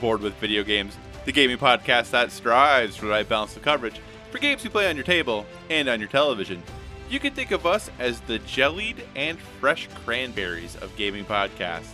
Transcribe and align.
Board 0.00 0.22
with 0.22 0.34
Video 0.36 0.64
Games, 0.64 0.96
the 1.24 1.32
gaming 1.32 1.58
podcast 1.58 2.10
that 2.10 2.32
strives 2.32 2.96
for 2.96 3.06
the 3.06 3.12
right 3.12 3.28
balance 3.28 3.54
of 3.56 3.62
coverage 3.62 4.00
for 4.30 4.38
games 4.38 4.64
you 4.64 4.70
play 4.70 4.88
on 4.88 4.96
your 4.96 5.04
table 5.04 5.44
and 5.68 5.88
on 5.88 6.00
your 6.00 6.08
television. 6.08 6.62
You 7.10 7.20
can 7.20 7.34
think 7.34 7.50
of 7.50 7.66
us 7.66 7.90
as 7.98 8.20
the 8.20 8.38
jellied 8.40 9.04
and 9.16 9.38
fresh 9.60 9.88
cranberries 10.04 10.76
of 10.76 10.94
gaming 10.96 11.24
podcasts. 11.24 11.92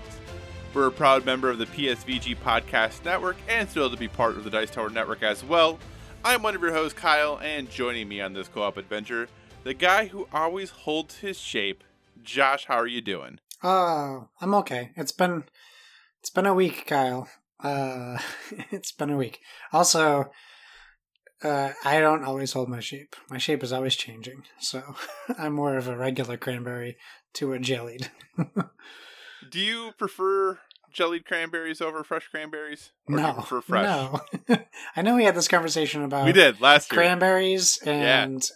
We're 0.74 0.88
a 0.88 0.92
proud 0.92 1.24
member 1.24 1.48
of 1.50 1.58
the 1.58 1.66
PSVG 1.66 2.36
Podcast 2.36 3.04
Network 3.04 3.36
and 3.48 3.68
thrilled 3.68 3.92
to 3.92 3.98
be 3.98 4.08
part 4.08 4.36
of 4.36 4.44
the 4.44 4.50
Dice 4.50 4.70
Tower 4.70 4.90
Network 4.90 5.22
as 5.22 5.42
well. 5.42 5.78
I'm 6.22 6.42
one 6.42 6.54
of 6.54 6.60
your 6.60 6.72
hosts, 6.72 6.98
Kyle, 6.98 7.38
and 7.42 7.70
joining 7.70 8.08
me 8.08 8.20
on 8.20 8.34
this 8.34 8.48
co 8.48 8.62
op 8.62 8.76
adventure, 8.76 9.28
the 9.64 9.74
guy 9.74 10.06
who 10.06 10.28
always 10.32 10.70
holds 10.70 11.18
his 11.18 11.38
shape. 11.38 11.82
Josh, 12.22 12.66
how 12.66 12.76
are 12.76 12.86
you 12.86 13.00
doing? 13.00 13.40
Oh, 13.62 14.28
I'm 14.40 14.54
okay. 14.54 14.90
It's 14.96 15.12
been 15.12 15.44
it's 16.20 16.30
been 16.30 16.46
a 16.46 16.54
week, 16.54 16.86
Kyle. 16.86 17.28
Uh 17.62 18.18
it's 18.70 18.92
been 18.92 19.10
a 19.10 19.16
week. 19.16 19.40
Also, 19.72 20.30
uh 21.42 21.70
I 21.84 22.00
don't 22.00 22.24
always 22.24 22.52
hold 22.52 22.68
my 22.68 22.80
shape. 22.80 23.16
My 23.30 23.38
shape 23.38 23.62
is 23.62 23.72
always 23.72 23.96
changing. 23.96 24.42
So 24.60 24.82
I'm 25.38 25.52
more 25.54 25.76
of 25.76 25.88
a 25.88 25.96
regular 25.96 26.36
cranberry 26.36 26.96
to 27.34 27.52
a 27.52 27.58
jellied. 27.58 28.10
Do 29.50 29.60
you 29.60 29.92
prefer 29.98 30.58
jellied 30.92 31.24
cranberries 31.24 31.80
over 31.80 32.02
fresh 32.02 32.26
cranberries? 32.28 32.90
Or 33.08 33.16
no. 33.16 33.32
prefer 33.34 33.60
fresh? 33.60 33.84
No. 33.84 34.20
I 34.96 35.02
know 35.02 35.14
we 35.14 35.24
had 35.24 35.34
this 35.34 35.48
conversation 35.48 36.02
about 36.02 36.24
We 36.24 36.32
did 36.32 36.60
last 36.60 36.90
year. 36.90 37.00
cranberries 37.02 37.78
and 37.84 38.48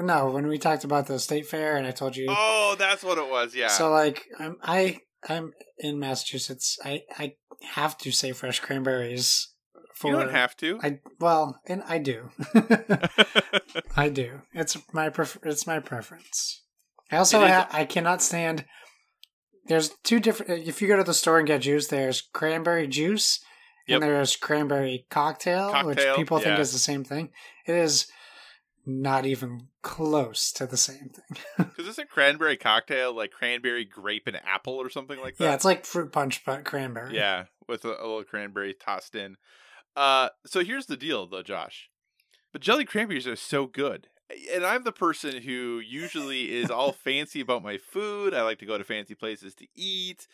no, 0.00 0.30
when 0.30 0.48
we 0.48 0.58
talked 0.58 0.82
about 0.84 1.06
the 1.06 1.18
state 1.20 1.46
fair 1.46 1.76
and 1.76 1.86
I 1.86 1.92
told 1.92 2.16
you 2.16 2.26
Oh, 2.28 2.74
that's 2.78 3.04
what 3.04 3.18
it 3.18 3.30
was. 3.30 3.54
Yeah. 3.54 3.68
So 3.68 3.90
like 3.90 4.24
I'm 4.38 4.56
I 4.62 5.00
I'm 5.28 5.52
in 5.78 5.98
Massachusetts. 5.98 6.78
I 6.84 7.02
I 7.18 7.34
have 7.74 7.96
to 7.98 8.12
say 8.12 8.32
fresh 8.32 8.60
cranberries 8.60 9.48
for 9.94 10.10
you 10.10 10.16
don't 10.18 10.30
have 10.30 10.56
to. 10.58 10.78
I 10.82 11.00
well, 11.20 11.60
and 11.66 11.82
I 11.88 11.98
do. 11.98 12.30
I 13.96 14.08
do. 14.08 14.42
It's 14.52 14.76
my 14.92 15.08
pref- 15.08 15.38
it's 15.42 15.66
my 15.66 15.80
preference. 15.80 16.62
I 17.10 17.16
also 17.16 17.46
ha- 17.46 17.68
I 17.70 17.84
cannot 17.84 18.22
stand 18.22 18.64
there's 19.66 19.90
two 20.02 20.20
different 20.20 20.50
uh, 20.50 20.54
if 20.68 20.82
you 20.82 20.88
go 20.88 20.96
to 20.96 21.04
the 21.04 21.14
store 21.14 21.38
and 21.38 21.46
get 21.46 21.62
juice, 21.62 21.88
there's 21.88 22.20
cranberry 22.20 22.86
juice 22.86 23.40
Yep. 23.86 24.00
and 24.00 24.02
there's 24.10 24.36
cranberry 24.36 25.06
cocktail, 25.10 25.66
which 25.84 25.98
Cocktail, 25.98 26.16
people 26.16 26.38
think 26.38 26.58
is 26.58 26.72
the 26.72 26.78
same 26.78 27.04
thing. 27.04 27.28
It 27.66 27.74
is 27.74 28.06
not 28.86 29.26
even 29.26 29.68
close 29.82 30.52
to 30.52 30.66
the 30.66 30.76
same 30.76 31.10
thing. 31.10 31.68
Because 31.76 31.98
a 31.98 32.04
cranberry 32.04 32.56
cocktail, 32.56 33.14
like 33.14 33.30
cranberry, 33.30 33.84
grape, 33.84 34.26
and 34.26 34.36
apple, 34.44 34.74
or 34.74 34.88
something 34.90 35.20
like 35.20 35.36
that. 35.36 35.44
yeah, 35.44 35.54
it's 35.54 35.64
like 35.64 35.84
fruit 35.84 36.12
punch 36.12 36.44
but 36.44 36.64
cranberry. 36.64 37.14
Yeah, 37.14 37.44
with 37.68 37.84
a, 37.84 37.88
a 37.88 38.06
little 38.06 38.24
cranberry 38.24 38.74
tossed 38.74 39.14
in. 39.14 39.36
Uh, 39.96 40.30
so 40.46 40.64
here's 40.64 40.86
the 40.86 40.96
deal, 40.96 41.26
though, 41.26 41.42
Josh. 41.42 41.90
But 42.52 42.62
jelly 42.62 42.84
cranberries 42.84 43.26
are 43.26 43.36
so 43.36 43.66
good, 43.66 44.08
and 44.52 44.64
I'm 44.64 44.84
the 44.84 44.92
person 44.92 45.42
who 45.42 45.80
usually 45.84 46.54
is 46.54 46.70
all 46.70 46.92
fancy 47.04 47.40
about 47.40 47.62
my 47.62 47.78
food. 47.78 48.34
I 48.34 48.42
like 48.42 48.58
to 48.60 48.66
go 48.66 48.78
to 48.78 48.84
fancy 48.84 49.14
places 49.14 49.54
to 49.56 49.66
eat. 49.74 50.26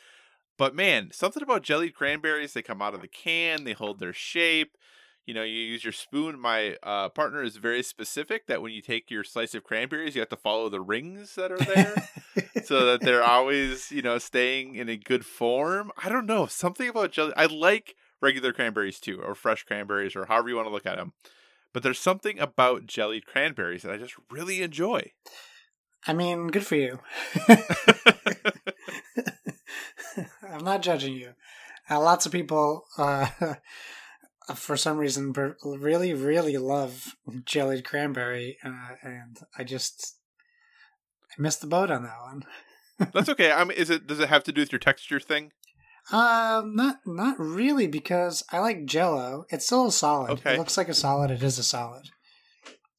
But 0.59 0.75
man, 0.75 1.11
something 1.13 1.43
about 1.43 1.63
jellied 1.63 1.95
cranberries, 1.95 2.53
they 2.53 2.61
come 2.61 2.83
out 2.83 2.95
of 2.95 3.01
the 3.01 3.09
can, 3.09 3.65
they 3.65 3.73
hold 3.73 3.99
their 3.99 4.13
shape. 4.13 4.77
You 5.27 5.35
know, 5.35 5.43
you 5.43 5.55
use 5.61 5.85
your 5.85 5.93
spoon. 5.93 6.41
My 6.41 6.77
uh, 6.83 7.09
partner 7.11 7.43
is 7.43 7.57
very 7.57 7.83
specific 7.83 8.47
that 8.47 8.63
when 8.63 8.73
you 8.73 8.83
take 8.83 9.11
your 9.11 9.23
slice 9.23 9.55
of 9.55 9.65
cranberries, 9.65 10.15
you 10.15 10.21
have 10.21 10.29
to 10.31 10.37
follow 10.37 10.69
the 10.69 10.81
rings 10.81 11.35
that 11.37 11.53
are 11.53 11.59
there 11.59 12.09
so 12.65 12.87
that 12.87 13.01
they're 13.03 13.23
always, 13.31 13.91
you 13.93 14.03
know, 14.03 14.19
staying 14.19 14.75
in 14.75 14.89
a 14.89 14.97
good 14.97 15.25
form. 15.25 15.93
I 16.03 16.09
don't 16.09 16.27
know. 16.27 16.47
Something 16.47 16.89
about 16.89 17.13
jelly. 17.13 17.33
I 17.37 17.47
like 17.47 17.95
regular 18.21 18.53
cranberries 18.53 18.99
too, 18.99 19.21
or 19.21 19.35
fresh 19.35 19.63
cranberries, 19.65 20.17
or 20.17 20.27
however 20.27 20.49
you 20.49 20.57
want 20.57 20.69
to 20.69 20.73
look 20.73 20.87
at 20.87 20.97
them. 20.97 21.13
But 21.73 21.83
there's 21.83 22.01
something 22.01 22.41
about 22.41 22.87
jellied 22.87 23.27
cranberries 23.27 23.83
that 23.83 23.93
I 23.93 23.97
just 23.97 24.15
really 24.31 24.63
enjoy. 24.63 25.13
I 26.07 26.13
mean, 26.15 26.49
good 26.49 26.67
for 26.67 26.77
you. 26.77 26.99
I'm 30.49 30.65
not 30.65 30.83
judging 30.83 31.15
you. 31.15 31.35
Uh, 31.89 32.01
lots 32.01 32.27
of 32.27 32.33
people, 32.33 32.85
uh, 32.99 33.27
for 34.55 34.77
some 34.77 34.99
reason, 34.99 35.33
really, 35.65 36.15
really 36.15 36.57
love 36.57 37.15
jellied 37.45 37.85
cranberry, 37.85 38.59
uh, 38.65 38.95
and 39.03 39.39
I 39.57 39.65
just 39.65 40.17
I 41.31 41.43
missed 41.43 41.61
the 41.61 41.67
boat 41.67 41.91
on 41.91 42.03
that 42.03 42.21
one. 42.23 42.45
That's 43.13 43.29
okay. 43.31 43.51
I 43.53 43.65
mean, 43.65 43.77
is 43.77 43.91
it? 43.91 44.07
Does 44.07 44.21
it 44.21 44.29
have 44.29 44.45
to 44.45 44.53
do 44.53 44.61
with 44.61 44.73
your 44.73 44.79
texture 44.79 45.21
thing? 45.21 45.53
Um, 46.13 46.75
not 46.75 47.01
not 47.07 47.39
really 47.39 47.87
because 47.87 48.43
I 48.51 48.59
like 48.59 48.87
Jello. 48.87 49.45
It's 49.49 49.67
still 49.67 49.87
a 49.87 49.93
solid. 49.93 50.31
Okay. 50.33 50.55
It 50.55 50.59
looks 50.59 50.77
like 50.77 50.89
a 50.89 50.95
solid. 50.95 51.31
It 51.31 51.43
is 51.43 51.59
a 51.59 51.63
solid. 51.63 52.07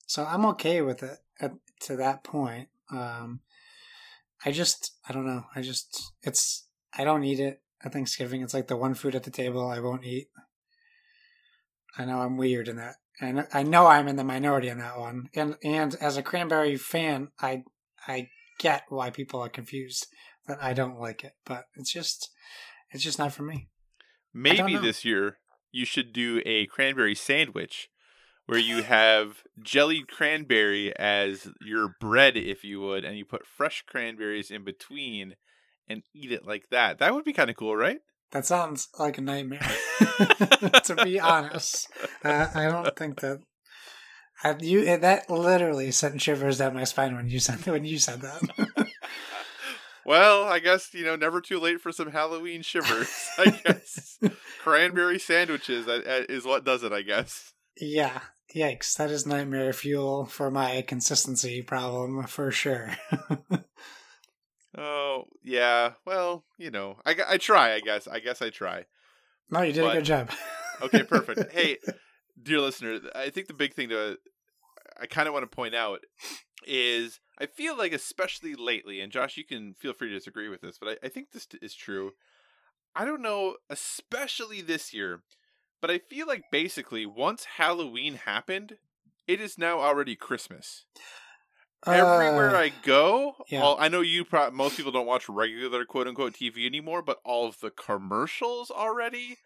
So 0.08 0.26
I'm 0.26 0.46
okay 0.46 0.82
with 0.82 1.04
it 1.04 1.20
at, 1.40 1.54
to 1.82 1.96
that 1.98 2.24
point. 2.24 2.70
Um, 2.92 3.42
I 4.46 4.52
just 4.52 4.96
I 5.08 5.14
don't 5.14 5.26
know. 5.26 5.46
I 5.56 5.62
just 5.62 6.14
it's 6.22 6.68
I 6.98 7.04
don't 7.04 7.24
eat 7.24 7.40
it 7.40 7.62
at 7.84 7.94
Thanksgiving. 7.94 8.42
It's 8.42 8.54
like 8.54 8.68
the 8.68 8.78
one 8.78 8.94
food 8.94 9.16
at 9.16 9.24
the 9.24 9.32
table 9.32 9.68
I 9.68 9.80
won't 9.80 10.06
eat. 10.06 10.28
I 11.98 12.06
know 12.06 12.20
I'm 12.20 12.38
weird 12.38 12.68
in 12.68 12.78
that, 12.78 12.96
and 13.20 13.48
I 13.54 13.64
know 13.64 13.88
I'm 13.88 14.08
in 14.08 14.16
the 14.16 14.24
minority 14.24 14.70
in 14.70 14.80
that 14.80 14.98
one. 14.98 15.30
And 15.36 15.58
and 15.64 15.96
as 15.96 16.18
a 16.18 16.24
cranberry 16.24 16.78
fan, 16.78 17.30
I 17.40 17.64
I 18.08 18.30
get 18.60 18.84
why 18.90 19.10
people 19.10 19.42
are 19.42 19.50
confused 19.50 20.08
that 20.48 20.62
I 20.62 20.74
don't 20.74 21.00
like 21.00 21.24
it, 21.24 21.34
but 21.46 21.66
it's 21.76 21.92
just 21.92 22.30
it's 22.92 23.04
just 23.04 23.20
not 23.20 23.34
for 23.34 23.44
me. 23.44 23.70
Maybe 24.34 24.78
this 24.78 25.04
year 25.04 25.38
you 25.72 25.86
should 25.86 26.14
do 26.14 26.42
a 26.46 26.66
cranberry 26.68 27.16
sandwich 27.16 27.90
where 28.46 28.60
you 28.60 28.84
have 28.84 29.44
jellied 29.62 30.08
cranberry 30.08 30.94
as 30.98 31.48
your 31.62 31.96
bread, 32.00 32.36
if 32.36 32.64
you 32.64 32.82
would, 32.82 33.06
and 33.06 33.18
you 33.18 33.26
put 33.26 33.46
fresh 33.46 33.84
cranberries 33.88 34.52
in 34.52 34.64
between 34.64 35.36
and 35.88 36.04
eat 36.14 36.32
it 36.32 36.46
like 36.46 36.66
that. 36.70 37.00
That 37.00 37.14
would 37.14 37.24
be 37.24 37.34
kind 37.34 37.50
of 37.50 37.56
cool, 37.56 37.76
right? 37.76 38.00
That 38.32 38.46
sounds 38.46 38.88
like 38.98 39.18
a 39.18 39.22
nightmare. 39.22 39.60
to 40.00 41.02
be 41.04 41.20
honest, 41.22 41.90
uh, 42.24 42.48
I 42.54 42.64
don't 42.66 42.96
think 42.96 43.20
that. 43.20 43.40
I, 44.44 44.56
you 44.60 44.98
that 44.98 45.30
literally 45.30 45.92
sent 45.92 46.22
shivers 46.22 46.58
down 46.58 46.74
my 46.74 46.84
spine 46.86 47.16
when 47.16 47.30
you 47.30 47.40
said 47.40 47.66
when 47.68 47.86
you 47.86 48.00
said 48.00 48.22
that. 48.22 48.88
Well, 50.04 50.46
I 50.46 50.58
guess, 50.58 50.96
you 50.96 51.06
know, 51.06 51.16
never 51.16 51.42
too 51.42 51.60
late 51.60 51.80
for 51.80 51.92
some 51.92 52.10
Halloween 52.10 52.64
shivers, 52.64 53.30
I 53.38 53.52
guess. 53.52 54.18
Cranberry 54.64 55.20
sandwiches 55.20 55.86
is 55.88 56.44
what 56.44 56.66
does 56.66 56.82
it, 56.82 56.92
I 56.92 57.04
guess. 57.04 57.54
yeah, 57.80 58.20
yikes! 58.54 58.96
That 58.98 59.12
is 59.12 59.28
nightmare 59.28 59.74
fuel 59.74 60.26
for 60.26 60.50
my 60.50 60.84
consistency 60.88 61.62
problem 61.62 62.24
for 62.26 62.50
sure. 62.50 62.96
Oh, 64.78 65.26
yeah. 65.44 65.94
Well, 66.06 66.46
you 66.58 66.72
know, 66.72 66.98
I, 67.06 67.16
I 67.28 67.38
try, 67.38 67.74
I 67.74 67.80
guess. 67.82 68.08
I 68.08 68.20
guess 68.20 68.42
I 68.42 68.50
try. 68.50 68.86
no, 69.50 69.62
you 69.62 69.74
did 69.74 69.82
But- 69.82 69.92
a 69.96 70.00
good 70.00 70.06
job. 70.06 70.30
Okay, 70.82 71.04
perfect. 71.10 71.52
hey, 71.52 71.78
dear 72.42 72.60
listener, 72.62 73.00
I 73.14 73.30
think 73.30 73.48
the 73.48 73.54
big 73.54 73.74
thing 73.74 73.90
to 73.90 74.18
I 75.00 75.06
kind 75.08 75.28
of 75.28 75.34
want 75.34 75.50
to 75.50 75.56
point 75.56 75.74
out 75.76 76.00
is 76.66 77.20
I 77.40 77.46
feel 77.48 77.78
like, 77.78 77.92
especially 77.94 78.56
lately, 78.56 79.00
and 79.02 79.12
Josh, 79.12 79.36
you 79.38 79.44
can 79.46 79.74
feel 79.80 79.94
free 79.94 80.10
to 80.10 80.16
disagree 80.16 80.48
with 80.50 80.62
this, 80.62 80.78
but 80.80 81.00
I, 81.02 81.08
I 81.08 81.10
think 81.10 81.32
this 81.32 81.48
is 81.62 81.74
true. 81.76 82.12
I 82.96 83.06
don't 83.06 83.22
know, 83.22 83.56
especially 83.70 84.62
this 84.62 84.94
year, 84.94 85.24
but 85.82 85.90
I 85.92 85.98
feel 86.00 86.28
like 86.28 86.44
basically 86.52 87.06
once 87.06 87.46
Halloween 87.58 88.16
happened, 88.26 88.78
it 89.28 89.40
is 89.42 89.58
now 89.58 89.80
already 89.80 90.16
Christmas. 90.16 90.86
Everywhere 91.88 92.56
Uh, 92.56 92.60
I 92.60 92.70
go, 92.84 93.36
yeah. 93.50 93.62
all, 93.62 93.76
I 93.80 93.88
know 93.88 94.02
you. 94.02 94.24
Pro- 94.24 94.52
most 94.52 94.78
people 94.78 94.92
don't 94.92 95.08
watch 95.08 95.28
regular 95.28 95.84
quote 95.86 96.08
unquote 96.08 96.34
TV 96.36 96.66
anymore, 96.66 97.02
but 97.02 97.20
all 97.26 97.48
of 97.48 97.60
the 97.60 97.72
commercials 97.72 98.70
already, 98.70 99.38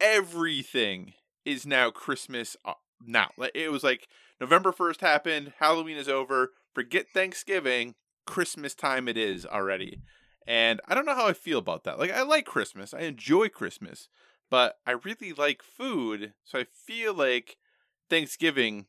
everything 0.00 1.14
is 1.44 1.66
now 1.66 1.90
Christmas 1.90 2.56
uh, 2.64 2.74
now. 3.04 3.30
Like, 3.36 3.52
It 3.54 3.70
was 3.70 3.84
like 3.84 4.08
November 4.40 4.72
first 4.72 5.00
happened, 5.00 5.52
Halloween 5.58 5.96
is 5.96 6.08
over. 6.08 6.52
Forget 6.74 7.06
Thanksgiving. 7.12 7.94
Christmas 8.26 8.74
time 8.74 9.08
it 9.08 9.16
is 9.16 9.44
already. 9.46 10.00
And 10.46 10.80
I 10.88 10.94
don't 10.94 11.06
know 11.06 11.14
how 11.14 11.26
I 11.26 11.32
feel 11.32 11.58
about 11.58 11.84
that. 11.84 11.98
Like 11.98 12.10
I 12.10 12.22
like 12.22 12.46
Christmas. 12.46 12.92
I 12.94 13.00
enjoy 13.00 13.48
Christmas, 13.48 14.08
but 14.50 14.76
I 14.86 14.92
really 14.92 15.32
like 15.32 15.62
food, 15.62 16.32
so 16.44 16.58
I 16.58 16.66
feel 16.86 17.14
like 17.14 17.56
Thanksgiving 18.08 18.86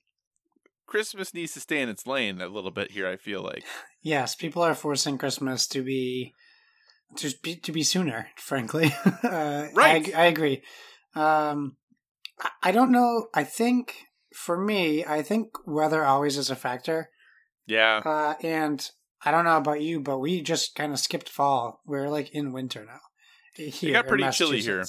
Christmas 0.92 1.34
needs 1.34 1.54
to 1.54 1.62
stay 1.62 1.82
in 1.82 1.88
its 1.88 2.06
lane 2.06 2.42
a 2.42 2.50
little 2.50 2.70
bit 2.70 2.92
here, 2.92 3.08
I 3.08 3.16
feel 3.16 3.42
like. 3.42 3.64
Yes, 4.02 4.36
people 4.36 4.62
are 4.62 4.76
forcing 4.76 5.18
Christmas 5.18 5.66
to 5.68 5.82
be 5.82 6.34
to 7.16 7.32
be 7.42 7.56
to 7.56 7.72
be 7.72 7.82
sooner, 7.82 8.28
frankly. 8.36 8.94
uh, 9.24 9.68
Right. 9.74 10.14
I, 10.14 10.24
I 10.24 10.26
agree. 10.26 10.62
Um 11.16 11.78
I- 12.62 12.74
don't 12.74 12.92
know. 12.92 13.28
I 13.34 13.46
think 13.46 13.96
for 14.36 14.60
me, 14.60 15.06
I 15.06 15.22
think 15.22 15.46
weather 15.66 16.04
always 16.04 16.38
is 16.38 16.50
a 16.50 16.58
factor. 16.58 17.10
Yeah. 17.66 18.02
Uh, 18.04 18.34
and 18.44 18.90
I 19.24 19.32
don't 19.32 19.46
know 19.46 19.56
about 19.58 19.82
you, 19.82 20.02
but 20.02 20.20
we 20.20 20.42
just 20.42 20.76
kind 20.76 20.92
of 20.92 21.00
skipped 21.00 21.30
fall. 21.30 21.80
We're 21.86 22.10
like 22.10 22.32
in 22.32 22.52
winter 22.52 22.84
now. 22.86 23.00
Here, 23.54 23.94
got 23.94 24.06
in 24.06 24.10
pretty 24.10 24.30
chilly 24.32 24.60
here. 24.60 24.84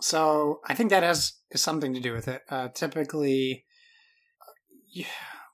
So 0.00 0.60
I 0.66 0.72
think 0.74 0.88
that 0.88 1.02
has 1.02 1.34
something 1.54 1.92
to 1.92 2.00
do 2.00 2.14
with 2.14 2.28
it. 2.28 2.40
Uh, 2.48 2.68
typically, 2.68 3.66
yeah, 4.90 5.06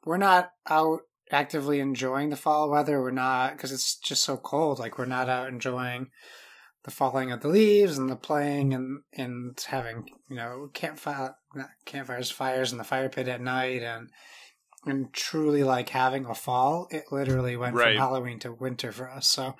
we're 0.04 0.16
not 0.16 0.50
out 0.68 1.00
actively 1.32 1.80
enjoying 1.80 2.30
the 2.30 2.36
fall 2.36 2.70
weather. 2.70 3.00
We're 3.00 3.10
not 3.10 3.52
because 3.52 3.72
it's 3.72 3.96
just 3.96 4.22
so 4.24 4.36
cold. 4.36 4.78
Like 4.78 4.98
we're 4.98 5.06
not 5.06 5.28
out 5.28 5.48
enjoying 5.48 6.08
the 6.84 6.90
falling 6.90 7.32
of 7.32 7.40
the 7.40 7.48
leaves 7.48 7.98
and 7.98 8.08
the 8.08 8.16
playing 8.16 8.72
and 8.72 9.00
and 9.12 9.60
having 9.68 10.08
you 10.28 10.36
know 10.36 10.70
campfire 10.72 11.34
campfires 11.84 12.30
fires 12.30 12.70
in 12.72 12.78
the 12.78 12.84
fire 12.84 13.08
pit 13.08 13.28
at 13.28 13.40
night 13.40 13.82
and 13.82 14.08
and 14.84 15.12
truly 15.12 15.64
like 15.64 15.88
having 15.88 16.26
a 16.26 16.34
fall. 16.34 16.86
It 16.90 17.04
literally 17.10 17.56
went 17.56 17.74
Right. 17.74 17.96
from 17.96 17.96
Halloween 17.96 18.38
to 18.40 18.52
winter 18.52 18.92
for 18.92 19.10
us. 19.10 19.28
So. 19.28 19.54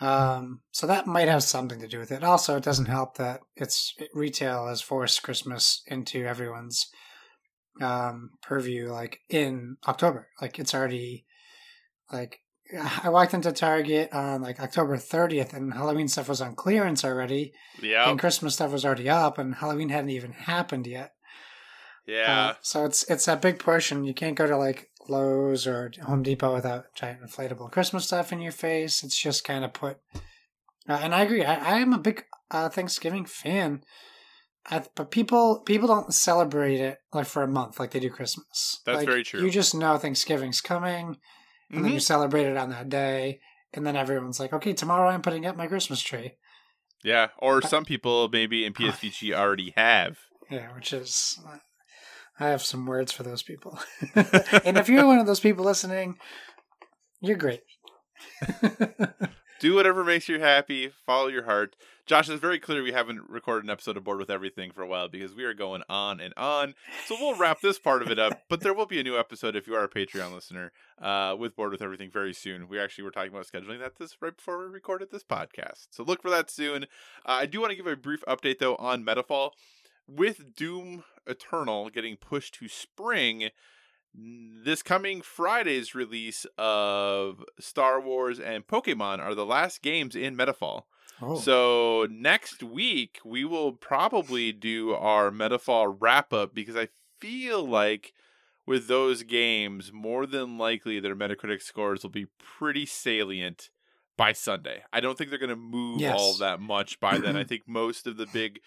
Um, 0.00 0.60
so 0.72 0.88
that 0.88 1.06
might 1.06 1.28
have 1.28 1.44
something 1.44 1.78
to 1.78 1.86
do 1.86 2.00
with 2.00 2.10
it. 2.10 2.24
Also, 2.24 2.56
it 2.56 2.64
doesn't 2.64 2.86
help 2.86 3.16
that 3.16 3.40
it's 3.54 3.94
retail 4.12 4.66
has 4.66 4.82
forced 4.82 5.22
Christmas 5.22 5.82
into 5.86 6.26
everyone's 6.26 6.88
um 7.80 8.30
purview 8.42 8.88
like 8.92 9.20
in 9.28 9.76
October. 9.86 10.28
Like 10.40 10.58
it's 10.58 10.74
already 10.74 11.24
like 12.12 12.40
I 13.02 13.08
walked 13.10 13.34
into 13.34 13.52
Target 13.52 14.12
on 14.12 14.40
like 14.42 14.58
October 14.60 14.96
30th 14.96 15.52
and 15.52 15.74
Halloween 15.74 16.08
stuff 16.08 16.28
was 16.28 16.40
on 16.40 16.54
clearance 16.54 17.04
already 17.04 17.52
Yeah. 17.82 18.08
and 18.08 18.18
Christmas 18.18 18.54
stuff 18.54 18.72
was 18.72 18.84
already 18.84 19.08
up 19.08 19.38
and 19.38 19.56
Halloween 19.56 19.90
hadn't 19.90 20.10
even 20.10 20.32
happened 20.32 20.86
yet. 20.86 21.12
Yeah. 22.06 22.48
Uh, 22.50 22.54
so 22.62 22.84
it's 22.84 23.02
it's 23.10 23.26
that 23.26 23.42
big 23.42 23.58
push 23.58 23.90
and 23.92 24.06
you 24.06 24.14
can't 24.14 24.36
go 24.36 24.46
to 24.46 24.56
like 24.56 24.90
Lowe's 25.08 25.66
or 25.66 25.90
Home 26.02 26.22
Depot 26.22 26.54
without 26.54 26.86
giant 26.94 27.22
inflatable 27.22 27.70
Christmas 27.70 28.06
stuff 28.06 28.32
in 28.32 28.40
your 28.40 28.52
face. 28.52 29.02
It's 29.04 29.18
just 29.20 29.44
kind 29.44 29.64
of 29.64 29.72
put 29.72 29.98
uh, 30.88 31.00
and 31.02 31.14
I 31.14 31.22
agree. 31.22 31.44
I, 31.44 31.76
I 31.76 31.78
am 31.80 31.92
a 31.92 31.98
big 31.98 32.24
uh, 32.50 32.68
Thanksgiving 32.68 33.24
fan. 33.26 33.82
I, 34.66 34.82
but 34.94 35.10
people 35.10 35.60
people 35.60 35.88
don't 35.88 36.14
celebrate 36.14 36.80
it 36.80 36.98
like 37.12 37.26
for 37.26 37.42
a 37.42 37.48
month 37.48 37.78
like 37.78 37.90
they 37.90 38.00
do 38.00 38.10
Christmas. 38.10 38.80
That's 38.86 38.96
Like, 38.98 39.06
very 39.06 39.22
true. 39.22 39.42
You 39.44 39.50
just 39.50 39.74
know 39.74 39.98
Thanksgiving's 39.98 40.60
coming, 40.60 41.18
and 41.70 41.84
then 41.84 41.90
Mhm. 41.90 41.94
you 41.94 42.00
celebrate 42.00 42.46
it 42.46 42.56
on 42.56 42.70
that 42.70 42.88
day, 42.88 43.40
and 43.74 43.86
then 43.86 43.94
everyone's 43.96 44.40
like, 44.40 44.52
"Okay, 44.54 44.72
tomorrow 44.72 45.08
I'm 45.10 45.22
putting 45.22 45.44
up 45.44 45.56
my 45.56 45.66
Christmas 45.66 46.00
tree." 46.00 46.36
Yeah. 47.02 47.28
Or 47.38 47.60
some 47.60 47.84
people 47.84 48.28
maybe 48.30 48.64
in 48.64 48.72
PSVG 48.72 49.34
already 49.34 49.74
have. 49.76 50.16
Yeah, 50.50 50.74
which 50.74 50.92
is 50.94 51.38
I 52.40 52.48
have 52.48 52.62
some 52.62 52.86
words 52.86 53.12
for 53.12 53.22
those 53.22 53.42
people. 53.42 53.78
and 54.64 54.78
if 54.78 54.88
you're 54.88 55.06
one 55.06 55.18
of 55.18 55.26
those 55.26 55.40
people 55.40 55.64
listening, 55.64 56.18
you're 57.20 57.36
great. 57.36 57.62
Do 59.60 59.74
whatever 59.74 60.04
makes 60.04 60.28
you 60.28 60.40
happy. 60.40 60.90
Follow 61.06 61.28
your 61.28 61.44
heart. 61.44 61.76
Josh, 62.06 62.28
it's 62.28 62.40
very 62.40 62.58
clear 62.58 62.82
we 62.82 62.92
haven't 62.92 63.30
recorded 63.30 63.64
an 63.64 63.70
episode 63.70 63.96
of 63.96 64.04
Board 64.04 64.18
with 64.18 64.28
Everything 64.28 64.72
for 64.72 64.82
a 64.82 64.86
while 64.86 65.08
because 65.08 65.34
we 65.34 65.44
are 65.44 65.54
going 65.54 65.82
on 65.88 66.20
and 66.20 66.34
on. 66.36 66.74
So 67.06 67.16
we'll 67.18 67.36
wrap 67.36 67.60
this 67.60 67.78
part 67.78 68.02
of 68.02 68.10
it 68.10 68.18
up, 68.18 68.42
but 68.48 68.60
there 68.60 68.74
will 68.74 68.84
be 68.84 69.00
a 69.00 69.04
new 69.04 69.18
episode 69.18 69.56
if 69.56 69.66
you 69.66 69.74
are 69.74 69.84
a 69.84 69.88
Patreon 69.88 70.34
listener 70.34 70.72
uh, 71.00 71.36
with 71.38 71.56
Board 71.56 71.70
with 71.72 71.80
Everything 71.80 72.10
very 72.10 72.34
soon. 72.34 72.68
We 72.68 72.78
actually 72.80 73.04
were 73.04 73.10
talking 73.10 73.30
about 73.30 73.46
scheduling 73.46 73.78
that 73.78 73.96
this 73.96 74.16
right 74.20 74.36
before 74.36 74.58
we 74.58 74.66
recorded 74.66 75.10
this 75.10 75.24
podcast. 75.24 75.86
So 75.92 76.02
look 76.02 76.20
for 76.20 76.30
that 76.30 76.50
soon. 76.50 76.84
Uh, 77.24 77.38
I 77.40 77.46
do 77.46 77.60
want 77.60 77.70
to 77.70 77.76
give 77.76 77.86
a 77.86 77.96
brief 77.96 78.24
update 78.28 78.58
though 78.58 78.76
on 78.76 79.04
Metafall. 79.04 79.52
With 80.06 80.54
Doom 80.54 81.04
Eternal 81.26 81.88
getting 81.88 82.16
pushed 82.16 82.54
to 82.56 82.68
spring, 82.68 83.48
this 84.14 84.82
coming 84.82 85.20
Friday's 85.22 85.94
release 85.94 86.46
of 86.56 87.44
Star 87.58 88.00
Wars 88.00 88.38
and 88.40 88.66
Pokemon 88.66 89.18
are 89.20 89.34
the 89.34 89.44
last 89.46 89.82
games 89.82 90.14
in 90.16 90.36
Metafall. 90.36 90.82
Oh, 91.20 91.36
So 91.38 92.06
next 92.10 92.62
week 92.62 93.18
we 93.24 93.44
will 93.44 93.72
probably 93.72 94.52
do 94.52 94.92
our 94.94 95.30
Metafall 95.30 95.96
wrap 95.98 96.32
up 96.32 96.54
because 96.54 96.76
I 96.76 96.88
feel 97.20 97.66
like 97.66 98.12
with 98.66 98.88
those 98.88 99.22
games, 99.24 99.92
more 99.92 100.26
than 100.26 100.56
likely 100.58 100.98
their 101.00 101.14
Metacritic 101.16 101.60
scores 101.62 102.02
will 102.02 102.10
be 102.10 102.26
pretty 102.38 102.86
salient 102.86 103.68
by 104.16 104.32
Sunday. 104.32 104.82
I 104.92 105.00
don't 105.00 105.18
think 105.18 105.28
they're 105.30 105.38
going 105.38 105.50
to 105.50 105.56
move 105.56 106.00
Yes. 106.00 106.16
all 106.18 106.34
that 106.38 106.60
much 106.60 106.98
by 107.00 107.18
then. 107.18 107.36
I 107.36 107.44
think 107.48 107.62
most 107.66 108.06
of 108.06 108.16
the 108.16 108.26
big 108.26 108.60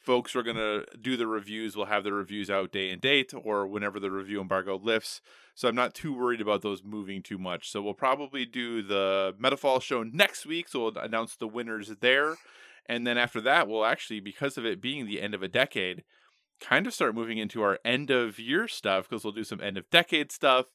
folks 0.00 0.34
are 0.34 0.42
going 0.42 0.56
to 0.56 0.84
do 1.00 1.16
the 1.16 1.26
reviews 1.26 1.76
will 1.76 1.84
have 1.84 2.04
the 2.04 2.12
reviews 2.12 2.50
out 2.50 2.72
day 2.72 2.90
and 2.90 3.00
date 3.00 3.32
or 3.34 3.66
whenever 3.66 4.00
the 4.00 4.10
review 4.10 4.40
embargo 4.40 4.80
lifts. 4.82 5.20
So 5.54 5.68
I'm 5.68 5.74
not 5.74 5.94
too 5.94 6.14
worried 6.14 6.40
about 6.40 6.62
those 6.62 6.82
moving 6.82 7.22
too 7.22 7.38
much. 7.38 7.70
So 7.70 7.82
we'll 7.82 7.94
probably 7.94 8.46
do 8.46 8.82
the 8.82 9.34
Metafall 9.40 9.82
show 9.82 10.02
next 10.02 10.46
week. 10.46 10.68
So 10.68 10.80
we'll 10.80 10.98
announce 10.98 11.36
the 11.36 11.46
winners 11.46 11.92
there. 12.00 12.36
And 12.86 13.06
then 13.06 13.18
after 13.18 13.40
that, 13.42 13.68
we'll 13.68 13.84
actually, 13.84 14.20
because 14.20 14.56
of 14.56 14.64
it 14.64 14.80
being 14.80 15.06
the 15.06 15.20
end 15.20 15.34
of 15.34 15.42
a 15.42 15.48
decade, 15.48 16.02
kind 16.60 16.86
of 16.86 16.94
start 16.94 17.14
moving 17.14 17.38
into 17.38 17.62
our 17.62 17.78
end 17.84 18.10
of 18.10 18.38
year 18.38 18.68
stuff 18.68 19.08
because 19.08 19.22
we'll 19.22 19.32
do 19.32 19.44
some 19.44 19.60
end 19.60 19.76
of 19.76 19.88
decade 19.90 20.32
stuff, 20.32 20.66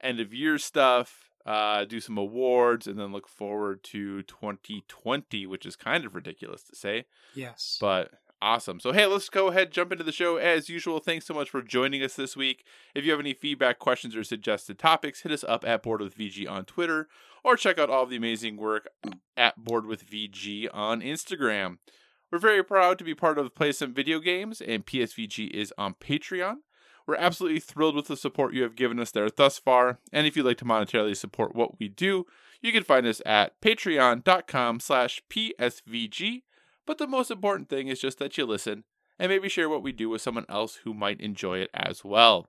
end 0.00 0.20
of 0.20 0.34
year 0.34 0.58
stuff, 0.58 1.30
uh, 1.46 1.84
do 1.84 2.00
some 2.00 2.16
awards, 2.18 2.86
and 2.86 2.98
then 2.98 3.12
look 3.12 3.28
forward 3.28 3.82
to 3.82 4.22
2020, 4.22 5.46
which 5.46 5.66
is 5.66 5.76
kind 5.76 6.04
of 6.04 6.14
ridiculous 6.14 6.62
to 6.64 6.76
say, 6.76 7.04
yes. 7.34 7.78
but 7.80 8.10
awesome. 8.44 8.78
So, 8.78 8.92
hey, 8.92 9.06
let's 9.06 9.30
go 9.30 9.48
ahead, 9.48 9.72
jump 9.72 9.90
into 9.90 10.04
the 10.04 10.12
show 10.12 10.36
as 10.36 10.68
usual. 10.68 11.00
Thanks 11.00 11.26
so 11.26 11.32
much 11.32 11.48
for 11.48 11.62
joining 11.62 12.02
us 12.02 12.14
this 12.14 12.36
week. 12.36 12.64
If 12.94 13.04
you 13.04 13.10
have 13.10 13.20
any 13.20 13.32
feedback, 13.32 13.78
questions, 13.78 14.14
or 14.14 14.22
suggested 14.22 14.78
topics, 14.78 15.22
hit 15.22 15.32
us 15.32 15.44
up 15.44 15.66
at 15.66 15.82
Board 15.82 16.02
with 16.02 16.16
VG 16.16 16.48
on 16.48 16.66
Twitter 16.66 17.08
or 17.42 17.56
check 17.56 17.78
out 17.78 17.88
all 17.88 18.04
of 18.04 18.10
the 18.10 18.16
amazing 18.16 18.58
work 18.58 18.90
at 19.36 19.64
Board 19.64 19.86
with 19.86 20.06
VG 20.06 20.68
on 20.72 21.00
Instagram. 21.00 21.78
We're 22.30 22.38
very 22.38 22.62
proud 22.62 22.98
to 22.98 23.04
be 23.04 23.14
part 23.14 23.38
of 23.38 23.54
Play 23.54 23.72
Some 23.72 23.94
Video 23.94 24.18
Games, 24.18 24.60
and 24.60 24.84
PSVG 24.84 25.50
is 25.50 25.72
on 25.78 25.94
Patreon. 25.94 26.56
We're 27.06 27.16
absolutely 27.16 27.60
thrilled 27.60 27.96
with 27.96 28.08
the 28.08 28.16
support 28.16 28.54
you 28.54 28.62
have 28.62 28.76
given 28.76 28.98
us 29.00 29.10
there 29.10 29.30
thus 29.30 29.58
far, 29.58 30.00
and 30.12 30.26
if 30.26 30.36
you'd 30.36 30.46
like 30.46 30.58
to 30.58 30.64
monetarily 30.64 31.16
support 31.16 31.54
what 31.54 31.78
we 31.78 31.88
do, 31.88 32.26
you 32.60 32.72
can 32.72 32.82
find 32.82 33.06
us 33.06 33.22
at 33.24 33.60
patreon.com 33.60 34.80
slash 34.80 35.22
psvg. 35.30 36.42
But 36.86 36.98
the 36.98 37.06
most 37.06 37.30
important 37.30 37.68
thing 37.68 37.88
is 37.88 38.00
just 38.00 38.18
that 38.18 38.36
you 38.36 38.46
listen 38.46 38.84
and 39.18 39.30
maybe 39.30 39.48
share 39.48 39.68
what 39.68 39.82
we 39.82 39.92
do 39.92 40.08
with 40.08 40.22
someone 40.22 40.46
else 40.48 40.80
who 40.84 40.92
might 40.94 41.20
enjoy 41.20 41.58
it 41.58 41.70
as 41.72 42.04
well. 42.04 42.48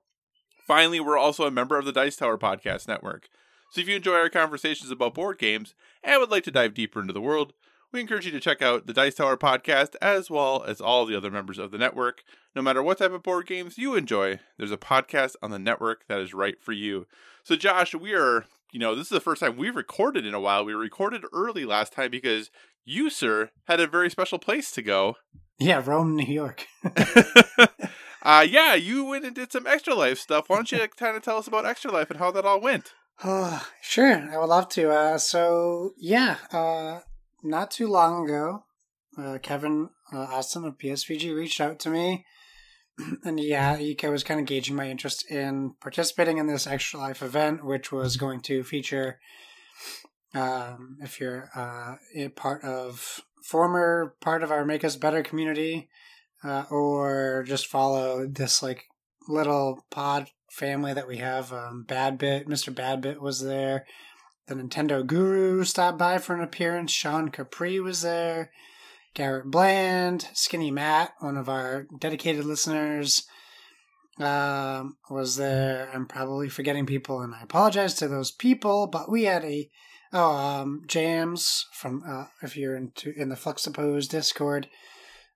Finally, 0.66 1.00
we're 1.00 1.18
also 1.18 1.46
a 1.46 1.50
member 1.50 1.78
of 1.78 1.84
the 1.84 1.92
Dice 1.92 2.16
Tower 2.16 2.36
Podcast 2.36 2.88
Network. 2.88 3.28
So 3.70 3.80
if 3.80 3.88
you 3.88 3.96
enjoy 3.96 4.14
our 4.14 4.28
conversations 4.28 4.90
about 4.90 5.14
board 5.14 5.38
games 5.38 5.74
and 6.02 6.20
would 6.20 6.30
like 6.30 6.44
to 6.44 6.50
dive 6.50 6.74
deeper 6.74 7.00
into 7.00 7.12
the 7.12 7.20
world, 7.20 7.52
we 7.92 8.00
encourage 8.00 8.26
you 8.26 8.32
to 8.32 8.40
check 8.40 8.62
out 8.62 8.86
the 8.86 8.92
Dice 8.92 9.14
Tower 9.14 9.36
podcast 9.36 9.94
as 10.02 10.28
well 10.28 10.64
as 10.64 10.80
all 10.80 11.06
the 11.06 11.16
other 11.16 11.30
members 11.30 11.58
of 11.58 11.70
the 11.70 11.78
network. 11.78 12.22
No 12.54 12.62
matter 12.62 12.82
what 12.82 12.98
type 12.98 13.12
of 13.12 13.22
board 13.22 13.46
games 13.46 13.78
you 13.78 13.94
enjoy, 13.94 14.40
there's 14.58 14.72
a 14.72 14.76
podcast 14.76 15.36
on 15.40 15.50
the 15.50 15.58
network 15.58 16.06
that 16.08 16.20
is 16.20 16.34
right 16.34 16.60
for 16.60 16.72
you. 16.72 17.06
So, 17.44 17.54
Josh, 17.54 17.94
we 17.94 18.12
are, 18.12 18.46
you 18.72 18.80
know, 18.80 18.94
this 18.94 19.06
is 19.06 19.10
the 19.10 19.20
first 19.20 19.40
time 19.40 19.56
we've 19.56 19.76
recorded 19.76 20.26
in 20.26 20.34
a 20.34 20.40
while. 20.40 20.64
We 20.64 20.74
recorded 20.74 21.22
early 21.32 21.64
last 21.64 21.92
time 21.92 22.10
because 22.10 22.50
you, 22.84 23.10
sir, 23.10 23.50
had 23.64 23.80
a 23.80 23.86
very 23.86 24.10
special 24.10 24.38
place 24.38 24.70
to 24.72 24.82
go. 24.82 25.16
Yeah, 25.58 25.82
Rome, 25.84 26.16
New 26.16 26.26
York. 26.26 26.66
uh, 28.22 28.46
yeah, 28.48 28.74
you 28.74 29.04
went 29.04 29.24
and 29.24 29.34
did 29.34 29.52
some 29.52 29.66
Extra 29.66 29.94
Life 29.94 30.18
stuff. 30.18 30.48
Why 30.48 30.56
don't 30.56 30.72
you 30.72 30.86
kind 30.96 31.16
of 31.16 31.22
tell 31.22 31.38
us 31.38 31.48
about 31.48 31.66
Extra 31.66 31.90
Life 31.90 32.10
and 32.10 32.18
how 32.18 32.30
that 32.32 32.44
all 32.44 32.60
went? 32.60 32.92
Oh, 33.24 33.66
sure, 33.82 34.30
I 34.32 34.38
would 34.38 34.48
love 34.48 34.68
to. 34.70 34.90
Uh, 34.90 35.18
so 35.18 35.92
yeah, 35.98 36.36
uh, 36.52 37.00
not 37.42 37.70
too 37.70 37.88
long 37.88 38.24
ago, 38.24 38.64
uh, 39.18 39.38
Kevin 39.42 39.90
uh, 40.12 40.18
Austin 40.18 40.64
of 40.64 40.78
PSVG 40.78 41.34
reached 41.34 41.60
out 41.60 41.78
to 41.80 41.90
me, 41.90 42.26
and 43.24 43.38
yeah, 43.38 43.76
he 43.76 43.96
was 44.04 44.24
kind 44.24 44.40
of 44.40 44.46
gauging 44.46 44.76
my 44.76 44.90
interest 44.90 45.30
in 45.30 45.74
participating 45.80 46.38
in 46.38 46.46
this 46.46 46.66
Extra 46.66 47.00
Life 47.00 47.22
event, 47.22 47.64
which 47.64 47.92
was 47.92 48.16
going 48.16 48.40
to 48.42 48.64
feature, 48.64 49.18
um, 50.34 50.98
if 51.02 51.20
you're 51.20 51.50
uh, 51.54 51.96
a 52.14 52.28
part 52.28 52.62
of 52.64 53.20
former 53.42 54.14
part 54.20 54.42
of 54.42 54.50
our 54.50 54.64
Make 54.64 54.84
Us 54.84 54.96
Better 54.96 55.22
community, 55.22 55.88
uh, 56.42 56.64
or 56.70 57.44
just 57.46 57.66
follow 57.66 58.26
this 58.26 58.62
like 58.62 58.84
little 59.28 59.84
pod 59.90 60.28
family 60.50 60.94
that 60.94 61.08
we 61.08 61.18
have. 61.18 61.52
Um, 61.52 61.84
Bad 61.86 62.18
Bit, 62.18 62.48
Mr. 62.48 62.74
Bad 62.74 63.00
Bit 63.00 63.20
was 63.20 63.42
there. 63.42 63.84
the 64.46 64.54
Nintendo 64.54 65.06
Guru 65.06 65.64
stopped 65.64 65.98
by 65.98 66.18
for 66.18 66.34
an 66.34 66.42
appearance. 66.42 66.92
Sean 66.92 67.28
Capri 67.30 67.80
was 67.80 68.02
there. 68.02 68.50
Garrett 69.16 69.50
Bland, 69.50 70.28
Skinny 70.34 70.70
Matt, 70.70 71.12
one 71.20 71.38
of 71.38 71.48
our 71.48 71.86
dedicated 71.98 72.44
listeners, 72.44 73.26
um, 74.18 74.98
was 75.08 75.36
there. 75.36 75.88
I'm 75.92 76.06
probably 76.06 76.50
forgetting 76.50 76.84
people, 76.84 77.22
and 77.22 77.34
I 77.34 77.40
apologize 77.40 77.94
to 77.94 78.08
those 78.08 78.30
people. 78.30 78.86
But 78.86 79.10
we 79.10 79.24
had 79.24 79.42
a 79.42 79.70
oh 80.12 80.36
um, 80.36 80.82
Jams 80.86 81.64
from 81.72 82.02
uh, 82.06 82.26
if 82.42 82.58
you're 82.58 82.76
into 82.76 83.14
in 83.16 83.30
the 83.30 83.36
Fluxapose 83.36 84.06
Discord. 84.06 84.68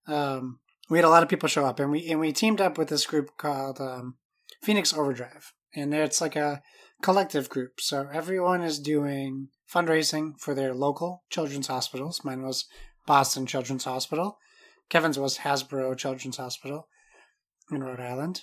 Um, 0.07 0.61
we 0.91 0.99
had 0.99 1.07
a 1.07 1.11
lot 1.11 1.23
of 1.23 1.31
people 1.31 1.49
show 1.49 1.65
up, 1.65 1.81
and 1.81 1.91
we 1.91 2.07
and 2.11 2.21
we 2.21 2.35
teamed 2.35 2.61
up 2.61 2.77
with 2.77 2.91
this 2.91 3.07
group 3.07 3.31
called 3.39 3.81
um, 3.81 4.17
Phoenix 4.63 4.93
Overdrive, 4.93 5.55
and 5.75 5.95
it's 5.95 6.21
like 6.21 6.37
a 6.37 6.61
collective 7.01 7.49
group. 7.49 7.81
So 7.81 8.11
everyone 8.13 8.61
is 8.61 8.79
doing 8.79 9.49
fundraising 9.73 10.39
for 10.39 10.55
their 10.55 10.75
local 10.75 11.23
children's 11.31 11.69
hospitals. 11.69 12.21
Mine 12.25 12.43
was 12.43 12.67
Boston 13.07 13.47
Children's 13.47 13.85
Hospital. 13.85 14.39
Kevin's 14.89 15.19
was 15.19 15.39
Hasbro 15.39 15.97
Children's 15.97 16.37
Hospital 16.37 16.89
in 17.71 17.83
Rhode 17.83 18.01
Island. 18.01 18.43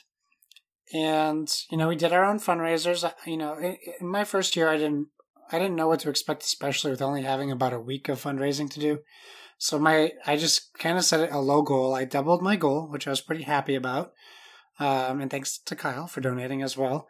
And 0.94 1.54
you 1.70 1.78
know, 1.78 1.90
we 1.90 1.96
did 1.96 2.14
our 2.14 2.26
own 2.26 2.40
fundraisers. 2.40 3.10
You 3.26 3.38
know, 3.38 3.58
in, 3.60 3.78
my 4.02 4.24
first 4.24 4.56
year, 4.56 4.70
I 4.70 4.78
didn't 4.78 5.08
I 5.52 5.60
didn't 5.60 5.76
know 5.76 5.88
what 5.88 6.00
to 6.02 6.10
expect, 6.10 6.44
especially 6.44 6.92
with 6.92 7.02
only 7.02 7.24
having 7.24 7.52
about 7.52 7.74
a 7.74 7.80
week 7.80 8.10
of 8.10 8.22
fundraising 8.22 8.70
to 8.72 8.80
do. 8.80 9.00
So 9.58 9.80
my 9.80 10.14
I 10.26 10.38
just 10.38 10.74
kind 10.78 10.98
of 10.98 11.04
set 11.04 11.32
a 11.32 11.40
low 11.40 11.62
goal. 11.62 11.94
I 11.94 12.06
doubled 12.06 12.42
my 12.42 12.56
goal, 12.56 12.88
which 12.90 13.08
I 13.08 13.10
was 13.10 13.22
pretty 13.22 13.44
happy 13.44 13.76
about. 13.76 14.14
Um, 14.80 15.22
and 15.22 15.32
thanks 15.32 15.58
to 15.58 15.76
Kyle 15.76 16.08
for 16.08 16.22
donating 16.22 16.62
as 16.62 16.78
well. 16.78 17.08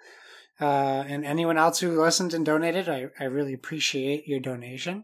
Uh, 0.59 1.03
and 1.07 1.25
anyone 1.25 1.57
else 1.57 1.79
who 1.79 2.01
listened 2.01 2.33
and 2.33 2.45
donated, 2.45 2.89
I, 2.89 3.07
I 3.19 3.25
really 3.25 3.53
appreciate 3.53 4.27
your 4.27 4.39
donation. 4.39 5.03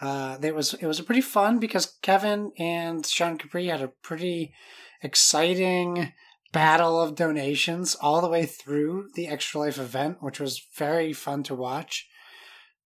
Uh, 0.00 0.38
it 0.42 0.54
was 0.54 0.74
it 0.74 0.86
was 0.86 1.00
pretty 1.02 1.20
fun 1.20 1.58
because 1.58 1.98
Kevin 2.02 2.52
and 2.58 3.04
Sean 3.04 3.36
Capri 3.36 3.66
had 3.66 3.82
a 3.82 3.92
pretty 4.02 4.54
exciting 5.02 6.12
battle 6.52 7.00
of 7.00 7.14
donations 7.14 7.94
all 8.00 8.20
the 8.20 8.28
way 8.28 8.46
through 8.46 9.08
the 9.14 9.28
Extra 9.28 9.60
Life 9.60 9.78
event, 9.78 10.18
which 10.20 10.40
was 10.40 10.66
very 10.76 11.12
fun 11.12 11.42
to 11.44 11.54
watch. 11.54 12.08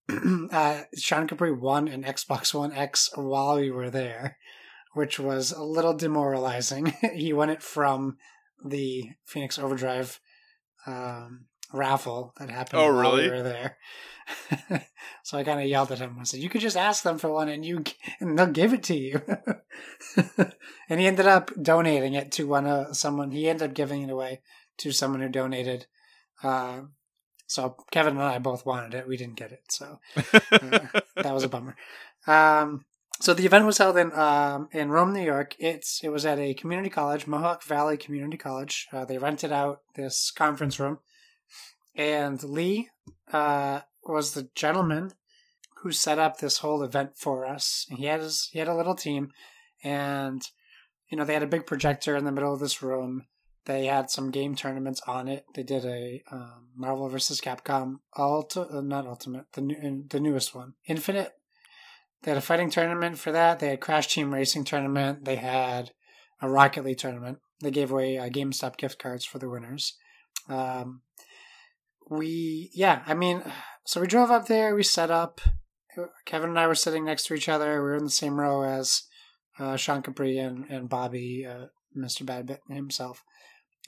uh, 0.50 0.83
Sean 0.97 1.28
Capri 1.28 1.52
won 1.52 1.87
an 1.87 2.02
Xbox 2.02 2.54
One 2.54 2.73
X 2.73 3.11
while 3.14 3.57
we 3.57 3.71
were 3.71 3.90
there, 3.90 4.38
which 4.95 5.21
was 5.21 5.52
a 5.52 5.62
little 5.62 5.95
demoralizing. 5.95 6.95
he 7.14 7.33
won 7.33 7.50
it 7.50 7.62
from 7.62 8.16
the 8.64 9.11
Phoenix 9.25 9.59
Overdrive 9.59 10.19
um, 10.87 11.47
raffle 11.73 12.35
that 12.38 12.50
happened 12.50 12.81
Oh, 12.83 12.93
while 12.93 13.12
really? 13.12 13.25
we 13.25 13.31
were 13.31 13.43
there. 13.43 13.76
so 15.25 15.37
I 15.37 15.45
kind 15.45 15.61
of 15.61 15.67
yelled 15.67 15.91
at 15.93 15.99
him. 15.99 16.17
I 16.21 16.25
said, 16.25 16.41
"You 16.41 16.49
could 16.49 16.61
just 16.61 16.76
ask 16.76 17.02
them 17.02 17.19
for 17.19 17.31
one, 17.33 17.49
and 17.49 17.64
you 17.64 17.83
and 18.21 18.38
they'll 18.38 18.47
give 18.47 18.73
it 18.73 18.83
to 18.85 18.95
you." 18.97 19.21
and 20.88 21.00
he 21.00 21.07
ended 21.07 21.26
up 21.26 21.50
donating 21.61 22.14
it 22.14 22.31
to 22.33 22.47
one 22.47 22.67
of 22.67 22.97
someone. 22.97 23.31
He 23.31 23.49
ended 23.49 23.71
up 23.71 23.75
giving 23.75 24.02
it 24.02 24.11
away 24.11 24.41
to 24.79 24.93
someone 24.93 25.21
who 25.21 25.29
donated. 25.29 25.87
Uh, 26.43 26.83
so 27.47 27.76
Kevin 27.91 28.14
and 28.14 28.23
I 28.23 28.38
both 28.38 28.64
wanted 28.64 28.95
it. 28.95 29.09
We 29.09 29.17
didn't 29.17 29.37
get 29.37 29.52
it, 29.52 29.62
so 29.69 29.99
uh, 30.17 30.79
that 31.17 31.35
was 31.35 31.45
a 31.45 31.49
bummer. 31.50 31.76
Um, 32.26 32.85
so 33.21 33.35
the 33.35 33.45
event 33.47 33.67
was 33.67 33.79
held 33.79 33.97
in 33.97 34.12
um, 34.12 34.69
in 34.73 34.91
Rome, 34.91 35.12
New 35.12 35.23
York. 35.23 35.57
It's 35.59 36.02
it 36.02 36.09
was 36.11 36.25
at 36.25 36.38
a 36.38 36.55
community 36.55 36.91
college, 36.91 37.26
Mohawk 37.26 37.62
Valley 37.64 37.97
Community 37.97 38.37
College. 38.37 38.88
Uh, 38.93 39.05
they 39.05 39.19
rented 39.19 39.52
out 39.52 39.81
this 39.97 40.31
conference 40.31 40.81
room, 40.81 40.99
and 41.95 42.43
Lee 42.43 42.91
uh, 43.33 43.81
was 44.05 44.33
the 44.33 44.49
gentleman 44.55 45.13
who 45.83 45.93
set 45.93 46.19
up 46.19 46.39
this 46.39 46.59
whole 46.59 46.83
event 46.83 47.13
for 47.17 47.47
us. 47.47 47.87
And 47.91 47.99
he 47.99 48.07
had 48.07 48.21
his 48.21 48.49
he 48.53 48.59
had 48.59 48.69
a 48.69 48.75
little 48.75 48.95
team, 48.95 49.33
and 49.83 50.43
you 51.09 51.19
know 51.19 51.25
they 51.25 51.35
had 51.35 51.43
a 51.43 51.49
big 51.49 51.67
projector 51.67 52.17
in 52.17 52.25
the 52.25 52.33
middle 52.33 52.53
of 52.53 52.61
this 52.61 52.83
room. 52.83 53.27
They 53.65 53.87
had 53.87 54.11
some 54.11 54.33
game 54.33 54.57
tournaments 54.57 55.01
on 55.07 55.29
it. 55.29 55.45
They 55.55 55.63
did 55.63 55.85
a 55.85 56.23
um, 56.33 56.69
Marvel 56.75 57.09
vs. 57.09 57.41
Capcom 57.41 58.01
ulti- 58.17 58.75
uh, 58.75 58.81
not 58.81 59.07
Ultimate, 59.07 59.47
the 59.53 59.61
new, 59.61 60.05
the 60.09 60.19
newest 60.21 60.55
one, 60.55 60.75
Infinite. 60.87 61.33
They 62.23 62.33
had 62.33 62.39
a 62.39 62.43
fighting 62.43 62.71
tournament 62.71 63.19
for 63.19 63.33
that. 63.33 63.59
They 63.59 63.69
had 63.69 63.81
Crash 63.81 64.15
Team 64.15 64.33
Racing 64.33 64.65
tournament. 64.65 65.25
They 65.25 65.37
had 65.37 65.91
a 66.41 66.49
Rocket 66.49 66.85
League 66.85 66.99
tournament. 66.99 67.39
They 67.61 67.71
gave 67.71 67.91
away 67.91 68.19
uh, 68.19 68.29
GameStop 68.29 68.77
gift 68.77 68.99
cards 68.99 69.25
for 69.25 69.39
the 69.39 69.49
winners. 69.49 69.97
Um, 70.49 71.03
we 72.12 72.71
yeah, 72.75 73.02
I 73.07 73.14
mean, 73.14 73.42
so 73.87 74.00
we 74.00 74.07
drove 74.07 74.31
up 74.31 74.47
there. 74.47 74.75
We 74.75 74.83
set 74.83 75.11
up. 75.11 75.40
Kevin 76.25 76.50
and 76.50 76.59
I 76.59 76.66
were 76.66 76.75
sitting 76.75 77.04
next 77.04 77.26
to 77.26 77.35
each 77.35 77.49
other. 77.50 77.75
We 77.75 77.81
were 77.81 77.97
in 77.97 78.04
the 78.04 78.11
same 78.11 78.40
row 78.40 78.62
as 78.62 79.02
uh, 79.59 79.76
Sean 79.76 80.02
Capri 80.02 80.38
and 80.38 80.64
and 80.71 80.88
Bobby, 80.88 81.47
uh, 81.47 81.66
Mr. 81.97 82.23
Badbit 82.25 82.59
himself. 82.75 83.23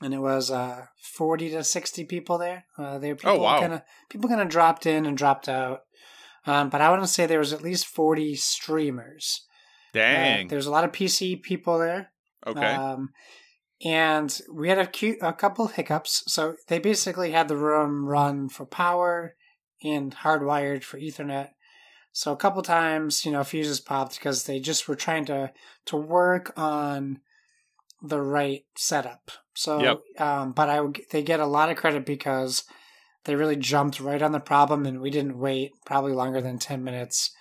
And 0.02 0.12
it 0.12 0.18
was 0.18 0.50
uh, 0.50 0.86
forty 1.16 1.48
to 1.50 1.64
sixty 1.64 2.04
people 2.04 2.36
there. 2.36 2.64
Uh, 2.76 2.98
they 2.98 3.08
were 3.10 3.16
people 3.16 3.36
Oh, 3.36 3.42
wow. 3.42 3.60
kind 3.60 3.72
of 3.72 3.82
people 4.10 4.28
kind 4.28 4.40
of 4.42 4.48
dropped 4.48 4.86
in 4.86 5.06
and 5.06 5.16
dropped 5.16 5.48
out. 5.48 5.80
Um, 6.46 6.68
but 6.68 6.82
I 6.82 6.90
want 6.90 7.02
to 7.02 7.08
say 7.08 7.24
there 7.24 7.38
was 7.38 7.52
at 7.54 7.62
least 7.62 7.86
forty 7.86 8.34
streamers. 8.34 9.46
Uh, 9.94 9.98
Dang. 10.00 10.48
there's 10.48 10.66
a 10.66 10.70
lot 10.72 10.84
of 10.84 10.92
PC 10.92 11.40
people 11.42 11.78
there. 11.78 12.10
okay. 12.46 12.60
Um, 12.74 13.10
and 13.84 14.40
we 14.52 14.68
had 14.68 14.78
a, 14.78 14.86
cute, 14.86 15.18
a 15.20 15.32
couple 15.32 15.68
hiccups. 15.68 16.24
So 16.26 16.56
they 16.68 16.78
basically 16.78 17.32
had 17.32 17.48
the 17.48 17.56
room 17.56 18.06
run 18.06 18.48
for 18.48 18.64
power 18.64 19.36
and 19.82 20.14
hardwired 20.16 20.82
for 20.82 20.98
Ethernet. 20.98 21.50
So 22.12 22.32
a 22.32 22.36
couple 22.36 22.62
times, 22.62 23.24
you 23.24 23.32
know, 23.32 23.44
fuses 23.44 23.80
popped 23.80 24.14
because 24.14 24.44
they 24.44 24.60
just 24.60 24.88
were 24.88 24.94
trying 24.94 25.24
to 25.26 25.52
to 25.86 25.96
work 25.96 26.52
on 26.56 27.20
the 28.00 28.20
right 28.20 28.64
setup. 28.76 29.30
So, 29.54 29.80
Yep. 29.80 30.00
um, 30.18 30.52
but 30.52 30.68
I 30.70 30.80
they 31.10 31.22
get 31.22 31.40
a 31.40 31.46
lot 31.46 31.70
of 31.70 31.76
credit 31.76 32.06
because 32.06 32.64
they 33.24 33.34
really 33.34 33.56
jumped 33.56 34.00
right 34.00 34.22
on 34.22 34.32
the 34.32 34.40
problem, 34.40 34.86
and 34.86 35.00
we 35.00 35.10
didn't 35.10 35.38
wait 35.38 35.72
probably 35.84 36.12
longer 36.12 36.40
than 36.40 36.58
ten 36.58 36.84
minutes. 36.84 37.34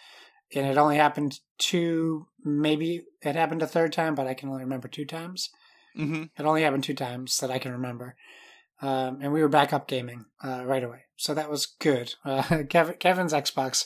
And 0.55 0.65
it 0.65 0.77
only 0.77 0.97
happened 0.97 1.39
two, 1.57 2.27
maybe 2.43 3.03
it 3.21 3.35
happened 3.35 3.62
a 3.62 3.67
third 3.67 3.93
time, 3.93 4.15
but 4.15 4.27
I 4.27 4.33
can 4.33 4.50
only 4.50 4.63
remember 4.63 4.88
two 4.88 5.05
times. 5.05 5.50
Mm-hmm. 5.97 6.23
It 6.38 6.45
only 6.45 6.63
happened 6.63 6.83
two 6.83 6.93
times 6.95 7.38
that 7.39 7.51
I 7.51 7.59
can 7.59 7.71
remember. 7.71 8.15
Um, 8.81 9.19
and 9.21 9.31
we 9.31 9.41
were 9.41 9.47
back 9.50 9.71
up 9.73 9.88
gaming 9.88 10.25
uh, 10.43 10.63
right 10.65 10.83
away. 10.83 11.03
So 11.15 11.33
that 11.33 11.50
was 11.50 11.65
good. 11.79 12.15
Uh, 12.25 12.63
Kevin, 12.69 12.95
Kevin's 13.00 13.33
Xbox 13.33 13.85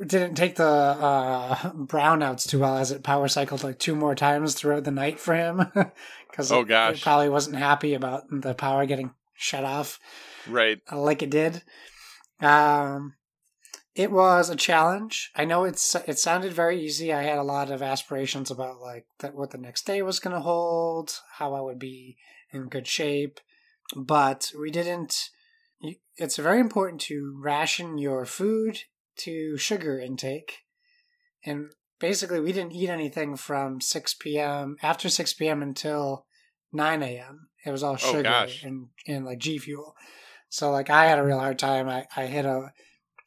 didn't 0.00 0.36
take 0.36 0.56
the 0.56 0.64
uh, 0.64 1.54
brownouts 1.72 2.48
too 2.48 2.58
well 2.60 2.78
as 2.78 2.90
it 2.90 3.02
power 3.02 3.28
cycled 3.28 3.62
like 3.62 3.78
two 3.78 3.94
more 3.94 4.14
times 4.14 4.54
throughout 4.54 4.84
the 4.84 4.90
night 4.90 5.20
for 5.20 5.34
him. 5.34 5.66
Because 6.30 6.50
Oh, 6.50 6.60
it, 6.62 6.68
gosh. 6.68 7.02
probably 7.02 7.28
wasn't 7.28 7.56
happy 7.56 7.92
about 7.92 8.22
the 8.30 8.54
power 8.54 8.86
getting 8.86 9.10
shut 9.34 9.64
off 9.64 10.00
Right. 10.48 10.78
uh, 10.90 10.98
like 10.98 11.22
it 11.22 11.28
did. 11.28 11.62
Um, 12.40 13.12
it 13.94 14.10
was 14.10 14.48
a 14.48 14.56
challenge. 14.56 15.30
I 15.36 15.44
know 15.44 15.64
it's 15.64 15.94
it 16.06 16.18
sounded 16.18 16.52
very 16.52 16.82
easy. 16.82 17.12
I 17.12 17.22
had 17.22 17.38
a 17.38 17.42
lot 17.42 17.70
of 17.70 17.82
aspirations 17.82 18.50
about 18.50 18.80
like 18.80 19.06
that 19.20 19.34
what 19.34 19.50
the 19.50 19.58
next 19.58 19.86
day 19.86 20.02
was 20.02 20.18
going 20.20 20.34
to 20.34 20.40
hold, 20.42 21.18
how 21.38 21.54
I 21.54 21.60
would 21.60 21.78
be 21.78 22.16
in 22.50 22.68
good 22.68 22.86
shape, 22.86 23.40
but 23.96 24.50
we 24.58 24.70
didn't. 24.70 25.30
It's 26.16 26.36
very 26.36 26.60
important 26.60 27.00
to 27.02 27.36
ration 27.42 27.98
your 27.98 28.24
food 28.24 28.80
to 29.18 29.56
sugar 29.56 29.98
intake, 29.98 30.58
and 31.44 31.70
basically 31.98 32.40
we 32.40 32.52
didn't 32.52 32.72
eat 32.72 32.88
anything 32.88 33.36
from 33.36 33.80
six 33.80 34.14
p.m. 34.14 34.76
after 34.82 35.08
six 35.08 35.34
p.m. 35.34 35.62
until 35.62 36.26
nine 36.72 37.02
a.m. 37.02 37.48
It 37.64 37.70
was 37.70 37.82
all 37.82 37.94
Oh, 37.94 37.96
sugar 37.96 38.22
gosh. 38.22 38.62
and 38.62 38.88
and 39.06 39.24
like 39.24 39.38
G 39.38 39.58
fuel. 39.58 39.94
So 40.48 40.70
like 40.70 40.88
I 40.90 41.06
had 41.06 41.18
a 41.18 41.24
real 41.24 41.38
hard 41.40 41.58
time. 41.58 41.88
I, 41.88 42.06
I 42.16 42.26
hit 42.26 42.44
a 42.44 42.72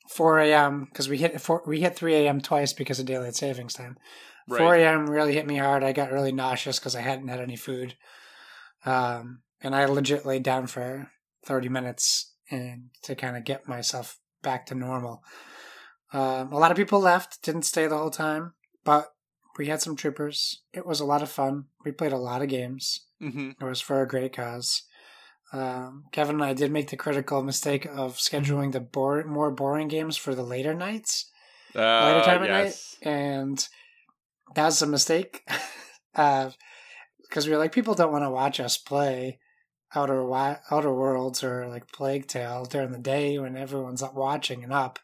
4 0.09 0.39
a.m. 0.39 0.85
because 0.85 1.09
we 1.09 1.17
hit 1.17 1.39
four, 1.41 1.63
we 1.65 1.81
hit 1.81 1.95
3 1.95 2.13
a.m. 2.15 2.41
twice 2.41 2.73
because 2.73 2.99
of 2.99 3.05
daylight 3.05 3.35
savings 3.35 3.73
time. 3.73 3.97
Right. 4.47 4.59
4 4.59 4.75
a.m. 4.75 5.09
really 5.09 5.33
hit 5.33 5.47
me 5.47 5.57
hard. 5.57 5.83
I 5.83 5.91
got 5.91 6.11
really 6.11 6.31
nauseous 6.31 6.79
because 6.79 6.95
I 6.95 7.01
hadn't 7.01 7.27
had 7.27 7.39
any 7.39 7.55
food. 7.55 7.95
Um, 8.85 9.41
and 9.61 9.75
I 9.75 9.85
legit 9.85 10.25
laid 10.25 10.43
down 10.43 10.67
for 10.67 11.09
30 11.45 11.69
minutes 11.69 12.33
and 12.51 12.89
to 13.03 13.15
kind 13.15 13.35
of 13.35 13.43
get 13.43 13.67
myself 13.67 14.19
back 14.43 14.67
to 14.67 14.75
normal. 14.75 15.23
Um, 16.13 16.51
a 16.51 16.57
lot 16.57 16.71
of 16.71 16.77
people 16.77 16.99
left, 16.99 17.41
didn't 17.41 17.63
stay 17.63 17.87
the 17.87 17.97
whole 17.97 18.11
time, 18.11 18.53
but 18.83 19.07
we 19.57 19.67
had 19.67 19.81
some 19.81 19.95
troopers. 19.95 20.61
It 20.73 20.85
was 20.85 20.99
a 20.99 21.05
lot 21.05 21.23
of 21.23 21.31
fun. 21.31 21.65
We 21.83 21.91
played 21.91 22.11
a 22.11 22.17
lot 22.17 22.41
of 22.41 22.49
games. 22.49 23.05
Mm-hmm. 23.21 23.51
It 23.59 23.63
was 23.65 23.81
for 23.81 24.01
a 24.01 24.07
great 24.07 24.35
cause. 24.35 24.83
Um, 25.53 26.05
Kevin 26.11 26.35
and 26.35 26.43
I 26.43 26.53
did 26.53 26.71
make 26.71 26.89
the 26.89 26.97
critical 26.97 27.41
mistake 27.43 27.85
of 27.85 28.17
scheduling 28.17 28.71
the 28.71 29.23
more 29.27 29.51
boring 29.51 29.87
games 29.87 30.17
for 30.17 30.33
the 30.35 30.43
later 30.43 30.73
nights, 30.73 31.29
later 31.73 32.19
Uh, 32.19 32.23
time 32.23 32.43
at 32.43 32.49
yes. 32.49 32.97
night, 33.03 33.09
and 33.11 33.67
that 34.55 34.65
was 34.65 34.81
a 34.81 34.87
mistake. 34.87 35.47
Because 36.13 37.45
we 37.45 37.51
were 37.51 37.57
like, 37.57 37.73
people 37.73 37.93
don't 37.95 38.11
want 38.11 38.23
to 38.23 38.29
watch 38.29 38.59
us 38.61 38.77
play 38.77 39.39
Outer 39.93 40.17
Wi- 40.21 40.59
Outer 40.71 40.93
Worlds 40.93 41.43
or 41.43 41.67
like 41.67 41.91
Plague 41.91 42.27
Tale 42.27 42.63
during 42.65 42.91
the 42.91 42.99
day 42.99 43.37
when 43.37 43.57
everyone's 43.57 44.01
up 44.03 44.13
watching 44.13 44.63
and 44.63 44.71
up. 44.71 44.99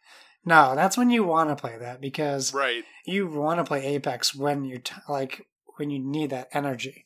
No, 0.46 0.74
that's 0.76 0.98
when 0.98 1.10
you 1.10 1.24
want 1.24 1.50
to 1.50 1.56
play 1.56 1.78
that 1.78 2.00
because 2.00 2.54
Right. 2.54 2.84
you 3.06 3.28
want 3.28 3.60
to 3.60 3.64
play 3.66 3.86
Apex 3.86 4.34
when 4.34 4.64
you're 4.64 4.80
t- 4.80 4.96
like 5.10 5.46
when 5.78 5.90
you 5.90 6.00
need 6.00 6.30
that 6.30 6.48
energy. 6.54 7.06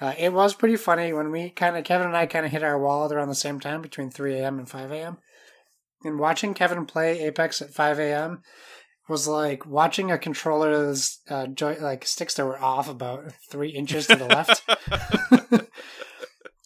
Uh, 0.00 0.14
it 0.16 0.32
was 0.32 0.54
pretty 0.54 0.76
funny 0.76 1.12
when 1.12 1.30
we 1.30 1.50
kind 1.50 1.76
of 1.76 1.84
Kevin 1.84 2.06
and 2.06 2.16
I 2.16 2.26
kind 2.26 2.46
of 2.46 2.52
hit 2.52 2.62
our 2.62 2.78
wall 2.78 3.04
at 3.06 3.12
around 3.12 3.28
the 3.28 3.34
same 3.34 3.58
time 3.58 3.82
between 3.82 4.10
3 4.10 4.34
a.m. 4.34 4.58
and 4.58 4.68
5 4.68 4.92
a.m. 4.92 5.18
And 6.04 6.18
watching 6.18 6.54
Kevin 6.54 6.86
play 6.86 7.20
Apex 7.20 7.60
at 7.60 7.74
5 7.74 7.98
a.m. 7.98 8.42
was 9.08 9.26
like 9.26 9.66
watching 9.66 10.12
a 10.12 10.18
controller's 10.18 11.18
uh, 11.28 11.46
like 11.80 12.06
sticks 12.06 12.34
that 12.34 12.46
were 12.46 12.62
off 12.62 12.88
about 12.88 13.32
three 13.50 13.70
inches 13.70 14.06
to 14.06 14.16
the 14.16 14.26
left. 14.26 14.62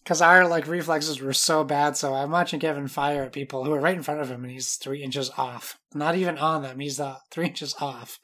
Because 0.03 0.21
our 0.21 0.45
like 0.47 0.67
reflexes 0.67 1.21
were 1.21 1.33
so 1.33 1.63
bad, 1.63 1.95
so 1.95 2.13
I'm 2.13 2.31
watching 2.31 2.59
Kevin 2.59 2.89
fire 2.89 3.23
at 3.23 3.31
people 3.31 3.63
who 3.63 3.71
are 3.71 3.79
right 3.79 3.95
in 3.95 4.03
front 4.03 4.19
of 4.19 4.29
him, 4.29 4.43
and 4.43 4.51
he's 4.51 4.75
three 4.75 5.01
inches 5.01 5.31
off. 5.37 5.79
Not 5.93 6.15
even 6.15 6.37
on 6.37 6.61
them; 6.61 6.79
he's 6.79 6.99
uh, 6.99 7.19
three 7.31 7.45
inches 7.47 7.73
off. 7.79 8.19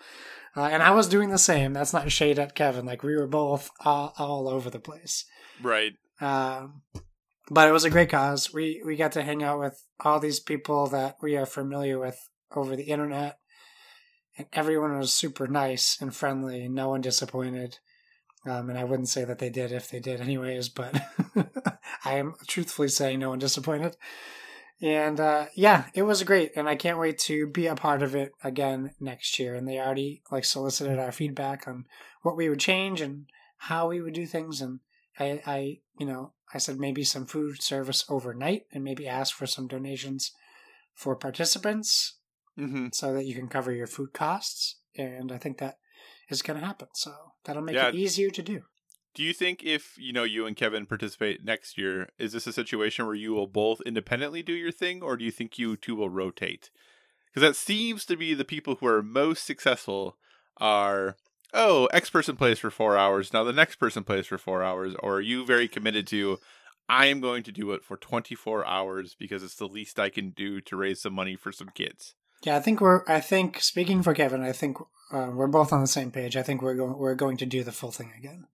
Uh, 0.56 0.63
and 0.63 0.82
I 0.82 0.91
was 0.91 1.08
doing 1.08 1.29
the 1.29 1.38
same. 1.38 1.74
That's 1.74 1.94
not 1.94 2.12
shade 2.12 2.39
at 2.39 2.56
Kevin. 2.56 2.86
Like 2.86 3.03
we 3.03 3.15
were 3.15 3.27
both 3.27 3.70
all, 3.86 4.13
all 4.18 4.50
over 4.50 4.70
the 4.70 4.79
place. 4.79 5.25
right. 5.62 5.94
Um, 6.22 6.82
but 7.50 7.68
it 7.68 7.72
was 7.72 7.84
a 7.84 7.89
great 7.89 8.10
cause. 8.10 8.53
We 8.53 8.82
we 8.86 8.96
got 8.96 9.12
to 9.13 9.24
hang 9.24 9.41
out 9.44 9.60
with 9.60 9.84
all 10.00 10.20
these 10.20 10.39
people 10.39 10.88
that 10.88 11.18
we 11.22 11.36
are 11.36 11.46
familiar 11.46 11.98
with 11.98 12.29
over 12.56 12.75
the 12.75 12.84
internet, 12.84 13.39
and 14.38 14.48
everyone 14.53 14.98
was 14.98 15.13
super 15.13 15.48
nice 15.48 15.98
and 16.00 16.15
friendly. 16.15 16.68
No 16.68 16.89
one 16.89 17.01
disappointed. 17.01 17.79
Um, 18.46 18.70
and 18.70 18.79
I 18.79 18.86
wouldn't 18.86 19.10
say 19.10 19.25
that 19.25 19.39
they 19.39 19.50
did 19.50 19.72
if 19.72 19.89
they 19.89 20.00
did, 20.00 20.22
anyways. 20.22 20.70
But 20.70 21.01
I 22.06 22.15
am 22.15 22.36
truthfully 22.48 22.88
saying 22.88 23.20
no 23.20 23.29
one 23.29 23.39
disappointed. 23.39 23.98
And 24.82 25.20
uh, 25.20 25.48
yeah, 25.56 25.86
it 25.94 26.04
was 26.04 26.24
great, 26.24 26.54
and 26.56 26.70
I 26.70 26.76
can't 26.76 27.00
wait 27.00 27.20
to 27.20 27.48
be 27.48 27.68
a 27.68 27.76
part 27.76 28.02
of 28.02 28.16
it 28.16 28.32
again 28.44 28.92
next 29.00 29.38
year. 29.38 29.56
And 29.56 29.68
they 29.68 29.78
already 29.78 30.22
like 30.32 30.46
solicited 30.46 30.98
our 30.98 31.12
feedback 31.12 31.68
on 31.68 31.86
what 32.22 32.38
we 32.38 32.48
would 32.48 32.60
change 32.60 33.02
and 33.02 33.26
how 33.58 33.90
we 33.90 34.02
would 34.02 34.14
do 34.14 34.26
things. 34.26 34.62
And 34.62 34.80
I, 35.20 35.42
I, 35.46 35.80
you 35.98 36.06
know, 36.06 36.32
I 36.54 36.60
said 36.60 36.80
maybe 36.80 37.04
some 37.04 37.26
food 37.26 37.62
service 37.62 38.06
overnight, 38.10 38.68
and 38.72 38.84
maybe 38.84 39.06
ask 39.08 39.36
for 39.36 39.46
some 39.46 39.68
donations 39.68 40.32
for 40.94 41.16
participants 41.16 42.16
hmm 42.58 42.88
so 42.92 43.14
that 43.14 43.26
you 43.26 43.36
can 43.36 43.48
cover 43.48 43.72
your 43.72 43.88
food 43.88 44.14
costs. 44.14 44.78
And 44.98 45.32
I 45.32 45.38
think 45.38 45.58
that 45.58 45.78
is 46.30 46.42
going 46.42 46.60
to 46.60 46.66
happen. 46.66 46.88
So 46.94 47.14
that'll 47.44 47.62
make 47.62 47.76
Yeah. 47.76 47.90
it 47.90 47.96
easier 47.96 48.30
to 48.30 48.42
do. 48.42 48.64
Do 49.16 49.24
you 49.24 49.34
think 49.34 49.63
if 49.63 49.96
you 49.98 50.13
know 50.13 50.24
you 50.24 50.46
and 50.46 50.56
Kevin 50.56 50.86
participate 50.86 51.44
next 51.44 51.78
year, 51.78 52.10
is 52.18 52.34
this 52.34 52.48
a 52.48 52.54
situation 52.54 53.06
where 53.06 53.16
you 53.16 53.34
will 53.34 53.48
both 53.48 53.82
independently 53.82 54.44
do 54.44 54.54
your 54.54 54.72
thing, 54.72 55.01
or 55.01 55.18
do 55.18 55.25
you 55.25 55.32
think 55.32 55.58
you 55.58 55.75
two 55.75 55.96
will 55.96 56.10
rotate? 56.10 56.70
Because 57.28 57.48
that 57.48 57.56
seems 57.56 58.06
to 58.06 58.16
be 58.16 58.34
the 58.34 58.46
people 58.46 58.75
who 58.75 58.88
are 58.88 59.04
most 59.04 59.46
successful 59.46 60.18
are 60.58 61.16
oh 61.54 61.88
X 61.88 62.10
person 62.10 62.36
plays 62.36 62.60
for 62.60 62.70
four 62.70 62.98
hours, 62.98 63.34
now 63.34 63.44
the 63.44 63.54
next 63.54 63.75
person 63.75 64.04
plays 64.04 64.28
for 64.28 64.38
four 64.38 64.63
hours, 64.63 64.96
or 65.01 65.16
are 65.16 65.22
you 65.22 65.46
very 65.46 65.68
committed 65.68 66.06
to 66.08 66.39
I 66.89 67.06
am 67.06 67.22
going 67.22 67.44
to 67.44 67.51
do 67.51 67.72
it 67.72 67.84
for 67.84 67.98
twenty 67.98 68.34
four 68.34 68.66
hours 68.66 69.16
because 69.18 69.44
it's 69.44 69.56
the 69.56 69.68
least 69.68 70.00
I 70.00 70.10
can 70.10 70.32
do 70.32 70.60
to 70.62 70.75
raise 70.75 71.01
some 71.01 71.13
money 71.13 71.36
for 71.36 71.51
some 71.51 71.70
kids. 71.70 72.16
Yeah, 72.44 72.56
I 72.56 72.62
think 72.62 72.82
we're. 72.82 73.04
I 73.08 73.22
think 73.22 73.62
speaking 73.62 74.01
for 74.01 74.13
Kevin, 74.13 74.42
I 74.42 74.54
think 74.54 74.78
uh, 75.12 75.30
we're 75.34 75.48
both 75.48 75.72
on 75.72 75.82
the 75.82 75.88
same 75.88 76.10
page. 76.10 76.36
I 76.36 76.42
think 76.42 76.62
we're 76.62 76.75
going. 76.75 76.98
We're 76.98 77.16
going 77.16 77.38
to 77.38 77.46
do 77.46 77.63
the 77.63 77.72
full 77.72 77.92
thing 77.92 78.12
again. 78.18 78.48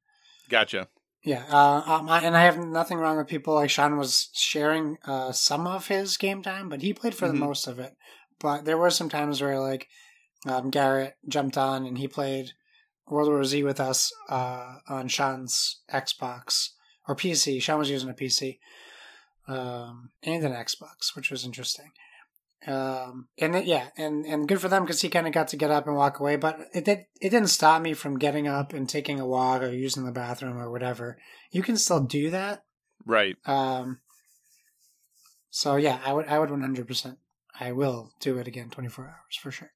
Gotcha. 0.50 0.88
Yeah, 1.24 1.44
uh, 1.50 1.82
um, 1.88 2.08
I, 2.10 2.20
and 2.22 2.38
I 2.38 2.44
have 2.44 2.60
nothing 2.60 3.00
wrong 3.00 3.18
with 3.18 3.28
people 3.28 3.56
like 3.56 3.72
Sean 3.72 3.98
was 3.98 4.30
sharing 4.34 4.98
uh, 5.06 5.32
some 5.32 5.66
of 5.66 5.88
his 5.88 6.18
game 6.18 6.44
time, 6.44 6.70
but 6.70 6.84
he 6.84 6.94
played 6.94 7.16
for 7.16 7.26
Mhm. 7.28 7.32
the 7.32 7.40
most 7.40 7.66
of 7.68 7.80
it. 7.80 7.96
But 8.40 8.66
there 8.66 8.78
were 8.78 8.92
some 8.92 9.10
times 9.10 9.42
where 9.42 9.60
like 9.60 9.88
um, 10.46 10.70
Garrett 10.70 11.16
jumped 11.28 11.58
on 11.58 11.86
and 11.86 11.98
he 11.98 12.08
played 12.08 12.52
World 13.08 13.30
War 13.30 13.44
Z 13.44 13.64
with 13.64 13.80
us 13.80 14.12
uh, 14.30 14.76
on 14.88 15.08
Sean's 15.08 15.82
Xbox 15.92 16.70
or 17.08 17.16
PC. 17.16 17.60
Sean 17.62 17.80
was 17.80 17.90
using 17.90 18.10
a 18.10 18.14
PC 18.14 18.60
um, 19.48 20.12
and 20.24 20.44
an 20.44 20.52
Xbox, 20.54 21.16
which 21.16 21.32
was 21.32 21.46
interesting. 21.46 21.92
Um, 22.68 23.28
and 23.38 23.56
it, 23.56 23.66
yeah, 23.66 23.90
and, 23.96 24.26
and 24.26 24.48
good 24.48 24.60
for 24.60 24.70
them 24.70 24.84
because 24.84 25.02
he 25.02 25.10
kind 25.10 25.28
of 25.28 25.34
got 25.34 25.50
to 25.50 25.58
get 25.58 25.70
up 25.70 25.86
and 25.86 25.96
walk 25.96 26.20
away. 26.20 26.36
But 26.36 26.60
it 26.74 26.86
did 26.86 27.06
it 27.22 27.30
didn't 27.30 27.50
stop 27.50 27.82
me 27.82 27.94
from 27.94 28.18
getting 28.18 28.48
up 28.48 28.74
and 28.74 28.90
taking 28.90 29.20
a 29.20 29.28
walk 29.28 29.62
or 29.62 29.72
using 29.72 30.06
the 30.06 30.12
bathroom 30.12 30.58
or 30.58 30.72
whatever. 30.72 31.18
You 31.52 31.62
can 31.62 31.78
still 31.78 32.00
do 32.00 32.32
that. 32.32 32.64
Right. 33.06 33.36
Um, 33.46 34.00
so 35.52 35.76
yeah, 35.76 36.00
I 36.06 36.14
would 36.14 36.28
I 36.28 36.40
would 36.40 36.50
one 36.50 36.62
hundred 36.62 36.88
percent. 36.88 37.20
I 37.60 37.72
will 37.72 38.12
do 38.20 38.38
it 38.40 38.48
again, 38.48 38.70
twenty 38.70 38.90
four 38.90 39.06
hours 39.06 39.38
for 39.40 39.52
sure. 39.52 39.72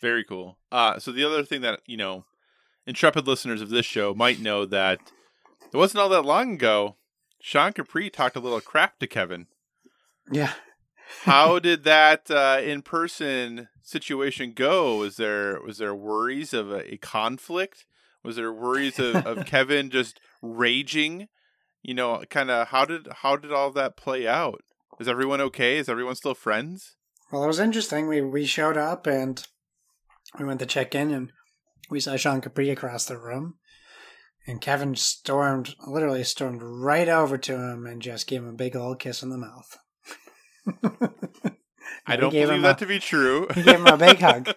Very 0.00 0.24
cool. 0.24 0.58
Uh, 0.70 0.98
so 0.98 1.12
the 1.12 1.24
other 1.24 1.44
thing 1.44 1.60
that 1.60 1.80
you 1.86 1.96
know, 1.98 2.24
intrepid 2.86 3.26
listeners 3.26 3.60
of 3.60 3.68
this 3.68 3.86
show 3.86 4.14
might 4.14 4.40
know 4.40 4.64
that 4.64 5.00
it 5.72 5.76
wasn't 5.76 6.00
all 6.00 6.08
that 6.08 6.24
long 6.24 6.54
ago. 6.54 6.96
Sean 7.40 7.72
Capri 7.72 8.08
talked 8.08 8.36
a 8.36 8.40
little 8.40 8.60
crap 8.60 8.98
to 9.00 9.06
Kevin. 9.06 9.48
Yeah. 10.30 10.52
How 11.22 11.58
did 11.60 11.84
that 11.84 12.30
uh, 12.30 12.60
in-person 12.62 13.68
situation 13.82 14.52
go? 14.54 14.98
Was 14.98 15.16
there 15.16 15.60
was 15.60 15.78
there 15.78 15.94
worries 15.94 16.52
of 16.52 16.70
a, 16.70 16.94
a 16.94 16.96
conflict? 16.96 17.86
Was 18.22 18.36
there 18.36 18.52
worries 18.52 18.98
of, 18.98 19.26
of 19.26 19.46
Kevin 19.46 19.90
just 19.90 20.20
raging? 20.40 21.28
You 21.82 21.94
know, 21.94 22.22
kind 22.30 22.50
of 22.50 22.68
how 22.68 22.84
did 22.84 23.08
how 23.22 23.36
did 23.36 23.52
all 23.52 23.70
that 23.72 23.96
play 23.96 24.26
out? 24.26 24.62
Is 25.00 25.08
everyone 25.08 25.40
okay? 25.40 25.78
Is 25.78 25.88
everyone 25.88 26.14
still 26.14 26.34
friends? 26.34 26.96
Well, 27.32 27.44
it 27.44 27.48
was 27.48 27.60
interesting. 27.60 28.08
We 28.08 28.20
we 28.20 28.44
showed 28.44 28.76
up 28.76 29.06
and 29.06 29.44
we 30.38 30.44
went 30.44 30.60
to 30.60 30.66
check 30.66 30.94
in, 30.94 31.10
and 31.10 31.32
we 31.90 32.00
saw 32.00 32.16
Sean 32.16 32.40
Capri 32.40 32.70
across 32.70 33.04
the 33.04 33.18
room, 33.18 33.54
and 34.46 34.60
Kevin 34.60 34.94
stormed, 34.96 35.74
literally 35.86 36.24
stormed 36.24 36.62
right 36.62 37.08
over 37.08 37.36
to 37.38 37.54
him 37.54 37.86
and 37.86 38.00
just 38.00 38.26
gave 38.26 38.42
him 38.42 38.48
a 38.48 38.54
big 38.54 38.76
old 38.76 38.98
kiss 38.98 39.22
on 39.22 39.30
the 39.30 39.38
mouth. 39.38 39.78
I 42.06 42.16
don't 42.16 42.30
believe 42.30 42.62
that 42.62 42.76
a- 42.76 42.80
to 42.80 42.86
be 42.86 42.98
true. 42.98 43.48
He 43.54 43.62
gave 43.62 43.76
him 43.80 43.86
a 43.86 43.96
big 43.96 44.18
hug. 44.20 44.54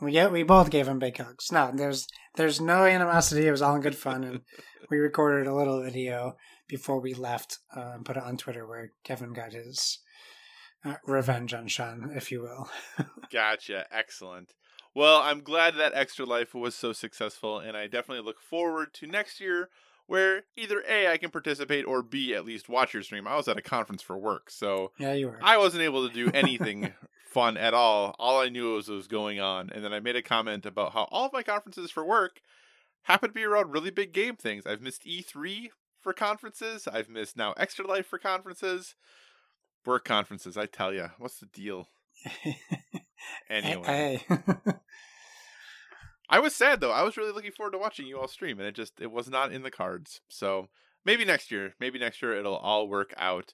We 0.00 0.12
yeah, 0.12 0.28
we 0.28 0.42
both 0.42 0.70
gave 0.70 0.88
him 0.88 0.98
big 0.98 1.16
hugs. 1.16 1.50
No, 1.50 1.70
there's 1.74 2.06
there's 2.36 2.60
no 2.60 2.84
animosity. 2.84 3.46
It 3.46 3.50
was 3.50 3.62
all 3.62 3.74
in 3.76 3.80
good 3.80 3.96
fun, 3.96 4.24
and 4.24 4.40
we 4.90 4.98
recorded 4.98 5.46
a 5.46 5.54
little 5.54 5.82
video 5.82 6.36
before 6.68 7.00
we 7.00 7.14
left 7.14 7.58
uh, 7.76 7.92
and 7.94 8.04
put 8.04 8.16
it 8.16 8.22
on 8.22 8.36
Twitter 8.36 8.66
where 8.66 8.90
Kevin 9.04 9.32
got 9.32 9.52
his 9.52 10.00
uh, 10.84 10.96
revenge 11.06 11.54
on 11.54 11.68
Sean, 11.68 12.12
if 12.14 12.30
you 12.30 12.42
will. 12.42 12.68
Gotcha. 13.32 13.86
Excellent. 13.90 14.52
Well, 14.94 15.20
I'm 15.20 15.40
glad 15.40 15.76
that 15.76 15.92
Extra 15.94 16.24
Life 16.24 16.54
was 16.54 16.74
so 16.74 16.92
successful, 16.92 17.58
and 17.58 17.76
I 17.76 17.84
definitely 17.86 18.24
look 18.24 18.40
forward 18.40 18.88
to 18.94 19.06
next 19.06 19.40
year 19.40 19.68
where 20.06 20.44
either 20.56 20.82
A, 20.88 21.08
I 21.08 21.16
can 21.16 21.30
participate, 21.30 21.84
or 21.84 22.02
B, 22.02 22.34
at 22.34 22.44
least 22.44 22.68
watch 22.68 22.94
your 22.94 23.02
stream. 23.02 23.26
I 23.26 23.36
was 23.36 23.48
at 23.48 23.58
a 23.58 23.62
conference 23.62 24.02
for 24.02 24.16
work, 24.16 24.50
so 24.50 24.92
Yeah, 24.98 25.14
you 25.14 25.28
were. 25.28 25.38
I 25.42 25.58
wasn't 25.58 25.82
able 25.82 26.08
to 26.08 26.14
do 26.14 26.30
anything 26.34 26.92
fun 27.30 27.56
at 27.56 27.74
all. 27.74 28.14
All 28.18 28.40
I 28.40 28.48
knew 28.48 28.74
was 28.74 28.88
what 28.88 28.96
was 28.96 29.08
going 29.08 29.40
on. 29.40 29.70
And 29.70 29.84
then 29.84 29.92
I 29.92 30.00
made 30.00 30.16
a 30.16 30.22
comment 30.22 30.64
about 30.64 30.92
how 30.92 31.08
all 31.10 31.26
of 31.26 31.32
my 31.32 31.42
conferences 31.42 31.90
for 31.90 32.04
work 32.04 32.40
happen 33.02 33.30
to 33.30 33.34
be 33.34 33.44
around 33.44 33.72
really 33.72 33.90
big 33.90 34.12
game 34.12 34.36
things. 34.36 34.66
I've 34.66 34.80
missed 34.80 35.04
E3 35.04 35.68
for 36.00 36.12
conferences, 36.12 36.86
I've 36.86 37.08
missed 37.08 37.36
now 37.36 37.52
Extra 37.56 37.86
Life 37.86 38.06
for 38.06 38.18
conferences. 38.18 38.94
Work 39.84 40.04
conferences, 40.04 40.56
I 40.56 40.66
tell 40.66 40.92
you, 40.94 41.10
what's 41.18 41.38
the 41.38 41.46
deal? 41.46 41.88
Anyway. 43.48 44.20
I 46.28 46.38
was 46.40 46.54
sad 46.54 46.80
though. 46.80 46.90
I 46.92 47.02
was 47.02 47.16
really 47.16 47.32
looking 47.32 47.52
forward 47.52 47.72
to 47.72 47.78
watching 47.78 48.06
you 48.06 48.18
all 48.18 48.28
stream, 48.28 48.58
and 48.58 48.66
it 48.68 48.74
just 48.74 49.00
it 49.00 49.10
was 49.12 49.28
not 49.28 49.52
in 49.52 49.62
the 49.62 49.70
cards. 49.70 50.20
So 50.28 50.68
maybe 51.04 51.24
next 51.24 51.50
year, 51.50 51.74
maybe 51.80 51.98
next 51.98 52.20
year 52.22 52.36
it'll 52.36 52.56
all 52.56 52.88
work 52.88 53.14
out. 53.16 53.52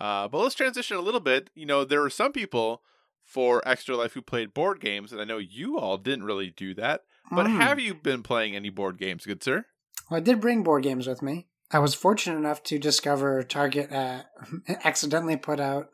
Uh, 0.00 0.26
but 0.28 0.38
let's 0.38 0.54
transition 0.54 0.96
a 0.96 1.00
little 1.02 1.20
bit. 1.20 1.50
You 1.54 1.66
know, 1.66 1.84
there 1.84 2.00
were 2.00 2.10
some 2.10 2.32
people 2.32 2.82
for 3.24 3.66
Extra 3.66 3.96
Life 3.96 4.14
who 4.14 4.22
played 4.22 4.52
board 4.54 4.80
games, 4.80 5.12
and 5.12 5.20
I 5.20 5.24
know 5.24 5.38
you 5.38 5.78
all 5.78 5.96
didn't 5.96 6.24
really 6.24 6.50
do 6.50 6.74
that. 6.74 7.02
But 7.30 7.46
Mm. 7.46 7.56
have 7.60 7.80
you 7.80 7.94
been 7.94 8.22
playing 8.22 8.54
any 8.54 8.68
board 8.70 8.98
games, 8.98 9.24
good 9.24 9.42
sir? 9.42 9.64
Well, 10.10 10.18
I 10.18 10.22
did 10.22 10.40
bring 10.40 10.62
board 10.62 10.82
games 10.82 11.06
with 11.06 11.22
me. 11.22 11.46
I 11.70 11.78
was 11.78 11.94
fortunate 11.94 12.36
enough 12.36 12.62
to 12.64 12.78
discover 12.78 13.42
Target 13.42 13.90
uh, 13.90 14.24
accidentally 14.84 15.36
put 15.36 15.58
out 15.60 15.88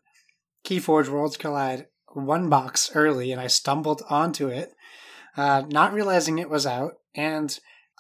Keyforge 0.65 1.09
Worlds 1.09 1.37
Collide 1.37 1.87
one 2.13 2.49
box 2.49 2.91
early, 2.95 3.31
and 3.31 3.41
I 3.41 3.47
stumbled 3.47 4.03
onto 4.11 4.49
it, 4.49 4.73
uh, 5.37 5.63
not 5.69 5.93
realizing 5.93 6.39
it 6.39 6.51
was 6.51 6.67
out. 6.67 6.95
And 7.15 7.59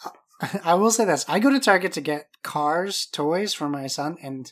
I 0.65 0.75
will 0.75 0.91
say 0.91 1.05
this: 1.05 1.25
I 1.29 1.39
go 1.39 1.51
to 1.51 1.61
Target 1.61 1.93
to 1.93 2.01
get 2.01 2.29
cars, 2.43 3.07
toys 3.07 3.53
for 3.55 3.69
my 3.69 3.87
son, 3.87 4.17
and 4.23 4.51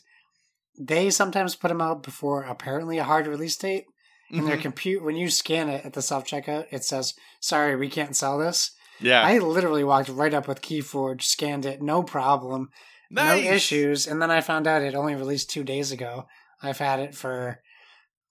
they 0.79 1.09
sometimes 1.09 1.55
put 1.55 1.67
them 1.69 1.81
out 1.81 2.03
before 2.03 2.43
apparently 2.43 2.97
a 2.97 3.03
hard 3.03 3.27
release 3.27 3.57
date. 3.57 3.85
In 4.31 4.45
their 4.45 4.57
Mhm. 4.57 4.61
compute, 4.61 5.03
when 5.03 5.15
you 5.15 5.27
scan 5.31 5.69
it 5.69 5.83
at 5.83 5.93
the 5.93 6.03
self 6.03 6.23
checkout, 6.25 6.67
it 6.71 6.83
says, 6.83 7.15
"Sorry, 7.41 7.75
we 7.75 7.89
can't 7.89 8.15
sell 8.15 8.37
this." 8.37 8.71
Yeah. 8.99 9.23
I 9.23 9.39
literally 9.39 9.83
walked 9.83 10.09
right 10.09 10.33
up 10.35 10.47
with 10.47 10.61
Keyforge, 10.61 11.23
scanned 11.23 11.65
it, 11.65 11.81
no 11.81 12.03
problem. 12.03 12.69
Nice. 13.09 13.43
no 13.45 13.51
issues. 13.53 14.05
And 14.05 14.21
then 14.21 14.29
I 14.29 14.41
found 14.41 14.67
out 14.67 14.83
it 14.83 14.93
only 14.93 15.15
released 15.15 15.49
two 15.49 15.63
days 15.63 15.91
ago. 15.91 16.27
I've 16.61 16.77
had 16.77 16.99
it 16.99 17.15
for 17.15 17.59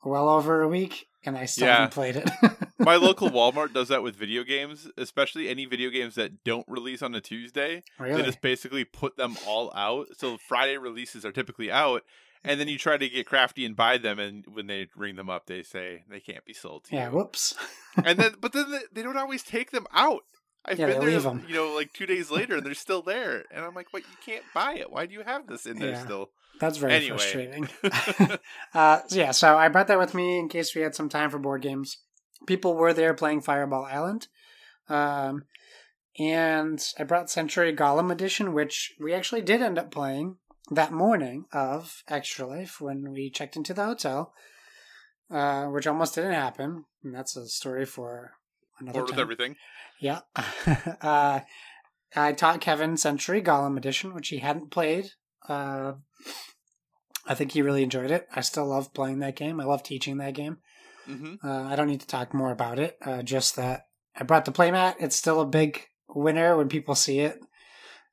well 0.04 0.28
over 0.28 0.62
a 0.62 0.68
week, 0.68 1.06
and 1.24 1.36
I 1.36 1.46
still 1.46 1.66
Yeah. 1.66 1.74
haven't 1.78 1.94
played 1.94 2.14
it. 2.16 2.30
My 2.78 2.96
local 2.96 3.30
Walmart 3.30 3.72
does 3.72 3.88
that 3.88 4.02
with 4.02 4.14
video 4.16 4.44
games, 4.44 4.88
especially 4.96 5.48
any 5.48 5.64
video 5.66 5.90
games 5.90 6.14
that 6.14 6.44
don't 6.44 6.66
release 6.68 7.02
on 7.02 7.14
a 7.14 7.20
Tuesday. 7.20 7.82
They 7.98 8.22
just 8.22 8.40
basically 8.40 8.84
put 8.84 9.16
them 9.16 9.36
all 9.40 9.72
out. 9.74 10.08
So 10.16 10.36
Friday 10.38 10.78
releases 10.78 11.24
are 11.24 11.32
typically 11.32 11.70
out, 11.70 12.02
and 12.44 12.60
then 12.60 12.68
you 12.68 12.78
try 12.78 12.96
to 12.96 13.08
get 13.08 13.26
crafty 13.26 13.64
and 13.64 13.74
buy 13.76 13.98
them, 13.98 14.18
and 14.18 14.44
when 14.46 14.66
they 14.68 14.88
ring 14.96 15.16
them 15.16 15.28
up, 15.28 15.46
they 15.46 15.62
say 15.62 16.04
they 16.08 16.20
can't 16.20 16.44
be 16.44 16.52
sold 16.54 16.84
to 16.84 16.94
Yeah. 16.94 17.06
you. 17.10 17.16
Whoops. 17.16 17.54
and 18.04 18.18
then, 18.18 18.34
but 18.40 18.52
then 18.52 18.66
they, 18.92 19.02
don't 19.02 19.16
always 19.18 19.42
take 19.42 19.70
them 19.72 19.86
out. 19.92 20.22
I've 20.64 20.78
Yeah, 20.78 20.86
been 20.86 21.00
they 21.00 21.06
there, 21.06 21.14
leave 21.16 21.26
'em. 21.26 21.44
you 21.48 21.54
know, 21.54 21.72
like 21.74 21.92
two 21.92 22.06
days 22.06 22.30
later, 22.30 22.56
and 22.56 22.66
they're 22.66 22.74
still 22.74 23.02
there, 23.02 23.44
and 23.50 23.64
I'm 23.64 23.74
like, 23.74 23.86
"But 23.92 24.08
you 24.08 24.16
can't 24.24 24.44
buy 24.52 24.74
it. 24.74 24.90
Why 24.90 25.06
do 25.06 25.14
you 25.14 25.22
have 25.22 25.46
this 25.46 25.66
in 25.66 25.78
there 25.78 25.92
Yeah. 25.92 26.04
still?" 26.04 26.30
That's 26.60 26.76
very 26.78 26.94
Anyway. 26.94 27.16
frustrating. 27.16 27.68
uh, 28.74 29.00
so 29.06 29.16
yeah, 29.16 29.30
so 29.30 29.56
I 29.56 29.68
brought 29.68 29.86
that 29.86 29.98
with 29.98 30.14
me 30.14 30.38
in 30.38 30.48
case 30.48 30.74
we 30.74 30.82
had 30.82 30.94
some 30.94 31.08
time 31.08 31.30
for 31.30 31.38
board 31.38 31.62
games. 31.62 31.98
People 32.46 32.74
were 32.74 32.92
there 32.92 33.14
playing 33.14 33.42
Fireball 33.42 33.84
Island. 33.84 34.28
Um, 34.88 35.44
and 36.18 36.84
I 36.98 37.04
brought 37.04 37.30
Century 37.30 37.74
Golem 37.74 38.10
Edition, 38.10 38.52
which 38.52 38.94
we 38.98 39.14
actually 39.14 39.42
did 39.42 39.62
end 39.62 39.78
up 39.78 39.90
playing 39.90 40.36
that 40.70 40.92
morning 40.92 41.44
of 41.52 42.02
Extra 42.08 42.46
Life 42.46 42.80
when 42.80 43.12
we 43.12 43.30
checked 43.30 43.56
into 43.56 43.72
the 43.72 43.84
hotel, 43.84 44.32
uh, 45.30 45.66
which 45.66 45.86
almost 45.86 46.14
didn't 46.14 46.32
happen. 46.32 46.84
And 47.04 47.14
that's 47.14 47.36
a 47.36 47.46
story 47.46 47.84
for 47.84 48.32
another 48.80 49.00
Board 49.00 49.06
with 49.06 49.16
time. 49.16 49.22
everything. 49.22 49.56
Yeah. 50.00 50.20
uh, 51.00 51.40
I 52.16 52.32
taught 52.32 52.60
Kevin 52.60 52.96
Century 52.96 53.42
Golem 53.42 53.76
Edition, 53.76 54.14
which 54.14 54.28
he 54.28 54.38
hadn't 54.38 54.70
played. 54.70 55.10
Uh, 55.48 55.94
I 57.26 57.34
think 57.34 57.52
he 57.52 57.62
really 57.62 57.82
enjoyed 57.82 58.10
it. 58.10 58.26
I 58.34 58.40
still 58.40 58.66
love 58.66 58.94
playing 58.94 59.18
that 59.20 59.36
game. 59.36 59.60
I 59.60 59.64
love 59.64 59.82
teaching 59.82 60.16
that 60.18 60.34
game. 60.34 60.58
Hmm 61.08 61.34
Uh, 61.42 61.62
I 61.64 61.76
don't 61.76 61.88
need 61.88 62.00
to 62.00 62.06
talk 62.06 62.34
more 62.34 62.52
about 62.52 62.78
it. 62.78 62.98
Uh, 63.02 63.22
just 63.22 63.56
that 63.56 63.86
I 64.16 64.24
brought 64.24 64.44
the 64.44 64.52
playmat. 64.52 64.96
It's 65.00 65.16
still 65.16 65.40
a 65.40 65.46
big 65.46 65.86
winner 66.08 66.56
when 66.56 66.68
people 66.68 66.94
see 66.94 67.20
it. 67.20 67.40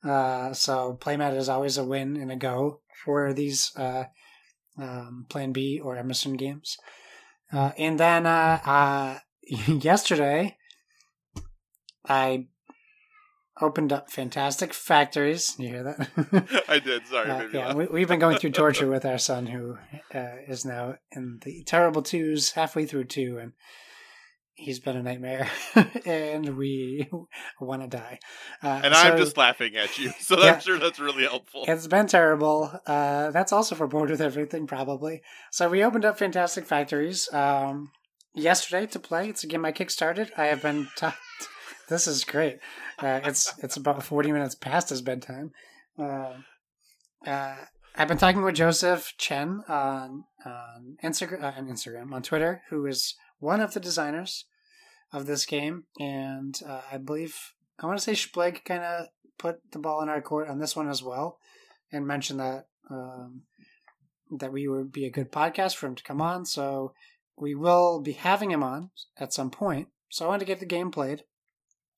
Uh, 0.03 0.53
so 0.53 0.97
playmat 1.01 1.36
is 1.36 1.49
always 1.49 1.77
a 1.77 1.84
win 1.84 2.15
and 2.17 2.31
a 2.31 2.36
go 2.36 2.81
for 3.03 3.34
these 3.34 3.75
uh, 3.75 4.05
um, 4.77 5.25
Plan 5.29 5.51
B 5.51 5.79
or 5.79 5.97
Emerson 5.97 6.34
games. 6.34 6.77
Uh, 7.51 7.71
and 7.77 7.99
then 7.99 8.25
uh, 8.25 9.19
yesterday, 9.67 10.58
I 12.08 12.47
opened 13.61 13.93
up 13.93 14.11
Fantastic 14.11 14.73
Factories. 14.73 15.55
You 15.57 15.69
hear 15.69 15.83
that? 15.83 16.63
I 16.69 16.79
did. 16.79 17.07
Sorry, 17.07 17.29
Uh, 17.29 17.47
yeah, 17.53 17.67
not. 17.67 17.75
we, 17.77 17.85
we've 17.87 18.07
been 18.07 18.19
going 18.19 18.37
through 18.37 18.51
torture 18.51 18.87
with 18.87 19.05
our 19.05 19.17
son, 19.17 19.47
who 19.47 19.77
uh, 20.13 20.35
is 20.47 20.65
now 20.65 20.95
in 21.11 21.39
the 21.43 21.63
terrible 21.63 22.01
twos, 22.01 22.51
halfway 22.51 22.85
through 22.85 23.05
two, 23.05 23.37
and 23.41 23.53
he's 24.55 24.79
been 24.79 24.97
a 24.97 25.03
nightmare, 25.03 25.49
and 26.05 26.57
we 26.57 27.09
want 27.61 27.81
to 27.81 27.87
die. 27.87 28.19
Uh, 28.63 28.81
and 28.83 28.93
I'm 28.93 29.17
just 29.17 29.37
laughing 29.37 29.75
at 29.75 29.97
you, 29.97 30.11
so 30.19 30.37
Yeah. 30.43 30.53
I'm 30.53 30.59
sure 30.61 30.77
that's 30.77 30.99
really 30.99 31.23
helpful. 31.23 31.63
It's 31.67 31.87
been 31.87 32.07
terrible. 32.07 32.71
Uh, 32.85 33.31
that's 33.31 33.51
also 33.53 33.75
for 33.75 33.87
bored 33.87 34.09
with 34.09 34.21
everything, 34.21 34.67
probably. 34.67 35.21
So 35.51 35.69
we 35.69 35.83
opened 35.83 36.05
up 36.05 36.17
Fantastic 36.19 36.65
Factories 36.65 37.31
um, 37.33 37.91
yesterday 38.33 38.85
to 38.87 38.99
play. 38.99 39.29
It's 39.29 39.43
a 39.43 39.47
game 39.47 39.63
I 39.65 39.71
kickstarted. 39.71 40.31
I 40.37 40.45
have 40.47 40.61
been. 40.61 40.87
T- 40.97 41.07
this 41.89 42.07
is 42.07 42.23
great. 42.23 42.59
Uh, 42.99 43.21
it's 43.23 43.53
it's 43.63 43.77
about 43.77 44.03
forty 44.03 44.31
minutes 44.31 44.55
past 44.55 44.89
his 44.89 45.01
bedtime. 45.01 45.51
Uh, 45.97 46.33
uh, 47.25 47.55
I've 47.95 48.07
been 48.07 48.17
talking 48.17 48.43
with 48.43 48.55
Joseph 48.55 49.13
Chen 49.17 49.63
on 49.67 50.25
on 50.45 50.97
Instagram, 51.03 51.43
uh, 51.43 51.53
on 51.57 51.67
Instagram, 51.67 52.11
on 52.13 52.21
Twitter, 52.21 52.63
who 52.69 52.85
is 52.85 53.15
one 53.39 53.61
of 53.61 53.73
the 53.73 53.79
designers 53.79 54.45
of 55.13 55.25
this 55.25 55.45
game, 55.45 55.85
and 55.99 56.59
uh, 56.67 56.81
I 56.91 56.97
believe 56.97 57.53
I 57.79 57.85
want 57.85 57.97
to 57.99 58.03
say 58.03 58.13
Spleg 58.13 58.65
kind 58.65 58.83
of 58.83 59.07
put 59.37 59.59
the 59.71 59.79
ball 59.79 60.01
in 60.01 60.09
our 60.09 60.21
court 60.21 60.49
on 60.49 60.59
this 60.59 60.75
one 60.75 60.89
as 60.89 61.03
well, 61.03 61.39
and 61.91 62.05
mentioned 62.05 62.39
that 62.39 62.67
um, 62.89 63.43
that 64.31 64.51
we 64.51 64.67
would 64.67 64.91
be 64.91 65.05
a 65.05 65.11
good 65.11 65.31
podcast 65.31 65.75
for 65.75 65.87
him 65.87 65.95
to 65.95 66.03
come 66.03 66.21
on. 66.21 66.45
So 66.45 66.93
we 67.37 67.55
will 67.55 68.01
be 68.01 68.13
having 68.13 68.51
him 68.51 68.63
on 68.63 68.91
at 69.17 69.33
some 69.33 69.51
point. 69.51 69.89
So 70.09 70.25
I 70.25 70.29
want 70.29 70.39
to 70.39 70.45
get 70.45 70.59
the 70.59 70.65
game 70.65 70.91
played. 70.91 71.23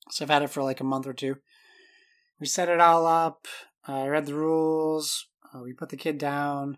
So 0.10 0.26
I've 0.26 0.30
had 0.30 0.44
it 0.44 0.50
for 0.50 0.64
like 0.64 0.80
a 0.80 0.86
month 0.86 1.08
or 1.08 1.14
two. 1.14 1.38
We 2.40 2.46
set 2.46 2.70
it 2.70 2.80
all 2.80 3.06
up. 3.06 3.48
I 3.88 4.08
read 4.08 4.26
the 4.26 4.36
rules. 4.36 5.28
Uh, 5.54 5.62
we 5.62 5.74
put 5.74 5.90
the 5.90 5.98
kid 5.98 6.18
down 6.18 6.78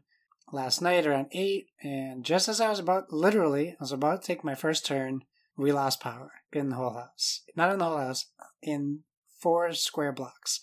last 0.51 0.81
night 0.81 1.05
around 1.05 1.27
eight, 1.31 1.67
and 1.81 2.23
just 2.23 2.47
as 2.47 2.61
I 2.61 2.69
was 2.69 2.79
about, 2.79 3.11
literally, 3.11 3.71
I 3.71 3.75
was 3.79 3.91
about 3.91 4.21
to 4.21 4.27
take 4.27 4.43
my 4.43 4.55
first 4.55 4.85
turn, 4.85 5.23
we 5.57 5.71
lost 5.71 5.99
power 5.99 6.31
in 6.53 6.69
the 6.69 6.75
whole 6.75 6.93
house. 6.93 7.41
Not 7.55 7.71
in 7.71 7.79
the 7.79 7.85
whole 7.85 7.97
house, 7.97 8.27
in 8.61 9.01
four 9.39 9.73
square 9.73 10.11
blocks 10.11 10.61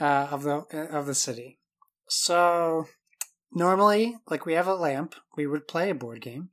uh, 0.00 0.28
of 0.30 0.42
the 0.42 0.64
of 0.90 1.06
the 1.06 1.14
city. 1.14 1.58
So 2.08 2.86
normally, 3.52 4.16
like 4.28 4.46
we 4.46 4.54
have 4.54 4.66
a 4.66 4.74
lamp, 4.74 5.14
we 5.36 5.46
would 5.46 5.68
play 5.68 5.90
a 5.90 5.94
board 5.94 6.20
game 6.20 6.50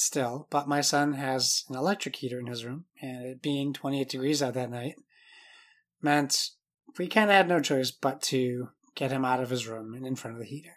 still, 0.00 0.46
but 0.50 0.68
my 0.68 0.80
son 0.80 1.14
has 1.14 1.64
an 1.68 1.76
electric 1.76 2.16
heater 2.16 2.38
in 2.38 2.46
his 2.46 2.64
room, 2.64 2.84
and 3.00 3.26
it 3.26 3.42
being 3.42 3.72
28 3.72 4.08
degrees 4.08 4.42
out 4.42 4.54
that 4.54 4.70
night 4.70 4.96
meant 6.00 6.50
we 6.98 7.08
kind 7.08 7.30
of 7.30 7.36
had 7.36 7.48
no 7.48 7.60
choice 7.60 7.90
but 7.90 8.22
to 8.22 8.68
get 8.94 9.10
him 9.10 9.24
out 9.24 9.40
of 9.40 9.50
his 9.50 9.66
room 9.66 9.94
and 9.94 10.06
in 10.06 10.16
front 10.16 10.36
of 10.36 10.40
the 10.40 10.48
heater. 10.48 10.76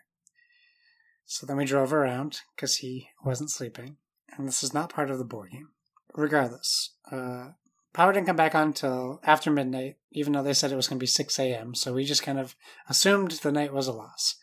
So 1.25 1.45
then 1.45 1.57
we 1.57 1.65
drove 1.65 1.93
around 1.93 2.41
because 2.55 2.77
he 2.77 3.09
wasn't 3.23 3.51
sleeping, 3.51 3.97
and 4.35 4.47
this 4.47 4.63
is 4.63 4.73
not 4.73 4.93
part 4.93 5.09
of 5.09 5.17
the 5.17 5.23
board 5.23 5.51
game. 5.51 5.69
Regardless, 6.13 6.95
uh, 7.09 7.51
power 7.93 8.11
didn't 8.11 8.27
come 8.27 8.35
back 8.35 8.53
on 8.53 8.73
till 8.73 9.21
after 9.23 9.49
midnight, 9.49 9.97
even 10.11 10.33
though 10.33 10.43
they 10.43 10.53
said 10.53 10.71
it 10.71 10.75
was 10.75 10.87
going 10.87 10.99
to 10.99 11.03
be 11.03 11.07
6 11.07 11.39
a.m. 11.39 11.73
So 11.73 11.93
we 11.93 12.03
just 12.03 12.23
kind 12.23 12.39
of 12.39 12.55
assumed 12.89 13.31
the 13.31 13.51
night 13.51 13.73
was 13.73 13.87
a 13.87 13.93
loss. 13.93 14.35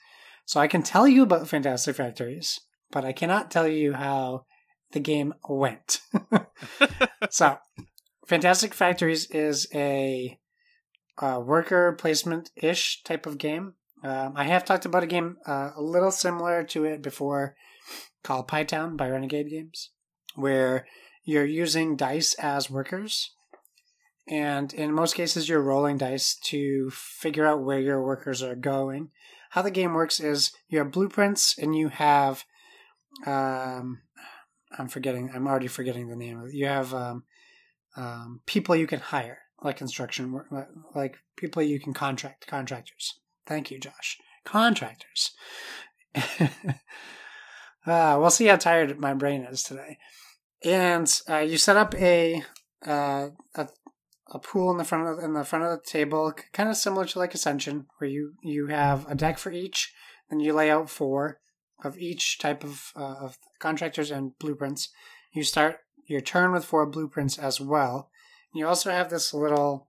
So 0.47 0.61
I 0.61 0.67
can 0.67 0.83
tell 0.83 1.07
you 1.07 1.23
about 1.23 1.47
Fantastic 1.47 1.97
Factories, 1.97 2.61
but 2.91 3.05
I 3.05 3.13
cannot 3.13 3.51
tell 3.51 3.69
you 3.69 3.93
how 3.93 4.47
the 4.93 5.01
game 5.01 5.35
went. 5.49 6.01
so, 7.31 7.59
Fantastic 8.27 8.75
Factories 8.75 9.31
is 9.31 9.69
a, 9.75 10.39
uh 11.21 11.41
worker 11.45 11.93
placement 11.99 12.51
ish 12.57 13.03
type 13.03 13.27
of 13.27 13.39
game. 13.39 13.75
Um, 14.05 14.35
I 14.37 14.45
have 14.45 14.65
talked 14.65 14.85
about 14.85 15.03
a 15.03 15.09
game 15.09 15.39
uh, 15.47 15.71
a 15.77 15.83
little 15.83 16.13
similar 16.13 16.63
to 16.65 16.85
it 16.85 17.03
before 17.03 17.57
called 18.23 18.49
Pytown 18.49 18.97
by 18.97 19.09
Renegade 19.09 19.51
Games, 19.51 19.91
where 20.37 20.87
you're 21.25 21.45
using 21.45 21.97
dice 21.97 22.35
as 22.35 22.71
workers. 22.71 23.33
And 24.29 24.73
in 24.75 24.93
most 24.93 25.15
cases, 25.15 25.49
you're 25.49 25.63
rolling 25.63 25.97
dice 25.97 26.37
to 26.45 26.91
figure 26.91 27.47
out 27.47 27.63
where 27.63 27.81
your 27.81 28.05
workers 28.05 28.43
are 28.43 28.55
going. 28.55 29.11
How 29.51 29.63
the 29.63 29.71
game 29.71 29.95
works 29.95 30.21
is 30.21 30.53
you 30.69 30.79
have 30.79 30.93
blueprints 30.93 31.57
and 31.59 31.75
you 31.75 31.89
have 31.89 32.45
um, 33.27 34.03
I'm 34.77 34.89
forgetting. 34.89 35.31
I'm 35.35 35.47
already 35.47 35.69
forgetting 35.69 36.09
the 36.09 36.17
name 36.17 36.41
of 36.41 36.49
it. 36.49 36.55
You 36.55 36.67
have 36.67 36.93
um, 36.93 37.25
um, 37.97 38.41
people 38.47 38.77
you 38.77 38.87
can 38.87 39.01
hire, 39.01 39.39
like 39.63 39.77
construction, 39.77 40.41
like 40.95 41.17
people 41.37 41.63
you 41.63 41.81
can 41.81 41.95
contract, 41.95 42.47
contractors. 42.47 43.19
Thank 43.47 43.71
you, 43.71 43.79
Josh. 43.79 44.19
Contractors. 44.45 45.33
uh, 46.15 46.49
we'll 47.87 48.31
see 48.31 48.47
how 48.47 48.57
tired 48.57 48.99
my 48.99 49.15
brain 49.15 49.43
is 49.43 49.63
today. 49.63 49.99
And 50.65 51.21
uh, 51.29 51.39
you 51.39 51.57
set 51.57 51.77
up 51.77 51.95
a, 51.95 52.43
uh, 52.87 53.29
a 53.55 53.69
a 54.31 54.39
pool 54.39 54.71
in 54.71 54.77
the 54.77 54.85
front 54.85 55.09
of 55.09 55.25
in 55.25 55.33
the 55.33 55.45
front 55.45 55.65
of 55.65 55.71
the 55.71 55.85
table, 55.85 56.33
kind 56.53 56.69
of 56.69 56.77
similar 56.77 57.05
to 57.07 57.19
like 57.19 57.35
Ascension, 57.35 57.87
where 57.99 58.11
you 58.11 58.35
you 58.43 58.67
have 58.67 59.11
a 59.11 59.15
deck 59.15 59.39
for 59.39 59.51
each, 59.51 59.95
and 60.31 60.43
you 60.43 60.53
lay 60.53 60.71
out 60.71 60.91
four 60.91 61.41
of 61.85 61.99
each 61.99 62.39
type 62.39 62.65
of 62.65 62.93
uh, 62.97 63.17
of 63.21 63.39
contractors 63.59 64.11
and 64.11 64.39
blueprints. 64.39 64.89
You 65.33 65.43
start 65.45 65.81
your 66.07 66.21
turn 66.21 66.53
with 66.53 66.65
four 66.65 66.87
blueprints 66.87 67.39
as 67.39 67.61
well. 67.61 68.11
You 68.55 68.67
also 68.67 68.91
have 68.91 69.11
this 69.11 69.35
little 69.35 69.89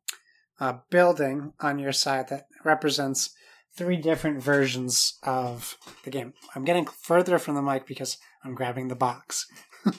uh, 0.60 0.80
building 0.90 1.54
on 1.62 1.80
your 1.80 1.94
side 1.94 2.28
that 2.30 2.48
represents 2.64 3.32
three 3.76 3.98
different 3.98 4.42
versions 4.44 5.18
of 5.24 5.78
the 6.04 6.10
game. 6.10 6.34
I'm 6.56 6.66
getting 6.66 6.86
further 6.86 7.40
from 7.40 7.56
the 7.56 7.62
mic 7.62 7.86
because 7.88 8.18
I'm 8.44 8.54
grabbing 8.56 8.90
the 8.90 8.96
box. 8.96 9.48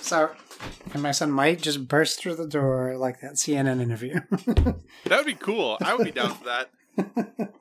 so, 0.00 0.30
and 0.92 1.02
my 1.02 1.12
son 1.12 1.30
might 1.30 1.62
just 1.62 1.86
burst 1.86 2.18
through 2.18 2.34
the 2.36 2.48
door 2.48 2.96
like 2.96 3.20
that 3.20 3.34
CNN 3.34 3.80
interview. 3.80 4.20
That 5.06 5.18
would 5.18 5.26
be 5.26 5.34
cool. 5.34 5.76
I 5.82 5.94
would 5.94 6.06
be 6.06 6.12
down 6.12 6.34
for 6.34 6.44
that. 6.44 6.70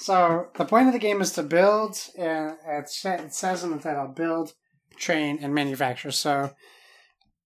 So 0.00 0.48
the 0.56 0.64
point 0.64 0.86
of 0.86 0.94
the 0.94 0.98
game 0.98 1.20
is 1.20 1.32
to 1.32 1.42
build, 1.42 1.94
and 2.16 2.56
it, 2.66 2.88
says 2.88 3.62
in 3.62 3.70
the 3.70 3.78
title, 3.78 4.08
build, 4.08 4.54
train, 4.96 5.38
and 5.42 5.54
manufacture. 5.54 6.10
So 6.10 6.52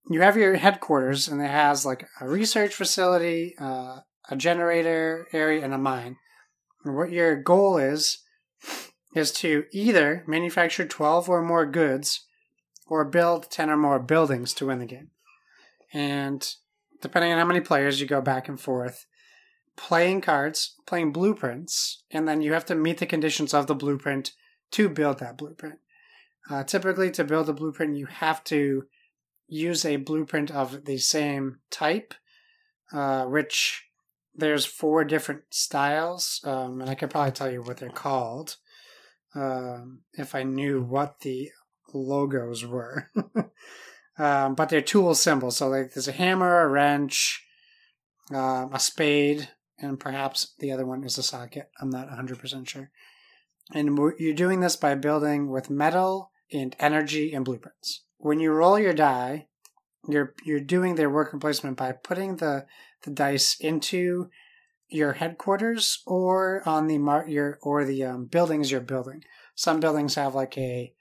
you 0.09 0.21
have 0.21 0.37
your 0.37 0.55
headquarters, 0.55 1.27
and 1.27 1.43
it 1.43 1.51
has 1.51 1.85
like 1.85 2.07
a 2.21 2.29
research 2.29 2.73
facility, 2.73 3.57
uh, 3.61 4.01
a 4.31 4.37
generator 4.37 5.27
area, 5.33 5.65
and 5.65 5.75
a 5.75 5.79
mine. 5.79 6.17
And 6.85 6.95
what 6.95 7.11
your 7.11 7.35
goal 7.35 7.77
is 7.77 8.19
is 9.17 9.33
to 9.33 9.65
either 9.73 10.23
manufacture 10.29 10.87
12 10.87 11.29
or 11.29 11.43
more 11.43 11.67
goods 11.67 12.25
or 12.87 13.05
build 13.05 13.51
10 13.51 13.69
or 13.69 13.77
more 13.77 13.99
buildings 13.99 14.55
to 14.55 14.67
win 14.67 14.79
the 14.79 14.87
game. 14.87 15.11
And 15.93 16.49
depending 17.03 17.33
on 17.33 17.39
how 17.39 17.47
many 17.47 17.61
players 17.61 18.01
you 18.01 18.07
go 18.07 18.21
back 18.21 18.49
and 18.49 18.61
forth, 18.61 19.07
playing 19.77 20.21
cards, 20.21 20.75
playing 20.87 21.13
blueprints, 21.13 22.03
and 22.11 22.27
then 22.29 22.41
you 22.41 22.53
have 22.53 22.67
to 22.67 22.75
meet 22.75 22.99
the 22.99 23.07
conditions 23.07 23.53
of 23.53 23.67
the 23.67 23.75
blueprint 23.75 24.33
to 24.73 24.89
build 24.89 25.19
that 25.19 25.37
blueprint. 25.37 25.79
Uh, 26.51 26.63
typically, 26.63 27.11
to 27.11 27.25
build 27.25 27.49
a 27.49 27.53
blueprint, 27.53 27.97
you 27.97 28.07
have 28.07 28.45
to 28.45 28.85
use 29.49 29.85
a 29.85 29.97
blueprint 29.97 30.51
of 30.51 30.85
the 30.85 30.99
same 30.99 31.59
type, 31.71 32.15
uh, 32.93 33.25
which 33.25 33.87
there's 34.35 34.67
four 34.67 35.05
different 35.05 35.43
styles, 35.51 36.41
um, 36.45 36.81
and 36.81 36.91
I 36.91 36.95
could 36.95 37.11
probably 37.11 37.33
tell 37.33 37.51
you 37.51 37.63
what 37.63 37.79
they're 37.79 37.89
called 37.89 38.57
um, 39.35 40.01
if 40.15 40.35
I 40.35 40.43
knew 40.43 40.83
what 40.83 41.21
the 41.21 41.51
logos 41.93 42.65
were. 42.65 43.11
um, 44.19 44.55
but 44.55 44.69
they're 44.69 44.81
tool 44.81 45.15
symbols. 45.15 45.57
So 45.57 45.69
like 45.69 45.95
there's 45.95 46.09
a 46.09 46.13
hammer, 46.13 46.61
a 46.61 46.69
wrench, 46.69 47.47
uh, 48.33 48.69
a 48.73 48.81
spade, 48.81 49.49
and 49.79 49.99
perhaps 49.99 50.55
the 50.59 50.73
other 50.73 50.87
one 50.87 51.05
is 51.05 51.19
a 51.19 51.23
socket. 51.23 51.71
I'm 51.81 51.91
not 51.91 52.09
100% 52.09 52.69
sure. 52.69 52.91
And 53.73 53.99
you're 54.19 54.35
doing 54.35 54.61
this 54.61 54.77
by 54.77 54.95
building 54.95 55.51
with 55.51 55.71
metal 55.71 56.31
and 56.53 56.77
energy 56.79 57.33
and 57.33 57.45
blueprints. 57.45 58.05
When 58.19 58.41
you 58.41 58.53
roll 58.53 58.79
your 58.79 58.93
die, 58.93 59.49
you're 60.09 60.35
you're 60.45 60.61
doing 60.61 60.95
their 60.95 61.11
worker 61.11 61.39
placement 61.39 61.77
by 61.77 61.93
putting 61.93 62.37
the 62.37 62.67
the 63.03 63.11
dice 63.11 63.57
into 63.59 64.29
your 64.89 65.15
headquarters 65.15 66.03
or 66.07 66.63
on 66.67 66.87
the 66.87 66.99
mar- 66.99 67.29
your 67.29 67.59
or 67.63 67.85
the 67.85 68.05
um, 68.05 68.27
buildings 68.27 68.71
you're 68.71 68.81
building. 68.81 69.25
Some 69.55 69.81
buildings 69.81 70.15
have 70.15 70.35
like 70.35 70.57
a 70.59 70.93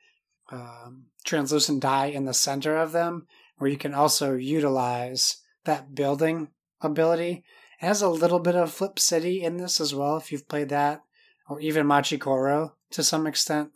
um, 0.51 1.05
translucent 1.25 1.81
die 1.81 2.07
in 2.07 2.25
the 2.25 2.33
center 2.33 2.77
of 2.77 2.91
them, 2.91 3.27
where 3.57 3.69
you 3.69 3.77
can 3.77 3.93
also 3.93 4.35
utilize 4.35 5.37
that 5.65 5.95
building 5.95 6.49
ability. 6.81 7.43
Has 7.83 8.01
a 8.01 8.07
little 8.07 8.39
bit 8.39 8.55
of 8.55 8.71
Flip 8.71 8.97
City 8.97 9.43
in 9.43 9.57
this 9.57 9.81
as 9.81 9.93
well, 9.93 10.15
if 10.15 10.31
you've 10.31 10.47
played 10.47 10.69
that, 10.69 11.01
or 11.49 11.59
even 11.59 11.85
Machi 11.85 12.17
Koro 12.17 12.75
to 12.91 13.03
some 13.03 13.27
extent. 13.27 13.71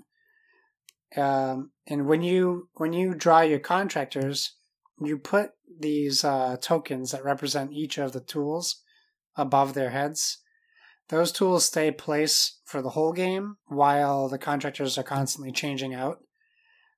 Um, 1.17 1.71
and 1.85 2.07
when 2.07 2.21
you 2.21 2.69
when 2.75 2.93
you 2.93 3.13
draw 3.13 3.41
your 3.41 3.59
contractors, 3.59 4.55
you 5.01 5.17
put 5.17 5.49
these 5.81 6.23
uh, 6.23 6.55
tokens 6.61 7.11
that 7.11 7.25
represent 7.25 7.73
each 7.73 7.97
of 7.97 8.13
the 8.13 8.21
tools 8.21 8.81
above 9.35 9.73
their 9.73 9.89
heads. 9.89 10.37
Those 11.09 11.33
tools 11.33 11.65
stay 11.65 11.91
place 11.91 12.61
for 12.63 12.81
the 12.81 12.91
whole 12.91 13.11
game 13.11 13.57
while 13.65 14.29
the 14.29 14.37
contractors 14.37 14.97
are 14.97 15.03
constantly 15.03 15.51
changing 15.51 15.93
out. 15.93 16.19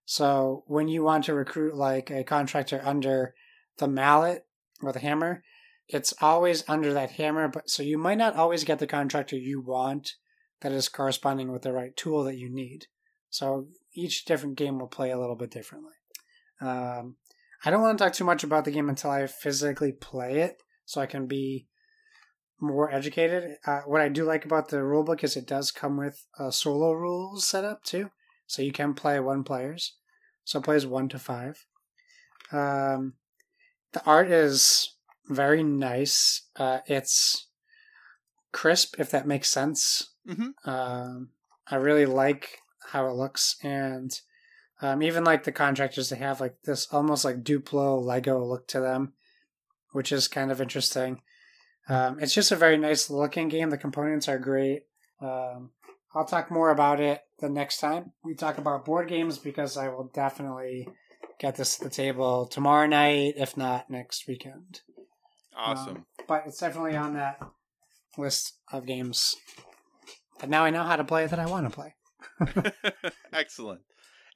So 0.06 0.64
when 0.68 0.88
you 0.88 1.02
want 1.02 1.24
to 1.24 1.34
recruit 1.34 1.74
like 1.74 2.12
a 2.12 2.24
contractor 2.24 2.84
under 2.86 3.34
the 3.80 3.88
mallet 3.88 4.46
or 4.84 4.92
the 4.94 5.00
hammer, 5.00 5.42
it's 5.90 6.14
always 6.22 6.64
under 6.68 6.94
that 6.94 7.12
hammer, 7.12 7.48
but 7.48 7.70
so 7.70 7.82
you 7.82 7.98
might 7.98 8.20
not 8.20 8.36
always 8.36 8.64
get 8.64 8.78
the 8.78 8.88
contractor 8.88 9.36
you 9.36 9.60
want 9.60 10.14
that 10.62 10.72
is 10.72 10.88
corresponding 10.88 11.52
with 11.52 11.64
the 11.64 11.74
right 11.74 11.96
tool 11.98 12.24
that 12.26 12.38
you 12.38 12.50
need. 12.50 12.86
So 13.30 13.68
each 13.96 14.26
different 14.26 14.56
game 14.56 14.78
will 14.78 14.88
play 14.88 15.10
a 15.10 15.20
little 15.20 15.36
bit 15.36 15.50
differently. 15.50 15.94
Um, 16.62 17.16
I 17.66 17.72
don't 17.72 17.82
want 17.82 17.98
to 17.98 18.04
talk 18.04 18.14
too 18.14 18.24
much 18.24 18.44
about 18.44 18.66
the 18.66 18.72
game 18.72 18.88
until 18.88 19.10
I 19.10 19.26
physically 19.26 19.92
play 19.92 20.42
it, 20.42 20.62
so 20.86 21.02
I 21.02 21.08
can 21.08 21.26
be 21.26 21.68
more 22.62 22.94
educated. 22.94 23.56
Uh, 23.66 23.82
what 23.86 24.02
I 24.02 24.10
do 24.10 24.26
like 24.26 24.46
about 24.46 24.70
the 24.70 24.78
rulebook 24.78 25.24
is 25.24 25.36
it 25.36 25.48
does 25.48 25.72
come 25.72 25.98
with 25.98 26.24
a 26.38 26.52
solo 26.52 26.92
rules 26.92 27.46
setup 27.46 27.84
too, 27.84 28.12
so 28.46 28.62
you 28.62 28.72
can 28.72 28.94
play 28.94 29.20
one 29.20 29.44
players. 29.44 29.96
So 30.44 30.60
it 30.60 30.66
plays 30.66 30.86
one 30.86 31.10
to 31.10 31.20
five. 31.20 31.66
Um, 32.52 33.14
the 33.94 34.04
art 34.06 34.30
is 34.30 34.96
very 35.30 35.64
nice. 35.64 36.44
Uh, 36.56 36.80
it's 36.88 37.48
crisp, 38.52 38.96
if 39.00 39.12
that 39.12 39.28
makes 39.28 39.50
sense. 39.50 40.14
Mm-hmm. 40.28 40.70
Um, 40.70 41.30
I 41.68 41.76
really 41.76 42.06
like 42.06 42.60
how 42.92 43.08
it 43.08 43.14
looks, 43.14 43.56
and 43.64 44.12
um, 44.82 45.04
even 45.04 45.24
like 45.24 45.44
the 45.44 45.52
contractors, 45.52 46.10
they 46.10 46.18
have 46.18 46.42
like 46.42 46.56
this 46.64 46.88
almost 46.92 47.24
like 47.24 47.44
Duplo 47.44 48.04
Lego 48.04 48.44
look 48.44 48.68
to 48.70 48.80
them, 48.80 49.14
which 49.92 50.12
is 50.12 50.28
kind 50.28 50.52
of 50.52 50.62
interesting. 50.62 51.22
Um, 51.88 52.20
it's 52.20 52.34
just 52.34 52.52
a 52.52 52.56
very 52.56 52.78
nice 52.78 53.10
looking 53.10 53.50
game. 53.50 53.70
The 53.70 53.78
components 53.78 54.28
are 54.28 54.40
great. 54.40 54.84
Um, 55.22 55.72
I'll 56.14 56.26
talk 56.26 56.50
more 56.50 56.72
about 56.72 57.00
it 57.00 57.22
the 57.40 57.50
next 57.50 57.80
time 57.80 58.14
we 58.24 58.34
talk 58.34 58.58
about 58.58 58.86
board 58.86 59.08
games 59.08 59.38
because 59.38 59.78
I 59.78 59.90
will 59.90 60.10
definitely 60.14 60.88
get 61.40 61.56
this 61.56 61.78
to 61.78 61.86
the 61.86 61.90
table 61.90 62.46
tomorrow 62.48 62.88
night, 62.88 63.36
if 63.38 63.56
not 63.56 63.90
next 63.90 64.28
weekend. 64.28 64.82
Awesome. 65.60 65.98
Um, 65.98 66.06
but 66.28 66.44
it's 66.46 66.60
definitely 66.60 66.96
on 66.96 67.14
that 67.16 67.40
list 68.18 68.54
of 68.72 68.86
games. 68.86 69.36
But 70.40 70.50
now 70.50 70.64
I 70.64 70.70
know 70.70 70.84
how 70.84 70.96
to 70.96 71.04
play 71.04 71.28
that 71.28 71.40
I 71.40 71.46
want 71.48 71.70
to 71.70 71.76
play. 71.76 71.96
Excellent. 73.34 73.82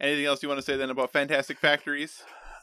Anything 0.01 0.25
else 0.25 0.43
you 0.43 0.49
want 0.49 0.59
to 0.59 0.65
say 0.65 0.75
then 0.75 0.89
about 0.89 1.11
Fantastic 1.13 1.59
Factories? 1.59 2.21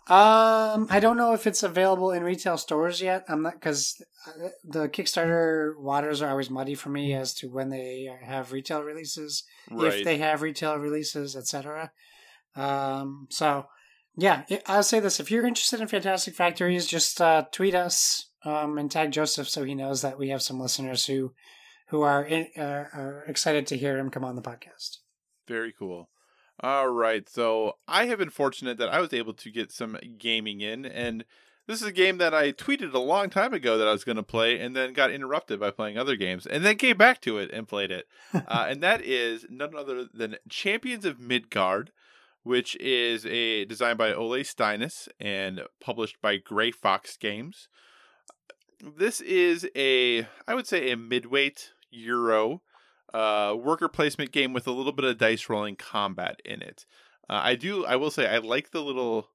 Um, 0.08 0.88
I 0.90 0.98
don't 1.00 1.16
know 1.16 1.34
if 1.34 1.46
it's 1.46 1.62
available 1.62 2.10
in 2.10 2.24
retail 2.24 2.58
stores 2.58 3.00
yet. 3.00 3.24
I'm 3.28 3.42
not 3.42 3.54
because 3.54 4.02
the 4.64 4.88
Kickstarter 4.88 5.78
waters 5.78 6.20
are 6.20 6.30
always 6.30 6.50
muddy 6.50 6.74
for 6.74 6.88
me 6.88 7.14
as 7.14 7.32
to 7.34 7.48
when 7.48 7.70
they 7.70 8.08
have 8.22 8.50
retail 8.50 8.82
releases, 8.82 9.44
Right. 9.70 9.94
if 9.94 10.04
they 10.04 10.18
have 10.18 10.42
retail 10.42 10.76
releases, 10.76 11.36
etc. 11.36 11.92
Um, 12.56 13.28
so 13.30 13.66
yeah, 14.16 14.42
I'll 14.66 14.82
say 14.82 15.00
this: 15.00 15.20
if 15.20 15.30
you're 15.30 15.46
interested 15.46 15.80
in 15.80 15.86
Fantastic 15.86 16.34
Factories, 16.34 16.86
just 16.86 17.20
uh, 17.20 17.44
tweet 17.52 17.74
us 17.74 18.29
um, 18.44 18.78
and 18.78 18.90
tag 18.90 19.12
Joseph 19.12 19.48
so 19.48 19.64
he 19.64 19.74
knows 19.74 20.02
that 20.02 20.18
we 20.18 20.28
have 20.30 20.42
some 20.42 20.60
listeners 20.60 21.06
who 21.06 21.32
who 21.88 22.02
are 22.02 22.24
in, 22.24 22.46
uh, 22.56 22.86
are 22.92 23.24
excited 23.26 23.66
to 23.66 23.76
hear 23.76 23.98
him 23.98 24.10
come 24.10 24.24
on 24.24 24.36
the 24.36 24.42
podcast. 24.42 24.98
Very 25.48 25.72
cool. 25.76 26.08
All 26.62 26.88
right. 26.88 27.28
So 27.28 27.78
I 27.88 28.06
have 28.06 28.18
been 28.18 28.30
fortunate 28.30 28.78
that 28.78 28.90
I 28.90 29.00
was 29.00 29.12
able 29.12 29.34
to 29.34 29.50
get 29.50 29.72
some 29.72 29.98
gaming 30.18 30.60
in. 30.60 30.84
And 30.84 31.24
this 31.66 31.80
is 31.80 31.88
a 31.88 31.92
game 31.92 32.18
that 32.18 32.34
I 32.34 32.52
tweeted 32.52 32.92
a 32.92 32.98
long 32.98 33.30
time 33.30 33.54
ago 33.54 33.78
that 33.78 33.88
I 33.88 33.92
was 33.92 34.04
going 34.04 34.16
to 34.16 34.22
play 34.22 34.60
and 34.60 34.76
then 34.76 34.92
got 34.92 35.10
interrupted 35.10 35.58
by 35.58 35.70
playing 35.70 35.98
other 35.98 36.16
games 36.16 36.46
and 36.46 36.64
then 36.64 36.76
came 36.76 36.96
back 36.96 37.20
to 37.22 37.38
it 37.38 37.50
and 37.50 37.66
played 37.66 37.90
it. 37.90 38.06
uh, 38.34 38.66
and 38.68 38.82
that 38.82 39.02
is 39.02 39.46
none 39.48 39.74
other 39.74 40.06
than 40.12 40.36
Champions 40.48 41.04
of 41.04 41.18
Midgard, 41.18 41.92
which 42.42 42.76
is 42.76 43.24
a 43.26 43.64
designed 43.64 43.98
by 43.98 44.12
Ole 44.12 44.44
Steiness 44.44 45.08
and 45.18 45.62
published 45.80 46.20
by 46.20 46.36
Grey 46.36 46.70
Fox 46.70 47.16
Games. 47.16 47.68
This 48.82 49.20
is 49.20 49.68
a, 49.76 50.26
I 50.48 50.54
would 50.54 50.66
say, 50.66 50.90
a 50.90 50.96
midweight 50.96 51.72
Euro 51.90 52.62
uh, 53.12 53.54
worker 53.58 53.88
placement 53.88 54.32
game 54.32 54.52
with 54.52 54.66
a 54.66 54.72
little 54.72 54.92
bit 54.92 55.04
of 55.04 55.18
dice 55.18 55.48
rolling 55.48 55.76
combat 55.76 56.40
in 56.44 56.62
it. 56.62 56.86
Uh, 57.28 57.40
I 57.42 57.56
do. 57.56 57.84
I 57.84 57.96
will 57.96 58.10
say 58.10 58.26
I 58.26 58.38
like 58.38 58.70
the 58.70 58.80
little 58.80 59.28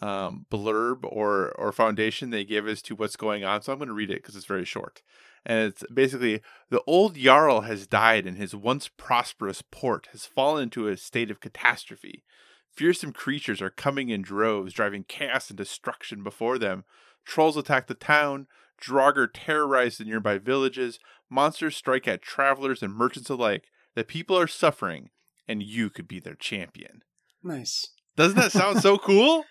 um, 0.00 0.46
blurb 0.50 1.00
or 1.02 1.50
or 1.50 1.72
foundation 1.72 2.30
they 2.30 2.44
give 2.44 2.66
as 2.66 2.80
to 2.82 2.94
what's 2.94 3.16
going 3.16 3.44
on. 3.44 3.62
So 3.62 3.72
I'm 3.72 3.78
going 3.78 3.88
to 3.88 3.94
read 3.94 4.10
it 4.10 4.22
because 4.22 4.36
it's 4.36 4.46
very 4.46 4.64
short. 4.64 5.02
And 5.44 5.68
it's 5.68 5.84
basically 5.92 6.40
the 6.70 6.82
old 6.86 7.16
Jarl 7.16 7.62
has 7.62 7.86
died, 7.86 8.26
and 8.26 8.38
his 8.38 8.54
once 8.54 8.88
prosperous 8.88 9.62
port 9.62 10.08
has 10.12 10.24
fallen 10.24 10.64
into 10.64 10.88
a 10.88 10.96
state 10.96 11.30
of 11.30 11.40
catastrophe. 11.40 12.24
Fearsome 12.70 13.12
creatures 13.12 13.60
are 13.60 13.70
coming 13.70 14.08
in 14.08 14.22
droves, 14.22 14.72
driving 14.72 15.04
chaos 15.04 15.50
and 15.50 15.56
destruction 15.56 16.22
before 16.22 16.58
them. 16.58 16.84
Trolls 17.24 17.56
attack 17.56 17.86
the 17.86 17.94
town. 17.94 18.46
Draugr 18.80 19.28
terrorize 19.32 19.98
the 19.98 20.04
nearby 20.04 20.38
villages. 20.38 20.98
Monsters 21.30 21.76
strike 21.76 22.08
at 22.08 22.22
travelers 22.22 22.82
and 22.82 22.94
merchants 22.94 23.30
alike. 23.30 23.64
The 23.94 24.04
people 24.04 24.38
are 24.38 24.46
suffering, 24.46 25.10
and 25.46 25.62
you 25.62 25.90
could 25.90 26.08
be 26.08 26.20
their 26.20 26.34
champion. 26.34 27.02
Nice. 27.42 27.88
Doesn't 28.16 28.36
that 28.38 28.52
sound 28.52 28.80
so 28.80 28.98
cool? 28.98 29.44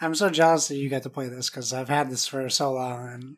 I'm 0.00 0.14
so 0.14 0.30
jealous 0.30 0.68
that 0.68 0.76
you 0.76 0.88
got 0.88 1.02
to 1.04 1.10
play 1.10 1.28
this 1.28 1.50
because 1.50 1.72
I've 1.72 1.88
had 1.88 2.10
this 2.10 2.26
for 2.26 2.48
so 2.48 2.72
long 2.72 3.08
and 3.08 3.36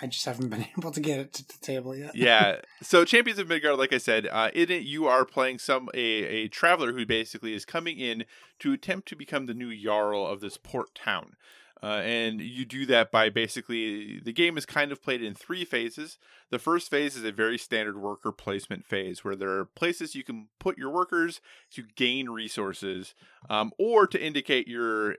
I 0.00 0.06
just 0.06 0.24
haven't 0.24 0.48
been 0.48 0.66
able 0.78 0.90
to 0.90 1.00
get 1.00 1.20
it 1.20 1.32
to 1.34 1.46
the 1.46 1.54
table 1.60 1.94
yet. 1.96 2.14
yeah. 2.16 2.56
So 2.82 3.04
Champions 3.04 3.38
of 3.38 3.48
Midgard, 3.48 3.78
like 3.78 3.92
I 3.92 3.98
said, 3.98 4.26
uh, 4.30 4.50
in 4.54 4.70
it 4.70 4.82
you 4.82 5.06
are 5.06 5.24
playing 5.24 5.58
some 5.58 5.88
a, 5.94 5.98
a 5.98 6.48
traveler 6.48 6.92
who 6.92 7.06
basically 7.06 7.54
is 7.54 7.64
coming 7.64 7.98
in 7.98 8.24
to 8.60 8.72
attempt 8.72 9.08
to 9.08 9.16
become 9.16 9.46
the 9.46 9.54
new 9.54 9.74
jarl 9.76 10.26
of 10.26 10.40
this 10.40 10.56
port 10.56 10.94
town. 10.94 11.36
Uh, 11.82 12.00
and 12.04 12.40
you 12.40 12.64
do 12.64 12.86
that 12.86 13.10
by 13.10 13.28
basically 13.28 14.20
the 14.20 14.32
game 14.32 14.56
is 14.56 14.64
kind 14.64 14.92
of 14.92 15.02
played 15.02 15.20
in 15.20 15.34
three 15.34 15.64
phases. 15.64 16.16
The 16.50 16.60
first 16.60 16.88
phase 16.88 17.16
is 17.16 17.24
a 17.24 17.32
very 17.32 17.58
standard 17.58 18.00
worker 18.00 18.30
placement 18.30 18.86
phase 18.86 19.24
where 19.24 19.34
there 19.34 19.50
are 19.58 19.64
places 19.64 20.14
you 20.14 20.22
can 20.22 20.46
put 20.60 20.78
your 20.78 20.90
workers 20.90 21.40
to 21.72 21.82
gain 21.96 22.28
resources 22.28 23.14
um, 23.50 23.72
or 23.80 24.06
to 24.06 24.24
indicate 24.24 24.68
your 24.68 25.12
uh, 25.12 25.14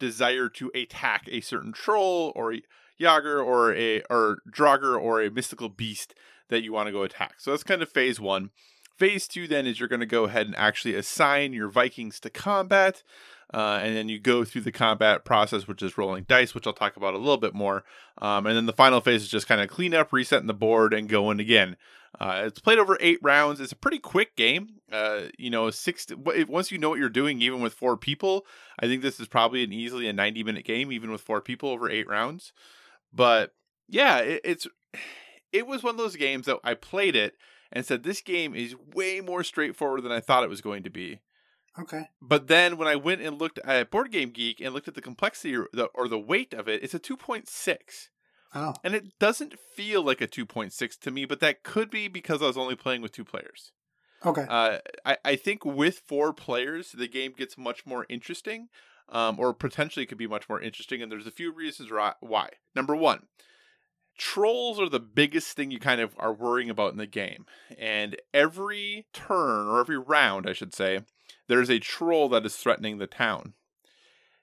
desire 0.00 0.48
to 0.48 0.72
attack 0.74 1.28
a 1.30 1.40
certain 1.40 1.72
troll 1.72 2.32
or 2.34 2.54
Yager 2.98 3.40
or 3.40 3.72
a 3.74 4.02
or 4.10 4.38
Draugr 4.50 5.00
or 5.00 5.22
a 5.22 5.30
mystical 5.30 5.68
beast 5.68 6.14
that 6.48 6.62
you 6.62 6.72
want 6.72 6.88
to 6.88 6.92
go 6.92 7.02
attack. 7.02 7.34
So 7.38 7.52
that's 7.52 7.62
kind 7.62 7.82
of 7.82 7.88
phase 7.88 8.18
one. 8.18 8.50
Phase 8.96 9.28
two 9.28 9.46
then 9.46 9.66
is 9.66 9.78
you're 9.78 9.88
going 9.88 10.00
to 10.00 10.06
go 10.06 10.24
ahead 10.24 10.46
and 10.46 10.56
actually 10.56 10.94
assign 10.94 11.52
your 11.52 11.68
Vikings 11.68 12.18
to 12.20 12.30
combat. 12.30 13.02
Uh, 13.52 13.78
and 13.82 13.94
then 13.94 14.08
you 14.08 14.18
go 14.18 14.44
through 14.44 14.62
the 14.62 14.72
combat 14.72 15.24
process, 15.24 15.68
which 15.68 15.82
is 15.82 15.96
rolling 15.96 16.24
dice, 16.24 16.54
which 16.54 16.66
I'll 16.66 16.72
talk 16.72 16.96
about 16.96 17.14
a 17.14 17.18
little 17.18 17.36
bit 17.36 17.54
more. 17.54 17.84
Um, 18.18 18.46
and 18.46 18.56
then 18.56 18.66
the 18.66 18.72
final 18.72 19.00
phase 19.00 19.22
is 19.22 19.28
just 19.28 19.46
kind 19.46 19.60
of 19.60 19.68
clean 19.68 19.94
up, 19.94 20.12
resetting 20.12 20.48
the 20.48 20.54
board, 20.54 20.92
and 20.92 21.08
going 21.08 21.38
again. 21.38 21.76
Uh, 22.18 22.44
it's 22.46 22.58
played 22.58 22.78
over 22.78 22.96
eight 23.00 23.18
rounds. 23.22 23.60
It's 23.60 23.72
a 23.72 23.76
pretty 23.76 23.98
quick 23.98 24.34
game. 24.34 24.80
Uh, 24.90 25.24
you 25.38 25.50
know, 25.50 25.70
six. 25.70 26.06
Once 26.16 26.72
you 26.72 26.78
know 26.78 26.88
what 26.88 26.98
you're 26.98 27.08
doing, 27.08 27.40
even 27.42 27.60
with 27.60 27.74
four 27.74 27.96
people, 27.96 28.46
I 28.78 28.86
think 28.86 29.02
this 29.02 29.20
is 29.20 29.28
probably 29.28 29.62
an 29.62 29.72
easily 29.72 30.08
a 30.08 30.12
90 30.12 30.42
minute 30.42 30.64
game, 30.64 30.90
even 30.90 31.10
with 31.10 31.20
four 31.20 31.40
people 31.40 31.68
over 31.68 31.90
eight 31.90 32.08
rounds. 32.08 32.52
But 33.12 33.52
yeah, 33.88 34.18
it, 34.18 34.40
it's 34.44 34.66
it 35.52 35.66
was 35.66 35.82
one 35.82 35.94
of 35.94 35.98
those 35.98 36.16
games 36.16 36.46
that 36.46 36.58
I 36.64 36.74
played 36.74 37.14
it 37.14 37.36
and 37.72 37.84
said 37.84 38.02
this 38.02 38.20
game 38.20 38.54
is 38.54 38.74
way 38.94 39.20
more 39.20 39.44
straightforward 39.44 40.02
than 40.02 40.12
I 40.12 40.20
thought 40.20 40.44
it 40.44 40.50
was 40.50 40.60
going 40.60 40.82
to 40.84 40.90
be. 40.90 41.20
Okay. 41.78 42.08
But 42.22 42.48
then 42.48 42.76
when 42.76 42.88
I 42.88 42.96
went 42.96 43.20
and 43.20 43.38
looked 43.38 43.58
at 43.58 43.90
Board 43.90 44.10
Game 44.10 44.30
Geek 44.30 44.60
and 44.60 44.72
looked 44.72 44.88
at 44.88 44.94
the 44.94 45.02
complexity 45.02 45.54
or 45.56 45.68
the, 45.72 45.86
or 45.94 46.08
the 46.08 46.18
weight 46.18 46.54
of 46.54 46.68
it, 46.68 46.82
it's 46.82 46.94
a 46.94 46.98
2.6. 46.98 47.76
Oh. 48.54 48.74
And 48.82 48.94
it 48.94 49.18
doesn't 49.18 49.58
feel 49.58 50.02
like 50.02 50.20
a 50.20 50.26
2.6 50.26 50.98
to 51.00 51.10
me, 51.10 51.26
but 51.26 51.40
that 51.40 51.62
could 51.62 51.90
be 51.90 52.08
because 52.08 52.40
I 52.40 52.46
was 52.46 52.56
only 52.56 52.76
playing 52.76 53.02
with 53.02 53.12
two 53.12 53.24
players. 53.24 53.72
Okay. 54.24 54.46
Uh, 54.48 54.78
I, 55.04 55.18
I 55.24 55.36
think 55.36 55.64
with 55.64 56.02
four 56.06 56.32
players, 56.32 56.92
the 56.92 57.08
game 57.08 57.34
gets 57.36 57.58
much 57.58 57.84
more 57.84 58.06
interesting, 58.08 58.68
um, 59.10 59.38
or 59.38 59.52
potentially 59.52 60.06
could 60.06 60.18
be 60.18 60.26
much 60.26 60.48
more 60.48 60.60
interesting. 60.60 61.02
And 61.02 61.12
there's 61.12 61.26
a 61.26 61.32
few 61.32 61.52
reasons 61.52 61.90
why. 62.20 62.50
Number 62.74 62.96
one, 62.96 63.24
trolls 64.16 64.80
are 64.80 64.88
the 64.88 65.00
biggest 65.00 65.56
thing 65.56 65.70
you 65.70 65.78
kind 65.78 66.00
of 66.00 66.14
are 66.18 66.32
worrying 66.32 66.70
about 66.70 66.92
in 66.92 66.98
the 66.98 67.06
game. 67.06 67.46
And 67.78 68.16
every 68.32 69.06
turn, 69.12 69.66
or 69.66 69.80
every 69.80 69.98
round, 69.98 70.48
I 70.48 70.52
should 70.52 70.74
say, 70.74 71.00
there's 71.48 71.70
a 71.70 71.78
troll 71.78 72.28
that 72.30 72.46
is 72.46 72.56
threatening 72.56 72.98
the 72.98 73.06
town. 73.06 73.54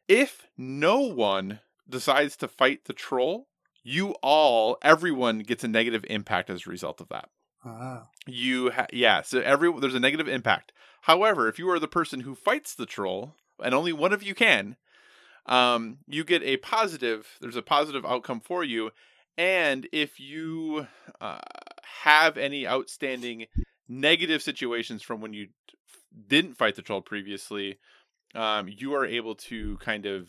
If 0.08 0.48
no 0.58 1.00
one 1.00 1.60
decides 1.90 2.36
to 2.38 2.48
fight 2.48 2.86
the 2.86 2.94
troll, 2.94 3.48
you 3.84 4.16
all, 4.22 4.78
everyone 4.82 5.40
gets 5.40 5.64
a 5.64 5.68
negative 5.68 6.06
impact 6.10 6.50
as 6.50 6.66
a 6.66 6.70
result 6.70 7.02
of 7.02 7.10
that. 7.10 7.30
Oh. 7.66 8.04
You, 8.26 8.72
ha- 8.72 8.88
yeah, 8.92 9.22
so 9.22 9.40
every 9.40 9.72
there's 9.80 9.96
a 9.96 10.00
negative 10.00 10.28
impact. 10.28 10.72
However, 11.02 11.48
if 11.48 11.60
you 11.60 11.70
are 11.70 11.80
the 11.80 11.88
person 11.88 12.22
who 12.22 12.36
fights 12.36 12.76
the 12.76 12.86
troll, 12.86 13.36
and 13.64 13.74
only 13.74 13.94
one 13.94 14.14
of 14.14 14.24
you 14.24 14.36
can, 14.36 14.78
um, 15.46 16.00
you 16.08 16.24
get 16.24 16.44
a 16.44 16.58
positive. 16.58 17.38
There's 17.42 17.56
a 17.56 17.62
positive 17.62 18.06
outcome 18.06 18.40
for 18.40 18.64
you, 18.64 18.92
and 19.38 19.88
if 19.92 20.20
you 20.20 20.88
uh, 21.22 21.40
have 22.04 22.38
any 22.38 22.68
outstanding 22.68 23.48
negative 23.88 24.42
situations 24.42 25.02
from 25.02 25.22
when 25.22 25.34
you 25.34 25.48
didn't 26.28 26.58
fight 26.58 26.76
the 26.76 26.82
troll 26.82 27.02
previously, 27.02 27.80
um, 28.36 28.68
you 28.68 28.94
are 28.94 29.06
able 29.06 29.36
to 29.36 29.78
kind 29.78 30.06
of 30.06 30.28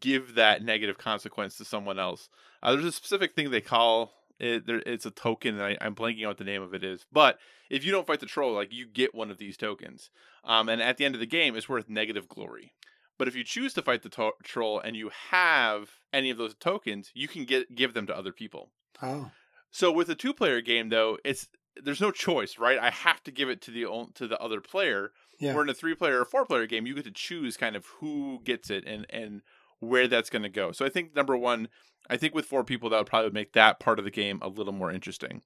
give 0.00 0.34
that 0.34 0.62
negative 0.62 0.98
consequence 0.98 1.56
to 1.56 1.64
someone 1.64 1.98
else. 1.98 2.28
Uh, 2.62 2.72
there's 2.72 2.84
a 2.84 2.92
specific 2.92 3.34
thing 3.34 3.50
they 3.50 3.60
call 3.60 4.12
it. 4.38 4.66
There, 4.66 4.82
it's 4.86 5.06
a 5.06 5.10
token, 5.10 5.60
and 5.60 5.76
I, 5.80 5.86
am 5.86 5.94
blanking 5.94 6.24
out 6.24 6.28
what 6.28 6.38
the 6.38 6.44
name 6.44 6.62
of 6.62 6.74
it 6.74 6.84
is. 6.84 7.04
But 7.12 7.38
if 7.70 7.84
you 7.84 7.92
don't 7.92 8.06
fight 8.06 8.20
the 8.20 8.26
troll, 8.26 8.54
like 8.54 8.72
you 8.72 8.86
get 8.86 9.14
one 9.14 9.30
of 9.30 9.38
these 9.38 9.56
tokens, 9.56 10.10
um, 10.44 10.68
and 10.68 10.80
at 10.80 10.96
the 10.96 11.04
end 11.04 11.14
of 11.14 11.20
the 11.20 11.26
game, 11.26 11.56
it's 11.56 11.68
worth 11.68 11.88
negative 11.88 12.28
glory. 12.28 12.72
But 13.18 13.28
if 13.28 13.36
you 13.36 13.44
choose 13.44 13.74
to 13.74 13.82
fight 13.82 14.02
the 14.02 14.08
to- 14.10 14.32
troll 14.42 14.80
and 14.80 14.96
you 14.96 15.10
have 15.30 15.90
any 16.12 16.30
of 16.30 16.38
those 16.38 16.54
tokens, 16.54 17.10
you 17.14 17.28
can 17.28 17.44
get 17.44 17.74
give 17.74 17.94
them 17.94 18.06
to 18.06 18.16
other 18.16 18.32
people. 18.32 18.70
Oh. 19.02 19.30
So 19.70 19.90
with 19.90 20.08
a 20.08 20.14
two-player 20.14 20.60
game, 20.60 20.88
though, 20.88 21.18
it's 21.24 21.48
there's 21.82 22.00
no 22.00 22.10
choice, 22.10 22.58
right? 22.58 22.78
I 22.78 22.90
have 22.90 23.22
to 23.24 23.30
give 23.30 23.48
it 23.48 23.60
to 23.62 23.70
the 23.70 23.86
to 24.14 24.26
the 24.26 24.38
other 24.40 24.60
player. 24.60 25.12
Yeah. 25.40 25.54
Where 25.54 25.64
in 25.64 25.68
a 25.68 25.74
three-player 25.74 26.20
or 26.20 26.24
four-player 26.24 26.66
game, 26.66 26.86
you 26.86 26.94
get 26.94 27.04
to 27.04 27.10
choose 27.10 27.56
kind 27.56 27.74
of 27.74 27.86
who 27.98 28.40
gets 28.44 28.70
it 28.70 28.84
and 28.86 29.06
and 29.10 29.42
where 29.80 30.08
that's 30.08 30.30
going 30.30 30.42
to 30.42 30.48
go. 30.48 30.72
So 30.72 30.84
I 30.84 30.88
think 30.88 31.14
number 31.14 31.36
one, 31.36 31.68
I 32.08 32.16
think 32.16 32.34
with 32.34 32.46
four 32.46 32.64
people, 32.64 32.90
that 32.90 32.98
would 32.98 33.06
probably 33.06 33.32
make 33.32 33.52
that 33.52 33.80
part 33.80 33.98
of 33.98 34.04
the 34.04 34.10
game 34.10 34.38
a 34.42 34.48
little 34.48 34.72
more 34.72 34.90
interesting. 34.90 35.42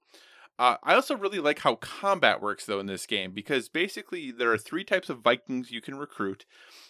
Uh, 0.59 0.77
I 0.83 0.95
also 0.95 1.17
really 1.17 1.39
like 1.39 1.61
how 1.61 1.77
combat 1.77 2.43
works 2.43 2.67
though 2.67 2.81
in 2.81 2.87
this 2.87 3.07
game 3.07 3.31
because 3.33 3.69
basically 3.69 4.33
there 4.33 4.53
are 4.53 4.59
three 4.59 4.83
types 4.83 5.09
of 5.09 5.21
Vikings 5.21 5.71
you 5.71 5.81
can 5.81 5.97
recruit, 5.97 6.45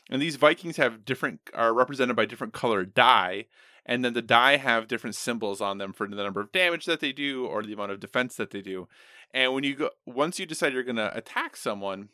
and 0.09 0.23
these 0.23 0.37
Vikings 0.37 0.79
have 0.79 1.05
different 1.05 1.41
are 1.55 1.75
represented 1.75 2.17
by 2.17 2.25
different 2.25 2.55
colored 2.55 2.95
die, 2.95 3.47
and 3.85 4.05
then 4.05 4.15
the 4.15 4.23
die 4.23 4.57
have 4.57 4.89
different 4.89 5.17
symbols 5.17 5.61
on 5.61 5.77
them 5.77 5.93
for 5.93 6.09
the 6.09 6.17
number 6.17 6.41
of 6.41 6.53
damage 6.53 6.87
that 6.87 7.01
they 7.01 7.13
do 7.13 7.45
or 7.45 7.63
the 7.63 7.75
amount 7.75 7.93
of 7.93 8.01
defense 8.01 8.37
that 8.37 8.51
they 8.51 8.63
do. 8.63 8.89
And 9.35 9.53
when 9.53 9.65
you 9.65 9.75
go 9.75 9.91
once 10.07 10.39
you 10.39 10.47
decide 10.47 10.73
you're 10.73 10.83
going 10.83 10.97
to 10.97 11.17
attack 11.17 11.55
someone, 11.55 12.09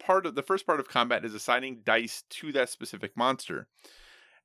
part 0.00 0.26
of 0.26 0.34
the 0.34 0.42
first 0.42 0.66
part 0.66 0.80
of 0.80 0.88
combat 0.88 1.24
is 1.24 1.34
assigning 1.34 1.82
dice 1.84 2.24
to 2.30 2.50
that 2.52 2.68
specific 2.68 3.16
monster. 3.16 3.68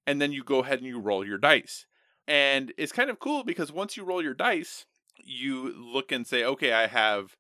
And 0.06 0.22
then 0.22 0.32
you 0.32 0.44
go 0.44 0.60
ahead 0.60 0.80
and 0.80 0.88
you 0.88 1.00
roll 1.00 1.26
your 1.26 1.38
dice. 1.38 1.86
And 2.28 2.72
it's 2.78 2.92
kind 2.92 3.10
of 3.10 3.20
cool 3.20 3.44
because 3.44 3.72
once 3.72 3.98
you 3.98 4.04
roll 4.04 4.22
your 4.22 4.34
dice, 4.34 4.86
you 5.26 5.74
look 5.74 6.12
and 6.12 6.26
say, 6.26 6.44
okay, 6.44 6.74
I 6.74 6.88
have, 6.88 7.36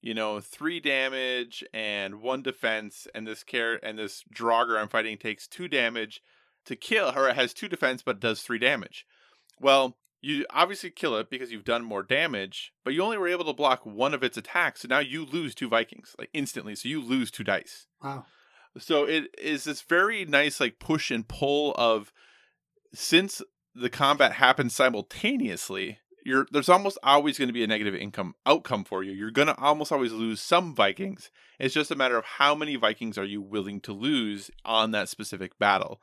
you 0.00 0.14
know, 0.14 0.40
three 0.40 0.80
damage 0.80 1.64
and 1.72 2.20
one 2.20 2.42
defense, 2.42 3.06
and 3.14 3.26
this 3.26 3.42
care 3.42 3.84
and 3.84 3.98
this 3.98 4.24
Draugr 4.34 4.78
I'm 4.78 4.88
fighting 4.88 5.18
takes 5.18 5.46
two 5.46 5.68
damage 5.68 6.22
to 6.66 6.76
kill 6.76 7.12
her. 7.12 7.28
It 7.28 7.36
has 7.36 7.52
two 7.54 7.68
defense 7.68 8.02
but 8.02 8.20
does 8.20 8.42
three 8.42 8.58
damage. 8.58 9.06
Well, 9.60 9.96
you 10.20 10.46
obviously 10.50 10.90
kill 10.90 11.16
it 11.16 11.28
because 11.28 11.52
you've 11.52 11.64
done 11.64 11.84
more 11.84 12.02
damage, 12.02 12.72
but 12.82 12.94
you 12.94 13.02
only 13.02 13.18
were 13.18 13.28
able 13.28 13.44
to 13.44 13.52
block 13.52 13.84
one 13.84 14.14
of 14.14 14.22
its 14.22 14.38
attacks. 14.38 14.80
So 14.80 14.88
now 14.88 15.00
you 15.00 15.26
lose 15.26 15.54
two 15.54 15.68
Vikings, 15.68 16.16
like 16.18 16.30
instantly. 16.32 16.74
So 16.74 16.88
you 16.88 17.02
lose 17.02 17.30
two 17.30 17.44
dice. 17.44 17.86
Wow. 18.02 18.24
So 18.78 19.04
it 19.04 19.34
is 19.38 19.64
this 19.64 19.82
very 19.82 20.24
nice 20.24 20.60
like 20.60 20.78
push 20.78 21.10
and 21.10 21.28
pull 21.28 21.74
of 21.76 22.12
since 22.94 23.42
the 23.74 23.90
combat 23.90 24.32
happens 24.32 24.74
simultaneously, 24.74 25.98
you're 26.24 26.46
there's 26.50 26.70
almost 26.70 26.98
always 27.02 27.38
going 27.38 27.48
to 27.48 27.52
be 27.52 27.62
a 27.62 27.68
negative 27.68 27.94
income 27.94 28.34
outcome 28.46 28.84
for 28.84 29.02
you. 29.02 29.12
You're 29.12 29.30
going 29.30 29.48
to 29.48 29.58
almost 29.58 29.92
always 29.92 30.12
lose 30.12 30.40
some 30.40 30.74
Vikings. 30.74 31.30
It's 31.58 31.74
just 31.74 31.90
a 31.90 31.96
matter 31.96 32.16
of 32.16 32.24
how 32.24 32.54
many 32.54 32.76
Vikings 32.76 33.18
are 33.18 33.24
you 33.24 33.42
willing 33.42 33.80
to 33.82 33.92
lose 33.92 34.50
on 34.64 34.90
that 34.92 35.08
specific 35.08 35.58
battle. 35.58 36.00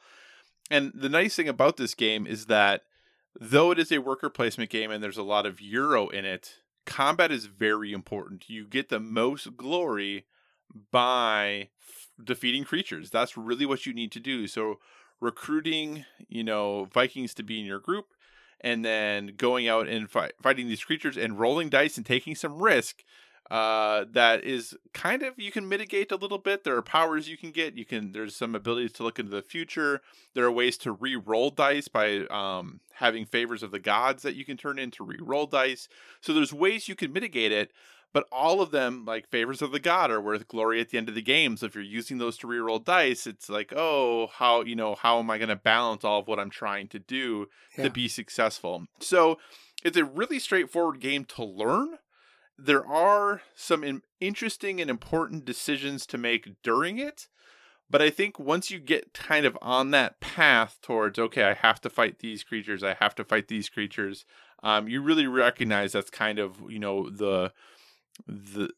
And 0.69 0.91
the 0.93 1.09
nice 1.09 1.35
thing 1.35 1.49
about 1.49 1.77
this 1.77 1.95
game 1.95 2.25
is 2.25 2.45
that 2.45 2.83
though 3.39 3.71
it 3.71 3.79
is 3.79 3.91
a 3.91 3.99
worker 3.99 4.29
placement 4.29 4.69
game 4.69 4.91
and 4.91 5.03
there's 5.03 5.17
a 5.17 5.23
lot 5.23 5.45
of 5.45 5.59
euro 5.59 6.07
in 6.07 6.23
it, 6.23 6.59
combat 6.85 7.31
is 7.31 7.47
very 7.47 7.91
important. 7.91 8.49
You 8.49 8.67
get 8.67 8.89
the 8.89 8.99
most 8.99 9.57
glory 9.57 10.25
by 10.91 11.69
defeating 12.23 12.63
creatures. 12.63 13.09
That's 13.09 13.35
really 13.35 13.65
what 13.65 13.85
you 13.85 13.93
need 13.93 14.11
to 14.13 14.19
do. 14.19 14.47
So 14.47 14.79
recruiting, 15.19 16.05
you 16.29 16.43
know, 16.43 16.85
Vikings 16.93 17.33
to 17.33 17.43
be 17.43 17.59
in 17.59 17.65
your 17.65 17.79
group 17.79 18.05
and 18.61 18.85
then 18.85 19.33
going 19.37 19.67
out 19.67 19.87
and 19.87 20.09
fight, 20.09 20.33
fighting 20.41 20.67
these 20.67 20.83
creatures 20.83 21.17
and 21.17 21.39
rolling 21.39 21.69
dice 21.69 21.97
and 21.97 22.05
taking 22.05 22.35
some 22.35 22.61
risk 22.61 23.03
uh, 23.51 24.05
that 24.13 24.45
is 24.45 24.77
kind 24.93 25.23
of 25.23 25.37
you 25.37 25.51
can 25.51 25.67
mitigate 25.67 26.09
a 26.13 26.15
little 26.15 26.37
bit. 26.37 26.63
There 26.63 26.77
are 26.77 26.81
powers 26.81 27.27
you 27.27 27.35
can 27.35 27.51
get. 27.51 27.75
You 27.77 27.83
can 27.83 28.13
there's 28.13 28.33
some 28.33 28.55
abilities 28.55 28.93
to 28.93 29.03
look 29.03 29.19
into 29.19 29.31
the 29.31 29.41
future. 29.41 30.01
There 30.33 30.45
are 30.45 30.51
ways 30.51 30.77
to 30.79 30.93
re-roll 30.93 31.49
dice 31.49 31.89
by 31.89 32.19
um, 32.27 32.79
having 32.93 33.25
favors 33.25 33.61
of 33.61 33.71
the 33.71 33.79
gods 33.79 34.23
that 34.23 34.35
you 34.35 34.45
can 34.45 34.55
turn 34.55 34.79
into 34.79 35.03
re-roll 35.03 35.47
dice. 35.47 35.89
So 36.21 36.33
there's 36.33 36.53
ways 36.53 36.87
you 36.87 36.95
can 36.95 37.11
mitigate 37.11 37.51
it, 37.51 37.73
but 38.13 38.25
all 38.31 38.61
of 38.61 38.71
them 38.71 39.05
like 39.05 39.29
favors 39.29 39.61
of 39.61 39.71
the 39.71 39.79
god 39.79 40.11
are 40.11 40.21
worth 40.21 40.47
glory 40.47 40.79
at 40.81 40.89
the 40.89 40.97
end 40.97 41.09
of 41.09 41.15
the 41.15 41.21
game. 41.21 41.57
So 41.57 41.65
if 41.65 41.75
you're 41.75 41.83
using 41.83 42.17
those 42.17 42.37
to 42.39 42.47
re-roll 42.47 42.79
dice, 42.79 43.25
it's 43.27 43.49
like 43.49 43.73
oh 43.75 44.27
how 44.33 44.61
you 44.61 44.75
know 44.75 44.95
how 44.95 45.19
am 45.19 45.29
I 45.29 45.37
going 45.37 45.49
to 45.49 45.55
balance 45.55 46.03
all 46.03 46.19
of 46.19 46.27
what 46.27 46.39
I'm 46.39 46.49
trying 46.49 46.87
to 46.89 46.99
do 46.99 47.47
Yeah. 47.77 47.85
to 47.85 47.89
be 47.89 48.07
successful. 48.07 48.85
So 48.99 49.37
it's 49.83 49.97
a 49.97 50.03
really 50.05 50.39
straightforward 50.39 50.99
game 50.99 51.25
to 51.25 51.43
learn 51.43 51.97
there 52.57 52.85
are 52.85 53.41
some 53.55 53.83
in- 53.83 54.03
interesting 54.19 54.79
and 54.79 54.87
important 54.89 55.45
decisions 55.45 56.05
to 56.05 56.17
make 56.17 56.47
during 56.61 56.99
it. 56.99 57.27
But 57.89 58.01
I 58.03 58.09
think 58.11 58.37
once 58.39 58.69
you 58.69 58.79
get 58.79 59.13
kind 59.13 59.45
of 59.45 59.57
on 59.61 59.91
that 59.91 60.19
path 60.21 60.77
towards, 60.81 61.17
okay, 61.19 61.43
I 61.43 61.53
have 61.55 61.81
to 61.81 61.89
fight 61.89 62.19
these 62.19 62.43
creatures, 62.43 62.83
I 62.83 62.93
have 62.99 63.15
to 63.15 63.23
fight 63.25 63.47
these 63.47 63.67
creatures, 63.67 64.25
um, 64.63 64.87
you 64.87 65.01
really 65.01 65.27
recognize 65.27 65.91
that's 65.91 66.09
kind 66.11 66.37
of 66.39 66.61
you 66.69 66.79
know 66.79 67.09
the 67.09 67.51
the 68.27 68.69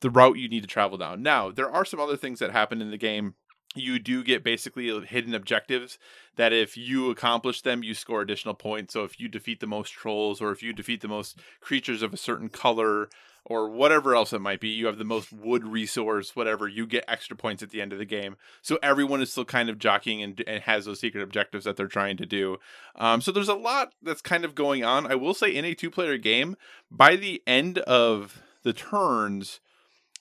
the 0.00 0.10
route 0.10 0.38
you 0.38 0.48
need 0.48 0.62
to 0.62 0.68
travel 0.68 0.98
down. 0.98 1.22
Now 1.22 1.50
there 1.50 1.70
are 1.70 1.84
some 1.84 2.00
other 2.00 2.16
things 2.16 2.40
that 2.40 2.50
happen 2.50 2.82
in 2.82 2.90
the 2.90 2.98
game. 2.98 3.34
You 3.74 3.98
do 3.98 4.22
get 4.22 4.44
basically 4.44 4.88
hidden 5.06 5.34
objectives 5.34 5.98
that 6.36 6.52
if 6.52 6.76
you 6.76 7.10
accomplish 7.10 7.62
them, 7.62 7.82
you 7.82 7.94
score 7.94 8.20
additional 8.20 8.54
points. 8.54 8.92
So 8.92 9.04
if 9.04 9.18
you 9.18 9.28
defeat 9.28 9.60
the 9.60 9.66
most 9.66 9.90
trolls 9.90 10.42
or 10.42 10.52
if 10.52 10.62
you 10.62 10.74
defeat 10.74 11.00
the 11.00 11.08
most 11.08 11.38
creatures 11.60 12.02
of 12.02 12.12
a 12.12 12.18
certain 12.18 12.50
color, 12.50 13.08
or 13.44 13.68
whatever 13.68 14.14
else 14.14 14.32
it 14.32 14.40
might 14.40 14.60
be. 14.60 14.68
You 14.68 14.86
have 14.86 14.98
the 14.98 15.04
most 15.04 15.32
wood 15.32 15.64
resource, 15.64 16.36
whatever. 16.36 16.68
You 16.68 16.86
get 16.86 17.04
extra 17.08 17.36
points 17.36 17.62
at 17.62 17.70
the 17.70 17.80
end 17.80 17.92
of 17.92 17.98
the 17.98 18.04
game. 18.04 18.36
So 18.60 18.78
everyone 18.82 19.20
is 19.20 19.32
still 19.32 19.44
kind 19.44 19.68
of 19.68 19.78
jockeying 19.78 20.22
and, 20.22 20.42
and 20.46 20.62
has 20.62 20.84
those 20.84 21.00
secret 21.00 21.22
objectives 21.22 21.64
that 21.64 21.76
they're 21.76 21.86
trying 21.88 22.16
to 22.18 22.26
do. 22.26 22.58
Um, 22.96 23.20
so 23.20 23.32
there's 23.32 23.48
a 23.48 23.54
lot 23.54 23.94
that's 24.02 24.22
kind 24.22 24.44
of 24.44 24.54
going 24.54 24.84
on. 24.84 25.10
I 25.10 25.16
will 25.16 25.34
say 25.34 25.54
in 25.54 25.64
a 25.64 25.74
two 25.74 25.90
player 25.90 26.18
game, 26.18 26.56
by 26.90 27.16
the 27.16 27.42
end 27.46 27.78
of 27.78 28.42
the 28.62 28.72
turns, 28.72 29.60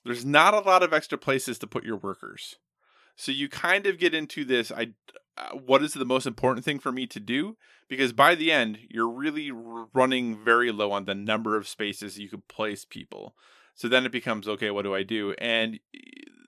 there's 0.05 0.25
not 0.25 0.53
a 0.53 0.59
lot 0.59 0.83
of 0.83 0.93
extra 0.93 1.17
places 1.17 1.59
to 1.59 1.67
put 1.67 1.83
your 1.83 1.97
workers. 1.97 2.55
So 3.15 3.31
you 3.31 3.49
kind 3.49 3.85
of 3.85 3.99
get 3.99 4.13
into 4.13 4.45
this. 4.45 4.71
I 4.71 4.93
uh, 5.37 5.55
what 5.55 5.81
is 5.81 5.93
the 5.93 6.05
most 6.05 6.27
important 6.27 6.65
thing 6.65 6.79
for 6.79 6.91
me 6.91 7.07
to 7.07 7.19
do? 7.19 7.55
Because 7.87 8.13
by 8.13 8.35
the 8.35 8.51
end, 8.51 8.79
you're 8.89 9.09
really 9.09 9.51
running 9.51 10.43
very 10.43 10.71
low 10.71 10.91
on 10.91 11.05
the 11.05 11.15
number 11.15 11.55
of 11.55 11.67
spaces 11.67 12.19
you 12.19 12.29
could 12.29 12.47
place 12.47 12.85
people. 12.85 13.35
So 13.75 13.87
then 13.87 14.05
it 14.05 14.11
becomes 14.11 14.47
okay. 14.47 14.71
What 14.71 14.83
do 14.83 14.93
I 14.93 15.03
do? 15.03 15.33
And 15.39 15.79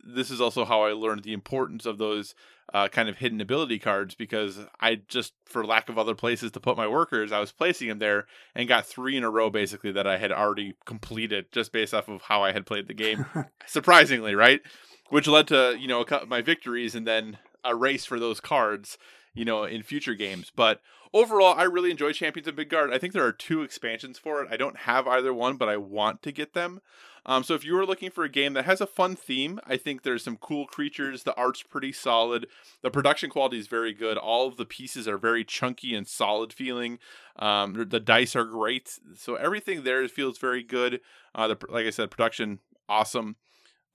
this 0.03 0.29
is 0.29 0.41
also 0.41 0.65
how 0.65 0.83
I 0.83 0.91
learned 0.91 1.23
the 1.23 1.33
importance 1.33 1.85
of 1.85 1.97
those 1.97 2.35
uh, 2.73 2.87
kind 2.87 3.09
of 3.09 3.17
hidden 3.17 3.41
ability 3.41 3.79
cards 3.79 4.15
because 4.15 4.59
I 4.79 5.01
just, 5.07 5.33
for 5.45 5.65
lack 5.65 5.89
of 5.89 5.97
other 5.97 6.15
places 6.15 6.51
to 6.51 6.59
put 6.59 6.77
my 6.77 6.87
workers, 6.87 7.31
I 7.31 7.39
was 7.39 7.51
placing 7.51 7.87
them 7.87 7.99
there 7.99 8.25
and 8.55 8.67
got 8.67 8.85
three 8.85 9.15
in 9.17 9.23
a 9.23 9.29
row 9.29 9.49
basically 9.49 9.91
that 9.91 10.07
I 10.07 10.17
had 10.17 10.31
already 10.31 10.75
completed 10.85 11.51
just 11.51 11.71
based 11.71 11.93
off 11.93 12.07
of 12.07 12.23
how 12.23 12.43
I 12.43 12.51
had 12.51 12.65
played 12.65 12.87
the 12.87 12.93
game. 12.93 13.25
Surprisingly, 13.65 14.35
right? 14.35 14.61
Which 15.09 15.27
led 15.27 15.47
to 15.49 15.77
you 15.79 15.87
know 15.87 16.05
my 16.27 16.41
victories 16.41 16.95
and 16.95 17.05
then 17.05 17.37
a 17.63 17.75
race 17.75 18.05
for 18.05 18.19
those 18.19 18.39
cards, 18.39 18.97
you 19.33 19.45
know, 19.45 19.63
in 19.63 19.83
future 19.83 20.15
games. 20.15 20.51
But 20.55 20.81
overall, 21.13 21.55
I 21.57 21.63
really 21.63 21.91
enjoy 21.91 22.13
Champions 22.13 22.47
of 22.47 22.57
Midgard. 22.57 22.91
I 22.91 22.97
think 22.97 23.13
there 23.13 23.25
are 23.25 23.31
two 23.31 23.61
expansions 23.61 24.17
for 24.17 24.41
it. 24.41 24.49
I 24.51 24.57
don't 24.57 24.79
have 24.79 25.07
either 25.07 25.33
one, 25.33 25.57
but 25.57 25.69
I 25.69 25.77
want 25.77 26.21
to 26.23 26.31
get 26.31 26.53
them. 26.53 26.81
Um, 27.25 27.43
so 27.43 27.53
if 27.53 27.63
you 27.63 27.77
are 27.77 27.85
looking 27.85 28.11
for 28.11 28.23
a 28.23 28.29
game 28.29 28.53
that 28.53 28.65
has 28.65 28.81
a 28.81 28.87
fun 28.87 29.15
theme, 29.15 29.59
I 29.65 29.77
think 29.77 30.03
there's 30.03 30.23
some 30.23 30.37
cool 30.37 30.65
creatures. 30.65 31.23
The 31.23 31.35
art's 31.35 31.63
pretty 31.63 31.91
solid. 31.91 32.47
The 32.81 32.91
production 32.91 33.29
quality 33.29 33.59
is 33.59 33.67
very 33.67 33.93
good. 33.93 34.17
All 34.17 34.47
of 34.47 34.57
the 34.57 34.65
pieces 34.65 35.07
are 35.07 35.17
very 35.17 35.45
chunky 35.45 35.95
and 35.95 36.07
solid 36.07 36.51
feeling. 36.51 36.99
Um, 37.37 37.85
the 37.89 37.99
dice 37.99 38.35
are 38.35 38.45
great. 38.45 38.99
So 39.15 39.35
everything 39.35 39.83
there 39.83 40.07
feels 40.07 40.37
very 40.37 40.63
good. 40.63 40.99
Uh, 41.33 41.49
the, 41.49 41.57
like 41.69 41.85
I 41.85 41.91
said, 41.91 42.11
production 42.11 42.59
awesome. 42.89 43.37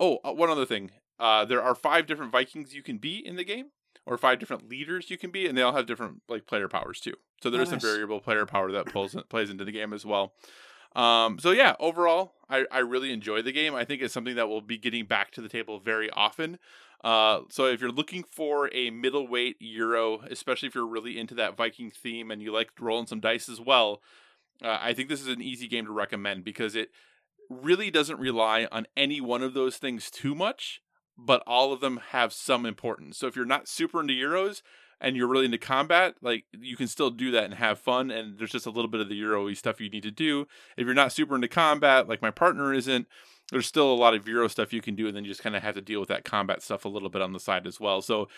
Oh, 0.00 0.18
uh, 0.24 0.32
one 0.32 0.50
other 0.50 0.66
thing. 0.66 0.92
Uh, 1.18 1.44
there 1.44 1.62
are 1.62 1.74
five 1.74 2.06
different 2.06 2.32
Vikings 2.32 2.74
you 2.74 2.82
can 2.82 2.98
be 2.98 3.18
in 3.18 3.36
the 3.36 3.44
game, 3.44 3.66
or 4.06 4.16
five 4.16 4.38
different 4.38 4.68
leaders 4.68 5.10
you 5.10 5.18
can 5.18 5.30
be, 5.30 5.46
and 5.46 5.58
they 5.58 5.62
all 5.62 5.74
have 5.74 5.86
different 5.86 6.22
like 6.28 6.46
player 6.46 6.68
powers 6.68 7.00
too. 7.00 7.14
So 7.42 7.50
there's 7.50 7.70
nice. 7.70 7.82
some 7.82 7.90
variable 7.90 8.20
player 8.20 8.46
power 8.46 8.70
that 8.72 8.86
pulls 8.86 9.16
plays 9.28 9.50
into 9.50 9.64
the 9.64 9.72
game 9.72 9.92
as 9.92 10.06
well. 10.06 10.32
Um, 10.96 11.38
so 11.38 11.50
yeah, 11.50 11.74
overall, 11.78 12.32
I, 12.48 12.64
I 12.70 12.78
really 12.78 13.12
enjoy 13.12 13.42
the 13.42 13.52
game. 13.52 13.74
I 13.74 13.84
think 13.84 14.02
it's 14.02 14.14
something 14.14 14.36
that 14.36 14.48
will 14.48 14.60
be 14.60 14.78
getting 14.78 15.06
back 15.06 15.30
to 15.32 15.40
the 15.40 15.48
table 15.48 15.78
very 15.78 16.10
often. 16.10 16.58
Uh, 17.04 17.42
so 17.50 17.66
if 17.66 17.80
you're 17.80 17.92
looking 17.92 18.24
for 18.24 18.72
a 18.74 18.90
middleweight 18.90 19.56
Euro, 19.60 20.20
especially 20.30 20.68
if 20.68 20.74
you're 20.74 20.86
really 20.86 21.18
into 21.18 21.34
that 21.34 21.56
Viking 21.56 21.90
theme 21.90 22.30
and 22.30 22.42
you 22.42 22.52
like 22.52 22.70
rolling 22.80 23.06
some 23.06 23.20
dice 23.20 23.48
as 23.48 23.60
well, 23.60 24.02
uh, 24.62 24.78
I 24.80 24.94
think 24.94 25.08
this 25.08 25.20
is 25.20 25.28
an 25.28 25.42
easy 25.42 25.68
game 25.68 25.86
to 25.86 25.92
recommend 25.92 26.42
because 26.42 26.74
it 26.74 26.90
really 27.48 27.90
doesn't 27.90 28.18
rely 28.18 28.66
on 28.72 28.86
any 28.96 29.20
one 29.20 29.42
of 29.42 29.54
those 29.54 29.76
things 29.76 30.10
too 30.10 30.34
much 30.34 30.82
but 31.18 31.42
all 31.46 31.72
of 31.72 31.80
them 31.80 32.00
have 32.10 32.32
some 32.32 32.64
importance. 32.64 33.18
So 33.18 33.26
if 33.26 33.34
you're 33.34 33.44
not 33.44 33.68
super 33.68 34.00
into 34.00 34.14
Euros 34.14 34.62
and 35.00 35.16
you're 35.16 35.28
really 35.28 35.44
into 35.44 35.58
combat, 35.58 36.14
like 36.20 36.44
you 36.58 36.76
can 36.76 36.88
still 36.88 37.10
do 37.10 37.30
that 37.30 37.44
and 37.44 37.54
have 37.54 37.78
fun. 37.78 38.10
And 38.10 38.38
there's 38.38 38.50
just 38.50 38.66
a 38.66 38.70
little 38.70 38.90
bit 38.90 39.00
of 39.00 39.08
the 39.08 39.14
Euro 39.16 39.52
stuff 39.54 39.80
you 39.80 39.90
need 39.90 40.02
to 40.02 40.10
do. 40.10 40.46
If 40.76 40.86
you're 40.86 40.94
not 40.94 41.12
super 41.12 41.34
into 41.34 41.48
combat, 41.48 42.08
like 42.08 42.22
my 42.22 42.30
partner 42.30 42.72
isn't, 42.74 43.06
there's 43.50 43.66
still 43.66 43.90
a 43.90 43.94
lot 43.94 44.14
of 44.14 44.28
Euro 44.28 44.48
stuff 44.48 44.72
you 44.72 44.82
can 44.82 44.94
do, 44.94 45.06
and 45.06 45.16
then 45.16 45.24
you 45.24 45.30
just 45.30 45.42
kind 45.42 45.56
of 45.56 45.62
have 45.62 45.74
to 45.74 45.80
deal 45.80 46.00
with 46.00 46.10
that 46.10 46.24
combat 46.24 46.62
stuff 46.62 46.84
a 46.84 46.88
little 46.88 47.08
bit 47.08 47.22
on 47.22 47.32
the 47.32 47.40
side 47.40 47.66
as 47.66 47.80
well. 47.80 48.02
So 48.02 48.28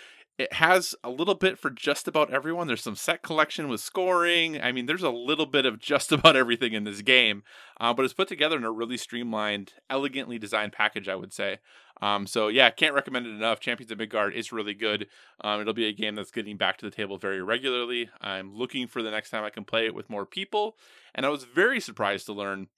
it 0.40 0.54
has 0.54 0.94
a 1.04 1.10
little 1.10 1.34
bit 1.34 1.58
for 1.58 1.68
just 1.68 2.08
about 2.08 2.32
everyone. 2.32 2.66
There's 2.66 2.82
some 2.82 2.96
set 2.96 3.20
collection 3.20 3.68
with 3.68 3.82
scoring. 3.82 4.58
I 4.58 4.72
mean, 4.72 4.86
there's 4.86 5.02
a 5.02 5.10
little 5.10 5.44
bit 5.44 5.66
of 5.66 5.78
just 5.78 6.12
about 6.12 6.34
everything 6.34 6.72
in 6.72 6.84
this 6.84 7.02
game, 7.02 7.42
uh, 7.78 7.92
but 7.92 8.06
it's 8.06 8.14
put 8.14 8.26
together 8.26 8.56
in 8.56 8.64
a 8.64 8.70
really 8.70 8.96
streamlined, 8.96 9.74
elegantly 9.90 10.38
designed 10.38 10.72
package, 10.72 11.08
I 11.08 11.14
would 11.14 11.34
say. 11.34 11.58
Um, 12.00 12.26
so 12.26 12.48
yeah, 12.48 12.70
can't 12.70 12.94
recommend 12.94 13.26
it 13.26 13.34
enough. 13.34 13.60
Champions 13.60 13.92
of 13.92 13.98
Midgard 13.98 14.32
is 14.32 14.50
really 14.50 14.72
good. 14.72 15.08
Um, 15.42 15.60
it'll 15.60 15.74
be 15.74 15.86
a 15.86 15.92
game 15.92 16.14
that's 16.14 16.30
getting 16.30 16.56
back 16.56 16.78
to 16.78 16.86
the 16.86 16.96
table 16.96 17.18
very 17.18 17.42
regularly. 17.42 18.08
I'm 18.22 18.54
looking 18.56 18.86
for 18.86 19.02
the 19.02 19.10
next 19.10 19.28
time 19.28 19.44
I 19.44 19.50
can 19.50 19.64
play 19.64 19.84
it 19.84 19.94
with 19.94 20.08
more 20.08 20.24
people, 20.24 20.78
and 21.14 21.26
I 21.26 21.28
was 21.28 21.44
very 21.44 21.80
surprised 21.80 22.24
to 22.26 22.32
learn 22.32 22.68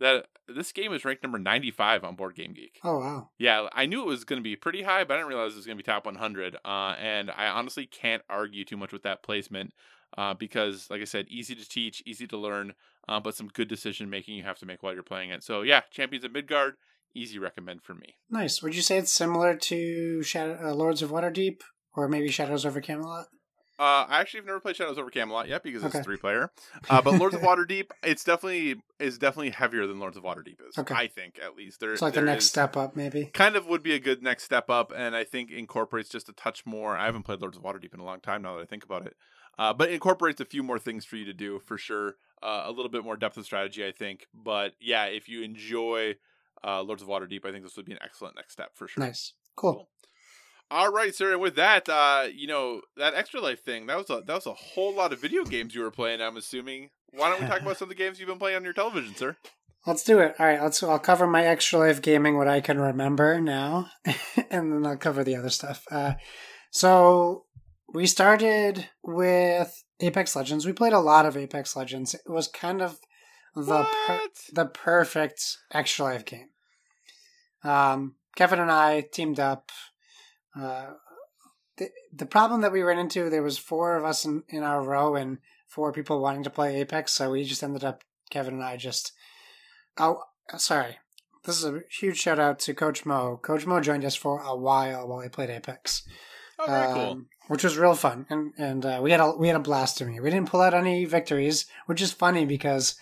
that 0.00 0.26
this 0.48 0.72
game 0.72 0.92
is 0.92 1.04
ranked 1.04 1.22
number 1.22 1.38
95 1.38 2.04
on 2.04 2.16
Board 2.16 2.34
Game 2.34 2.52
Geek. 2.52 2.80
Oh 2.82 2.98
wow! 2.98 3.30
Yeah, 3.38 3.68
I 3.72 3.86
knew 3.86 4.02
it 4.02 4.06
was 4.06 4.24
going 4.24 4.40
to 4.40 4.44
be 4.44 4.56
pretty 4.56 4.82
high, 4.82 5.04
but 5.04 5.14
I 5.14 5.16
didn't 5.18 5.28
realize 5.28 5.52
it 5.52 5.56
was 5.56 5.66
going 5.66 5.78
to 5.78 5.82
be 5.82 5.86
top 5.86 6.06
100. 6.06 6.56
Uh, 6.64 6.68
and 6.98 7.30
I 7.30 7.46
honestly 7.46 7.86
can't 7.86 8.22
argue 8.28 8.64
too 8.64 8.76
much 8.76 8.92
with 8.92 9.02
that 9.04 9.22
placement 9.22 9.72
uh, 10.18 10.34
because, 10.34 10.88
like 10.90 11.00
I 11.00 11.04
said, 11.04 11.26
easy 11.28 11.54
to 11.54 11.68
teach, 11.68 12.02
easy 12.06 12.26
to 12.26 12.36
learn, 12.36 12.74
uh, 13.08 13.20
but 13.20 13.34
some 13.34 13.48
good 13.48 13.68
decision 13.68 14.10
making 14.10 14.34
you 14.34 14.42
have 14.42 14.58
to 14.58 14.66
make 14.66 14.82
while 14.82 14.94
you're 14.94 15.02
playing 15.02 15.30
it. 15.30 15.42
So 15.42 15.62
yeah, 15.62 15.82
Champions 15.90 16.24
of 16.24 16.32
Midgard 16.32 16.74
easy 17.14 17.38
recommend 17.38 17.82
for 17.82 17.94
me. 17.94 18.16
Nice. 18.28 18.62
Would 18.62 18.74
you 18.74 18.82
say 18.82 18.98
it's 18.98 19.12
similar 19.12 19.56
to 19.56 20.22
Shadow, 20.22 20.58
uh, 20.62 20.74
Lords 20.74 21.02
of 21.02 21.10
Waterdeep 21.10 21.60
or 21.94 22.08
maybe 22.08 22.30
Shadows 22.30 22.64
over 22.64 22.80
Camelot? 22.80 23.26
Uh, 23.80 24.04
I 24.10 24.20
actually 24.20 24.40
have 24.40 24.46
never 24.46 24.60
played 24.60 24.76
Shadows 24.76 24.98
over 24.98 25.08
Camelot 25.08 25.48
yet 25.48 25.62
because 25.62 25.82
okay. 25.82 25.96
it's 25.96 26.04
three 26.04 26.18
player. 26.18 26.52
Uh, 26.90 27.00
but 27.00 27.14
Lords 27.14 27.34
of 27.34 27.40
Waterdeep, 27.40 27.92
it's 28.02 28.22
definitely 28.22 28.82
is 28.98 29.16
definitely 29.16 29.48
heavier 29.50 29.86
than 29.86 29.98
Lords 29.98 30.18
of 30.18 30.22
Waterdeep 30.22 30.58
is. 30.68 30.76
Okay. 30.76 30.94
I 30.94 31.06
think 31.06 31.40
at 31.42 31.56
least 31.56 31.80
there. 31.80 31.94
It's 31.94 32.02
like 32.02 32.12
there 32.12 32.22
the 32.22 32.30
next 32.30 32.44
step 32.44 32.76
up, 32.76 32.94
maybe. 32.94 33.30
Kind 33.32 33.56
of 33.56 33.66
would 33.68 33.82
be 33.82 33.94
a 33.94 33.98
good 33.98 34.22
next 34.22 34.44
step 34.44 34.68
up, 34.68 34.92
and 34.94 35.16
I 35.16 35.24
think 35.24 35.50
incorporates 35.50 36.10
just 36.10 36.28
a 36.28 36.34
touch 36.34 36.66
more. 36.66 36.94
I 36.94 37.06
haven't 37.06 37.22
played 37.22 37.40
Lords 37.40 37.56
of 37.56 37.62
Waterdeep 37.62 37.94
in 37.94 38.00
a 38.00 38.04
long 38.04 38.20
time 38.20 38.42
now 38.42 38.56
that 38.56 38.60
I 38.60 38.66
think 38.66 38.84
about 38.84 39.06
it. 39.06 39.16
Uh, 39.58 39.72
but 39.72 39.90
incorporates 39.90 40.42
a 40.42 40.44
few 40.44 40.62
more 40.62 40.78
things 40.78 41.06
for 41.06 41.16
you 41.16 41.24
to 41.24 41.32
do 41.32 41.58
for 41.58 41.78
sure. 41.78 42.16
Uh, 42.42 42.64
a 42.66 42.70
little 42.70 42.90
bit 42.90 43.02
more 43.02 43.16
depth 43.16 43.38
of 43.38 43.46
strategy, 43.46 43.86
I 43.86 43.92
think. 43.92 44.26
But 44.34 44.72
yeah, 44.78 45.06
if 45.06 45.26
you 45.26 45.42
enjoy 45.42 46.16
uh, 46.62 46.82
Lords 46.82 47.00
of 47.00 47.08
Waterdeep, 47.08 47.46
I 47.46 47.50
think 47.50 47.64
this 47.64 47.78
would 47.78 47.86
be 47.86 47.92
an 47.92 47.98
excellent 48.02 48.36
next 48.36 48.52
step 48.52 48.72
for 48.74 48.86
sure. 48.86 49.02
Nice, 49.02 49.32
cool. 49.56 49.72
cool. 49.72 49.88
All 50.70 50.92
right, 50.92 51.14
sir. 51.14 51.32
And 51.32 51.40
with 51.40 51.56
that, 51.56 51.88
uh, 51.88 52.26
you 52.32 52.46
know 52.46 52.82
that 52.96 53.14
extra 53.14 53.40
life 53.40 53.64
thing. 53.64 53.86
That 53.86 53.96
was 53.96 54.10
a 54.10 54.22
that 54.26 54.34
was 54.34 54.46
a 54.46 54.54
whole 54.54 54.94
lot 54.94 55.12
of 55.12 55.20
video 55.20 55.44
games 55.44 55.74
you 55.74 55.82
were 55.82 55.90
playing. 55.90 56.20
I'm 56.20 56.36
assuming. 56.36 56.90
Why 57.12 57.28
don't 57.28 57.40
we 57.40 57.48
talk 57.48 57.60
about 57.60 57.76
some 57.78 57.86
of 57.86 57.90
the 57.90 57.96
games 57.96 58.20
you've 58.20 58.28
been 58.28 58.38
playing 58.38 58.56
on 58.56 58.64
your 58.64 58.72
television, 58.72 59.14
sir? 59.16 59.36
Let's 59.86 60.04
do 60.04 60.18
it. 60.20 60.34
All 60.38 60.46
right, 60.46 60.62
let's. 60.62 60.82
I'll 60.82 60.98
cover 60.98 61.26
my 61.26 61.44
extra 61.44 61.78
life 61.78 62.02
gaming, 62.02 62.36
what 62.36 62.48
I 62.48 62.60
can 62.60 62.78
remember 62.78 63.40
now, 63.40 63.90
and 64.50 64.72
then 64.72 64.86
I'll 64.86 64.96
cover 64.96 65.24
the 65.24 65.36
other 65.36 65.50
stuff. 65.50 65.84
Uh, 65.90 66.14
so 66.70 67.46
we 67.92 68.06
started 68.06 68.88
with 69.02 69.82
Apex 69.98 70.36
Legends. 70.36 70.66
We 70.66 70.72
played 70.72 70.92
a 70.92 71.00
lot 71.00 71.26
of 71.26 71.36
Apex 71.36 71.74
Legends. 71.74 72.14
It 72.14 72.28
was 72.28 72.46
kind 72.46 72.80
of 72.80 73.00
the 73.56 73.86
per- 74.06 74.28
the 74.52 74.66
perfect 74.66 75.56
extra 75.72 76.04
life 76.04 76.24
game. 76.24 76.50
Um, 77.64 78.14
Kevin 78.36 78.60
and 78.60 78.70
I 78.70 79.00
teamed 79.00 79.40
up. 79.40 79.70
Uh, 80.58 80.92
the 81.76 81.90
the 82.12 82.26
problem 82.26 82.60
that 82.60 82.72
we 82.72 82.82
ran 82.82 82.98
into 82.98 83.30
there 83.30 83.42
was 83.42 83.58
four 83.58 83.96
of 83.96 84.04
us 84.04 84.24
in, 84.24 84.42
in 84.48 84.62
our 84.62 84.82
row 84.82 85.14
and 85.14 85.38
four 85.68 85.92
people 85.92 86.20
wanting 86.20 86.42
to 86.44 86.50
play 86.50 86.80
Apex, 86.80 87.12
so 87.12 87.30
we 87.30 87.44
just 87.44 87.62
ended 87.62 87.84
up 87.84 88.02
Kevin 88.30 88.54
and 88.54 88.64
I 88.64 88.76
just. 88.76 89.12
Oh, 89.98 90.22
sorry. 90.56 90.98
This 91.44 91.58
is 91.58 91.64
a 91.64 91.80
huge 91.98 92.18
shout 92.18 92.38
out 92.38 92.58
to 92.60 92.74
Coach 92.74 93.06
Mo. 93.06 93.38
Coach 93.42 93.66
Mo 93.66 93.80
joined 93.80 94.04
us 94.04 94.14
for 94.14 94.40
a 94.40 94.54
while 94.54 95.08
while 95.08 95.20
we 95.20 95.28
played 95.28 95.50
Apex. 95.50 96.02
Oh, 96.58 96.66
very 96.66 96.86
um, 96.86 96.94
cool. 96.94 97.22
Which 97.48 97.64
was 97.64 97.78
real 97.78 97.94
fun, 97.94 98.26
and 98.28 98.52
and 98.58 98.84
uh, 98.84 99.00
we 99.02 99.10
had 99.10 99.20
a 99.20 99.32
we 99.32 99.48
had 99.48 99.56
a 99.56 99.60
blast 99.60 99.98
to 99.98 100.04
me. 100.04 100.20
We 100.20 100.30
didn't 100.30 100.50
pull 100.50 100.60
out 100.60 100.74
any 100.74 101.04
victories, 101.06 101.66
which 101.86 102.02
is 102.02 102.12
funny 102.12 102.44
because 102.44 102.96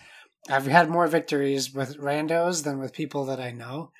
I've 0.49 0.67
had 0.67 0.89
more 0.89 1.07
victories 1.07 1.73
with 1.73 1.97
randos 1.97 2.63
than 2.63 2.79
with 2.79 2.93
people 2.93 3.25
that 3.25 3.39
I 3.39 3.51
know, 3.51 3.91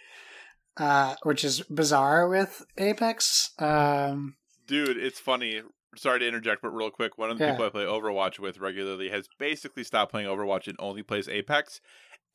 uh, 0.80 1.16
which 1.24 1.44
is 1.44 1.62
bizarre 1.62 2.28
with 2.28 2.66
Apex. 2.78 3.52
Um, 3.60 4.36
Dude, 4.68 4.98
it's 4.98 5.20
funny. 5.20 5.62
Sorry 5.96 6.20
to 6.20 6.28
interject, 6.28 6.62
but 6.62 6.70
real 6.70 6.92
quick, 6.92 7.18
one 7.18 7.32
of 7.32 7.38
the 7.38 7.46
yeah. 7.46 7.52
people 7.52 7.66
I 7.66 7.70
play 7.70 7.84
Overwatch 7.84 8.40
with 8.40 8.60
regularly 8.60 9.10
has 9.10 9.28
basically 9.38 9.84
stopped 9.84 10.12
playing 10.12 10.28
Overwatch 10.28 10.68
and 10.68 10.78
only 10.80 11.04
plays 11.04 11.28
Apex. 11.28 11.82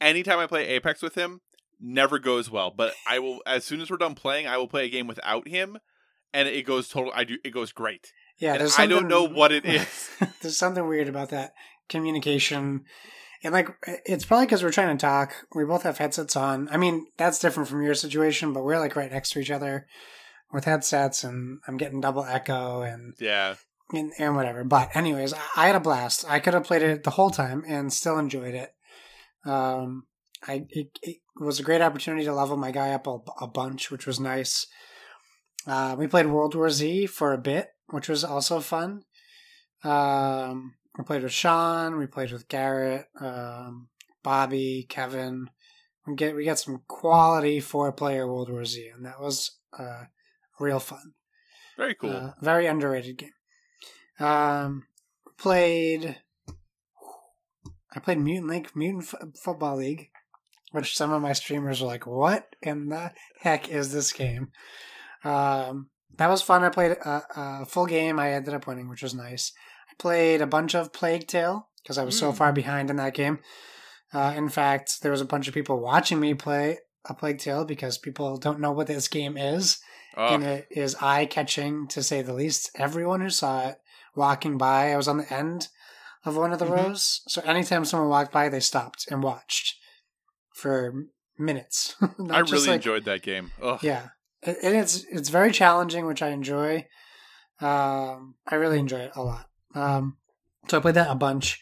Anytime 0.01 0.38
I 0.38 0.47
play 0.47 0.66
Apex 0.66 1.03
with 1.03 1.14
him, 1.14 1.40
never 1.80 2.18
goes 2.18 2.51
well. 2.51 2.72
But 2.76 2.95
I 3.07 3.20
will, 3.20 3.40
as 3.47 3.64
soon 3.64 3.80
as 3.80 3.90
we're 3.90 3.97
done 3.97 4.14
playing, 4.14 4.47
I 4.47 4.57
will 4.57 4.68
play 4.68 4.86
a 4.86 4.90
game 4.90 5.07
without 5.07 5.47
him, 5.47 5.78
and 6.32 6.49
it 6.49 6.66
goes 6.66 6.88
total. 6.88 7.12
I 7.14 7.24
do. 7.24 7.38
It 7.45 7.51
goes 7.51 7.72
great. 7.72 8.12
Yeah, 8.38 8.66
I 8.76 8.86
don't 8.86 9.07
know 9.07 9.22
what 9.22 9.53
it 9.53 9.64
is. 9.64 10.11
there's 10.42 10.59
something 10.59 10.86
weird 10.86 11.09
about 11.09 11.30
that 11.30 11.55
communication 11.88 12.84
and 13.45 13.53
like, 13.53 13.68
it's 14.07 14.24
probably 14.24 14.47
because 14.47 14.62
we're 14.62 14.72
trying 14.72 14.97
to 14.97 15.01
talk. 15.01 15.34
We 15.55 15.64
both 15.64 15.82
have 15.82 15.99
headsets 15.99 16.34
on. 16.34 16.68
I 16.70 16.78
mean, 16.78 17.07
that's 17.18 17.38
different 17.38 17.68
from 17.68 17.82
your 17.82 17.95
situation, 17.95 18.55
but 18.55 18.64
we're 18.64 18.80
like 18.80 18.97
right 18.97 19.12
next 19.12 19.30
to 19.30 19.38
each 19.38 19.51
other 19.51 19.86
with 20.51 20.64
headsets, 20.64 21.22
and 21.22 21.61
I'm 21.68 21.76
getting 21.76 22.01
double 22.01 22.24
echo 22.24 22.80
and 22.80 23.12
yeah, 23.20 23.57
and, 23.92 24.12
and 24.18 24.34
whatever. 24.34 24.64
But 24.64 24.97
anyways, 24.97 25.34
I 25.57 25.66
had 25.66 25.76
a 25.76 25.80
blast. 25.80 26.24
I 26.26 26.40
could 26.40 26.55
have 26.55 26.64
played 26.64 26.82
it 26.82 27.05
the 27.05 27.11
whole 27.11 27.30
time 27.30 27.62
and 27.68 27.92
still 27.92 28.18
enjoyed 28.18 28.55
it. 28.55 28.74
Um, 29.45 30.07
I 30.49 30.66
it, 30.70 30.99
it 31.03 31.16
was 31.38 31.61
a 31.61 31.64
great 31.64 31.82
opportunity 31.82 32.24
to 32.24 32.34
level 32.34 32.57
my 32.57 32.70
guy 32.70 32.92
up 32.92 33.07
a, 33.07 33.18
a 33.42 33.47
bunch, 33.47 33.90
which 33.90 34.07
was 34.07 34.18
nice. 34.18 34.66
Uh, 35.66 35.97
we 35.99 36.07
played 36.07 36.26
World 36.26 36.55
War 36.55 36.70
Z 36.70 37.07
for 37.07 37.34
a 37.34 37.38
bit, 37.38 37.68
which 37.88 38.09
was 38.09 38.24
also 38.24 38.61
fun. 38.61 39.03
Um, 39.82 40.76
we 40.97 41.05
played 41.05 41.22
with 41.22 41.32
Sean. 41.32 41.99
We 41.99 42.07
played 42.07 42.32
with 42.32 42.49
Garrett, 42.49 43.07
um, 43.20 43.88
Bobby, 44.22 44.86
Kevin. 44.88 45.51
We 46.07 46.14
get 46.14 46.36
we 46.36 46.45
got 46.45 46.59
some 46.59 46.82
quality 46.86 47.61
four 47.61 47.92
player 47.92 48.26
World 48.26 48.51
War 48.51 48.64
Z, 48.64 48.90
and 48.95 49.05
that 49.05 49.20
was 49.20 49.59
uh, 49.78 50.05
real 50.61 50.80
fun. 50.80 51.14
Very 51.76 51.95
cool. 51.95 52.11
Uh, 52.11 52.32
very 52.40 52.66
underrated 52.66 53.18
game. 53.18 54.26
Um, 54.26 54.84
played. 55.38 56.16
I 57.97 58.01
played 58.01 58.18
Mutant 58.18 58.51
League, 58.51 58.70
Mutant 58.74 59.05
F- 59.05 59.40
Football 59.42 59.76
League, 59.76 60.11
which 60.72 60.97
some 60.97 61.12
of 61.12 61.22
my 61.22 61.32
streamers 61.32 61.80
were 61.80 61.86
like, 61.86 62.07
"What 62.07 62.55
in 62.62 62.88
the 62.88 63.12
heck 63.40 63.68
is 63.68 63.92
this 63.92 64.12
game?" 64.12 64.49
Um, 65.24 65.90
that 66.16 66.28
was 66.28 66.42
fun. 66.42 66.64
I 66.64 66.68
played 66.68 66.92
a, 66.92 67.22
a 67.36 67.66
full 67.66 67.86
game. 67.86 68.18
I 68.18 68.32
ended 68.32 68.55
up 68.55 68.66
winning, 68.66 68.88
which 68.88 69.03
was 69.03 69.14
nice. 69.14 69.53
Played 69.99 70.40
a 70.40 70.47
bunch 70.47 70.74
of 70.74 70.92
Plague 70.92 71.26
Tale 71.26 71.68
because 71.82 71.99
I 71.99 72.05
was 72.05 72.18
so 72.18 72.32
Mm. 72.32 72.36
far 72.36 72.53
behind 72.53 72.90
in 72.90 72.97
that 72.97 73.14
game. 73.14 73.38
Uh, 74.12 74.32
in 74.36 74.49
fact, 74.49 75.03
there 75.03 75.11
was 75.11 75.20
a 75.20 75.24
bunch 75.26 75.49
of 75.49 75.55
people 75.55 75.80
watching 75.80 76.20
me 76.20 76.34
play 76.34 76.78
a 77.07 77.14
Plague 77.14 77.38
Tale 77.38 77.64
because 77.64 77.99
people 77.99 78.36
don't 78.38 78.61
know 78.61 78.72
what 78.72 78.86
this 78.86 79.09
game 79.09 79.36
is 79.36 79.78
Oh, 80.16 80.34
and 80.34 80.45
it 80.45 80.68
is 80.70 80.95
eye 81.01 81.26
catching 81.26 81.88
to 81.88 82.03
say 82.03 82.22
the 82.22 82.32
least. 82.32 82.70
Everyone 82.76 83.20
who 83.20 83.30
saw 83.30 83.68
it 83.68 83.78
walking 84.14 84.57
by, 84.57 84.92
I 84.92 84.97
was 84.97 85.09
on 85.09 85.18
the 85.18 85.32
end 85.32 85.68
of 86.24 86.36
one 86.36 86.53
of 86.53 86.59
the 86.61 86.64
Mhm. 86.66 86.76
rows, 86.76 87.20
so 87.26 87.42
anytime 87.42 87.84
someone 87.84 88.09
walked 88.09 88.32
by, 88.32 88.49
they 88.49 88.61
stopped 88.61 89.07
and 89.11 89.22
watched 89.22 89.76
for 90.55 90.95
minutes. 91.36 91.97
I 92.30 92.38
really 92.40 92.61
like- 92.68 92.76
enjoyed 92.76 93.05
that 93.07 93.22
game. 93.22 93.51
Ugh. 93.61 93.80
Yeah, 93.82 94.09
It- 94.42 94.59
it's 94.62 95.05
it's 95.11 95.28
very 95.30 95.51
challenging, 95.51 96.07
which 96.07 96.22
I 96.22 96.28
enjoy. 96.28 96.86
Um, 97.61 98.36
I 98.47 98.55
really 98.55 98.78
enjoy 98.78 99.01
it 99.01 99.12
a 99.16 99.22
lot. 99.22 99.49
Um, 99.75 100.16
so 100.68 100.79
I 100.79 100.81
played 100.81 100.95
that 100.95 101.11
a 101.11 101.14
bunch. 101.14 101.61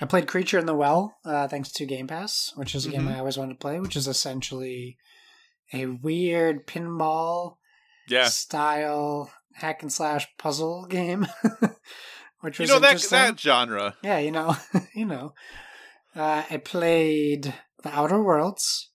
I 0.00 0.06
played 0.06 0.26
Creature 0.26 0.58
in 0.58 0.66
the 0.66 0.74
Well, 0.74 1.16
uh, 1.24 1.46
thanks 1.48 1.70
to 1.72 1.86
Game 1.86 2.06
Pass, 2.08 2.52
which 2.56 2.74
is 2.74 2.86
a 2.86 2.88
game 2.90 3.04
Mhm. 3.04 3.14
I 3.14 3.18
always 3.18 3.38
wanted 3.38 3.54
to 3.54 3.58
play, 3.58 3.78
which 3.80 3.94
is 3.96 4.08
essentially 4.08 4.98
a 5.72 5.86
weird 5.86 6.66
pinball 6.66 7.56
Yeah. 8.08 8.28
style 8.28 9.30
hack 9.54 9.82
and 9.82 9.92
slash 9.92 10.26
puzzle 10.38 10.86
game, 10.90 11.26
which 12.40 12.58
You 12.58 12.66
know 12.66 12.78
that 12.80 13.00
that 13.10 13.38
genre. 13.38 13.96
Yeah, 14.02 14.18
you 14.18 14.32
know, 14.32 14.56
you 14.94 15.04
know. 15.06 15.34
Uh, 16.16 16.42
I 16.50 16.56
played 16.58 17.54
The 17.82 17.88
Outer 17.90 18.22
Worlds, 18.22 18.90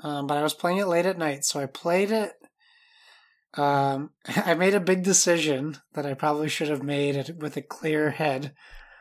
um, 0.00 0.26
but 0.26 0.38
I 0.38 0.42
was 0.42 0.54
playing 0.54 0.78
it 0.78 0.86
late 0.86 1.06
at 1.06 1.18
night, 1.18 1.44
so 1.44 1.60
I 1.60 1.66
played 1.66 2.10
it. 2.10 2.32
Um, 3.54 4.10
I 4.26 4.54
made 4.54 4.74
a 4.74 4.80
big 4.80 5.02
decision 5.02 5.78
that 5.94 6.06
I 6.06 6.14
probably 6.14 6.48
should 6.48 6.68
have 6.68 6.82
made 6.82 7.36
with 7.40 7.56
a 7.56 7.62
clear 7.62 8.10
head. 8.10 8.54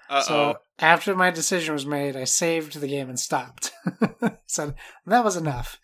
Uh 0.10 0.18
oh. 0.18 0.28
So 0.28 0.58
after 0.80 1.16
my 1.16 1.32
decision 1.32 1.74
was 1.74 1.86
made, 1.86 2.16
I 2.16 2.26
saved 2.26 2.80
the 2.80 2.88
game 2.88 3.10
and 3.10 3.20
stopped. 3.20 3.72
so 4.46 4.74
that 5.06 5.24
was 5.24 5.38
enough. 5.38 5.80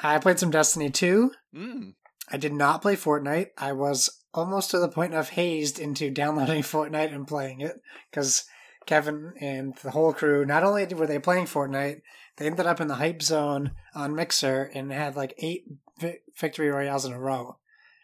I 0.00 0.18
played 0.18 0.40
some 0.40 0.50
Destiny 0.50 0.90
2. 0.90 1.30
Mm. 1.54 1.94
I 2.28 2.36
did 2.36 2.52
not 2.52 2.82
play 2.82 2.96
Fortnite. 2.96 3.48
I 3.56 3.72
was 3.72 4.22
almost 4.34 4.70
to 4.70 4.78
the 4.78 4.88
point 4.88 5.14
of 5.14 5.30
hazed 5.30 5.78
into 5.78 6.10
downloading 6.10 6.62
Fortnite 6.62 7.14
and 7.14 7.28
playing 7.28 7.60
it 7.60 7.80
because 8.10 8.44
Kevin 8.86 9.34
and 9.40 9.76
the 9.82 9.90
whole 9.90 10.12
crew, 10.12 10.44
not 10.44 10.64
only 10.64 10.86
were 10.86 11.06
they 11.06 11.18
playing 11.18 11.46
Fortnite, 11.46 12.00
they 12.36 12.46
ended 12.46 12.66
up 12.66 12.80
in 12.80 12.88
the 12.88 12.96
hype 12.96 13.22
zone 13.22 13.72
on 13.94 14.16
Mixer 14.16 14.70
and 14.74 14.90
had 14.90 15.16
like 15.16 15.34
eight 15.38 15.64
vi- 16.02 16.18
victory 16.38 16.68
royales 16.68 17.04
in 17.04 17.12
a 17.12 17.20
row, 17.20 17.56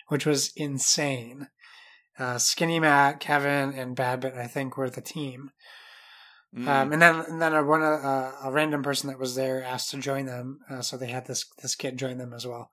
which 0.09 0.25
was 0.25 0.53
insane. 0.57 1.49
Uh, 2.19 2.39
Skinny 2.39 2.81
Matt, 2.81 3.21
Kevin, 3.21 3.73
and 3.75 3.97
Badbit, 3.97 4.37
I 4.37 4.47
think, 4.47 4.77
were 4.77 4.91
the 4.91 5.01
team. 5.01 5.51
Mm. 6.57 6.67
Um, 6.67 6.93
and 6.93 7.03
then 7.03 7.15
and 7.29 7.43
then 7.43 7.55
a, 7.55 7.63
one 7.63 7.83
uh, 7.83 8.33
a 8.43 8.51
random 8.51 8.83
person 8.83 9.09
that 9.09 9.19
was 9.19 9.35
there 9.35 9.63
asked 9.63 9.91
to 9.91 9.99
join 9.99 10.25
them, 10.25 10.61
uh, 10.71 10.81
so 10.81 10.97
they 10.97 11.09
had 11.09 11.27
this 11.27 11.45
this 11.61 11.75
kid 11.75 11.99
join 11.99 12.17
them 12.17 12.33
as 12.33 12.47
well. 12.47 12.71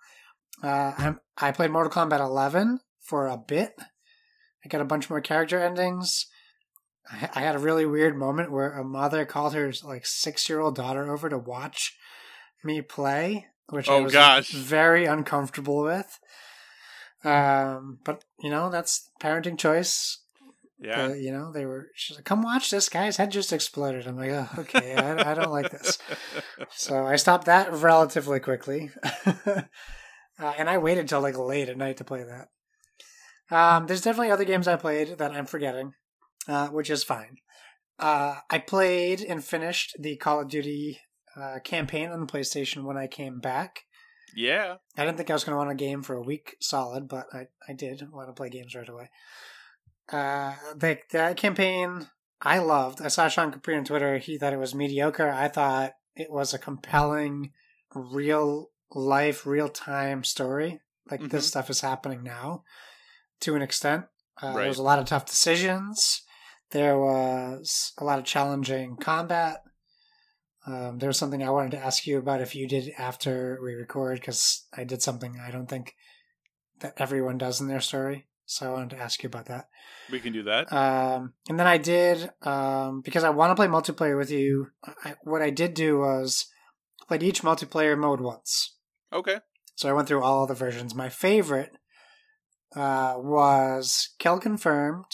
Uh, 0.64 0.94
I'm, 0.98 1.20
I 1.38 1.52
played 1.52 1.72
Mortal 1.72 1.92
Kombat 1.92 2.22
11 2.22 2.80
for 3.02 3.28
a 3.28 3.38
bit. 3.38 3.74
I 4.64 4.70
got 4.70 4.80
a 4.80 4.86
bunch 4.86 5.10
more 5.10 5.20
character 5.20 5.60
endings. 5.60 6.28
I, 7.12 7.30
I 7.36 7.42
had 7.42 7.56
a 7.56 7.60
really 7.60 7.86
weird 7.86 8.18
moment 8.18 8.52
where 8.52 8.72
a 8.72 8.84
mother 8.84 9.26
called 9.26 9.54
her 9.54 9.74
like 9.84 10.06
six 10.06 10.48
year 10.48 10.62
old 10.62 10.76
daughter 10.76 11.12
over 11.12 11.30
to 11.30 11.38
watch 11.38 11.98
me 12.64 12.82
play, 12.82 13.48
which 13.70 13.90
I 13.90 13.94
Oh, 13.96 14.04
was 14.04 14.14
gosh. 14.14 14.52
very 14.52 15.06
uncomfortable 15.06 15.82
with. 15.84 16.20
Um, 17.24 18.00
but 18.04 18.24
you 18.40 18.50
know 18.50 18.70
that's 18.70 19.10
parenting 19.22 19.58
choice. 19.58 20.20
yeah. 20.80 21.06
Uh, 21.06 21.14
you 21.14 21.32
know, 21.32 21.52
they 21.52 21.66
were, 21.66 21.88
she's 21.96 22.18
like, 22.18 22.26
come 22.26 22.44
watch 22.44 22.70
this, 22.70 22.90
guy's 22.90 23.18
head 23.18 23.32
just 23.32 23.52
exploded. 23.54 24.06
I'm 24.06 24.18
like, 24.18 24.30
oh, 24.32 24.50
okay, 24.60 24.94
I, 24.94 25.32
I 25.32 25.34
don't 25.34 25.52
like 25.52 25.72
this. 25.72 25.98
So 26.72 27.06
I 27.06 27.16
stopped 27.16 27.46
that 27.46 27.72
relatively 27.74 28.40
quickly. 28.40 28.92
uh, 29.26 29.62
and 30.58 30.70
I 30.70 30.78
waited 30.78 31.08
till 31.08 31.22
like 31.22 31.38
late 31.38 31.70
at 31.70 31.78
night 31.78 31.98
to 31.98 32.04
play 32.04 32.24
that. 32.24 32.50
Um, 33.56 33.88
there's 33.88 34.02
definitely 34.02 34.32
other 34.32 34.44
games 34.46 34.68
I 34.68 34.76
played 34.76 35.18
that 35.18 35.32
I'm 35.32 35.46
forgetting, 35.46 35.94
uh, 36.48 36.68
which 36.68 36.90
is 36.90 37.04
fine. 37.04 37.38
Uh, 38.00 38.36
I 38.50 38.58
played 38.60 39.22
and 39.22 39.44
finished 39.44 39.96
the 40.00 40.18
Call 40.18 40.42
of 40.42 40.50
Duty 40.50 41.00
uh, 41.40 41.60
campaign 41.64 42.10
on 42.12 42.20
the 42.22 42.26
PlayStation 42.28 42.84
when 42.84 42.98
I 42.98 43.08
came 43.08 43.40
back. 43.40 43.82
yeah. 44.36 44.76
I 44.98 45.06
didn't 45.06 45.18
think 45.18 45.30
I 45.30 45.34
was 45.34 45.44
going 45.44 45.54
to 45.54 45.58
want 45.58 45.72
a 45.72 45.76
game 45.76 46.02
for 46.02 46.16
a 46.16 46.22
week 46.22 46.56
solid, 46.62 47.08
but 47.08 47.28
I, 47.34 47.48
I 47.68 47.74
did 47.74 48.12
want 48.12 48.28
to 48.30 48.34
play 48.34 48.50
games 48.50 48.76
right 48.76 48.88
away. 48.90 49.10
Uh, 50.12 50.54
the, 50.76 51.00
that 51.12 51.38
campaign 51.38 52.08
I 52.42 52.60
loved. 52.60 53.02
I 53.02 53.08
saw 53.08 53.28
Sean 53.28 53.52
Capri 53.52 53.76
on 53.76 53.86
Twitter. 53.86 54.18
He 54.18 54.38
thought 54.38 54.54
it 54.54 54.60
was 54.60 54.76
mediocre. 54.76 55.30
I 55.30 55.48
thought 55.48 55.94
it 56.16 56.30
was 56.32 56.54
a 56.54 56.60
compelling, 56.60 57.52
real 57.94 58.70
life, 58.94 59.46
real 59.46 59.70
time 59.70 60.24
story. 60.24 60.80
Like 61.10 61.22
Mhm. 61.22 61.30
this 61.30 61.48
stuff 61.48 61.70
is 61.70 61.82
happening 61.82 62.24
now 62.24 62.64
to 63.42 63.56
an 63.56 63.62
extent. 63.62 64.06
Uh, 64.42 64.54
There 64.54 64.68
was 64.68 64.78
a 64.78 64.84
lot 64.84 65.00
of 65.00 65.06
tough 65.06 65.26
decisions. 65.26 66.22
There 66.72 67.00
was 67.00 67.94
a 67.98 68.04
lot 68.04 68.20
of 68.20 68.26
challenging 68.26 68.98
combat. 68.98 69.62
Um, 70.68 70.98
there 71.00 71.10
was 71.10 71.18
something 71.18 71.44
I 71.44 71.50
wanted 71.52 71.72
to 71.72 71.78
ask 71.86 72.08
you 72.08 72.18
about 72.18 72.42
if 72.42 72.56
you 72.56 72.68
did 72.68 72.92
after 72.98 73.60
we 73.64 73.74
record 73.74 74.20
because 74.20 74.66
I 74.76 74.84
did 74.84 75.02
something 75.02 75.40
I 75.40 75.52
don't 75.52 75.68
think 75.70 75.96
that 76.80 76.94
everyone 76.98 77.38
does 77.38 77.62
in 77.62 77.68
their 77.68 77.82
story. 77.82 78.28
So 78.48 78.68
I 78.70 78.74
wanted 78.74 78.92
to 78.92 79.02
ask 79.02 79.24
you 79.24 79.28
about 79.28 79.46
that. 79.48 79.70
We 80.12 80.20
can 80.20 80.34
do 80.34 80.44
that. 80.44 80.72
Um, 80.72 81.34
and 81.50 81.60
then 81.60 81.66
I 81.68 81.78
did 81.78 82.30
um, 82.44 83.02
because 83.02 83.24
I 83.24 83.30
want 83.30 83.52
to 83.52 83.56
play 83.56 83.68
multiplayer 83.68 84.18
with 84.18 84.30
you. 84.30 84.68
I, 85.04 85.16
what 85.24 85.42
I 85.42 85.50
did 85.50 85.74
do 85.74 86.00
was 86.00 86.46
played 87.08 87.24
each 87.24 87.42
multiplayer 87.42 87.98
mode 87.98 88.22
once. 88.22 88.76
okay. 89.12 89.38
So 89.78 89.90
I 89.90 89.94
went 89.94 90.08
through 90.08 90.24
all 90.24 90.48
the 90.48 90.54
versions. 90.54 90.96
My 90.96 91.10
favorite 91.10 91.72
uh, 92.76 93.16
was 93.18 94.10
Kill 94.20 94.40
Confirmed 94.40 95.06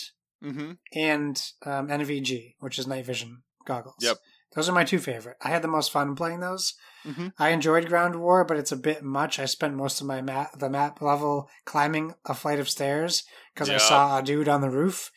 Mm-hmm. 0.44 0.72
and 0.96 1.40
um, 1.68 1.88
NVG, 1.88 2.56
which 2.60 2.80
is 2.80 2.88
night 2.88 3.06
vision 3.06 3.44
goggles. 3.68 3.98
Yep. 4.00 4.18
Those 4.54 4.68
are 4.68 4.74
my 4.74 4.84
two 4.84 5.00
favorite. 5.00 5.38
I 5.42 5.50
had 5.50 5.62
the 5.62 5.70
most 5.70 5.92
fun 5.92 6.16
playing 6.16 6.42
those. 6.42 6.74
Mm-hmm. 7.06 7.28
I 7.40 7.50
enjoyed 7.50 7.88
Ground 7.88 8.20
War, 8.20 8.44
but 8.44 8.58
it's 8.58 8.72
a 8.72 8.78
bit 8.78 9.02
much. 9.02 9.40
I 9.40 9.46
spent 9.46 9.76
most 9.76 10.02
of 10.02 10.08
my 10.08 10.22
map, 10.22 10.60
the 10.60 10.70
map 10.70 11.02
level 11.02 11.50
climbing 11.66 12.14
a 12.26 12.34
flight 12.34 12.60
of 12.60 12.70
stairs 12.70 13.24
because 13.54 13.70
I 13.70 13.78
saw 13.78 14.20
a 14.20 14.24
dude 14.24 14.50
on 14.50 14.62
the 14.62 14.70
roof. 14.70 15.12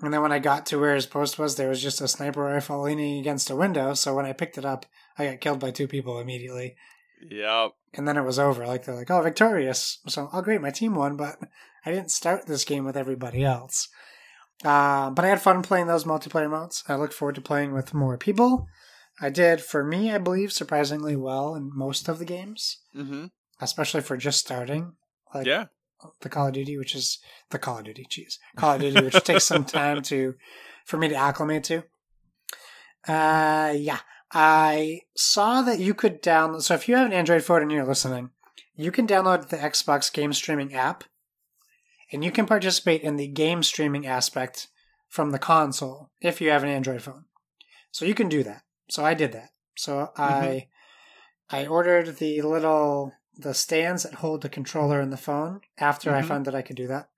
And 0.00 0.12
then 0.12 0.22
when 0.22 0.32
I 0.32 0.40
got 0.40 0.66
to 0.66 0.80
where 0.80 0.96
his 0.96 1.06
post 1.06 1.38
was, 1.38 1.54
there 1.54 1.68
was 1.68 1.80
just 1.80 2.00
a 2.00 2.08
sniper 2.08 2.42
rifle 2.42 2.82
leaning 2.82 3.20
against 3.20 3.50
a 3.50 3.56
window. 3.56 3.94
So 3.94 4.14
when 4.14 4.26
I 4.26 4.32
picked 4.32 4.58
it 4.58 4.64
up, 4.64 4.86
I 5.16 5.26
got 5.26 5.40
killed 5.40 5.60
by 5.60 5.70
two 5.70 5.86
people 5.86 6.18
immediately. 6.18 6.74
Yep. 7.30 7.70
And 7.94 8.08
then 8.08 8.16
it 8.16 8.24
was 8.24 8.40
over. 8.40 8.66
Like 8.66 8.84
they're 8.84 8.96
like, 8.96 9.10
"Oh, 9.10 9.22
victorious!" 9.22 10.00
So, 10.08 10.28
oh, 10.32 10.42
great, 10.42 10.60
my 10.60 10.70
team 10.70 10.96
won, 10.96 11.16
but 11.16 11.38
I 11.86 11.92
didn't 11.92 12.10
start 12.10 12.46
this 12.46 12.64
game 12.64 12.84
with 12.84 12.96
everybody 12.96 13.44
else. 13.44 13.88
Uh, 14.64 15.10
but 15.10 15.24
I 15.24 15.28
had 15.28 15.42
fun 15.42 15.62
playing 15.62 15.86
those 15.88 16.04
multiplayer 16.04 16.48
modes. 16.50 16.84
I 16.88 16.94
look 16.94 17.12
forward 17.12 17.34
to 17.36 17.40
playing 17.40 17.72
with 17.72 17.94
more 17.94 18.16
people. 18.16 18.66
I 19.20 19.28
did, 19.28 19.60
for 19.60 19.84
me, 19.84 20.10
I 20.12 20.18
believe, 20.18 20.52
surprisingly 20.52 21.16
well 21.16 21.54
in 21.54 21.70
most 21.74 22.08
of 22.08 22.18
the 22.18 22.24
games, 22.24 22.78
Mm-hmm. 22.96 23.26
especially 23.60 24.00
for 24.00 24.16
just 24.16 24.38
starting. 24.40 24.92
Like 25.34 25.46
Yeah. 25.46 25.66
the 26.20 26.28
Call 26.28 26.46
of 26.48 26.52
Duty, 26.54 26.76
which 26.78 26.94
is 26.94 27.18
the 27.50 27.58
Call 27.58 27.78
of 27.78 27.84
Duty, 27.84 28.06
cheese 28.08 28.38
Call 28.56 28.74
of 28.76 28.80
Duty, 28.80 29.04
which 29.04 29.14
takes 29.24 29.44
some 29.44 29.64
time 29.64 30.02
to 30.02 30.34
for 30.84 30.96
me 30.96 31.08
to 31.08 31.14
acclimate 31.14 31.64
to. 31.64 31.84
Uh, 33.06 33.72
yeah, 33.76 33.98
I 34.32 35.00
saw 35.16 35.62
that 35.62 35.78
you 35.80 35.94
could 35.94 36.22
download. 36.22 36.62
So 36.62 36.74
if 36.74 36.88
you 36.88 36.96
have 36.96 37.06
an 37.06 37.12
Android 37.12 37.42
phone 37.42 37.62
and 37.62 37.72
you're 37.72 37.84
listening, 37.84 38.30
you 38.76 38.90
can 38.92 39.06
download 39.06 39.48
the 39.48 39.56
Xbox 39.56 40.12
game 40.12 40.32
streaming 40.32 40.74
app, 40.74 41.04
and 42.12 42.22
you 42.24 42.30
can 42.30 42.46
participate 42.46 43.02
in 43.02 43.16
the 43.16 43.26
game 43.26 43.62
streaming 43.62 44.06
aspect 44.06 44.68
from 45.08 45.30
the 45.30 45.38
console 45.38 46.10
if 46.20 46.40
you 46.40 46.50
have 46.50 46.62
an 46.62 46.68
Android 46.68 47.02
phone. 47.02 47.24
So 47.90 48.04
you 48.04 48.14
can 48.14 48.28
do 48.28 48.42
that. 48.42 48.62
So 48.90 49.04
I 49.04 49.14
did 49.14 49.32
that. 49.32 49.50
So 49.76 50.12
I 50.16 50.68
I 51.50 51.66
ordered 51.66 52.16
the 52.16 52.42
little 52.42 53.12
the 53.34 53.54
stands 53.54 54.02
that 54.02 54.14
hold 54.14 54.42
the 54.42 54.48
controller 54.48 55.00
and 55.00 55.12
the 55.12 55.16
phone 55.16 55.60
after 55.78 56.14
I 56.14 56.20
Mhm. 56.20 56.28
found 56.28 56.44
that 56.46 56.54
I 56.54 56.62
could 56.62 56.76
do 56.76 56.86
that. 56.88 57.08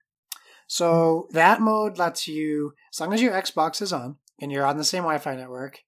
So 0.66 1.28
that 1.32 1.60
mode 1.60 1.98
lets 1.98 2.26
you, 2.26 2.74
as 2.92 3.00
long 3.00 3.12
as 3.12 3.20
your 3.20 3.32
Xbox 3.32 3.82
is 3.82 3.92
on 3.92 4.18
and 4.40 4.50
you're 4.50 4.66
on 4.66 4.76
the 4.76 4.84
same 4.84 5.02
Wi-Fi 5.02 5.34
network, 5.36 5.82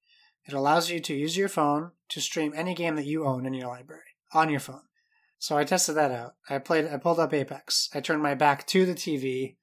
it 0.44 0.52
allows 0.52 0.90
you 0.90 1.00
to 1.00 1.14
use 1.14 1.36
your 1.36 1.48
phone 1.48 1.92
to 2.08 2.20
stream 2.20 2.52
any 2.54 2.74
game 2.74 2.96
that 2.96 3.06
you 3.06 3.24
own 3.24 3.46
in 3.46 3.54
your 3.54 3.68
library 3.68 4.02
on 4.32 4.48
your 4.48 4.60
phone. 4.60 4.82
So 5.46 5.56
I 5.56 5.62
tested 5.62 5.94
that 5.94 6.10
out. 6.10 6.34
I 6.50 6.58
played. 6.58 6.88
I 6.88 6.96
pulled 6.96 7.20
up 7.20 7.32
Apex. 7.32 7.88
I 7.94 8.00
turned 8.00 8.20
my 8.20 8.34
back 8.34 8.66
to 8.66 8.84
the 8.84 8.94
TV 8.94 9.54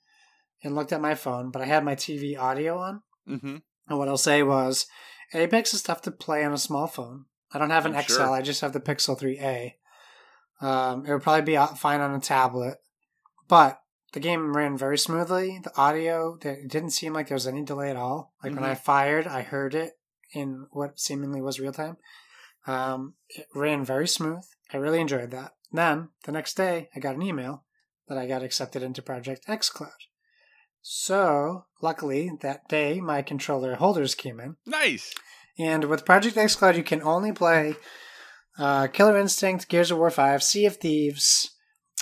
and 0.63 0.75
looked 0.75 0.93
at 0.93 1.01
my 1.01 1.13
phone, 1.13 1.51
but 1.51 1.61
I 1.61 1.65
had 1.65 1.83
my 1.83 1.93
TV 1.93 2.39
audio 2.39 2.77
on. 2.77 3.01
Mm-hmm. 3.27 3.57
And 3.89 3.99
what 3.99 4.07
I'll 4.07 4.15
say 4.15 4.43
was, 4.43 4.85
Apex 5.33 5.73
is 5.73 5.83
tough 5.83 6.01
to 6.03 6.11
play 6.11 6.45
on 6.45 6.53
a 6.53 6.57
small 6.57 6.87
phone. 6.87 7.25
I 7.51 7.59
don't 7.59 7.69
have 7.69 7.85
an 7.85 7.97
I'm 7.97 8.03
XL. 8.03 8.13
sure. 8.13 8.29
I 8.31 8.41
just 8.41 8.61
have 8.61 8.71
the 8.71 8.79
Pixel 8.79 9.19
3a. 9.19 9.73
Um, 10.65 11.05
it 11.05 11.11
would 11.11 11.21
probably 11.21 11.41
be 11.41 11.57
fine 11.75 11.99
on 11.99 12.15
a 12.15 12.21
tablet, 12.21 12.77
but 13.49 13.81
the 14.13 14.21
game 14.21 14.55
ran 14.55 14.77
very 14.77 14.97
smoothly. 14.97 15.59
The 15.61 15.77
audio, 15.77 16.37
it 16.41 16.69
didn't 16.69 16.91
seem 16.91 17.11
like 17.11 17.27
there 17.27 17.35
was 17.35 17.45
any 17.45 17.61
delay 17.61 17.89
at 17.89 17.97
all. 17.97 18.31
Like 18.41 18.55
when 18.55 18.63
I 18.63 18.75
fired, 18.75 19.27
I 19.27 19.41
heard 19.41 19.75
it 19.75 19.99
in 20.31 20.67
what 20.71 20.97
seemingly 20.97 21.41
was 21.41 21.59
real 21.59 21.73
time. 21.73 21.97
Um, 22.65 23.15
it 23.27 23.47
ran 23.53 23.83
very 23.83 24.07
smooth. 24.07 24.45
I 24.71 24.77
really 24.77 25.01
enjoyed 25.01 25.31
that. 25.31 25.51
Then 25.73 26.09
the 26.25 26.31
next 26.31 26.55
day, 26.55 26.89
I 26.95 26.99
got 26.99 27.15
an 27.15 27.23
email 27.23 27.63
that 28.07 28.17
I 28.17 28.27
got 28.27 28.43
accepted 28.43 28.83
into 28.83 29.01
Project 29.01 29.47
xCloud. 29.47 29.89
So 30.81 31.65
luckily 31.81 32.31
that 32.41 32.67
day, 32.67 32.99
my 33.01 33.21
controller 33.21 33.75
holders 33.75 34.15
came 34.15 34.39
in. 34.39 34.57
Nice. 34.65 35.13
And 35.57 35.85
with 35.85 36.05
Project 36.05 36.35
xCloud, 36.35 36.75
you 36.77 36.83
can 36.83 37.01
only 37.01 37.31
play 37.31 37.75
uh, 38.59 38.87
Killer 38.87 39.17
Instinct, 39.17 39.67
Gears 39.69 39.91
of 39.91 39.97
War 39.97 40.11
5, 40.11 40.43
Sea 40.43 40.65
of 40.65 40.77
Thieves, 40.77 41.51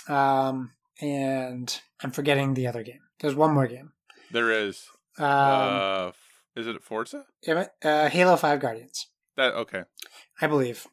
um, 0.08 0.72
and 1.00 1.80
I'm 2.02 2.10
forgetting 2.10 2.54
the 2.54 2.66
other 2.66 2.82
game. 2.82 3.00
There's 3.20 3.34
one 3.34 3.54
more 3.54 3.66
game. 3.66 3.92
There 4.30 4.50
is. 4.50 4.84
Um, 5.18 5.26
uh, 5.26 6.12
is 6.56 6.66
it 6.66 6.82
Forza? 6.82 7.24
uh, 7.48 8.08
Halo 8.08 8.36
5 8.36 8.60
Guardians, 8.60 9.06
That 9.36 9.54
okay. 9.54 9.84
I 10.42 10.46
believe. 10.48 10.86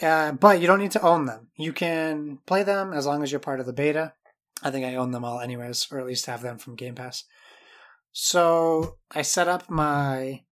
Uh, 0.00 0.32
but 0.32 0.60
you 0.60 0.66
don't 0.66 0.78
need 0.78 0.92
to 0.92 1.02
own 1.02 1.26
them. 1.26 1.48
You 1.56 1.72
can 1.72 2.38
play 2.46 2.62
them 2.62 2.92
as 2.92 3.06
long 3.06 3.22
as 3.22 3.30
you're 3.30 3.40
part 3.40 3.60
of 3.60 3.66
the 3.66 3.72
beta. 3.72 4.14
I 4.62 4.70
think 4.70 4.86
I 4.86 4.94
own 4.94 5.10
them 5.10 5.24
all 5.24 5.40
anyways, 5.40 5.88
or 5.90 5.98
at 5.98 6.06
least 6.06 6.26
have 6.26 6.42
them 6.42 6.58
from 6.58 6.76
Game 6.76 6.94
Pass. 6.94 7.24
So 8.12 8.98
I 9.10 9.22
set 9.22 9.48
up 9.48 9.70
my 9.70 10.42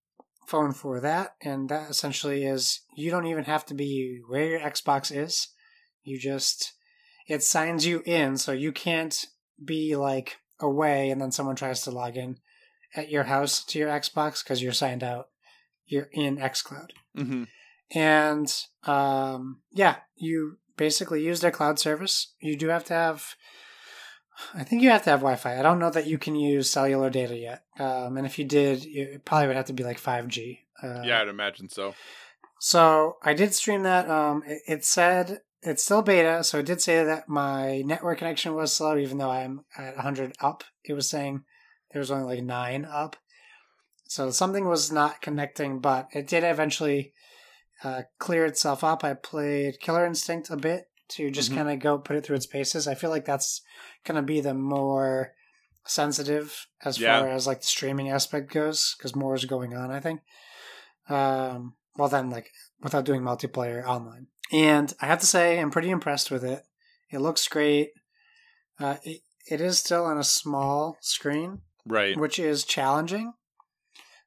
phone 0.46 0.72
for 0.72 1.00
that, 1.00 1.34
and 1.42 1.68
that 1.68 1.90
essentially 1.90 2.44
is 2.44 2.80
you 2.96 3.10
don't 3.10 3.26
even 3.26 3.44
have 3.44 3.66
to 3.66 3.74
be 3.74 4.20
where 4.26 4.46
your 4.46 4.60
Xbox 4.60 5.14
is. 5.14 5.48
You 6.02 6.18
just 6.18 6.72
it 7.26 7.42
signs 7.42 7.86
you 7.86 8.02
in, 8.06 8.38
so 8.38 8.52
you 8.52 8.72
can't 8.72 9.26
be 9.62 9.96
like 9.96 10.38
away 10.60 11.10
and 11.10 11.20
then 11.20 11.30
someone 11.30 11.56
tries 11.56 11.82
to 11.82 11.90
log 11.90 12.16
in 12.16 12.36
at 12.94 13.10
your 13.10 13.24
house 13.24 13.64
to 13.64 13.78
your 13.78 13.90
Xbox 13.90 14.42
because 14.42 14.62
you're 14.62 14.72
signed 14.72 15.04
out. 15.04 15.28
You're 15.86 16.08
in 16.12 16.38
XCloud. 16.38 16.90
Mm-hmm. 17.16 17.44
And 17.94 18.52
um, 18.84 19.60
yeah, 19.72 19.96
you 20.16 20.58
basically 20.76 21.22
use 21.22 21.40
their 21.40 21.50
cloud 21.50 21.78
service. 21.78 22.32
You 22.40 22.56
do 22.56 22.68
have 22.68 22.84
to 22.84 22.94
have, 22.94 23.34
I 24.54 24.64
think 24.64 24.82
you 24.82 24.90
have 24.90 25.04
to 25.04 25.10
have 25.10 25.20
Wi 25.20 25.36
Fi. 25.36 25.58
I 25.58 25.62
don't 25.62 25.78
know 25.78 25.90
that 25.90 26.06
you 26.06 26.18
can 26.18 26.34
use 26.36 26.70
cellular 26.70 27.10
data 27.10 27.36
yet. 27.36 27.64
Um, 27.78 28.16
and 28.16 28.26
if 28.26 28.38
you 28.38 28.44
did, 28.44 28.84
it 28.86 29.24
probably 29.24 29.48
would 29.48 29.56
have 29.56 29.66
to 29.66 29.72
be 29.72 29.84
like 29.84 30.00
5G. 30.00 30.58
Uh, 30.82 31.02
Yeah, 31.04 31.20
I'd 31.20 31.28
imagine 31.28 31.68
so. 31.68 31.94
So 32.60 33.16
I 33.22 33.34
did 33.34 33.54
stream 33.54 33.82
that. 33.84 34.08
Um, 34.08 34.42
it, 34.46 34.62
it 34.66 34.84
said 34.84 35.40
it's 35.62 35.84
still 35.84 36.02
beta, 36.02 36.44
so 36.44 36.58
it 36.58 36.66
did 36.66 36.80
say 36.80 37.04
that 37.04 37.28
my 37.28 37.82
network 37.82 38.18
connection 38.18 38.54
was 38.54 38.74
slow, 38.74 38.96
even 38.96 39.18
though 39.18 39.30
I'm 39.30 39.64
at 39.76 39.96
100 39.96 40.34
up. 40.40 40.64
It 40.84 40.92
was 40.92 41.08
saying 41.08 41.44
there 41.92 42.00
was 42.00 42.10
only 42.10 42.36
like 42.36 42.44
nine 42.44 42.84
up, 42.84 43.16
so 44.04 44.30
something 44.30 44.66
was 44.66 44.92
not 44.92 45.20
connecting. 45.20 45.80
But 45.80 46.08
it 46.12 46.26
did 46.28 46.44
eventually 46.44 47.12
uh, 47.84 48.02
clear 48.18 48.44
itself 48.46 48.82
up. 48.84 49.04
I 49.04 49.14
played 49.14 49.80
Killer 49.80 50.04
Instinct 50.04 50.50
a 50.50 50.56
bit 50.56 50.86
to 51.10 51.30
just 51.30 51.50
Mhm. 51.50 51.54
kind 51.56 51.70
of 51.70 51.78
go 51.78 51.98
put 51.98 52.16
it 52.16 52.24
through 52.24 52.36
its 52.36 52.46
paces. 52.46 52.86
I 52.88 52.94
feel 52.94 53.10
like 53.10 53.24
that's 53.24 53.62
gonna 54.04 54.22
be 54.22 54.40
the 54.40 54.54
more 54.54 55.32
sensitive 55.86 56.66
as 56.84 56.98
Yeah. 56.98 57.20
far 57.20 57.28
as 57.30 57.46
like 57.46 57.60
the 57.60 57.66
streaming 57.66 58.10
aspect 58.10 58.52
goes, 58.52 58.94
because 58.98 59.16
more 59.16 59.34
is 59.34 59.44
going 59.46 59.74
on. 59.74 59.90
I 59.90 60.00
think. 60.00 60.20
Um, 61.08 61.76
well, 61.96 62.08
then 62.08 62.30
like 62.30 62.50
without 62.80 63.04
doing 63.04 63.22
multiplayer 63.22 63.84
online. 63.86 64.26
And 64.52 64.92
I 65.00 65.06
have 65.06 65.20
to 65.20 65.26
say, 65.26 65.58
I'm 65.58 65.70
pretty 65.70 65.90
impressed 65.90 66.30
with 66.30 66.44
it. 66.44 66.64
It 67.10 67.18
looks 67.20 67.48
great. 67.48 67.90
Uh, 68.78 68.96
it, 69.02 69.22
it 69.50 69.60
is 69.60 69.78
still 69.78 70.04
on 70.04 70.18
a 70.18 70.24
small 70.24 70.96
screen, 71.00 71.62
Right. 71.86 72.16
which 72.16 72.38
is 72.38 72.64
challenging. 72.64 73.32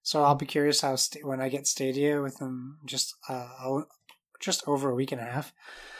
So 0.03 0.23
I'll 0.23 0.35
be 0.35 0.45
curious 0.45 0.81
how 0.81 0.95
sta- 0.95 1.21
when 1.23 1.41
I 1.41 1.49
get 1.49 1.67
Stadia 1.67 2.21
within 2.21 2.75
just 2.85 3.15
uh, 3.29 3.81
just 4.39 4.63
over 4.67 4.89
a 4.89 4.95
week 4.95 5.11
and 5.11 5.21
a 5.21 5.25
half 5.25 5.53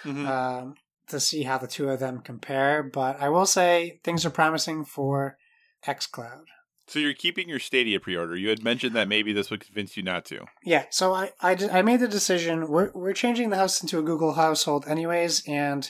Mhm. 0.04 0.26
um, 0.28 0.76
to 1.08 1.20
see 1.20 1.44
how 1.44 1.58
the 1.60 1.68
two 1.68 1.90
of 1.90 2.00
them 2.00 2.20
compare. 2.22 2.82
But 2.84 3.20
I 3.22 3.30
will 3.30 3.46
say 3.46 4.00
things 4.04 4.26
are 4.26 4.30
promising 4.32 4.86
for 4.86 5.38
XCloud. 5.86 6.46
so 6.88 7.00
you're 7.00 7.14
keeping 7.14 7.48
your 7.48 7.60
Stadia 7.60 8.00
pre-order. 8.02 8.36
You 8.36 8.50
had 8.50 8.64
mentioned 8.64 8.96
that 8.96 9.08
maybe 9.08 9.32
this 9.34 9.50
would 9.50 9.64
convince 9.66 9.96
you 9.96 10.04
not 10.04 10.26
to. 10.26 10.46
Yeah, 10.66 10.86
so 10.90 11.14
I, 11.14 11.32
I, 11.40 11.56
did- 11.56 11.70
I 11.70 11.82
made 11.84 12.00
the 12.02 12.08
decision. 12.08 12.68
We're 12.68 12.92
we're 12.94 13.14
changing 13.14 13.50
the 13.50 13.56
house 13.58 13.82
into 13.82 13.98
a 14.00 14.04
Google 14.04 14.34
household 14.34 14.86
anyways, 14.88 15.44
and 15.48 15.90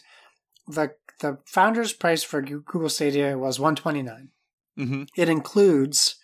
the 0.67 0.93
the 1.21 1.37
founder's 1.45 1.93
price 1.93 2.23
for 2.23 2.41
Google 2.41 2.89
Stadia 2.89 3.37
was 3.37 3.59
one 3.59 3.75
twenty 3.75 4.01
nine. 4.03 4.29
Mm-hmm. 4.77 5.03
It 5.15 5.27
includes 5.29 6.15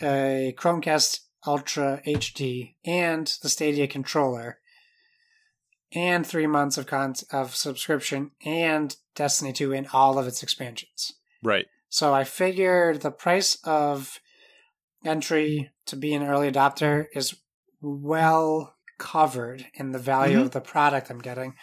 a 0.00 0.54
Chromecast 0.56 1.20
Ultra 1.46 2.00
HD 2.06 2.76
and 2.84 3.26
the 3.42 3.48
Stadia 3.48 3.86
controller, 3.86 4.58
and 5.92 6.26
three 6.26 6.46
months 6.46 6.78
of 6.78 6.86
con- 6.86 7.14
of 7.32 7.54
subscription 7.54 8.30
and 8.44 8.96
Destiny 9.14 9.52
two 9.52 9.74
and 9.74 9.86
all 9.92 10.18
of 10.18 10.26
its 10.26 10.42
expansions. 10.42 11.12
Right. 11.42 11.66
So 11.90 12.14
I 12.14 12.24
figured 12.24 13.02
the 13.02 13.10
price 13.10 13.58
of 13.64 14.18
entry 15.04 15.70
to 15.86 15.96
be 15.96 16.14
an 16.14 16.22
early 16.22 16.50
adopter 16.50 17.06
is 17.14 17.34
well 17.82 18.76
covered 18.98 19.66
in 19.74 19.90
the 19.90 19.98
value 19.98 20.38
Mhm. 20.38 20.42
of 20.42 20.50
the 20.52 20.60
product 20.62 21.10
I'm 21.10 21.18
getting. 21.20 21.56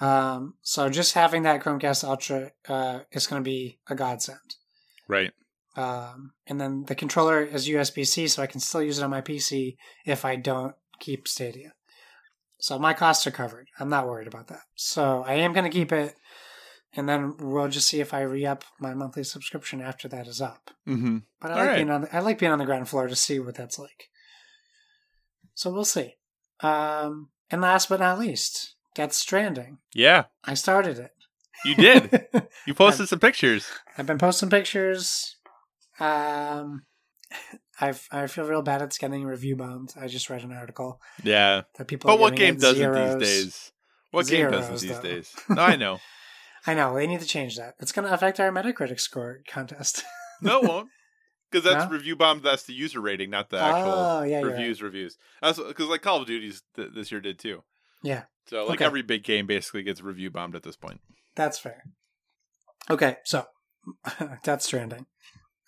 Um, 0.00 0.54
so 0.60 0.88
just 0.90 1.14
having 1.14 1.44
that 1.44 1.62
Chromecast 1.62 2.04
Ultra 2.04 2.52
uh, 2.68 3.00
is 3.12 3.26
going 3.26 3.40
to 3.42 3.44
be 3.48 3.78
a 3.88 3.94
godsend. 3.94 4.56
Right. 5.08 5.32
Um, 5.80 6.32
and 6.46 6.60
then 6.60 6.84
the 6.84 6.94
controller 6.94 7.40
is 7.42 7.68
USB 7.68 8.06
C, 8.06 8.28
so 8.28 8.42
I 8.42 8.46
can 8.46 8.60
still 8.60 8.82
use 8.82 8.98
it 8.98 9.02
on 9.02 9.08
my 9.08 9.22
PC 9.22 9.76
if 10.04 10.26
I 10.26 10.36
don't 10.36 10.74
keep 10.98 11.26
Stadia. 11.26 11.72
So 12.58 12.78
my 12.78 12.92
costs 12.92 13.26
are 13.26 13.30
covered. 13.30 13.68
I'm 13.78 13.88
not 13.88 14.06
worried 14.06 14.28
about 14.28 14.48
that. 14.48 14.60
So 14.74 15.24
I 15.26 15.34
am 15.34 15.54
going 15.54 15.64
to 15.64 15.70
keep 15.70 15.90
it, 15.90 16.16
and 16.92 17.08
then 17.08 17.34
we'll 17.38 17.68
just 17.68 17.88
see 17.88 18.00
if 18.00 18.12
I 18.12 18.20
re 18.20 18.44
up 18.44 18.64
my 18.78 18.92
monthly 18.92 19.24
subscription 19.24 19.80
after 19.80 20.06
that 20.08 20.26
is 20.26 20.42
up. 20.42 20.70
Mm-hmm. 20.86 21.18
But 21.40 21.50
I 21.50 21.54
All 21.54 21.60
like 21.60 21.68
right. 21.68 21.76
being 21.76 21.90
on 21.90 22.00
the, 22.02 22.14
I 22.14 22.20
like 22.20 22.38
being 22.38 22.52
on 22.52 22.58
the 22.58 22.66
ground 22.66 22.88
floor 22.88 23.08
to 23.08 23.16
see 23.16 23.38
what 23.38 23.54
that's 23.54 23.78
like. 23.78 24.10
So 25.54 25.70
we'll 25.72 25.86
see. 25.86 26.16
Um, 26.60 27.30
and 27.50 27.62
last 27.62 27.88
but 27.88 28.00
not 28.00 28.18
least, 28.18 28.74
Death 28.94 29.14
Stranding. 29.14 29.78
Yeah, 29.94 30.24
I 30.44 30.52
started 30.52 30.98
it. 30.98 31.12
you 31.64 31.74
did. 31.74 32.26
you 32.66 32.74
posted 32.74 33.08
some 33.08 33.18
pictures. 33.18 33.66
I've 33.96 34.06
been 34.06 34.18
posting 34.18 34.50
pictures. 34.50 35.36
Um, 36.00 36.82
I've 37.80 38.06
I 38.10 38.26
feel 38.26 38.44
real 38.46 38.62
bad 38.62 38.82
at 38.82 38.92
scanning 38.92 39.24
review 39.24 39.56
bombs. 39.56 39.94
I 39.96 40.06
just 40.08 40.28
read 40.30 40.42
an 40.42 40.52
article 40.52 41.00
Yeah. 41.22 41.62
that 41.76 41.86
people. 41.86 42.08
But 42.08 42.18
what 42.18 42.36
game 42.36 42.56
doesn't 42.56 42.76
zeros. 42.76 43.18
these 43.18 43.28
days? 43.44 43.72
What 44.10 44.26
game 44.26 44.50
doesn't 44.50 44.80
these 44.80 44.96
though. 44.96 45.02
days? 45.02 45.34
No, 45.48 45.62
I 45.62 45.76
know. 45.76 45.98
I 46.66 46.74
know 46.74 46.94
they 46.94 47.06
need 47.06 47.20
to 47.20 47.26
change 47.26 47.56
that. 47.56 47.74
It's 47.78 47.92
going 47.92 48.06
to 48.06 48.12
affect 48.12 48.38
our 48.40 48.50
Metacritic 48.50 49.00
score 49.00 49.40
contest. 49.48 50.04
No, 50.42 50.62
it 50.62 50.68
won't. 50.68 50.88
Because 51.50 51.64
that's 51.70 51.84
No? 51.84 51.90
review 51.90 52.16
bomb. 52.16 52.40
That's 52.40 52.62
the 52.62 52.72
user 52.72 52.98
rating, 52.98 53.28
not 53.28 53.50
the 53.50 53.58
actual 53.58 53.92
oh 53.92 54.22
yeah, 54.22 54.40
you're 54.40 54.48
right. 54.48 54.56
reviews. 54.56 54.80
Reviews. 54.82 55.18
Because 55.42 55.80
like 55.88 56.00
Call 56.00 56.22
of 56.22 56.26
Duty's 56.26 56.62
th- 56.76 56.88
this 56.94 57.12
year 57.12 57.20
did 57.20 57.38
too. 57.38 57.62
Yeah. 58.02 58.22
So 58.46 58.64
like 58.64 58.76
Okay. 58.76 58.86
every 58.86 59.02
big 59.02 59.22
game 59.22 59.46
basically 59.46 59.82
gets 59.82 60.00
review 60.00 60.30
bombed 60.30 60.54
at 60.56 60.62
this 60.62 60.76
point. 60.76 61.02
That's 61.36 61.58
fair. 61.58 61.82
Okay, 62.88 63.16
so 63.24 63.44
Death 64.44 64.62
Stranding. 64.62 65.04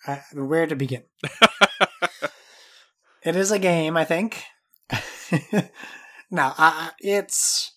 Uh, 0.05 0.17
where 0.33 0.65
to 0.67 0.75
begin? 0.75 1.03
it 3.23 3.35
is 3.35 3.51
a 3.51 3.59
game, 3.59 3.95
I 3.97 4.05
think. 4.05 4.43
no, 6.31 6.53
uh, 6.57 6.89
it's 6.99 7.71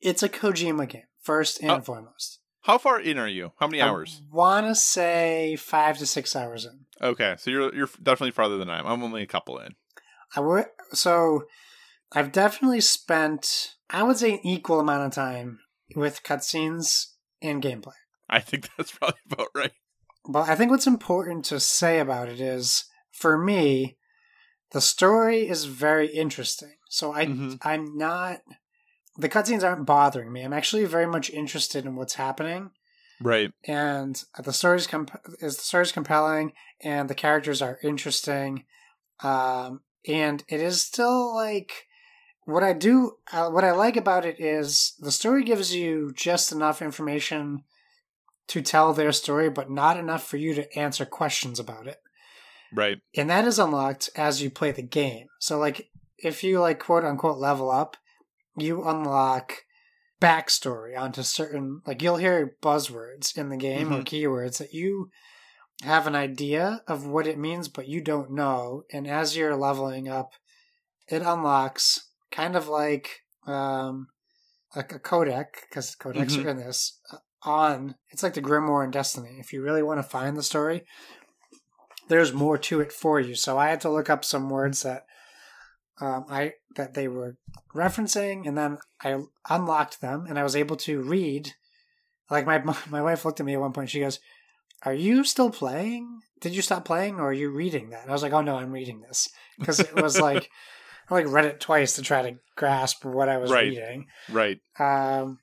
it's 0.00 0.22
a 0.22 0.28
Kojima 0.28 0.88
game 0.88 1.02
first 1.20 1.60
and 1.62 1.70
Oh. 1.70 1.80
foremost. 1.80 2.40
How 2.62 2.78
far 2.78 2.98
in 3.00 3.16
are 3.18 3.28
you? 3.28 3.52
How 3.60 3.68
many 3.68 3.80
hours? 3.80 4.22
I 4.32 4.34
want 4.36 4.66
to 4.66 4.74
say 4.74 5.54
five 5.56 5.98
to 5.98 6.06
six 6.06 6.34
hours 6.34 6.64
in. 6.64 6.86
Okay, 7.00 7.36
so 7.38 7.50
you're 7.50 7.72
you're 7.74 7.88
definitely 8.02 8.32
farther 8.32 8.58
than 8.58 8.68
I 8.70 8.78
am. 8.80 8.86
I'm 8.86 9.02
only 9.04 9.22
a 9.22 9.26
couple 9.26 9.58
in. 9.58 9.74
I 10.34 10.40
would 10.40 10.66
so 10.92 11.44
I've 12.12 12.32
definitely 12.32 12.80
spent 12.80 13.74
I 13.90 14.02
would 14.02 14.16
say 14.16 14.34
an 14.34 14.40
equal 14.46 14.80
amount 14.80 15.06
of 15.06 15.12
time 15.12 15.60
with 15.94 16.24
cutscenes 16.24 17.12
and 17.40 17.62
gameplay. 17.62 17.92
I 18.28 18.40
think 18.40 18.68
that's 18.76 18.90
probably 18.92 19.20
about 19.30 19.48
right. 19.54 19.72
But 20.28 20.48
I 20.48 20.56
think 20.56 20.70
what's 20.70 20.86
important 20.86 21.44
to 21.46 21.60
say 21.60 22.00
about 22.00 22.28
it 22.28 22.40
is, 22.40 22.84
for 23.12 23.38
me, 23.38 23.96
the 24.72 24.80
story 24.80 25.48
is 25.48 25.64
very 25.66 26.08
interesting. 26.08 26.74
So 26.88 27.12
I 27.12 27.26
Mhm. 27.26 27.58
I'm 27.62 27.96
not 27.96 28.42
the 29.18 29.28
cutscenes 29.30 29.64
aren't 29.64 29.86
bothering 29.86 30.30
me. 30.30 30.42
I'm 30.42 30.52
actually 30.52 30.84
very 30.84 31.06
much 31.06 31.30
interested 31.30 31.86
in 31.86 31.96
what's 31.96 32.14
happening, 32.14 32.70
Right. 33.18 33.50
and 33.64 34.22
the 34.38 34.52
story's 34.52 34.86
comp- 34.86 35.18
is 35.40 35.56
the 35.56 35.62
story's 35.62 35.92
compelling, 35.92 36.52
and 36.82 37.08
the 37.08 37.14
characters 37.14 37.62
are 37.62 37.78
interesting, 37.82 38.66
um, 39.20 39.80
and 40.06 40.44
it 40.48 40.60
is 40.60 40.82
still 40.82 41.34
like 41.34 41.86
what 42.44 42.62
I 42.62 42.74
do. 42.74 43.16
Uh, 43.32 43.48
what 43.48 43.64
I 43.64 43.70
like 43.72 43.96
about 43.96 44.26
it 44.26 44.38
is 44.38 44.94
the 44.98 45.12
story 45.12 45.44
gives 45.44 45.74
you 45.74 46.12
just 46.14 46.52
enough 46.52 46.82
information 46.82 47.64
to 48.48 48.62
tell 48.62 48.92
their 48.92 49.12
story, 49.12 49.50
but 49.50 49.70
not 49.70 49.96
enough 49.98 50.26
for 50.26 50.36
you 50.36 50.54
to 50.54 50.78
answer 50.78 51.04
questions 51.04 51.58
about 51.58 51.86
it 51.86 52.00
Right. 52.72 52.98
and 53.16 53.28
that 53.30 53.44
is 53.46 53.58
unlocked 53.58 54.10
as 54.16 54.42
you 54.42 54.50
play 54.50 54.72
the 54.72 54.82
game. 54.82 55.28
So 55.38 55.58
like 55.58 55.90
if 56.18 56.42
you 56.44 56.60
like 56.60 56.78
quote 56.78 57.04
unquote 57.04 57.38
level 57.38 57.70
up, 57.70 57.96
you 58.56 58.84
unlock 58.84 59.64
backstory 60.20 60.98
onto 60.98 61.22
certain 61.22 61.82
like 61.86 62.00
you'll 62.00 62.16
hear 62.16 62.56
buzzwords 62.62 63.36
in 63.36 63.50
the 63.50 63.56
game 63.56 63.92
or 63.92 64.00
keywords 64.02 64.56
that 64.58 64.72
you 64.72 65.10
have 65.82 66.06
an 66.06 66.14
idea 66.16 66.82
of 66.88 67.06
what 67.06 67.26
it 67.26 67.36
means 67.38 67.68
but 67.68 67.86
you 67.86 68.00
don't 68.00 68.30
know 68.30 68.82
and 68.90 69.06
as 69.06 69.36
you're 69.36 69.54
leveling 69.54 70.08
up 70.08 70.30
it 71.08 71.20
unlocks 71.20 72.08
kind 72.30 72.56
of 72.56 72.66
like 72.66 73.20
um 73.46 74.06
like 74.74 74.90
a 74.90 74.98
codec 74.98 75.48
because 75.68 75.94
codecs 75.94 76.38
Mhm. 76.38 76.44
are 76.46 76.48
in 76.48 76.56
this 76.56 76.98
on 77.46 77.94
it's 78.10 78.22
like 78.22 78.34
the 78.34 78.42
grimoire 78.42 78.84
in 78.84 78.90
destiny 78.90 79.36
if 79.38 79.52
you 79.52 79.62
really 79.62 79.82
want 79.82 79.98
to 79.98 80.02
find 80.02 80.36
the 80.36 80.42
story 80.42 80.84
there's 82.08 82.32
more 82.32 82.56
to 82.58 82.80
it 82.80 82.92
for 82.92 83.20
you. 83.20 83.34
So 83.34 83.58
I 83.58 83.68
had 83.68 83.80
to 83.82 83.90
look 83.90 84.08
up 84.08 84.24
some 84.24 84.48
words 84.50 84.82
that 84.82 85.06
um, 86.00 86.26
I 86.28 86.52
that 86.76 86.94
they 86.94 87.08
were 87.08 87.36
referencing, 87.74 88.46
and 88.46 88.56
then 88.56 88.78
I 89.02 89.22
unlocked 89.48 90.00
them, 90.00 90.26
and 90.28 90.38
I 90.38 90.42
was 90.42 90.56
able 90.56 90.76
to 90.76 91.00
read. 91.02 91.52
Like 92.30 92.46
my 92.46 92.58
my 92.90 93.02
wife 93.02 93.24
looked 93.24 93.40
at 93.40 93.46
me 93.46 93.54
at 93.54 93.60
one 93.60 93.72
point. 93.72 93.90
She 93.90 94.00
goes, 94.00 94.20
"Are 94.84 94.94
you 94.94 95.24
still 95.24 95.50
playing? 95.50 96.20
Did 96.40 96.54
you 96.54 96.62
stop 96.62 96.84
playing, 96.84 97.16
or 97.16 97.30
are 97.30 97.32
you 97.32 97.50
reading 97.50 97.90
that?" 97.90 98.02
And 98.02 98.10
I 98.10 98.12
was 98.12 98.22
like, 98.22 98.32
"Oh 98.32 98.42
no, 98.42 98.56
I'm 98.56 98.72
reading 98.72 99.00
this," 99.00 99.28
because 99.58 99.80
it 99.80 99.94
was 99.94 100.20
like 100.28 100.50
I 101.10 101.14
like 101.14 101.26
read 101.26 101.46
it 101.46 101.60
twice 101.60 101.94
to 101.96 102.02
try 102.02 102.22
to 102.22 102.38
grasp 102.56 103.04
what 103.04 103.28
I 103.28 103.38
was 103.38 103.50
Right. 103.50 103.64
reading. 103.68 104.06
Right. 104.30 104.60
Um, 104.78 105.38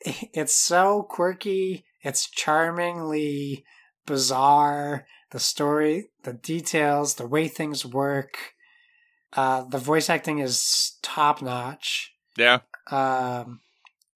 it's 0.00 0.54
so 0.54 1.02
quirky. 1.08 1.84
It's 2.02 2.28
charmingly 2.30 3.64
bizarre. 4.06 5.06
The 5.30 5.40
story, 5.40 6.08
the 6.24 6.32
details, 6.32 7.16
the 7.16 7.26
way 7.26 7.48
things 7.48 7.84
work. 7.84 8.38
Uh, 9.34 9.64
the 9.64 9.76
voice 9.78 10.08
acting 10.08 10.38
is 10.38 10.96
top 11.02 11.42
notch. 11.42 12.14
Yeah. 12.36 12.60
Um, 12.90 13.60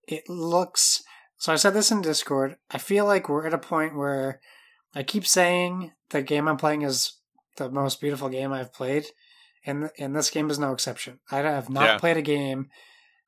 it 0.08 0.26
looks. 0.28 1.02
So 1.36 1.52
I 1.52 1.56
said 1.56 1.74
this 1.74 1.90
in 1.90 2.00
Discord. 2.00 2.56
I 2.70 2.78
feel 2.78 3.04
like 3.04 3.28
we're 3.28 3.46
at 3.46 3.52
a 3.52 3.58
point 3.58 3.94
where 3.96 4.40
I 4.94 5.02
keep 5.02 5.26
saying 5.26 5.92
the 6.10 6.22
game 6.22 6.48
I'm 6.48 6.56
playing 6.56 6.82
is 6.82 7.18
the 7.56 7.70
most 7.70 8.00
beautiful 8.00 8.30
game 8.30 8.52
I've 8.52 8.72
played, 8.72 9.04
and 9.66 9.90
and 9.98 10.16
this 10.16 10.30
game 10.30 10.48
is 10.48 10.58
no 10.58 10.72
exception. 10.72 11.18
I 11.30 11.38
have 11.38 11.68
not 11.68 11.84
Yeah. 11.84 11.98
played 11.98 12.16
a 12.16 12.22
game 12.22 12.70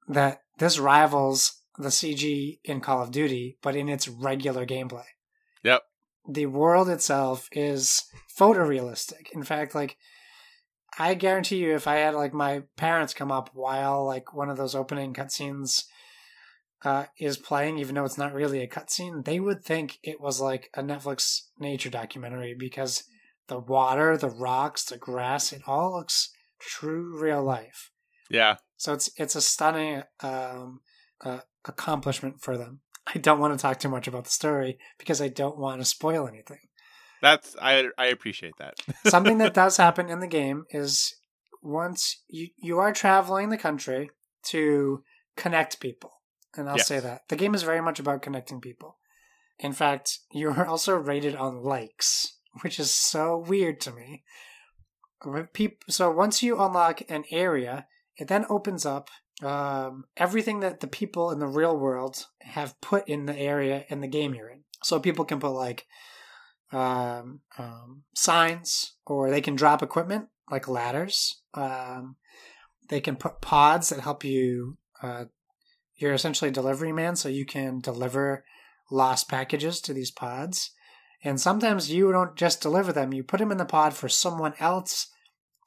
that 0.08 0.40
this 0.58 0.78
rivals 0.78 1.60
the 1.78 1.88
CG 1.88 2.58
in 2.64 2.80
Call 2.80 3.02
of 3.02 3.10
Duty, 3.10 3.58
but 3.62 3.76
in 3.76 3.88
its 3.88 4.08
regular 4.08 4.66
gameplay. 4.66 5.04
Yep. 5.62 5.82
The 6.28 6.46
world 6.46 6.88
itself 6.88 7.48
is 7.52 8.04
photorealistic. 8.38 9.30
In 9.32 9.42
fact, 9.42 9.74
like 9.74 9.96
I 10.98 11.14
guarantee 11.14 11.56
you, 11.56 11.74
if 11.74 11.86
I 11.86 11.96
had 11.96 12.14
like 12.14 12.32
my 12.32 12.62
parents 12.76 13.14
come 13.14 13.32
up 13.32 13.50
while 13.52 14.04
like 14.04 14.32
one 14.32 14.48
of 14.48 14.56
those 14.56 14.74
opening 14.74 15.12
cutscenes 15.12 15.84
uh, 16.84 17.06
is 17.18 17.36
playing, 17.36 17.78
even 17.78 17.94
though 17.94 18.04
it's 18.04 18.18
not 18.18 18.34
really 18.34 18.60
a 18.60 18.68
cutscene, 18.68 19.24
they 19.24 19.40
would 19.40 19.64
think 19.64 19.98
it 20.02 20.20
was 20.20 20.40
like 20.40 20.70
a 20.74 20.82
Netflix 20.82 21.42
nature 21.58 21.90
documentary 21.90 22.54
because 22.54 23.04
the 23.48 23.58
water, 23.58 24.16
the 24.16 24.30
rocks, 24.30 24.84
the 24.84 24.96
grass, 24.96 25.52
it 25.52 25.62
all 25.66 25.92
looks 25.96 26.30
true 26.60 27.18
real 27.20 27.42
life. 27.42 27.90
Yeah. 28.30 28.56
So 28.76 28.92
it's 28.92 29.10
it's 29.16 29.34
a 29.34 29.40
stunning 29.40 30.02
um, 30.20 30.80
uh, 31.22 31.40
accomplishment 31.64 32.40
for 32.40 32.56
them. 32.56 32.80
I 33.06 33.18
don't 33.18 33.38
want 33.38 33.56
to 33.56 33.60
talk 33.60 33.78
too 33.78 33.88
much 33.88 34.08
about 34.08 34.24
the 34.24 34.30
story 34.30 34.78
because 34.98 35.20
I 35.20 35.28
don't 35.28 35.58
want 35.58 35.80
to 35.80 35.84
spoil 35.84 36.26
anything. 36.26 36.60
That's 37.20 37.56
I 37.60 37.88
I 37.96 38.06
appreciate 38.06 38.54
that. 38.58 38.74
Something 39.06 39.38
that 39.38 39.54
does 39.62 39.76
happen 39.76 40.08
in 40.08 40.20
the 40.20 40.26
game 40.26 40.64
is 40.70 41.14
once 41.62 42.22
you 42.28 42.48
you 42.56 42.78
are 42.78 42.92
traveling 42.92 43.48
the 43.48 43.58
country 43.58 44.10
to 44.46 45.02
connect 45.36 45.80
people, 45.80 46.12
and 46.54 46.68
I'll 46.68 46.78
say 46.78 47.00
that 47.00 47.22
the 47.28 47.36
game 47.36 47.54
is 47.54 47.62
very 47.62 47.80
much 47.80 47.98
about 47.98 48.22
connecting 48.22 48.60
people. 48.60 48.98
In 49.58 49.72
fact, 49.72 50.18
you 50.32 50.50
are 50.50 50.66
also 50.66 50.94
rated 50.94 51.34
on 51.34 51.62
likes, 51.62 52.38
which 52.62 52.78
is 52.78 52.90
so 52.90 53.38
weird 53.38 53.80
to 53.82 53.92
me. 53.92 54.24
So 55.88 56.10
once 56.10 56.42
you 56.42 56.60
unlock 56.60 57.00
an 57.08 57.24
area, 57.30 57.86
it 58.18 58.28
then 58.28 58.44
opens 58.50 58.84
up 58.84 59.08
um, 59.42 60.04
everything 60.16 60.60
that 60.60 60.80
the 60.80 60.86
people 60.86 61.30
in 61.30 61.38
the 61.38 61.46
real 61.46 61.76
world 61.76 62.26
have 62.40 62.80
put 62.80 63.08
in 63.08 63.26
the 63.26 63.36
area 63.36 63.84
in 63.88 64.00
the 64.00 64.08
game 64.08 64.34
you're 64.34 64.48
in. 64.48 64.60
So 64.82 65.00
people 65.00 65.24
can 65.24 65.40
put 65.40 65.50
like 65.50 65.86
um, 66.72 67.40
um, 67.58 68.02
signs, 68.14 68.94
or 69.06 69.30
they 69.30 69.40
can 69.40 69.54
drop 69.54 69.82
equipment 69.82 70.28
like 70.50 70.68
ladders. 70.68 71.42
Um, 71.54 72.16
they 72.88 73.00
can 73.00 73.16
put 73.16 73.40
pods 73.40 73.88
that 73.88 74.00
help 74.00 74.24
you. 74.24 74.78
Uh, 75.02 75.26
you're 75.96 76.12
essentially 76.12 76.48
a 76.48 76.52
delivery 76.52 76.92
man, 76.92 77.16
so 77.16 77.28
you 77.28 77.46
can 77.46 77.80
deliver 77.80 78.44
lost 78.90 79.28
packages 79.28 79.80
to 79.82 79.92
these 79.94 80.10
pods. 80.10 80.72
And 81.22 81.40
sometimes 81.40 81.90
you 81.90 82.12
don't 82.12 82.36
just 82.36 82.60
deliver 82.60 82.92
them; 82.92 83.14
you 83.14 83.22
put 83.22 83.38
them 83.38 83.52
in 83.52 83.58
the 83.58 83.64
pod 83.64 83.94
for 83.94 84.08
someone 84.08 84.54
else 84.58 85.08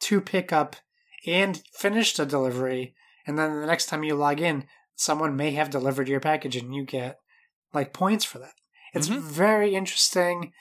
to 0.02 0.22
pick 0.22 0.54
up 0.54 0.76
and 1.26 1.62
finish 1.74 2.14
the 2.14 2.26
delivery. 2.26 2.94
And 3.28 3.38
then 3.38 3.60
the 3.60 3.68
next 3.68 3.88
time 3.88 4.04
you 4.04 4.16
log 4.16 4.40
in, 4.42 4.66
someone 4.96 5.36
may 5.36 5.52
have 5.52 5.70
delivered 5.70 6.08
your 6.08 6.20
package, 6.22 6.56
and 6.56 6.74
you 6.74 6.84
get 6.86 7.20
like 7.74 7.94
points 7.94 8.26
for 8.26 8.40
that. 8.40 8.54
It's 8.94 9.10
Mhm. 9.10 9.20
very 9.20 9.76
interesting. 9.76 10.54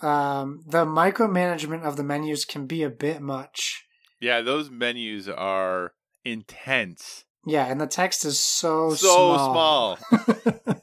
Um, 0.00 0.62
the 0.66 0.84
micromanagement 0.86 1.82
of 1.82 1.96
the 1.96 2.02
menus 2.02 2.44
can 2.44 2.66
be 2.66 2.82
a 2.82 2.90
bit 2.90 3.20
much. 3.20 3.84
Yeah, 4.20 4.40
those 4.40 4.70
menus 4.70 5.28
are 5.28 5.92
intense. 6.24 7.24
Yeah, 7.44 7.66
and 7.66 7.80
the 7.80 7.86
text 7.86 8.24
is 8.24 8.40
so 8.40 8.94
So 8.94 9.36
small. 9.36 9.98
small. 10.08 10.82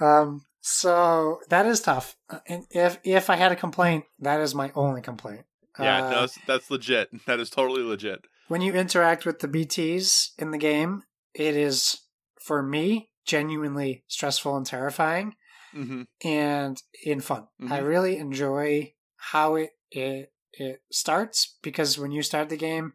um, 0.00 0.46
so 0.60 1.40
that 1.48 1.66
is 1.66 1.80
tough. 1.80 2.16
And 2.46 2.66
if 2.70 2.98
if 3.04 3.30
I 3.30 3.36
had 3.36 3.52
a 3.52 3.56
complaint, 3.56 4.04
that 4.20 4.40
is 4.40 4.54
my 4.54 4.70
only 4.74 5.02
complaint. 5.02 5.44
Yeah, 5.78 5.98
Uh, 5.98 6.10
no, 6.10 6.20
that's, 6.22 6.38
that's 6.46 6.70
legit. 6.70 7.08
That 7.26 7.40
is 7.40 7.50
totally 7.50 7.82
legit. 7.82 8.26
When 8.50 8.60
you 8.62 8.72
interact 8.72 9.24
with 9.24 9.38
the 9.38 9.48
BTs 9.48 10.30
in 10.38 10.50
the 10.50 10.58
game, 10.58 11.02
it 11.34 11.56
is 11.56 12.00
for 12.40 12.62
me 12.62 13.10
genuinely 13.24 14.02
stressful 14.08 14.56
and 14.56 14.66
terrifying. 14.66 15.34
hmm 15.72 16.02
and 16.24 16.82
in 17.04 17.20
fun. 17.20 17.46
I 17.62 17.78
Mhm. 17.78 17.86
really 17.86 18.16
enjoy 18.16 18.94
how 19.32 19.54
it 19.54 19.70
it 19.92 20.32
it 20.52 20.82
starts 20.90 21.56
because 21.62 21.96
when 21.96 22.10
you 22.10 22.22
start 22.22 22.48
the 22.48 22.56
game, 22.56 22.94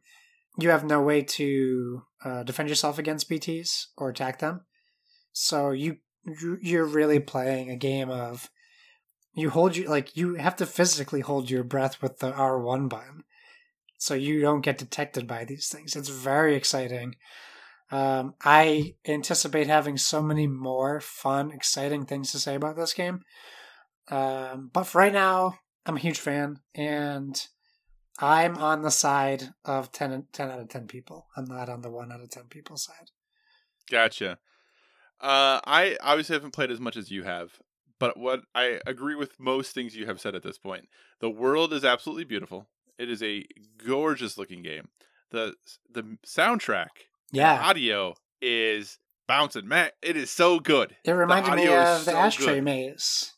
you 0.59 0.69
have 0.71 0.83
no 0.83 1.01
way 1.01 1.21
to 1.39 2.03
uh, 2.25 2.43
defend 2.43 2.67
yourself 2.69 2.97
against 2.99 3.29
BTS 3.29 3.87
or 3.97 4.09
attack 4.09 4.39
them. 4.39 4.65
So 5.31 5.71
you 5.71 5.91
you- 6.41 6.59
you're 6.61 6.85
really 6.99 7.19
playing 7.21 7.69
a 7.69 7.77
game 7.77 8.09
of 8.09 8.49
you 9.33 9.49
hold 9.51 9.77
you 9.77 9.87
like 9.87 10.17
you 10.17 10.35
have 10.35 10.55
to 10.57 10.65
physically 10.65 11.21
hold 11.21 11.49
your 11.49 11.63
breath 11.63 12.01
with 12.01 12.19
the 12.19 12.33
R 12.33 12.59
one 12.59 12.87
button, 12.89 13.23
so 13.97 14.13
you 14.13 14.41
don't 14.41 14.61
get 14.61 14.77
detected 14.77 15.27
by 15.27 15.45
these 15.45 15.67
things. 15.67 15.95
It's 15.95 16.09
very 16.09 16.55
exciting. 16.55 17.15
Um, 17.91 18.33
I 18.43 18.95
anticipate 19.07 19.67
having 19.67 19.97
so 19.97 20.21
many 20.21 20.47
more 20.47 20.99
fun, 20.99 21.51
exciting 21.51 22.05
things 22.05 22.31
to 22.31 22.39
say 22.39 22.55
about 22.55 22.75
this 22.75 22.93
game. 22.93 23.21
Um, 24.09 24.69
but 24.73 24.85
for 24.85 24.99
right 24.99 25.13
now, 25.13 25.59
I'm 25.85 25.97
a 25.97 25.99
huge 25.99 26.19
fan, 26.19 26.59
and 26.73 27.39
I'm 28.19 28.57
on 28.57 28.81
the 28.81 28.91
side 28.91 29.49
of 29.63 29.91
10, 29.91 30.27
10 30.31 30.49
out 30.49 30.59
of 30.59 30.69
10 30.69 30.87
people. 30.87 31.27
I'm 31.35 31.45
not 31.45 31.69
on 31.69 31.81
the 31.81 31.91
1 31.91 32.11
out 32.11 32.21
of 32.21 32.29
10 32.29 32.45
people 32.49 32.77
side. 32.77 33.11
Gotcha. 33.89 34.39
Uh, 35.21 35.59
I 35.65 35.97
obviously 36.01 36.33
haven't 36.33 36.53
played 36.53 36.71
as 36.71 36.79
much 36.79 36.97
as 36.97 37.11
you 37.11 37.23
have, 37.23 37.59
but 37.99 38.17
what 38.17 38.41
I 38.53 38.79
agree 38.85 39.15
with 39.15 39.39
most 39.39 39.73
things 39.73 39.95
you 39.95 40.05
have 40.07 40.19
said 40.19 40.35
at 40.35 40.43
this 40.43 40.57
point. 40.57 40.87
The 41.19 41.29
world 41.29 41.71
is 41.71 41.85
absolutely 41.85 42.25
beautiful. 42.25 42.67
It 42.97 43.09
is 43.09 43.21
a 43.23 43.45
gorgeous 43.85 44.37
looking 44.37 44.61
game. 44.63 44.89
the 45.31 45.55
The 45.91 46.17
soundtrack, 46.25 46.89
Yeah. 47.31 47.59
audio 47.61 48.15
is 48.41 48.99
bouncing. 49.27 49.67
Man, 49.67 49.89
it 50.01 50.15
is 50.15 50.29
so 50.29 50.59
good. 50.59 50.95
It 51.03 51.11
reminded 51.11 51.55
me 51.55 51.67
of 51.67 52.05
the 52.05 52.13
ashtray 52.15 52.55
good. 52.55 52.63
maze. 52.63 53.33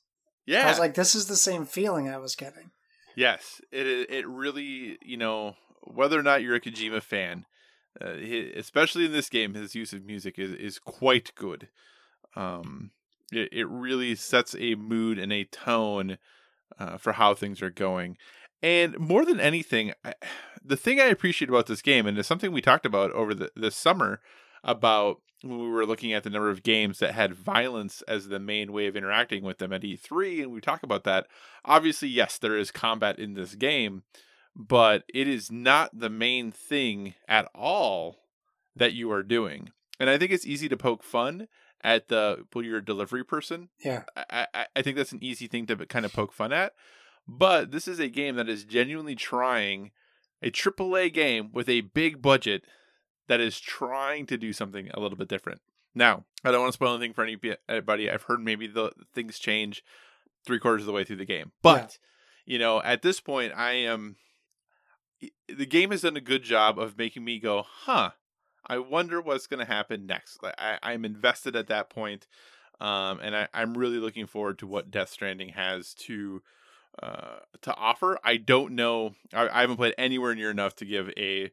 Yeah. 0.46 0.66
I 0.66 0.70
was 0.70 0.80
like, 0.80 0.94
this 0.94 1.16
is 1.16 1.28
the 1.28 1.36
same 1.36 1.66
feeling 1.66 2.08
I 2.10 2.18
was 2.18 2.36
getting. 2.36 2.72
Yes, 3.16 3.62
it 3.72 3.88
it 3.88 4.10
it 4.12 4.28
really 4.28 4.98
you 5.02 5.18
know 5.18 5.56
whether 5.82 6.20
or 6.20 6.24
not 6.24 6.42
you're 6.44 6.56
a 6.56 6.62
Kojima 6.62 7.02
fan, 7.02 7.46
uh, 8.00 8.10
especially 8.56 9.06
in 9.06 9.12
this 9.12 9.30
game, 9.30 9.54
his 9.56 9.74
use 9.74 9.92
of 9.94 10.06
music 10.06 10.38
is 10.38 10.52
is 10.52 10.78
quite 10.80 11.32
good. 11.36 11.70
Um, 12.36 12.92
it 13.32 13.50
it 13.52 13.68
really 13.68 14.14
sets 14.16 14.56
a 14.60 14.76
mood 14.76 15.18
and 15.18 15.34
a 15.34 15.46
tone 15.46 16.18
uh, 16.78 16.98
for 16.98 17.14
how 17.14 17.34
things 17.34 17.62
are 17.62 17.72
going, 17.72 18.18
and 18.62 18.98
more 18.98 19.26
than 19.26 19.40
anything, 19.40 19.94
I, 20.04 20.14
the 20.64 20.78
thing 20.78 21.00
I 21.00 21.06
appreciate 21.06 21.50
about 21.50 21.68
this 21.68 21.82
game, 21.82 22.06
and 22.06 22.18
it's 22.18 22.28
something 22.28 22.52
we 22.52 22.62
talked 22.62 22.86
about 22.86 23.12
over 23.12 23.34
the 23.34 23.52
this 23.56 23.76
summer 23.76 24.22
about 24.64 25.22
when 25.44 25.60
we 25.60 25.70
were 25.70 25.86
looking 25.86 26.14
at 26.14 26.24
the 26.24 26.30
number 26.32 26.50
of 26.50 26.64
games 26.64 26.98
that 27.00 27.14
had 27.14 27.34
violence 27.34 28.02
as 28.08 28.28
the 28.28 28.40
main 28.40 28.74
way 28.74 28.88
of 28.88 28.96
interacting 28.96 29.44
with 29.44 29.60
them 29.60 29.72
at 29.72 29.84
E3, 29.84 30.44
and 30.44 30.52
we 30.52 30.60
talk 30.60 30.84
about 30.84 31.04
that 31.04 31.28
obviously, 31.68 32.08
yes, 32.08 32.38
there 32.38 32.58
is 32.58 32.72
combat 32.72 33.20
in 33.20 33.34
this 33.34 33.54
game, 33.54 34.04
but 34.56 35.04
it 35.14 35.28
is 35.28 35.52
not 35.52 36.00
the 36.00 36.10
main 36.10 36.52
thing 36.52 37.14
at 37.28 37.48
all 37.54 38.18
that 38.76 38.94
you 38.94 39.12
are 39.12 39.24
doing. 39.24 39.72
And 40.00 40.10
I 40.10 40.18
think 40.18 40.32
it's 40.32 40.46
easy 40.46 40.70
to 40.70 40.78
poke 40.78 41.04
fun 41.04 41.48
at 41.84 42.08
the 42.08 42.46
well, 42.54 42.64
you're 42.64 42.78
a 42.78 42.86
delivery 42.86 43.24
person. 43.24 43.70
Yeah. 43.84 44.04
I, 44.16 44.48
I, 44.54 44.66
I 44.76 44.82
think 44.82 44.98
that's 44.98 45.12
an 45.12 45.24
easy 45.24 45.48
thing 45.48 45.68
to 45.68 45.76
kind 45.86 46.06
of 46.06 46.14
poke 46.14 46.34
fun 46.34 46.54
at. 46.54 46.74
But 47.28 47.72
this 47.72 47.88
is 47.88 48.00
a 48.00 48.08
game 48.08 48.36
that 48.36 48.48
is 48.48 48.64
genuinely 48.64 49.16
trying 49.16 49.92
a 50.42 50.50
AAA 50.50 51.14
game 51.14 51.50
with 51.52 51.68
a 51.68 51.82
big 51.82 52.22
budget 52.22 52.64
that 53.28 53.40
is 53.40 53.60
trying 53.60 54.26
to 54.28 54.38
do 54.38 54.54
something 54.54 54.90
a 54.94 55.00
little 55.00 55.18
bit 55.18 55.28
different. 55.28 55.62
Now, 55.94 56.26
I 56.46 56.52
don't 56.52 56.62
want 56.62 56.72
to 56.72 56.78
spoil 56.78 56.94
anything 56.96 57.14
for 57.14 57.26
anybody. 57.26 58.10
I've 58.10 58.24
heard 58.24 58.40
maybe 58.40 58.68
the 58.68 58.92
things 59.14 59.40
change 59.40 59.84
three 60.46 60.60
quarters 60.60 60.84
of 60.84 60.86
the 60.86 60.94
way 60.94 61.04
through 61.04 61.18
the 61.18 61.26
game. 61.26 61.52
But, 61.62 61.98
you 62.46 62.60
know, 62.60 62.82
at 62.82 63.02
this 63.02 63.20
point, 63.20 63.54
I 63.56 63.72
am. 63.72 64.16
The 65.50 65.66
game 65.66 65.90
has 65.90 66.04
done 66.04 66.16
a 66.16 66.22
good 66.22 66.44
job 66.44 66.78
of 66.78 66.98
making 66.98 67.24
me 67.24 67.40
go, 67.40 67.66
huh, 67.66 68.12
I 68.68 68.78
wonder 68.78 69.20
what's 69.20 69.48
going 69.48 69.66
to 69.66 69.72
happen 69.72 70.06
next. 70.06 70.38
I, 70.44 70.78
I'm 70.84 71.04
invested 71.04 71.56
at 71.56 71.68
that 71.68 71.90
point, 71.90 72.28
um, 72.80 73.20
and 73.22 73.36
I, 73.36 73.48
I'm 73.52 73.76
really 73.76 73.98
looking 73.98 74.28
forward 74.28 74.60
to 74.60 74.68
what 74.68 74.92
Death 74.92 75.10
Stranding 75.10 75.50
has 75.50 75.96
to 75.96 76.44
uh, 77.02 77.38
to 77.62 77.74
offer. 77.76 78.18
I 78.24 78.38
don't 78.38 78.74
know. 78.74 79.14
I, 79.34 79.48
I 79.50 79.62
haven't 79.62 79.78
played 79.78 79.94
anywhere 79.98 80.34
near 80.36 80.52
enough 80.52 80.76
to 80.78 80.86
give 80.86 81.10
a 81.18 81.52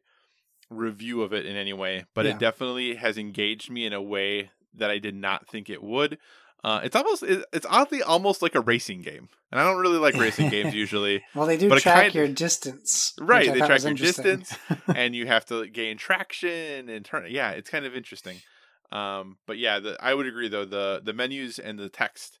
review 0.69 1.21
of 1.21 1.33
it 1.33 1.45
in 1.45 1.55
any 1.55 1.73
way, 1.73 2.05
but 2.13 2.25
Yeah. 2.25 2.31
it 2.31 2.39
definitely 2.39 2.95
has 2.95 3.17
engaged 3.17 3.69
me 3.69 3.85
in 3.85 3.93
a 3.93 4.01
way 4.01 4.49
that 4.73 4.89
I 4.89 4.97
did 4.97 5.15
not 5.15 5.47
think 5.47 5.69
it 5.69 5.83
would. 5.83 6.17
Uh, 6.63 6.81
it's 6.83 6.95
almost 6.95 7.21
it's 7.21 7.65
oddly 7.69 8.01
almost 8.01 8.41
like 8.41 8.55
a 8.55 8.59
racing 8.59 9.03
game, 9.03 9.29
and 9.51 9.61
I 9.61 9.63
don't 9.63 9.79
really 9.79 9.99
like 9.99 10.15
racing 10.15 10.49
games 10.49 10.73
usually. 10.83 11.21
Well, 11.35 11.45
they 11.45 11.57
do 11.57 11.69
track 11.77 11.95
kind- 12.05 12.15
your 12.15 12.27
distance. 12.27 13.13
Right, 13.21 13.53
they 13.53 13.59
track 13.59 13.83
your 13.83 13.93
distance, 13.93 14.57
and 14.95 15.15
you 15.15 15.27
have 15.27 15.45
to 15.47 15.67
gain 15.67 15.97
traction 15.97 16.89
and 16.89 17.05
turn. 17.05 17.27
Yeah, 17.29 17.51
it's 17.51 17.69
kind 17.69 17.85
of 17.85 17.95
interesting. 17.95 18.37
Um, 18.91 19.37
but 19.45 19.59
yeah, 19.59 19.79
the, 19.79 19.95
I 19.99 20.15
would 20.15 20.25
agree 20.25 20.47
though 20.47 20.65
the 20.65 21.01
the 21.03 21.13
menus 21.13 21.59
and 21.59 21.77
the 21.77 21.89
text 21.89 22.39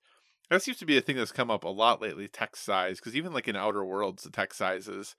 that 0.49 0.61
seems 0.61 0.77
to 0.77 0.85
be 0.85 0.97
a 0.97 1.01
thing 1.01 1.15
that's 1.17 1.31
come 1.31 1.51
up 1.51 1.63
a 1.63 1.69
lot 1.69 2.01
lately. 2.01 2.27
Text 2.27 2.63
size, 2.63 2.99
because 2.99 3.15
even 3.15 3.33
like 3.33 3.47
in 3.47 3.55
Outer 3.55 3.83
Worlds, 3.83 4.23
the 4.23 4.29
text 4.29 4.57
sizes, 4.57 5.15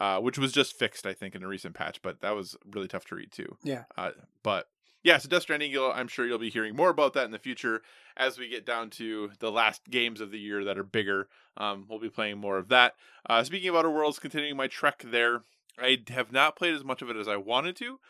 uh, 0.00 0.20
which 0.20 0.38
was 0.38 0.52
just 0.52 0.78
fixed, 0.78 1.06
I 1.06 1.12
think, 1.12 1.34
in 1.34 1.42
a 1.42 1.48
recent 1.48 1.74
patch, 1.74 2.00
but 2.02 2.20
that 2.20 2.34
was 2.34 2.56
really 2.70 2.88
tough 2.88 3.04
to 3.06 3.16
read 3.16 3.32
too. 3.32 3.56
Yeah. 3.62 3.84
Uh, 3.96 4.10
but 4.42 4.68
yeah, 5.02 5.18
so 5.18 5.28
Death 5.28 5.42
Stranding, 5.42 5.70
you'll, 5.70 5.92
I'm 5.92 6.08
sure 6.08 6.26
you'll 6.26 6.38
be 6.38 6.50
hearing 6.50 6.74
more 6.74 6.90
about 6.90 7.14
that 7.14 7.24
in 7.24 7.30
the 7.30 7.38
future 7.38 7.82
as 8.16 8.38
we 8.38 8.48
get 8.48 8.66
down 8.66 8.90
to 8.90 9.30
the 9.38 9.50
last 9.50 9.82
games 9.88 10.20
of 10.20 10.30
the 10.30 10.38
year 10.38 10.64
that 10.64 10.78
are 10.78 10.84
bigger. 10.84 11.28
Um, 11.56 11.86
we'll 11.88 12.00
be 12.00 12.10
playing 12.10 12.38
more 12.38 12.58
of 12.58 12.68
that. 12.68 12.94
Uh, 13.28 13.42
speaking 13.44 13.68
of 13.68 13.76
Outer 13.76 13.90
Worlds, 13.90 14.18
continuing 14.18 14.56
my 14.56 14.66
trek 14.66 15.04
there, 15.06 15.42
I 15.78 15.98
have 16.08 16.32
not 16.32 16.56
played 16.56 16.74
as 16.74 16.84
much 16.84 17.02
of 17.02 17.10
it 17.10 17.16
as 17.16 17.28
I 17.28 17.36
wanted 17.36 17.76
to, 17.76 18.00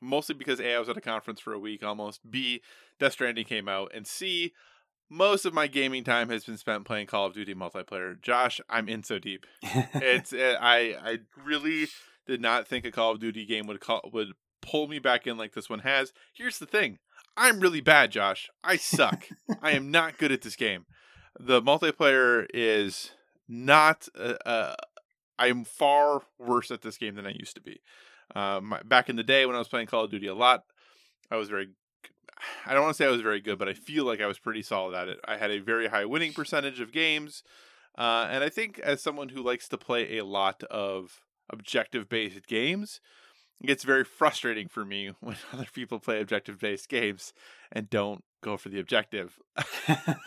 mostly 0.00 0.34
because 0.34 0.60
A, 0.60 0.74
I 0.74 0.78
was 0.78 0.88
at 0.88 0.96
a 0.96 1.02
conference 1.02 1.40
for 1.40 1.52
a 1.52 1.58
week 1.58 1.82
almost, 1.82 2.30
B, 2.30 2.62
Death 2.98 3.12
Stranding 3.12 3.44
came 3.44 3.68
out, 3.68 3.92
and 3.94 4.06
C, 4.06 4.54
most 5.10 5.44
of 5.44 5.54
my 5.54 5.66
gaming 5.66 6.04
time 6.04 6.28
has 6.30 6.44
been 6.44 6.58
spent 6.58 6.84
playing 6.84 7.06
Call 7.06 7.26
of 7.26 7.34
Duty 7.34 7.54
multiplayer. 7.54 8.20
Josh, 8.20 8.60
I'm 8.68 8.88
in 8.88 9.02
so 9.02 9.18
deep. 9.18 9.46
It's 9.94 10.32
uh, 10.32 10.56
I 10.60 10.96
I 11.02 11.18
really 11.42 11.88
did 12.26 12.40
not 12.40 12.68
think 12.68 12.84
a 12.84 12.90
Call 12.90 13.12
of 13.12 13.20
Duty 13.20 13.46
game 13.46 13.66
would 13.66 13.80
call, 13.80 14.02
would 14.12 14.28
pull 14.60 14.88
me 14.88 14.98
back 14.98 15.26
in 15.26 15.36
like 15.36 15.54
this 15.54 15.70
one 15.70 15.80
has. 15.80 16.12
Here's 16.34 16.58
the 16.58 16.66
thing. 16.66 16.98
I'm 17.36 17.60
really 17.60 17.80
bad, 17.80 18.10
Josh. 18.10 18.50
I 18.62 18.76
suck. 18.76 19.26
I 19.62 19.72
am 19.72 19.90
not 19.90 20.18
good 20.18 20.32
at 20.32 20.42
this 20.42 20.56
game. 20.56 20.86
The 21.38 21.62
multiplayer 21.62 22.46
is 22.52 23.12
not. 23.48 24.08
Uh, 24.18 24.34
uh, 24.44 24.74
I'm 25.38 25.64
far 25.64 26.22
worse 26.38 26.70
at 26.70 26.82
this 26.82 26.98
game 26.98 27.14
than 27.14 27.26
I 27.26 27.30
used 27.30 27.54
to 27.54 27.60
be. 27.60 27.80
Um, 28.34 28.74
back 28.84 29.08
in 29.08 29.16
the 29.16 29.22
day 29.22 29.46
when 29.46 29.54
I 29.54 29.60
was 29.60 29.68
playing 29.68 29.86
Call 29.86 30.04
of 30.04 30.10
Duty 30.10 30.26
a 30.26 30.34
lot, 30.34 30.64
I 31.30 31.36
was 31.36 31.48
very. 31.48 31.68
I 32.66 32.74
don't 32.74 32.82
want 32.82 32.96
to 32.96 33.02
say 33.02 33.06
I 33.06 33.10
was 33.10 33.20
very 33.20 33.40
good, 33.40 33.58
but 33.58 33.68
I 33.68 33.74
feel 33.74 34.04
like 34.04 34.20
I 34.20 34.26
was 34.26 34.38
pretty 34.38 34.62
solid 34.62 34.94
at 34.94 35.08
it. 35.08 35.20
I 35.24 35.36
had 35.36 35.50
a 35.50 35.58
very 35.58 35.88
high 35.88 36.04
winning 36.04 36.32
percentage 36.32 36.80
of 36.80 36.92
games, 36.92 37.42
uh, 37.96 38.28
and 38.30 38.44
I 38.44 38.48
think 38.48 38.78
as 38.78 39.02
someone 39.02 39.30
who 39.30 39.42
likes 39.42 39.68
to 39.68 39.78
play 39.78 40.18
a 40.18 40.24
lot 40.24 40.62
of 40.64 41.20
objective-based 41.50 42.46
games, 42.46 43.00
it 43.60 43.66
gets 43.66 43.84
very 43.84 44.04
frustrating 44.04 44.68
for 44.68 44.84
me 44.84 45.12
when 45.20 45.36
other 45.52 45.66
people 45.72 45.98
play 45.98 46.20
objective-based 46.20 46.88
games 46.88 47.32
and 47.72 47.90
don't 47.90 48.22
go 48.40 48.56
for 48.56 48.68
the 48.68 48.78
objective. 48.78 49.38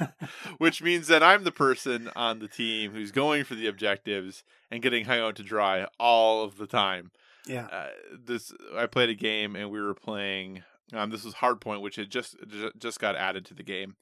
which 0.57 0.81
means 0.81 1.07
that 1.07 1.23
I'm 1.23 1.43
the 1.43 1.51
person 1.51 2.09
on 2.15 2.39
the 2.39 2.47
team 2.47 2.91
who's 2.91 3.11
going 3.11 3.43
for 3.43 3.55
the 3.55 3.67
objectives 3.67 4.43
and 4.69 4.81
getting 4.81 5.05
hung 5.05 5.19
out 5.19 5.35
to 5.37 5.43
dry 5.43 5.87
all 5.99 6.43
of 6.43 6.57
the 6.57 6.67
time. 6.67 7.11
yeah. 7.45 7.67
Uh, 7.67 7.89
this 8.25 8.53
I 8.75 8.85
played 8.87 9.09
a 9.09 9.15
game 9.15 9.55
and 9.55 9.69
we 9.71 9.81
were 9.81 9.95
playing. 9.95 10.63
Um, 10.93 11.09
this 11.09 11.23
was 11.23 11.35
Hardpoint, 11.35 11.81
which 11.81 11.95
had 11.95 12.09
just 12.09 12.35
just 12.77 12.99
got 12.99 13.15
added 13.15 13.45
to 13.45 13.53
the 13.53 13.63
game, 13.63 13.95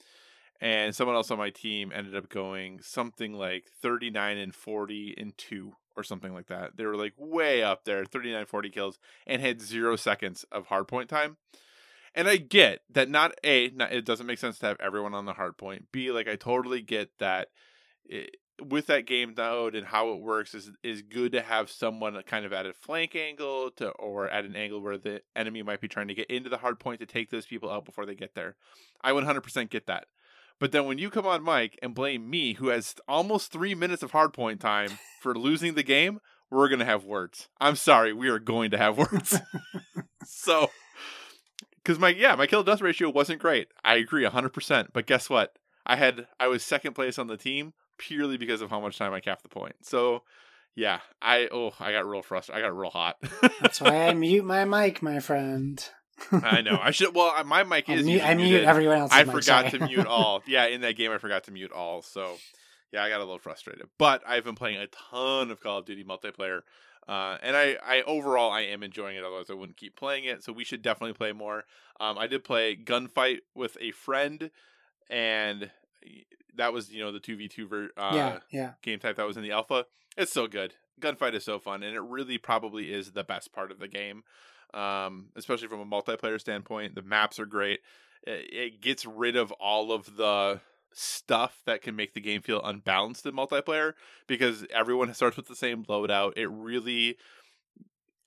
and 0.61 0.95
someone 0.95 1.15
else 1.15 1.31
on 1.31 1.37
my 1.37 1.49
team 1.49 1.91
ended 1.93 2.15
up 2.15 2.29
going 2.29 2.79
something 2.81 3.33
like 3.33 3.65
39 3.81 4.37
and 4.37 4.55
40 4.55 5.15
and 5.17 5.37
two 5.37 5.73
or 5.95 6.03
something 6.03 6.33
like 6.33 6.47
that. 6.47 6.77
They 6.77 6.85
were 6.85 6.95
like 6.95 7.13
way 7.17 7.61
up 7.61 7.83
there, 7.83 8.05
39, 8.05 8.45
40 8.45 8.69
kills, 8.69 8.99
and 9.27 9.41
had 9.41 9.61
zero 9.61 9.95
seconds 9.95 10.45
of 10.51 10.67
hardpoint 10.67 11.07
time. 11.07 11.37
And 12.15 12.27
I 12.27 12.37
get 12.37 12.81
that 12.89 13.09
not 13.09 13.33
a 13.43 13.69
not, 13.69 13.91
it 13.91 14.05
doesn't 14.05 14.25
make 14.25 14.39
sense 14.39 14.57
to 14.59 14.65
have 14.65 14.77
everyone 14.79 15.13
on 15.13 15.25
the 15.25 15.33
hard 15.33 15.57
point. 15.57 15.87
B 15.91 16.11
like 16.11 16.27
I 16.27 16.35
totally 16.35 16.81
get 16.81 17.11
that 17.19 17.49
with 18.61 18.87
that 18.87 19.05
game 19.05 19.33
mode 19.35 19.75
and 19.75 19.87
how 19.87 20.11
it 20.11 20.19
works 20.19 20.53
is 20.53 20.71
is 20.83 21.01
good 21.01 21.31
to 21.31 21.41
have 21.41 21.69
someone 21.69 22.21
kind 22.25 22.45
of 22.45 22.53
at 22.53 22.65
a 22.65 22.73
flank 22.73 23.15
angle 23.15 23.71
to 23.71 23.89
or 23.91 24.27
at 24.29 24.45
an 24.45 24.55
angle 24.55 24.81
where 24.81 24.97
the 24.97 25.21
enemy 25.35 25.63
might 25.63 25.81
be 25.81 25.87
trying 25.87 26.07
to 26.07 26.13
get 26.13 26.29
into 26.29 26.49
the 26.49 26.57
hard 26.57 26.79
point 26.79 26.99
to 26.99 27.05
take 27.05 27.29
those 27.29 27.45
people 27.45 27.69
out 27.69 27.85
before 27.85 28.05
they 28.05 28.15
get 28.15 28.35
there. 28.35 28.55
I 29.01 29.11
100% 29.11 29.69
get 29.69 29.87
that. 29.87 30.05
But 30.59 30.71
then 30.71 30.85
when 30.85 30.97
you 30.97 31.09
come 31.09 31.25
on 31.25 31.43
Mike 31.43 31.79
and 31.81 31.95
blame 31.95 32.29
me 32.29 32.53
who 32.53 32.67
has 32.67 32.95
almost 33.07 33.51
3 33.51 33.75
minutes 33.75 34.03
of 34.03 34.11
hard 34.11 34.33
point 34.33 34.59
time 34.59 34.99
for 35.21 35.33
losing 35.33 35.75
the 35.75 35.83
game, 35.83 36.19
we're 36.51 36.67
going 36.67 36.79
to 36.79 36.85
have 36.85 37.05
words. 37.05 37.47
I'm 37.61 37.75
sorry, 37.75 38.11
we 38.11 38.27
are 38.27 38.39
going 38.39 38.71
to 38.71 38.77
have 38.77 38.97
words. 38.97 39.39
so 40.25 40.69
because 41.89 41.99
my 41.99 42.09
yeah 42.09 42.35
my 42.35 42.45
kill 42.45 42.63
death 42.63 42.81
ratio 42.81 43.09
wasn't 43.09 43.41
great 43.41 43.67
i 43.83 43.95
agree 43.95 44.23
100% 44.23 44.87
but 44.93 45.07
guess 45.07 45.29
what 45.29 45.57
i 45.85 45.95
had 45.95 46.27
i 46.39 46.47
was 46.47 46.63
second 46.63 46.93
place 46.93 47.17
on 47.17 47.27
the 47.27 47.37
team 47.37 47.73
purely 47.99 48.37
because 48.37 48.61
of 48.61 48.69
how 48.71 48.79
much 48.79 48.97
time 48.97 49.13
i 49.13 49.19
capped 49.19 49.43
the 49.43 49.49
point 49.49 49.75
so 49.83 50.23
yeah 50.75 50.99
i 51.21 51.47
oh 51.51 51.71
i 51.79 51.91
got 51.91 52.07
real 52.07 52.23
frustrated 52.23 52.63
i 52.63 52.67
got 52.67 52.75
real 52.75 52.89
hot 52.89 53.17
That's 53.61 53.79
why 53.79 54.07
I 54.07 54.13
mute 54.15 54.45
my 54.45 54.65
mic, 54.65 55.03
my 55.03 55.19
friend. 55.19 55.87
i 56.31 56.61
know 56.61 56.79
i 56.81 56.91
should 56.91 57.13
well 57.15 57.43
my 57.45 57.63
mic 57.63 57.87
I 57.87 57.93
is 57.93 58.05
mute, 58.05 58.23
I 58.23 58.33
mute 58.33 58.49
muted. 58.49 58.65
everyone 58.65 58.97
else. 58.97 59.11
i 59.13 59.23
forgot 59.23 59.71
to 59.71 59.79
mute 59.85 60.05
all 60.07 60.41
yeah 60.47 60.65
in 60.65 60.81
that 60.81 60.95
game 60.97 61.11
i 61.11 61.17
forgot 61.17 61.43
to 61.45 61.51
mute 61.51 61.71
all 61.71 62.01
so 62.01 62.35
yeah 62.91 63.03
i 63.03 63.09
got 63.09 63.17
a 63.17 63.23
little 63.23 63.37
frustrated 63.39 63.87
but 63.97 64.21
i've 64.27 64.43
been 64.43 64.55
playing 64.55 64.77
a 64.77 64.87
ton 64.87 65.51
of 65.51 65.61
call 65.61 65.77
of 65.79 65.85
duty 65.85 66.03
multiplayer 66.03 66.61
uh, 67.07 67.39
and 67.41 67.57
I, 67.57 67.75
I 67.83 68.03
overall 68.03 68.51
I 68.51 68.61
am 68.61 68.83
enjoying 68.83 69.15
it. 69.17 69.23
Otherwise, 69.23 69.49
I 69.49 69.55
wouldn't 69.55 69.77
keep 69.77 69.95
playing 69.95 70.25
it. 70.25 70.43
So 70.43 70.53
we 70.53 70.63
should 70.63 70.83
definitely 70.83 71.13
play 71.13 71.31
more. 71.31 71.63
Um, 71.99 72.19
I 72.19 72.27
did 72.27 72.43
play 72.43 72.75
Gunfight 72.75 73.39
with 73.55 73.77
a 73.81 73.89
friend, 73.89 74.51
and 75.09 75.71
that 76.57 76.73
was 76.73 76.91
you 76.91 77.03
know 77.03 77.11
the 77.11 77.19
two 77.19 77.37
v 77.37 77.47
two 77.47 77.67
ver 77.67 77.89
uh, 77.97 78.11
yeah, 78.13 78.39
yeah. 78.51 78.71
game 78.81 78.99
type 78.99 79.17
that 79.17 79.27
was 79.27 79.37
in 79.37 79.43
the 79.43 79.51
alpha. 79.51 79.85
It's 80.17 80.31
so 80.31 80.47
good. 80.47 80.73
Gunfight 80.99 81.33
is 81.33 81.45
so 81.45 81.59
fun, 81.59 81.83
and 81.83 81.95
it 81.95 82.01
really 82.01 82.37
probably 82.37 82.91
is 82.91 83.11
the 83.11 83.23
best 83.23 83.53
part 83.53 83.71
of 83.71 83.79
the 83.79 83.87
game, 83.87 84.23
um, 84.73 85.27
especially 85.35 85.67
from 85.67 85.79
a 85.79 85.85
multiplayer 85.85 86.39
standpoint. 86.39 86.95
The 86.95 87.01
maps 87.01 87.39
are 87.39 87.45
great. 87.45 87.79
It, 88.23 88.49
it 88.51 88.81
gets 88.81 89.05
rid 89.05 89.35
of 89.35 89.51
all 89.53 89.91
of 89.91 90.17
the 90.17 90.59
stuff 90.91 91.61
that 91.65 91.81
can 91.81 91.95
make 91.95 92.13
the 92.13 92.21
game 92.21 92.41
feel 92.41 92.61
unbalanced 92.63 93.25
in 93.25 93.33
multiplayer 93.33 93.93
because 94.27 94.65
everyone 94.73 95.13
starts 95.13 95.37
with 95.37 95.47
the 95.47 95.55
same 95.55 95.85
loadout. 95.85 96.33
It 96.35 96.49
really 96.49 97.17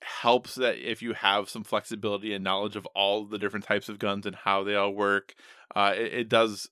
helps 0.01 0.55
that 0.55 0.77
if 0.77 1.01
you 1.01 1.13
have 1.13 1.49
some 1.49 1.63
flexibility 1.63 2.33
and 2.33 2.43
knowledge 2.43 2.75
of 2.75 2.85
all 2.87 3.25
the 3.25 3.37
different 3.37 3.65
types 3.65 3.89
of 3.89 3.99
guns 3.99 4.25
and 4.25 4.35
how 4.35 4.63
they 4.63 4.75
all 4.75 4.93
work, 4.93 5.33
uh, 5.75 5.93
it, 5.95 6.13
it 6.13 6.29
does 6.29 6.69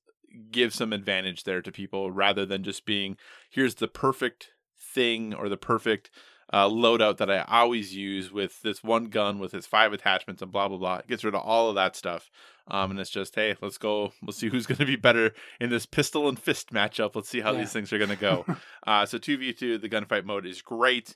give 0.51 0.73
some 0.73 0.93
advantage 0.93 1.43
there 1.43 1.61
to 1.61 1.71
people 1.71 2.11
rather 2.11 2.45
than 2.45 2.63
just 2.63 2.85
being 2.85 3.17
here's 3.49 3.75
the 3.75 3.87
perfect 3.87 4.49
thing 4.79 5.33
or 5.33 5.49
the 5.49 5.57
perfect 5.57 6.09
uh, 6.53 6.67
loadout 6.67 7.15
that 7.17 7.31
I 7.31 7.45
always 7.47 7.95
use 7.95 8.31
with 8.31 8.61
this 8.61 8.83
one 8.83 9.05
gun 9.05 9.39
with 9.39 9.53
its 9.53 9.65
five 9.67 9.93
attachments 9.93 10.41
and 10.41 10.51
blah 10.51 10.67
blah 10.67 10.77
blah. 10.77 10.97
It 10.97 11.07
gets 11.07 11.23
rid 11.23 11.33
of 11.33 11.41
all 11.41 11.69
of 11.69 11.75
that 11.75 11.95
stuff, 11.95 12.29
um, 12.67 12.91
and 12.91 12.99
it's 12.99 13.09
just 13.09 13.35
hey, 13.35 13.55
let's 13.61 13.77
go. 13.77 14.11
Let's 14.21 14.37
see 14.37 14.49
who's 14.49 14.65
going 14.67 14.79
to 14.79 14.85
be 14.85 14.97
better 14.97 15.31
in 15.61 15.69
this 15.69 15.85
pistol 15.85 16.27
and 16.27 16.37
fist 16.37 16.73
matchup. 16.73 17.15
Let's 17.15 17.29
see 17.29 17.39
how 17.39 17.53
Yeah. 17.53 17.59
these 17.59 17.71
things 17.71 17.93
are 17.93 17.97
going 17.97 18.09
to 18.09 18.15
go. 18.17 18.45
uh, 18.85 19.05
so 19.05 19.17
two 19.17 19.37
v 19.37 19.53
two, 19.53 19.77
the 19.77 19.87
gunfight 19.87 20.25
mode 20.25 20.45
is 20.45 20.61
great. 20.61 21.15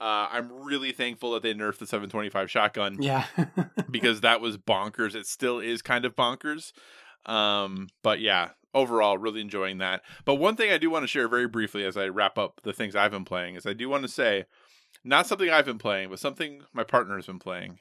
Uh, 0.00 0.28
I'm 0.30 0.52
really 0.52 0.92
thankful 0.92 1.32
that 1.32 1.42
they 1.42 1.54
nerfed 1.54 1.78
the 1.78 1.86
725 1.86 2.50
shotgun 2.50 2.98
yeah. 3.00 3.24
because 3.90 4.20
that 4.20 4.42
was 4.42 4.58
bonkers. 4.58 5.14
It 5.14 5.26
still 5.26 5.58
is 5.58 5.80
kind 5.80 6.04
of 6.04 6.14
bonkers. 6.14 6.72
Um, 7.26 7.88
but 8.02 8.20
yeah, 8.20 8.50
overall, 8.74 9.18
really 9.18 9.40
enjoying 9.40 9.78
that. 9.78 10.02
But 10.24 10.36
one 10.36 10.56
thing 10.56 10.70
I 10.70 10.78
do 10.78 10.90
want 10.90 11.02
to 11.02 11.08
share 11.08 11.28
very 11.28 11.48
briefly 11.48 11.84
as 11.84 11.96
I 11.96 12.08
wrap 12.08 12.38
up 12.38 12.60
the 12.62 12.72
things 12.72 12.94
I've 12.94 13.10
been 13.10 13.24
playing 13.24 13.56
is 13.56 13.66
I 13.66 13.72
do 13.72 13.88
want 13.88 14.02
to 14.02 14.08
say, 14.08 14.44
not 15.04 15.26
something 15.26 15.50
I've 15.50 15.64
been 15.64 15.78
playing, 15.78 16.10
but 16.10 16.18
something 16.18 16.62
my 16.72 16.84
partner 16.84 17.16
has 17.16 17.26
been 17.26 17.38
playing. 17.38 17.78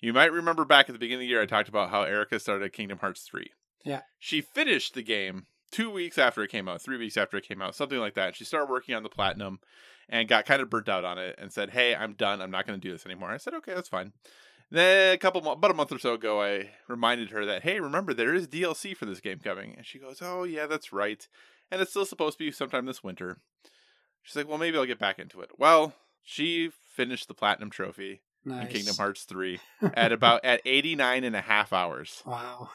You 0.00 0.12
might 0.12 0.32
remember 0.32 0.64
back 0.64 0.88
at 0.88 0.92
the 0.92 0.98
beginning 0.98 1.24
of 1.24 1.26
the 1.26 1.26
year, 1.28 1.42
I 1.42 1.46
talked 1.46 1.68
about 1.68 1.90
how 1.90 2.02
Erica 2.02 2.38
started 2.38 2.72
Kingdom 2.72 2.98
Hearts 2.98 3.22
3. 3.22 3.50
Yeah. 3.84 4.02
She 4.18 4.40
finished 4.40 4.94
the 4.94 5.02
game 5.02 5.46
two 5.70 5.90
weeks 5.90 6.18
after 6.18 6.42
it 6.42 6.50
came 6.50 6.68
out, 6.68 6.82
three 6.82 6.96
weeks 6.96 7.16
after 7.16 7.36
it 7.36 7.46
came 7.46 7.60
out, 7.60 7.74
something 7.74 7.98
like 7.98 8.14
that. 8.14 8.36
She 8.36 8.44
started 8.44 8.70
working 8.70 8.94
on 8.94 9.02
the 9.02 9.08
platinum 9.08 9.60
and 10.08 10.28
got 10.28 10.46
kind 10.46 10.62
of 10.62 10.70
burnt 10.70 10.88
out 10.88 11.04
on 11.04 11.18
it 11.18 11.36
and 11.38 11.52
said, 11.52 11.70
Hey, 11.70 11.94
I'm 11.94 12.14
done. 12.14 12.40
I'm 12.40 12.50
not 12.50 12.66
going 12.66 12.80
to 12.80 12.86
do 12.86 12.92
this 12.92 13.06
anymore. 13.06 13.30
I 13.30 13.36
said, 13.36 13.54
Okay, 13.54 13.74
that's 13.74 13.88
fine. 13.88 14.12
Then 14.70 15.14
a 15.14 15.18
couple, 15.18 15.50
about 15.50 15.70
a 15.70 15.74
month 15.74 15.92
or 15.92 15.98
so 15.98 16.14
ago, 16.14 16.42
I 16.42 16.70
reminded 16.88 17.30
her 17.30 17.46
that, 17.46 17.62
hey, 17.62 17.80
remember 17.80 18.12
there 18.12 18.34
is 18.34 18.46
DLC 18.46 18.94
for 18.94 19.06
this 19.06 19.20
game 19.20 19.38
coming, 19.38 19.74
and 19.76 19.86
she 19.86 19.98
goes, 19.98 20.18
oh 20.20 20.44
yeah, 20.44 20.66
that's 20.66 20.92
right, 20.92 21.26
and 21.70 21.80
it's 21.80 21.90
still 21.90 22.04
supposed 22.04 22.38
to 22.38 22.44
be 22.44 22.52
sometime 22.52 22.84
this 22.84 23.02
winter. 23.02 23.38
She's 24.22 24.36
like, 24.36 24.48
well, 24.48 24.58
maybe 24.58 24.76
I'll 24.76 24.84
get 24.84 24.98
back 24.98 25.18
into 25.18 25.40
it. 25.40 25.50
Well, 25.56 25.94
she 26.22 26.70
finished 26.94 27.28
the 27.28 27.34
platinum 27.34 27.70
trophy 27.70 28.20
nice. 28.44 28.66
in 28.66 28.72
Kingdom 28.72 28.96
Hearts 28.96 29.24
3 29.24 29.58
at 29.94 30.12
about 30.12 30.44
at 30.44 30.60
89 30.66 31.24
and 31.24 31.34
a 31.34 31.40
half 31.40 31.72
hours. 31.72 32.22
Wow. 32.26 32.68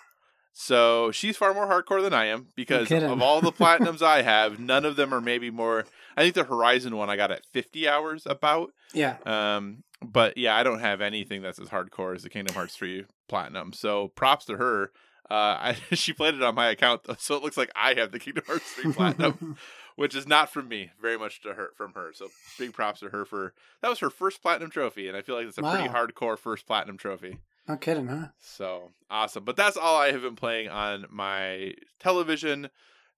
So 0.54 1.12
she's 1.12 1.36
far 1.36 1.54
more 1.54 1.66
hardcore 1.66 2.02
than 2.02 2.14
I 2.14 2.26
am 2.26 2.48
because 2.56 2.92
of 2.92 3.22
all 3.22 3.42
the 3.42 3.52
platinums 3.52 4.04
I 4.04 4.22
have, 4.24 4.60
none 4.60 4.86
of 4.86 4.96
them 4.96 5.12
are 5.14 5.22
maybe 5.22 5.50
more. 5.50 5.86
I 6.16 6.22
think 6.22 6.36
the 6.36 6.44
Horizon 6.44 6.96
one 6.96 7.10
I 7.10 7.16
got 7.16 7.32
at 7.32 7.46
50 7.48 7.88
hours 7.88 8.24
about. 8.28 8.72
Yeah. 8.94 9.18
Um, 9.26 9.84
but 10.12 10.38
yeah, 10.38 10.56
I 10.56 10.64
don't 10.64 10.80
have 10.80 11.02
anything 11.02 11.42
that's 11.42 11.60
as 11.60 11.70
hardcore 11.70 12.16
as 12.16 12.24
the 12.24 12.30
Kingdom 12.30 12.56
Hearts 12.56 12.76
3 12.76 13.06
Platinum. 13.28 13.74
So 13.74 14.10
props 14.10 14.46
to 14.46 14.58
her. 14.58 14.92
Uh, 15.30 15.34
I, 15.34 15.78
she 15.94 16.14
played 16.14 16.36
it 16.36 16.44
on 16.44 16.56
my 16.56 16.70
account, 16.70 17.02
so 17.20 17.36
it 17.36 17.44
looks 17.44 17.58
like 17.58 17.72
I 17.76 17.94
have 17.96 18.12
the 18.12 18.20
Kingdom 18.20 18.44
Hearts 18.46 18.72
3 18.74 18.94
Platinum, 18.94 19.58
which 19.96 20.16
is 20.16 20.28
not 20.28 20.52
from 20.52 20.68
me, 20.68 20.92
very 21.02 21.18
much 21.18 21.42
to 21.42 21.54
her 21.54 21.72
from 21.76 21.94
her. 21.94 22.12
So 22.14 22.28
big 22.60 22.74
props 22.74 23.00
to 23.02 23.10
her 23.10 23.26
for 23.26 23.54
that 23.82 23.90
was 23.90 24.00
her 24.00 24.10
first 24.10 24.42
platinum 24.42 24.70
trophy, 24.70 25.08
and 25.08 25.16
I 25.16 25.22
feel 25.22 25.36
like 25.36 25.48
it's 25.48 25.58
a 25.58 25.62
pretty 25.62 25.88
hardcore 25.88 26.38
first 26.38 26.68
platinum 26.68 26.98
trophy. 26.98 27.38
no 27.68 27.78
kidding, 27.78 28.08
huh? 28.08 28.28
So 28.40 28.92
awesome. 29.10 29.44
But 29.46 29.56
that's 29.56 29.78
all 29.78 29.96
I 29.96 30.12
have 30.12 30.22
been 30.22 30.36
playing 30.36 30.70
on 30.70 31.06
my 31.10 31.74
television. 32.00 32.70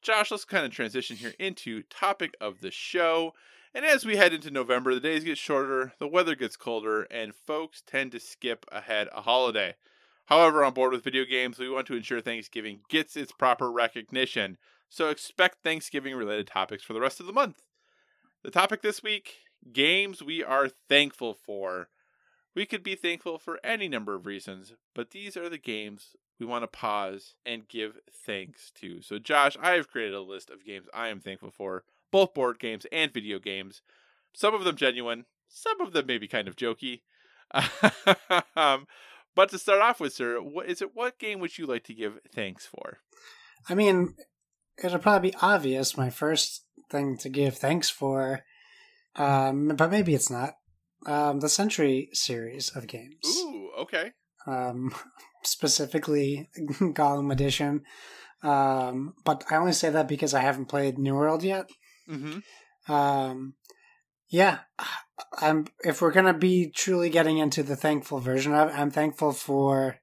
Josh, 0.01 0.29
let's 0.29 0.45
kind 0.45 0.65
of 0.65 0.71
transition 0.71 1.15
here 1.15 1.33
into 1.39 1.81
topic 1.89 2.35
of 2.39 2.61
the 2.61 2.69
show. 2.69 3.33
And 3.75 3.83
as 3.83 4.05
we 4.05 4.15
head 4.15 4.31
into 4.31 4.51
November, 4.51 4.93
the 4.93 5.01
days 5.01 5.25
get 5.25 5.37
shorter, 5.37 5.91
the 5.99 6.07
weather 6.07 6.33
gets 6.33 6.55
colder, 6.55 7.01
and 7.11 7.35
folks 7.35 7.83
tend 7.85 8.13
to 8.13 8.21
skip 8.21 8.65
ahead 8.71 9.09
a 9.13 9.23
holiday. 9.23 9.75
However, 10.27 10.63
on 10.63 10.73
board 10.73 10.93
with 10.93 11.03
video 11.03 11.25
games, 11.25 11.59
we 11.59 11.69
want 11.69 11.85
to 11.87 11.95
ensure 11.97 12.21
Thanksgiving 12.21 12.79
gets 12.87 13.17
its 13.17 13.33
proper 13.33 13.69
recognition. 13.69 14.57
So 14.87 15.09
expect 15.09 15.61
Thanksgiving 15.61 16.15
related 16.15 16.47
topics 16.47 16.85
for 16.85 16.93
the 16.93 17.01
rest 17.01 17.19
of 17.19 17.25
the 17.25 17.33
month. 17.33 17.63
The 18.43 18.49
topic 18.49 18.81
this 18.81 19.03
week 19.03 19.39
games 19.73 20.23
we 20.23 20.41
are 20.41 20.69
thankful 20.87 21.33
for. 21.33 21.89
We 22.55 22.65
could 22.65 22.81
be 22.81 22.95
thankful 22.95 23.37
for 23.37 23.59
any 23.61 23.89
number 23.89 24.15
of 24.15 24.25
reasons, 24.25 24.71
but 24.93 25.11
these 25.11 25.35
are 25.35 25.49
the 25.49 25.57
games 25.57 26.15
we 26.39 26.45
want 26.45 26.63
to 26.63 26.67
pause 26.67 27.35
and 27.45 27.67
give 27.67 27.97
thanks 28.09 28.71
to. 28.75 29.01
So, 29.01 29.19
Josh, 29.19 29.57
I 29.61 29.71
have 29.71 29.91
created 29.91 30.13
a 30.13 30.21
list 30.21 30.49
of 30.49 30.63
games 30.63 30.87
I 30.93 31.09
am 31.09 31.19
thankful 31.19 31.51
for, 31.51 31.83
both 32.15 32.33
board 32.33 32.59
games 32.59 32.87
and 32.93 33.13
video 33.13 33.39
games. 33.39 33.81
Some 34.33 34.55
of 34.55 34.63
them 34.63 34.77
genuine, 34.77 35.25
some 35.49 35.81
of 35.81 35.91
them 35.91 36.05
maybe 36.05 36.29
kind 36.29 36.47
of 36.47 36.55
jokey. 36.55 37.01
um, 38.55 38.87
but 39.35 39.49
to 39.49 39.57
start 39.57 39.81
off 39.81 39.99
with, 39.99 40.13
sir, 40.13 40.37
what 40.37 40.69
is 40.69 40.81
it? 40.81 40.95
What 40.95 41.19
game 41.19 41.41
would 41.41 41.57
you 41.57 41.65
like 41.65 41.83
to 41.83 41.93
give 41.93 42.19
thanks 42.33 42.65
for? 42.65 42.99
I 43.67 43.75
mean, 43.75 44.15
it'll 44.81 44.99
probably 44.99 45.31
be 45.31 45.37
obvious. 45.41 45.97
My 45.97 46.09
first 46.09 46.63
thing 46.89 47.17
to 47.17 47.27
give 47.27 47.57
thanks 47.57 47.89
for, 47.89 48.45
um, 49.17 49.73
but 49.75 49.91
maybe 49.91 50.15
it's 50.15 50.29
not. 50.31 50.53
Um, 51.05 51.41
the 51.41 51.49
Century 51.49 52.07
series 52.13 52.69
of 52.77 52.87
games, 52.87 53.27
Ooh, 53.27 53.71
okay. 53.79 54.13
um, 54.47 54.95
specifically 55.43 56.49
Golem 56.79 57.29
Edition. 57.29 57.81
Um, 58.41 59.15
but 59.25 59.43
I 59.51 59.57
only 59.57 59.73
say 59.73 59.89
that 59.89 60.07
because 60.07 60.33
I 60.33 60.39
haven't 60.39 60.67
played 60.67 60.97
New 60.97 61.15
World 61.15 61.43
yet. 61.43 61.69
Mm-hmm. 62.09 62.91
Um, 62.91 63.55
yeah, 64.29 64.59
I'm. 65.39 65.67
If 65.83 66.01
we're 66.01 66.11
gonna 66.11 66.33
be 66.37 66.69
truly 66.69 67.09
getting 67.09 67.37
into 67.37 67.63
the 67.63 67.75
thankful 67.75 68.19
version 68.19 68.53
of 68.53 68.69
it, 68.69 68.73
I'm 68.77 68.91
thankful 68.91 69.31
for 69.31 69.97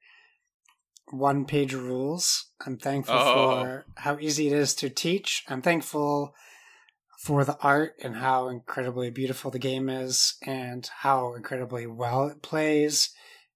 one 1.11 1.44
page 1.44 1.74
rules. 1.74 2.50
I'm 2.64 2.78
thankful 2.78 3.14
Oh. 3.16 3.62
for 3.62 3.84
how 3.96 4.18
easy 4.18 4.46
it 4.46 4.53
is 4.55 4.74
to 4.76 4.88
teach. 4.88 5.44
I'm 5.48 5.62
thankful 5.62 6.34
for 7.18 7.44
the 7.44 7.59
art 7.61 7.94
and 8.03 8.16
how 8.16 8.48
incredibly 8.48 9.11
beautiful 9.11 9.50
the 9.50 9.59
game 9.59 9.88
is, 9.88 10.34
and 10.44 10.88
how 11.00 11.34
incredibly 11.34 11.86
well 11.86 12.26
it 12.28 12.42
plays, 12.42 13.11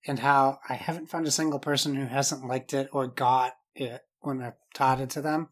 and 0.06 0.18
how 0.20 0.58
I 0.68 0.74
haven't 0.74 1.08
found 1.10 1.26
a 1.26 1.32
single 1.32 1.58
person 1.58 1.96
who 1.96 2.06
hasn't 2.06 2.46
liked 2.46 2.72
it 2.74 2.88
or 2.92 3.06
got 3.08 3.54
it 3.74 4.02
when 4.20 4.42
I've 4.42 4.54
taught 4.74 5.00
it 5.00 5.10
to 5.10 5.22
them. 5.22 5.48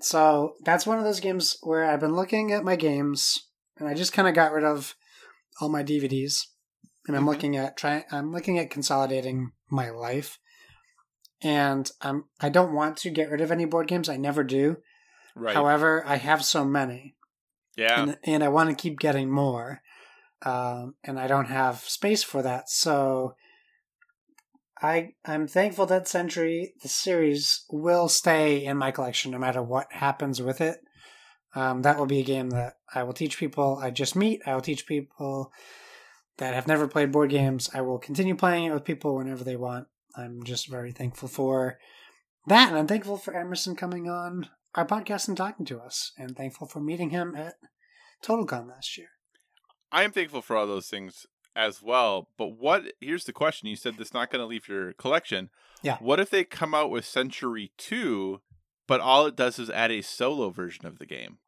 So 0.00 0.54
that's 0.64 0.86
one 0.86 0.98
of 0.98 1.04
those 1.04 1.20
games 1.20 1.56
where 1.62 1.84
I've 1.84 2.00
been 2.00 2.14
looking 2.14 2.52
at 2.52 2.64
my 2.64 2.76
games 2.76 3.48
and 3.76 3.88
I 3.88 3.94
just 3.94 4.12
kind 4.12 4.28
of 4.28 4.34
got 4.34 4.52
rid 4.52 4.64
of 4.64 4.94
all 5.60 5.68
my 5.68 5.82
DVDs 5.82 6.46
and 7.06 7.16
I'm 7.16 7.24
Mhm. 7.24 7.28
looking 7.28 7.56
at 7.56 7.76
trying 7.76 8.04
I'm 8.10 8.32
looking 8.32 8.58
at 8.58 8.70
consolidating 8.70 9.52
my 9.70 9.90
life. 9.90 10.38
And 11.42 11.90
I'm 12.00 12.24
I 12.40 12.48
don't 12.50 12.74
want 12.74 12.96
to 12.98 13.10
get 13.10 13.30
rid 13.30 13.40
of 13.40 13.50
any 13.50 13.64
board 13.64 13.88
games. 13.88 14.08
I 14.08 14.16
never 14.16 14.44
do. 14.44 14.76
Right. 15.34 15.54
However, 15.54 16.04
I 16.06 16.16
have 16.16 16.44
so 16.44 16.64
many 16.64 17.16
yeah. 17.76 18.02
and 18.02 18.18
and 18.24 18.44
I 18.44 18.48
want 18.48 18.70
to 18.70 18.76
keep 18.76 18.98
getting 18.98 19.30
more. 19.30 19.82
Um, 20.42 20.94
and 21.04 21.20
I 21.20 21.26
don't 21.26 21.46
have 21.48 21.80
space 21.80 22.22
for 22.22 22.42
that. 22.42 22.70
So 22.70 23.34
I 24.82 25.14
I'm 25.24 25.46
thankful 25.46 25.86
that 25.86 26.08
Century 26.08 26.74
the 26.82 26.88
series 26.88 27.64
will 27.70 28.08
stay 28.08 28.64
in 28.64 28.76
my 28.76 28.90
collection 28.90 29.30
no 29.30 29.38
matter 29.38 29.62
what 29.62 29.92
happens 29.92 30.40
with 30.40 30.60
it. 30.60 30.78
Um, 31.54 31.82
that 31.82 31.98
will 31.98 32.06
be 32.06 32.20
a 32.20 32.24
game 32.24 32.50
that 32.50 32.74
I 32.94 33.02
will 33.02 33.12
teach 33.12 33.38
people 33.38 33.78
I 33.82 33.90
just 33.90 34.16
meet. 34.16 34.40
I 34.46 34.54
will 34.54 34.60
teach 34.60 34.86
people 34.86 35.52
that 36.38 36.54
have 36.54 36.66
never 36.66 36.88
played 36.88 37.12
board 37.12 37.30
games. 37.30 37.68
I 37.74 37.80
will 37.82 37.98
continue 37.98 38.36
playing 38.36 38.64
it 38.64 38.72
with 38.72 38.84
people 38.84 39.16
whenever 39.16 39.44
they 39.44 39.56
want. 39.56 39.88
I'm 40.16 40.42
just 40.42 40.68
very 40.68 40.92
thankful 40.92 41.28
for 41.28 41.78
that, 42.46 42.68
and 42.68 42.78
I'm 42.78 42.86
thankful 42.86 43.16
for 43.16 43.36
Emerson 43.36 43.76
coming 43.76 44.08
on 44.08 44.48
our 44.74 44.86
podcast 44.86 45.28
and 45.28 45.36
talking 45.36 45.66
to 45.66 45.80
us, 45.80 46.12
and 46.16 46.36
thankful 46.36 46.66
for 46.66 46.80
meeting 46.80 47.10
him 47.10 47.34
at 47.36 47.54
TotalCon 48.24 48.68
last 48.68 48.96
year. 48.96 49.08
I 49.92 50.04
am 50.04 50.12
thankful 50.12 50.42
for 50.42 50.56
all 50.56 50.66
those 50.66 50.88
things 50.88 51.26
as 51.56 51.82
well. 51.82 52.28
But 52.36 52.58
what? 52.58 52.92
Here's 53.00 53.24
the 53.24 53.32
question: 53.32 53.68
You 53.68 53.76
said 53.76 53.94
that's 53.98 54.14
not 54.14 54.30
going 54.30 54.40
to 54.40 54.46
leave 54.46 54.68
your 54.68 54.92
collection. 54.94 55.50
Yeah. 55.82 55.96
What 56.00 56.20
if 56.20 56.30
they 56.30 56.44
come 56.44 56.74
out 56.74 56.90
with 56.90 57.04
Century 57.04 57.72
Two, 57.76 58.40
but 58.86 59.00
all 59.00 59.26
it 59.26 59.36
does 59.36 59.58
is 59.58 59.70
add 59.70 59.90
a 59.90 60.02
solo 60.02 60.50
version 60.50 60.86
of 60.86 60.98
the 60.98 61.06
game? 61.06 61.38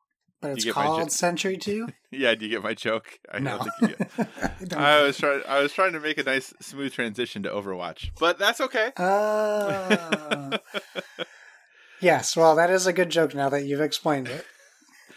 But 0.41 0.53
it's 0.53 0.71
called 0.73 1.03
jo- 1.03 1.09
Century 1.09 1.57
Two. 1.57 1.89
Yeah. 2.11 2.35
Do 2.35 2.45
you 2.45 2.51
get 2.51 2.63
my 2.63 2.75
joke? 2.75 3.21
I 3.33 3.39
no, 3.39 3.59
don't 3.59 3.71
think 3.81 3.99
you 3.99 4.27
get. 4.61 4.77
I 4.77 5.03
was 5.03 5.17
trying. 5.17 5.43
I 5.49 5.61
was 5.61 5.73
trying 5.73 5.93
to 5.93 6.01
make 6.01 6.19
a 6.19 6.23
nice, 6.23 6.53
smooth 6.61 6.93
transition 6.93 7.43
to 7.45 7.49
Overwatch, 7.49 8.11
but 8.19 8.39
that's 8.39 8.61
okay. 8.61 8.93
Oh. 8.99 10.59
yes, 12.01 12.37
well, 12.37 12.55
that 12.57 12.69
is 12.71 12.87
a 12.87 12.93
good 12.93 13.09
joke 13.09 13.35
now 13.35 13.49
that 13.49 13.65
you've 13.65 13.81
explained 13.81 14.29
it. 14.29 14.45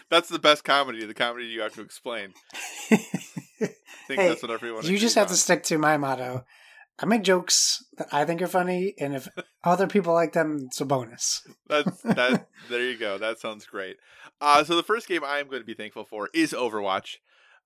that's 0.10 0.30
the 0.30 0.40
best 0.40 0.64
comedy. 0.64 1.06
The 1.06 1.14
comedy 1.14 1.48
you 1.48 1.62
have 1.62 1.74
to 1.74 1.82
explain. 1.82 2.34
Think 4.08 4.20
Hey, 4.20 4.30
that's 4.30 4.41
what 4.41 4.51
everyone. 4.51 4.86
you 4.86 4.97
just 4.97 5.16
have 5.16 5.28
to 5.28 5.36
stick 5.36 5.64
to 5.64 5.78
my 5.78 5.97
motto. 5.97 6.45
I 6.97 7.06
make 7.06 7.24
jokes 7.24 7.84
that 7.97 8.08
I 8.14 8.24
think 8.24 8.41
are 8.41 8.47
funny, 8.47 8.93
and 8.99 9.16
if 9.16 9.28
other 9.64 9.88
people 9.88 10.14
like 10.14 10.32
them, 10.34 10.64
it's 10.68 10.80
a 10.80 10.86
bonus. 10.86 11.45
That's 11.68 12.01
that. 12.03 12.47
there 12.70 12.89
you 12.89 12.97
go. 12.97 13.18
That 13.18 13.39
sounds 13.39 13.66
great. 13.66 13.97
Uh, 14.39 14.64
so 14.64 14.78
the 14.78 14.84
first 14.84 15.08
game 15.08 15.24
I 15.24 15.39
am 15.39 15.47
going 15.47 15.62
to 15.62 15.66
be 15.66 15.74
thankful 15.74 16.06
for 16.06 16.30
is 16.34 16.53
Overwatch. 16.53 17.18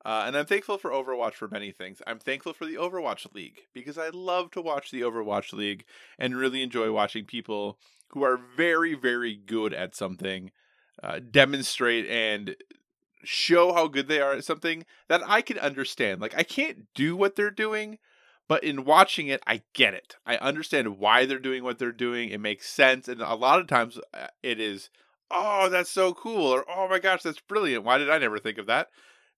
Uh, 0.03 0.23
and 0.25 0.35
I'm 0.35 0.45
thankful 0.45 0.77
for 0.77 0.91
Overwatch 0.91 1.33
for 1.33 1.47
many 1.47 1.71
things. 1.71 2.01
I'm 2.07 2.19
thankful 2.19 2.53
for 2.53 2.65
the 2.65 2.75
Overwatch 2.75 3.31
League 3.35 3.59
because 3.73 3.97
I 3.97 4.09
love 4.09 4.49
to 4.51 4.61
watch 4.61 4.89
the 4.91 5.01
Overwatch 5.01 5.53
League 5.53 5.83
and 6.17 6.35
really 6.35 6.63
enjoy 6.63 6.91
watching 6.91 7.25
people 7.25 7.77
who 8.09 8.23
are 8.23 8.39
very, 8.57 8.95
very 8.95 9.35
good 9.35 9.73
at 9.73 9.95
something 9.95 10.51
uh, 11.03 11.19
demonstrate 11.19 12.07
and 12.07 12.55
show 13.23 13.73
how 13.73 13.87
good 13.87 14.07
they 14.07 14.21
are 14.21 14.33
at 14.33 14.45
something 14.45 14.85
that 15.07 15.21
I 15.25 15.41
can 15.41 15.57
understand. 15.59 16.21
Like, 16.21 16.35
I 16.37 16.43
can't 16.43 16.85
do 16.93 17.15
what 17.15 17.35
they're 17.35 17.51
doing, 17.51 17.97
but 18.47 18.63
in 18.63 18.85
watching 18.85 19.27
it, 19.27 19.41
I 19.45 19.61
get 19.73 19.93
it. 19.93 20.15
I 20.25 20.37
understand 20.37 20.97
why 20.97 21.25
they're 21.25 21.39
doing 21.39 21.63
what 21.63 21.79
they're 21.79 21.91
doing. 21.91 22.29
It 22.29 22.39
makes 22.39 22.67
sense. 22.67 23.07
And 23.07 23.21
a 23.21 23.35
lot 23.35 23.59
of 23.59 23.67
times 23.67 23.99
uh, 24.13 24.27
it 24.41 24.59
is, 24.59 24.89
oh, 25.29 25.69
that's 25.69 25.91
so 25.91 26.13
cool, 26.13 26.47
or 26.47 26.65
oh 26.69 26.87
my 26.89 26.99
gosh, 26.99 27.23
that's 27.23 27.41
brilliant. 27.41 27.83
Why 27.83 27.97
did 27.97 28.09
I 28.09 28.17
never 28.17 28.39
think 28.39 28.57
of 28.57 28.67
that? 28.67 28.87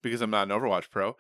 Because 0.01 0.21
I'm 0.21 0.29
not 0.29 0.49
an 0.49 0.57
Overwatch 0.57 0.89
pro. 0.89 1.17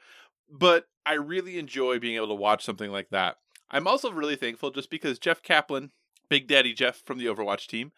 But 0.49 0.85
I 1.05 1.13
really 1.13 1.57
enjoy 1.57 1.99
being 1.99 2.15
able 2.15 2.27
to 2.27 2.33
watch 2.33 2.63
something 2.63 2.91
like 2.91 3.09
that. 3.09 3.37
I'm 3.69 3.87
also 3.87 4.11
really 4.11 4.35
thankful 4.35 4.71
just 4.71 4.89
because 4.89 5.17
Jeff 5.17 5.41
Kaplan, 5.41 5.91
Big 6.29 6.47
Daddy 6.47 6.73
Jeff 6.73 7.01
from 7.05 7.17
the 7.17 7.25
Overwatch 7.25 7.67
team, 7.67 7.91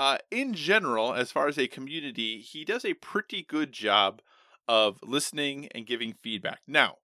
uh, 0.00 0.16
in 0.30 0.54
general, 0.54 1.12
as 1.12 1.30
far 1.30 1.46
as 1.46 1.58
a 1.58 1.68
community, 1.68 2.38
he 2.38 2.64
does 2.64 2.86
a 2.86 2.94
pretty 2.94 3.42
good 3.42 3.70
job 3.70 4.22
of 4.66 4.98
listening 5.02 5.68
and 5.74 5.86
giving 5.86 6.14
feedback. 6.14 6.60
Now, 6.66 6.96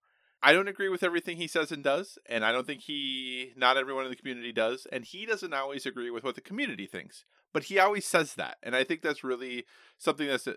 I 0.42 0.55
don't 0.55 0.66
agree 0.66 0.88
with 0.88 1.03
everything 1.03 1.36
he 1.36 1.47
says 1.47 1.70
and 1.70 1.84
does, 1.84 2.18
and 2.24 2.42
I 2.42 2.53
don't 2.53 2.66
think 2.66 2.80
he, 2.80 3.53
not 3.55 3.76
everyone 3.76 4.05
in 4.05 4.11
the 4.11 4.16
community 4.16 4.51
does, 4.51 4.86
and 4.90 5.05
he 5.05 5.26
doesn't 5.26 5.53
always 5.53 5.84
agree 5.84 6.09
with 6.09 6.24
what 6.24 6.36
the 6.36 6.40
community 6.40 6.86
thinks, 6.86 7.26
but 7.53 7.64
he 7.64 7.78
always 7.78 8.07
says 8.07 8.32
that, 8.36 8.57
and 8.62 8.74
I 8.74 8.82
think 8.82 9.03
that's 9.03 9.22
really 9.22 9.66
something 9.99 10.26
that's 10.26 10.49
uh, 10.49 10.55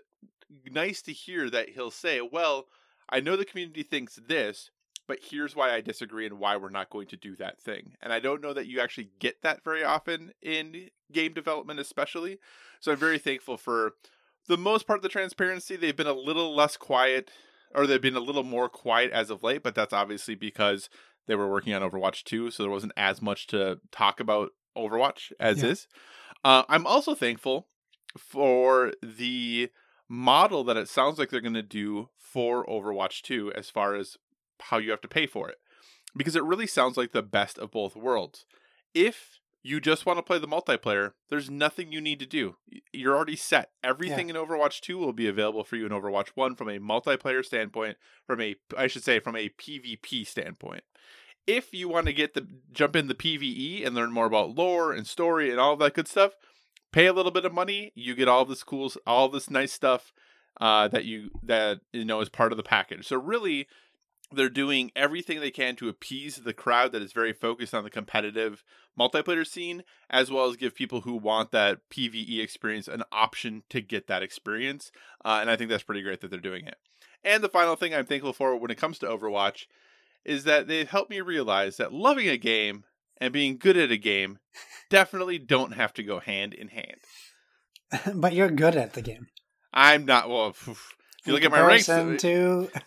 nice 0.70 1.02
to 1.02 1.12
hear 1.12 1.50
that 1.50 1.68
he'll 1.68 1.90
say, 1.90 2.22
well, 2.22 2.68
I 3.10 3.20
know 3.20 3.36
the 3.36 3.44
community 3.44 3.82
thinks 3.82 4.14
this, 4.16 4.70
but 5.06 5.18
here's 5.30 5.54
why 5.54 5.74
I 5.74 5.82
disagree 5.82 6.24
and 6.24 6.38
why 6.38 6.56
we're 6.56 6.70
not 6.70 6.88
going 6.88 7.08
to 7.08 7.18
do 7.18 7.36
that 7.36 7.60
thing. 7.60 7.96
And 8.00 8.14
I 8.14 8.18
don't 8.18 8.40
know 8.40 8.54
that 8.54 8.66
you 8.66 8.80
actually 8.80 9.10
get 9.18 9.42
that 9.42 9.62
very 9.62 9.84
often 9.84 10.32
in 10.40 10.88
game 11.12 11.32
development, 11.32 11.80
especially. 11.80 12.38
So 12.80 12.92
I'm 12.92 12.98
very 12.98 13.18
thankful 13.18 13.56
for 13.56 13.92
the 14.48 14.56
most 14.56 14.86
part 14.86 14.98
of 14.98 15.02
the 15.02 15.08
transparency. 15.08 15.76
They've 15.76 15.96
been 15.96 16.06
a 16.06 16.12
little 16.12 16.54
less 16.54 16.76
quiet 16.76 17.30
or 17.74 17.86
they've 17.86 18.00
been 18.00 18.16
a 18.16 18.20
little 18.20 18.42
more 18.42 18.68
quiet 18.68 19.12
as 19.12 19.30
of 19.30 19.42
late, 19.42 19.62
but 19.62 19.74
that's 19.74 19.92
obviously 19.92 20.34
because 20.34 20.88
they 21.26 21.34
were 21.34 21.50
working 21.50 21.72
on 21.72 21.88
Overwatch 21.88 22.24
2, 22.24 22.50
so 22.50 22.62
there 22.62 22.72
wasn't 22.72 22.92
as 22.96 23.22
much 23.22 23.46
to 23.48 23.78
talk 23.92 24.18
about 24.18 24.50
Overwatch 24.76 25.32
as 25.38 25.62
yeah. 25.62 25.70
is. 25.70 25.88
Uh, 26.44 26.64
I'm 26.68 26.86
also 26.86 27.14
thankful 27.14 27.68
for 28.18 28.92
the 29.02 29.70
model 30.08 30.64
that 30.64 30.76
it 30.76 30.88
sounds 30.88 31.18
like 31.18 31.30
they're 31.30 31.40
going 31.40 31.54
to 31.54 31.62
do 31.62 32.08
for 32.16 32.66
Overwatch 32.66 33.22
2 33.22 33.52
as 33.54 33.70
far 33.70 33.94
as 33.94 34.16
how 34.60 34.78
you 34.78 34.90
have 34.90 35.00
to 35.02 35.08
pay 35.08 35.26
for 35.26 35.48
it. 35.48 35.58
Because 36.16 36.34
it 36.34 36.42
really 36.42 36.66
sounds 36.66 36.96
like 36.96 37.12
the 37.12 37.22
best 37.22 37.58
of 37.58 37.70
both 37.70 37.94
worlds. 37.94 38.44
If 38.94 39.39
you 39.62 39.80
just 39.80 40.06
want 40.06 40.18
to 40.18 40.22
play 40.22 40.38
the 40.38 40.48
multiplayer, 40.48 41.12
there's 41.28 41.50
nothing 41.50 41.92
you 41.92 42.00
need 42.00 42.18
to 42.20 42.26
do. 42.26 42.56
You're 42.92 43.14
already 43.14 43.36
set. 43.36 43.70
Everything 43.84 44.28
yeah. 44.28 44.36
in 44.36 44.40
Overwatch 44.40 44.80
2 44.80 44.96
will 44.96 45.12
be 45.12 45.28
available 45.28 45.64
for 45.64 45.76
you 45.76 45.86
in 45.86 45.92
Overwatch 45.92 46.28
1 46.34 46.54
from 46.54 46.68
a 46.68 46.78
multiplayer 46.78 47.44
standpoint, 47.44 47.96
from 48.26 48.40
a 48.40 48.56
I 48.76 48.86
should 48.86 49.04
say 49.04 49.20
from 49.20 49.36
a 49.36 49.50
PvP 49.50 50.26
standpoint. 50.26 50.84
If 51.46 51.74
you 51.74 51.88
want 51.88 52.06
to 52.06 52.12
get 52.12 52.34
the 52.34 52.46
jump 52.72 52.96
in 52.96 53.08
the 53.08 53.14
PvE 53.14 53.86
and 53.86 53.94
learn 53.94 54.12
more 54.12 54.26
about 54.26 54.54
lore 54.54 54.92
and 54.92 55.06
story 55.06 55.50
and 55.50 55.58
all 55.58 55.76
that 55.76 55.94
good 55.94 56.08
stuff, 56.08 56.32
pay 56.92 57.06
a 57.06 57.12
little 57.12 57.32
bit 57.32 57.44
of 57.44 57.52
money, 57.52 57.92
you 57.94 58.14
get 58.14 58.28
all 58.28 58.44
this 58.44 58.62
cool 58.62 58.92
all 59.06 59.28
this 59.28 59.50
nice 59.50 59.72
stuff 59.72 60.12
uh, 60.60 60.88
that 60.88 61.04
you 61.04 61.30
that 61.42 61.80
you 61.92 62.04
know 62.04 62.20
is 62.20 62.28
part 62.28 62.52
of 62.52 62.56
the 62.56 62.62
package. 62.62 63.06
So 63.06 63.16
really 63.16 63.66
they're 64.32 64.48
doing 64.48 64.90
everything 64.94 65.40
they 65.40 65.50
can 65.50 65.76
to 65.76 65.88
appease 65.88 66.36
the 66.36 66.52
crowd 66.52 66.92
that 66.92 67.02
is 67.02 67.12
very 67.12 67.32
focused 67.32 67.74
on 67.74 67.84
the 67.84 67.90
competitive 67.90 68.62
multiplayer 68.98 69.46
scene, 69.46 69.82
as 70.08 70.30
well 70.30 70.48
as 70.48 70.56
give 70.56 70.74
people 70.74 71.02
who 71.02 71.14
want 71.14 71.50
that 71.50 71.80
PVE 71.90 72.40
experience 72.40 72.88
an 72.88 73.02
option 73.10 73.62
to 73.70 73.80
get 73.80 74.06
that 74.06 74.22
experience. 74.22 74.92
Uh, 75.24 75.38
and 75.40 75.50
I 75.50 75.56
think 75.56 75.70
that's 75.70 75.82
pretty 75.82 76.02
great 76.02 76.20
that 76.20 76.30
they're 76.30 76.40
doing 76.40 76.66
it. 76.66 76.76
And 77.24 77.42
the 77.42 77.48
final 77.48 77.76
thing 77.76 77.94
I'm 77.94 78.06
thankful 78.06 78.32
for 78.32 78.56
when 78.56 78.70
it 78.70 78.78
comes 78.78 78.98
to 79.00 79.06
Overwatch 79.06 79.66
is 80.24 80.44
that 80.44 80.68
they've 80.68 80.88
helped 80.88 81.10
me 81.10 81.20
realize 81.20 81.76
that 81.76 81.92
loving 81.92 82.28
a 82.28 82.36
game 82.36 82.84
and 83.20 83.32
being 83.32 83.58
good 83.58 83.76
at 83.76 83.90
a 83.90 83.96
game 83.96 84.38
definitely 84.88 85.38
don't 85.38 85.72
have 85.72 85.92
to 85.94 86.02
go 86.02 86.20
hand 86.20 86.54
in 86.54 86.68
hand. 86.68 86.96
but 88.14 88.32
you're 88.32 88.50
good 88.50 88.76
at 88.76 88.94
the 88.94 89.02
game. 89.02 89.26
I'm 89.72 90.04
not. 90.04 90.28
Well, 90.28 90.48
if 90.48 90.66
you 91.24 91.32
look 91.32 91.44
at 91.44 91.50
my 91.50 91.60
ranks, 91.60 91.86
to 91.86 92.68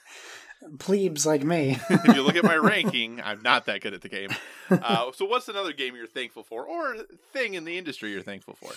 plebes 0.80 1.26
like 1.26 1.44
me. 1.44 1.78
if 1.90 2.16
you 2.16 2.22
look 2.22 2.36
at 2.36 2.44
my 2.44 2.56
ranking, 2.62 3.22
I'm 3.22 3.42
not 3.42 3.66
that 3.66 3.82
good 3.82 3.94
at 3.94 4.02
the 4.02 4.10
game. 4.10 4.30
Uh, 4.70 5.12
so, 5.14 5.26
what's 5.26 5.48
another 5.48 5.74
game 5.74 5.96
you're 5.96 6.08
thankful 6.08 6.44
for, 6.44 6.66
or 6.66 6.98
thing 7.32 7.54
in 7.54 7.66
the 7.66 7.78
industry 7.78 8.12
you're 8.12 8.22
thankful 8.22 8.56
for? 8.56 8.72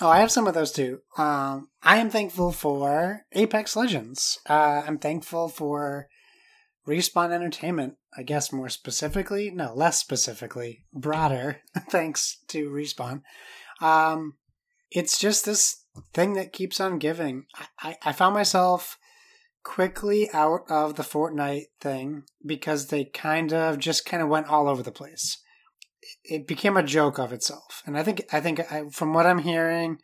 Oh, 0.00 0.08
I 0.08 0.20
have 0.20 0.32
some 0.32 0.46
of 0.46 0.54
those 0.54 0.72
too. 0.72 1.00
Um, 1.18 1.68
I 1.82 1.98
am 1.98 2.10
thankful 2.10 2.52
for 2.52 3.22
Apex 3.32 3.76
Legends. 3.76 4.38
Uh, 4.48 4.82
I'm 4.86 4.98
thankful 4.98 5.48
for 5.48 6.08
Respawn 6.86 7.30
Entertainment. 7.30 7.94
I 8.16 8.22
guess 8.22 8.52
more 8.52 8.68
specifically, 8.68 9.50
no, 9.50 9.72
less 9.74 9.98
specifically, 9.98 10.84
broader. 10.92 11.60
thanks 11.90 12.38
to 12.48 12.68
Respawn. 12.68 13.22
Um, 13.80 14.34
it's 14.90 15.18
just 15.18 15.44
this 15.44 15.84
thing 16.12 16.34
that 16.34 16.52
keeps 16.52 16.80
on 16.80 16.98
giving. 16.98 17.46
I, 17.54 17.66
I, 17.90 17.96
I 18.06 18.12
found 18.12 18.34
myself 18.34 18.98
quickly 19.62 20.28
out 20.32 20.62
of 20.68 20.96
the 20.96 21.02
Fortnite 21.02 21.66
thing 21.80 22.24
because 22.44 22.88
they 22.88 23.04
kind 23.04 23.52
of 23.52 23.78
just 23.78 24.04
kind 24.04 24.22
of 24.22 24.28
went 24.28 24.48
all 24.48 24.68
over 24.68 24.82
the 24.82 24.92
place. 24.92 25.38
It 26.24 26.46
became 26.46 26.76
a 26.76 26.82
joke 26.82 27.18
of 27.18 27.32
itself, 27.32 27.82
and 27.86 27.96
I 27.96 28.02
think 28.02 28.24
I 28.32 28.40
think 28.40 28.60
I, 28.72 28.84
from 28.90 29.14
what 29.14 29.26
I'm 29.26 29.38
hearing, 29.38 29.98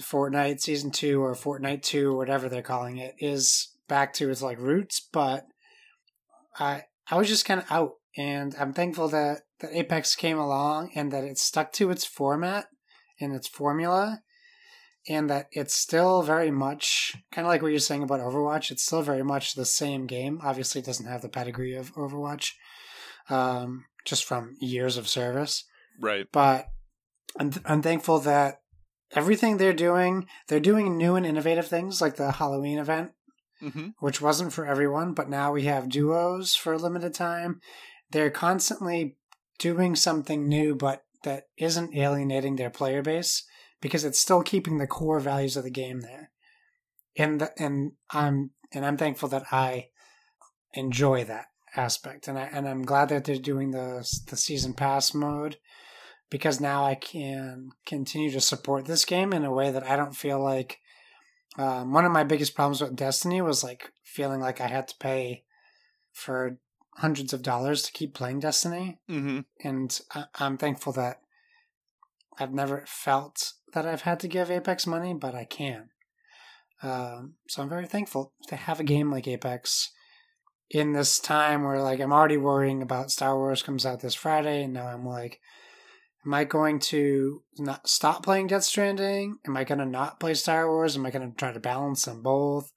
Fortnite 0.00 0.60
season 0.60 0.90
two 0.90 1.22
or 1.22 1.34
Fortnite 1.34 1.82
two 1.82 2.12
or 2.12 2.16
whatever 2.16 2.48
they're 2.48 2.62
calling 2.62 2.96
it 2.96 3.14
is 3.18 3.74
back 3.86 4.12
to 4.14 4.30
its 4.30 4.40
like 4.42 4.58
roots. 4.58 5.06
But 5.12 5.44
I 6.58 6.84
I 7.10 7.16
was 7.16 7.28
just 7.28 7.44
kind 7.44 7.60
of 7.60 7.70
out, 7.70 7.92
and 8.16 8.54
I'm 8.58 8.72
thankful 8.72 9.08
that 9.08 9.42
that 9.60 9.74
Apex 9.74 10.14
came 10.16 10.38
along 10.38 10.92
and 10.94 11.12
that 11.12 11.24
it 11.24 11.38
stuck 11.38 11.72
to 11.74 11.90
its 11.90 12.04
format 12.04 12.66
and 13.20 13.34
its 13.34 13.48
formula 13.48 14.22
and 15.10 15.28
that 15.28 15.48
it's 15.50 15.74
still 15.74 16.22
very 16.22 16.52
much 16.52 17.16
kind 17.32 17.44
of 17.44 17.50
like 17.50 17.62
what 17.62 17.72
you're 17.72 17.80
saying 17.80 18.04
about 18.04 18.20
Overwatch. 18.20 18.70
It's 18.70 18.84
still 18.84 19.02
very 19.02 19.24
much 19.24 19.54
the 19.54 19.64
same 19.64 20.06
game. 20.06 20.38
Obviously, 20.40 20.80
it 20.80 20.84
doesn't 20.84 21.08
have 21.08 21.20
the 21.20 21.28
pedigree 21.28 21.74
of 21.74 21.92
Overwatch, 21.94 22.52
um, 23.28 23.86
just 24.04 24.24
from 24.24 24.54
years 24.60 24.96
of 24.96 25.08
service. 25.08 25.64
Right. 26.00 26.26
But 26.30 26.68
I'm 27.36 27.50
th- 27.50 27.66
I'm 27.66 27.82
thankful 27.82 28.20
that 28.20 28.60
everything 29.10 29.56
they're 29.56 29.72
doing, 29.72 30.28
they're 30.46 30.60
doing 30.60 30.96
new 30.96 31.16
and 31.16 31.26
innovative 31.26 31.66
things, 31.66 32.00
like 32.00 32.14
the 32.14 32.30
Halloween 32.30 32.78
event, 32.78 33.10
mm-hmm. 33.60 33.88
which 33.98 34.20
wasn't 34.20 34.52
for 34.52 34.64
everyone, 34.64 35.12
but 35.12 35.28
now 35.28 35.50
we 35.50 35.64
have 35.64 35.88
duos 35.88 36.54
for 36.54 36.72
a 36.72 36.78
limited 36.78 37.14
time. 37.14 37.60
They're 38.12 38.30
constantly 38.30 39.16
doing 39.58 39.96
something 39.96 40.48
new, 40.48 40.76
but 40.76 41.02
that 41.24 41.48
isn't 41.58 41.96
alienating 41.96 42.54
their 42.54 42.70
player 42.70 43.02
base 43.02 43.44
because 43.80 44.04
it's 44.04 44.20
still 44.20 44.42
keeping 44.42 44.78
the 44.78 44.86
core 44.86 45.20
values 45.20 45.56
of 45.56 45.64
the 45.64 45.70
game 45.70 46.00
there. 46.00 46.30
And 47.16 47.40
the, 47.40 47.52
and 47.60 47.92
I'm 48.10 48.50
and 48.72 48.86
I'm 48.86 48.96
thankful 48.96 49.28
that 49.30 49.44
I 49.50 49.88
enjoy 50.74 51.24
that 51.24 51.46
aspect, 51.76 52.28
and 52.28 52.38
I 52.38 52.42
and 52.52 52.68
I'm 52.68 52.82
glad 52.82 53.08
that 53.08 53.24
they're 53.24 53.36
doing 53.36 53.72
the 53.72 54.06
the 54.28 54.36
season 54.36 54.74
pass 54.74 55.12
mode 55.14 55.58
because 56.30 56.60
now 56.60 56.84
I 56.84 56.94
can 56.94 57.70
continue 57.84 58.30
to 58.30 58.40
support 58.40 58.84
this 58.84 59.04
game 59.04 59.32
in 59.32 59.44
a 59.44 59.52
way 59.52 59.70
that 59.70 59.84
I 59.84 59.96
don't 59.96 60.16
feel 60.16 60.42
like. 60.42 60.78
Um, 61.58 61.92
one 61.92 62.04
of 62.04 62.12
my 62.12 62.22
biggest 62.22 62.54
problems 62.54 62.80
with 62.80 62.94
Destiny 62.94 63.42
was 63.42 63.64
like 63.64 63.90
feeling 64.04 64.40
like 64.40 64.60
I 64.60 64.68
had 64.68 64.86
to 64.86 64.94
pay 65.00 65.42
for 66.12 66.58
hundreds 66.98 67.32
of 67.32 67.42
dollars 67.42 67.82
to 67.82 67.92
keep 67.92 68.14
playing 68.14 68.38
Destiny, 68.38 68.98
mm-hmm. 69.10 69.40
and 69.64 70.00
I, 70.14 70.24
I'm 70.36 70.56
thankful 70.56 70.92
that 70.92 71.20
I've 72.38 72.54
never 72.54 72.84
felt 72.86 73.54
that 73.72 73.86
I've 73.86 74.02
had 74.02 74.20
to 74.20 74.28
give 74.28 74.50
Apex 74.50 74.86
money, 74.86 75.14
but 75.14 75.34
I 75.34 75.44
can. 75.44 75.90
Um, 76.82 77.34
so 77.48 77.62
I'm 77.62 77.68
very 77.68 77.86
thankful 77.86 78.32
to 78.48 78.56
have 78.56 78.80
a 78.80 78.84
game 78.84 79.10
like 79.10 79.28
Apex 79.28 79.90
in 80.70 80.92
this 80.92 81.18
time 81.18 81.64
where 81.64 81.82
like 81.82 82.00
I'm 82.00 82.12
already 82.12 82.36
worrying 82.36 82.80
about 82.80 83.10
Star 83.10 83.36
Wars 83.36 83.62
comes 83.62 83.84
out 83.84 84.00
this 84.00 84.14
Friday, 84.14 84.64
and 84.64 84.72
now 84.72 84.86
I'm 84.86 85.04
like, 85.04 85.40
am 86.24 86.32
I 86.32 86.44
going 86.44 86.78
to 86.80 87.42
not 87.58 87.88
stop 87.88 88.22
playing 88.22 88.46
Death 88.46 88.64
Stranding? 88.64 89.38
Am 89.46 89.56
I 89.56 89.64
going 89.64 89.78
to 89.78 89.86
not 89.86 90.20
play 90.20 90.34
Star 90.34 90.68
Wars? 90.68 90.96
Am 90.96 91.04
I 91.04 91.10
going 91.10 91.30
to 91.30 91.36
try 91.36 91.52
to 91.52 91.60
balance 91.60 92.04
them 92.04 92.22
both? 92.22 92.72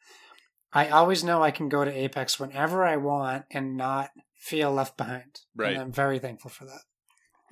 I 0.73 0.89
always 0.89 1.23
know 1.23 1.43
I 1.43 1.51
can 1.51 1.69
go 1.69 1.85
to 1.85 1.91
Apex 1.91 2.39
whenever 2.39 2.83
I 2.83 2.97
want 2.97 3.45
and 3.51 3.77
not 3.77 4.09
feel 4.39 4.73
left 4.73 4.97
behind. 4.97 5.41
Right. 5.55 5.73
And 5.73 5.81
I'm 5.81 5.91
very 5.91 6.19
thankful 6.19 6.49
for 6.49 6.65
that 6.65 6.81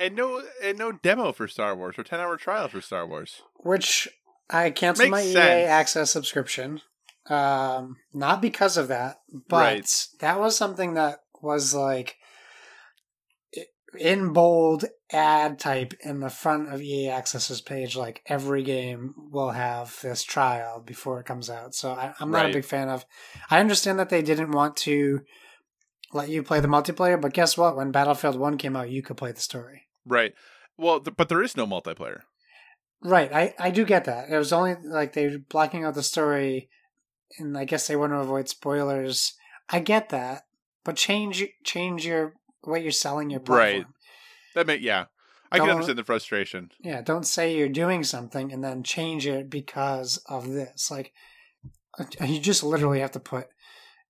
and 0.01 0.15
no 0.15 0.41
and 0.63 0.77
no 0.77 0.91
demo 0.91 1.31
for 1.31 1.47
Star 1.47 1.75
Wars 1.75 1.95
or 1.97 2.03
ten 2.03 2.19
hour 2.19 2.35
trial 2.37 2.67
for 2.67 2.81
Star 2.81 3.05
Wars. 3.07 3.41
Which 3.57 4.07
I 4.49 4.69
canceled 4.71 5.11
Makes 5.11 5.11
my 5.11 5.21
sense. 5.31 5.35
EA 5.63 5.65
Access 5.65 6.11
subscription. 6.11 6.81
Um, 7.27 7.97
not 8.13 8.41
because 8.41 8.77
of 8.77 8.87
that, 8.87 9.21
but 9.47 9.57
Right. 9.57 10.07
that 10.19 10.39
was 10.39 10.57
something 10.57 10.95
that 10.95 11.19
was 11.41 11.73
like 11.73 12.17
in 13.99 14.31
bold 14.33 14.85
ad 15.11 15.59
type 15.59 15.93
in 16.01 16.19
the 16.21 16.29
front 16.29 16.73
of 16.73 16.81
EA 16.81 17.09
Access's 17.09 17.61
page. 17.61 17.95
Like 17.95 18.23
every 18.25 18.63
game 18.63 19.13
will 19.31 19.51
have 19.51 19.99
this 20.01 20.23
trial 20.23 20.81
before 20.81 21.19
it 21.19 21.25
comes 21.25 21.49
out. 21.49 21.75
So 21.75 21.91
I, 21.91 22.13
I'm 22.19 22.31
not 22.31 22.43
Right. 22.43 22.49
a 22.49 22.53
big 22.53 22.65
fan 22.65 22.89
of. 22.89 23.05
I 23.49 23.59
understand 23.59 23.99
that 23.99 24.09
they 24.09 24.21
didn't 24.21 24.51
want 24.51 24.75
to 24.77 25.21
let 26.13 26.29
you 26.29 26.41
play 26.43 26.59
the 26.59 26.67
multiplayer, 26.67 27.19
but 27.21 27.33
guess 27.33 27.57
what? 27.57 27.75
When 27.77 27.91
Battlefield 27.91 28.37
One 28.37 28.57
came 28.57 28.75
out, 28.75 28.89
you 28.89 29.01
could 29.01 29.17
play 29.17 29.31
the 29.31 29.41
story. 29.41 29.87
Right. 30.05 30.33
Well, 30.77 30.99
th- 30.99 31.15
but 31.15 31.29
there 31.29 31.43
is 31.43 31.55
no 31.57 31.67
multiplayer. 31.67 32.21
Right, 33.03 33.33
I, 33.33 33.55
I 33.59 33.71
do 33.71 33.83
get 33.83 34.05
that. 34.05 34.29
It 34.29 34.37
was 34.37 34.53
only 34.53 34.75
like 34.83 35.13
they 35.13 35.27
were 35.27 35.37
blocking 35.39 35.83
out 35.83 35.95
the 35.95 36.03
story, 36.03 36.69
and 37.39 37.57
I 37.57 37.65
guess 37.65 37.87
they 37.87 37.95
want 37.95 38.13
to 38.13 38.17
avoid 38.19 38.47
spoilers. 38.47 39.33
I 39.69 39.79
get 39.79 40.09
that, 40.09 40.43
but 40.83 40.97
change 40.97 41.43
change 41.63 42.05
your 42.05 42.33
way 42.63 42.81
you're 42.83 42.91
selling 42.91 43.29
your 43.31 43.39
platform. 43.39 43.77
Right. 43.77 43.85
That 44.53 44.67
may 44.67 44.75
yeah. 44.77 45.05
I 45.51 45.57
can 45.57 45.67
Don't- 45.67 45.75
understand 45.77 45.97
the 45.97 46.03
frustration. 46.03 46.71
Yeah, 46.79 47.01
don't 47.01 47.25
say 47.25 47.57
you're 47.57 47.67
doing 47.69 48.03
something 48.03 48.53
and 48.53 48.63
then 48.63 48.83
change 48.83 49.27
it 49.27 49.49
because 49.49 50.17
of 50.27 50.47
this. 50.49 50.89
Like, 50.89 51.11
uh, 51.99 52.05
you 52.25 52.39
just 52.39 52.63
literally 52.63 53.01
have 53.01 53.11
to 53.11 53.19
put 53.19 53.47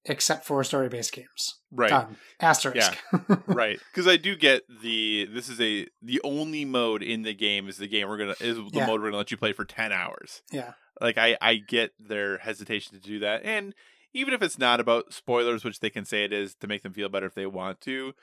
except 0.05 0.45
for 0.45 0.63
story 0.63 0.89
based 0.89 1.13
games. 1.13 1.59
Right. 1.71 1.89
Done. 1.89 2.17
Asterisk. 2.39 2.97
right 3.47 3.79
because 3.91 4.07
i 4.07 4.17
do 4.17 4.35
get 4.35 4.63
the 4.81 5.25
this 5.31 5.47
is 5.47 5.61
a 5.61 5.87
the 6.01 6.19
only 6.23 6.65
mode 6.65 7.01
in 7.03 7.21
the 7.21 7.33
game 7.33 7.69
is 7.69 7.77
the 7.77 7.87
game 7.87 8.07
we're 8.09 8.17
gonna 8.17 8.35
is 8.41 8.57
the 8.57 8.69
Yeah. 8.73 8.87
mode 8.87 8.99
we're 8.99 9.07
gonna 9.07 9.17
let 9.17 9.31
you 9.31 9.37
play 9.37 9.53
for 9.53 9.63
10 9.63 9.91
hours 9.91 10.41
yeah. 10.51 10.73
like 10.99 11.17
i 11.17 11.37
i 11.41 11.55
get 11.55 11.91
their 11.99 12.39
hesitation 12.39 12.93
to 12.95 12.99
do 12.99 13.19
that 13.19 13.43
and 13.45 13.73
even 14.13 14.33
if 14.33 14.41
it's 14.41 14.57
not 14.59 14.79
about 14.81 15.13
spoilers 15.13 15.63
which 15.63 15.79
they 15.79 15.89
can 15.89 16.03
say 16.03 16.23
it 16.25 16.33
is 16.33 16.55
to 16.55 16.67
make 16.67 16.83
them 16.83 16.93
feel 16.93 17.07
better 17.09 17.27
if 17.27 17.35
they 17.35 17.45
want 17.45 17.79
to 17.81 18.13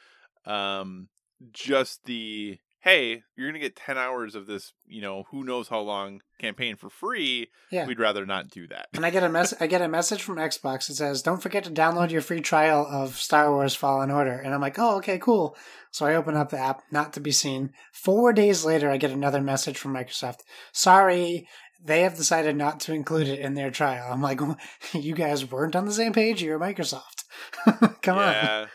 um 0.45 1.09
just 1.53 2.05
the 2.05 2.59
hey 2.81 3.23
you're 3.37 3.49
gonna 3.49 3.59
get 3.59 3.75
10 3.77 3.99
hours 3.99 4.35
of 4.35 4.47
this 4.47 4.73
you 4.87 5.01
know 5.01 5.25
who 5.31 5.45
knows 5.45 5.69
how 5.69 5.81
long 5.81 6.21
campaign 6.39 6.77
for 6.77 6.89
free 6.89 7.49
Yeah. 7.71 7.87
we'd 7.87 7.99
rather 7.99 8.25
not 8.25 8.49
do 8.49 8.67
that 8.69 8.89
And 8.95 9.05
I 9.05 9.11
get 9.11 9.25
a 9.25 9.29
mess. 9.29 9.53
I 9.61 9.67
get 9.67 9.83
a 9.83 9.89
message 9.89 10.23
from 10.23 10.37
Xbox 10.37 10.87
that 10.87 10.95
says, 10.95 11.23
"Don't 11.23 11.43
forget 11.43 11.65
to 11.65 11.71
download 11.71 12.05
mm-hmm. 12.05 12.13
your 12.13 12.23
free 12.23 12.41
trial 12.41 12.87
of 12.89 13.17
Star 13.17 13.51
Wars 13.53 13.75
Fallen 13.75 14.11
Order." 14.11 14.39
And 14.39 14.55
I'm 14.55 14.61
like, 14.61 14.79
"Oh, 14.79 14.97
okay, 14.99 15.19
cool." 15.19 15.57
So 15.91 16.07
I 16.07 16.15
open 16.15 16.37
up 16.37 16.51
the 16.51 16.59
app, 16.59 16.83
not 16.91 17.13
to 17.15 17.21
be 17.21 17.33
seen. 17.33 17.73
Four 17.93 18.33
days 18.33 18.65
later, 18.65 18.91
I 18.91 18.97
get 18.97 19.11
another 19.11 19.41
message 19.41 19.79
from 19.79 19.95
Microsoft. 19.95 20.41
Sorry, 20.73 21.49
they 21.83 22.03
have 22.03 22.17
decided 22.17 22.57
not 22.57 22.81
to 22.81 22.93
include 22.95 23.29
it 23.29 23.41
in 23.41 23.55
their 23.55 23.71
trial. 23.71 24.13
I'm 24.13 24.23
like, 24.23 24.41
"You 24.93 25.15
guys 25.15 25.51
weren't 25.51 25.77
on 25.77 25.87
the 25.87 25.93
same 25.93 26.13
page. 26.13 26.43
You're 26.43 26.59
Microsoft. 26.59 27.25
Come 28.03 28.19
on." 28.19 28.33
yeah. 28.33 28.67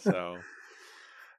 so, 0.00 0.38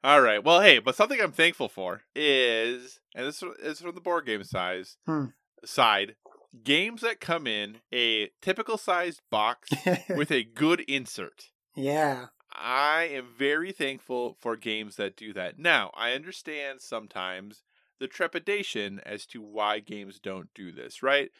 all 0.05 0.21
right. 0.21 0.43
Well, 0.43 0.61
hey, 0.61 0.79
but 0.79 0.95
something 0.95 1.19
I'm 1.19 1.31
thankful 1.31 1.67
for 1.69 2.01
is, 2.15 2.99
and 3.15 3.25
this 3.25 3.43
is 3.61 3.79
from 3.81 3.95
the 3.95 4.01
board 4.01 4.25
game 4.25 4.43
size 4.43 4.97
Hmm. 5.05 5.25
side, 5.63 6.15
games 6.63 7.01
that 7.01 7.19
come 7.19 7.47
in 7.47 7.77
a 7.93 8.29
typical 8.41 8.77
sized 8.77 9.21
box 9.31 9.69
with 10.09 10.31
a 10.31 10.43
good 10.43 10.81
insert. 10.81 11.49
yeah. 11.75 12.27
I 12.57 13.09
am 13.11 13.25
very 13.37 13.73
thankful 13.73 14.37
for 14.39 14.55
games 14.55 14.95
that 14.95 15.17
do 15.17 15.33
that. 15.33 15.59
Now, 15.59 15.91
I 15.93 16.13
understand 16.13 16.79
sometimes 16.81 17.63
the 17.99 18.07
trepidation 18.07 19.01
as 19.05 19.25
to 19.27 19.41
why 19.41 19.79
games 19.79 20.21
don't 20.21 20.47
do 20.55 20.71
this, 20.71 21.03
right? 21.03 21.31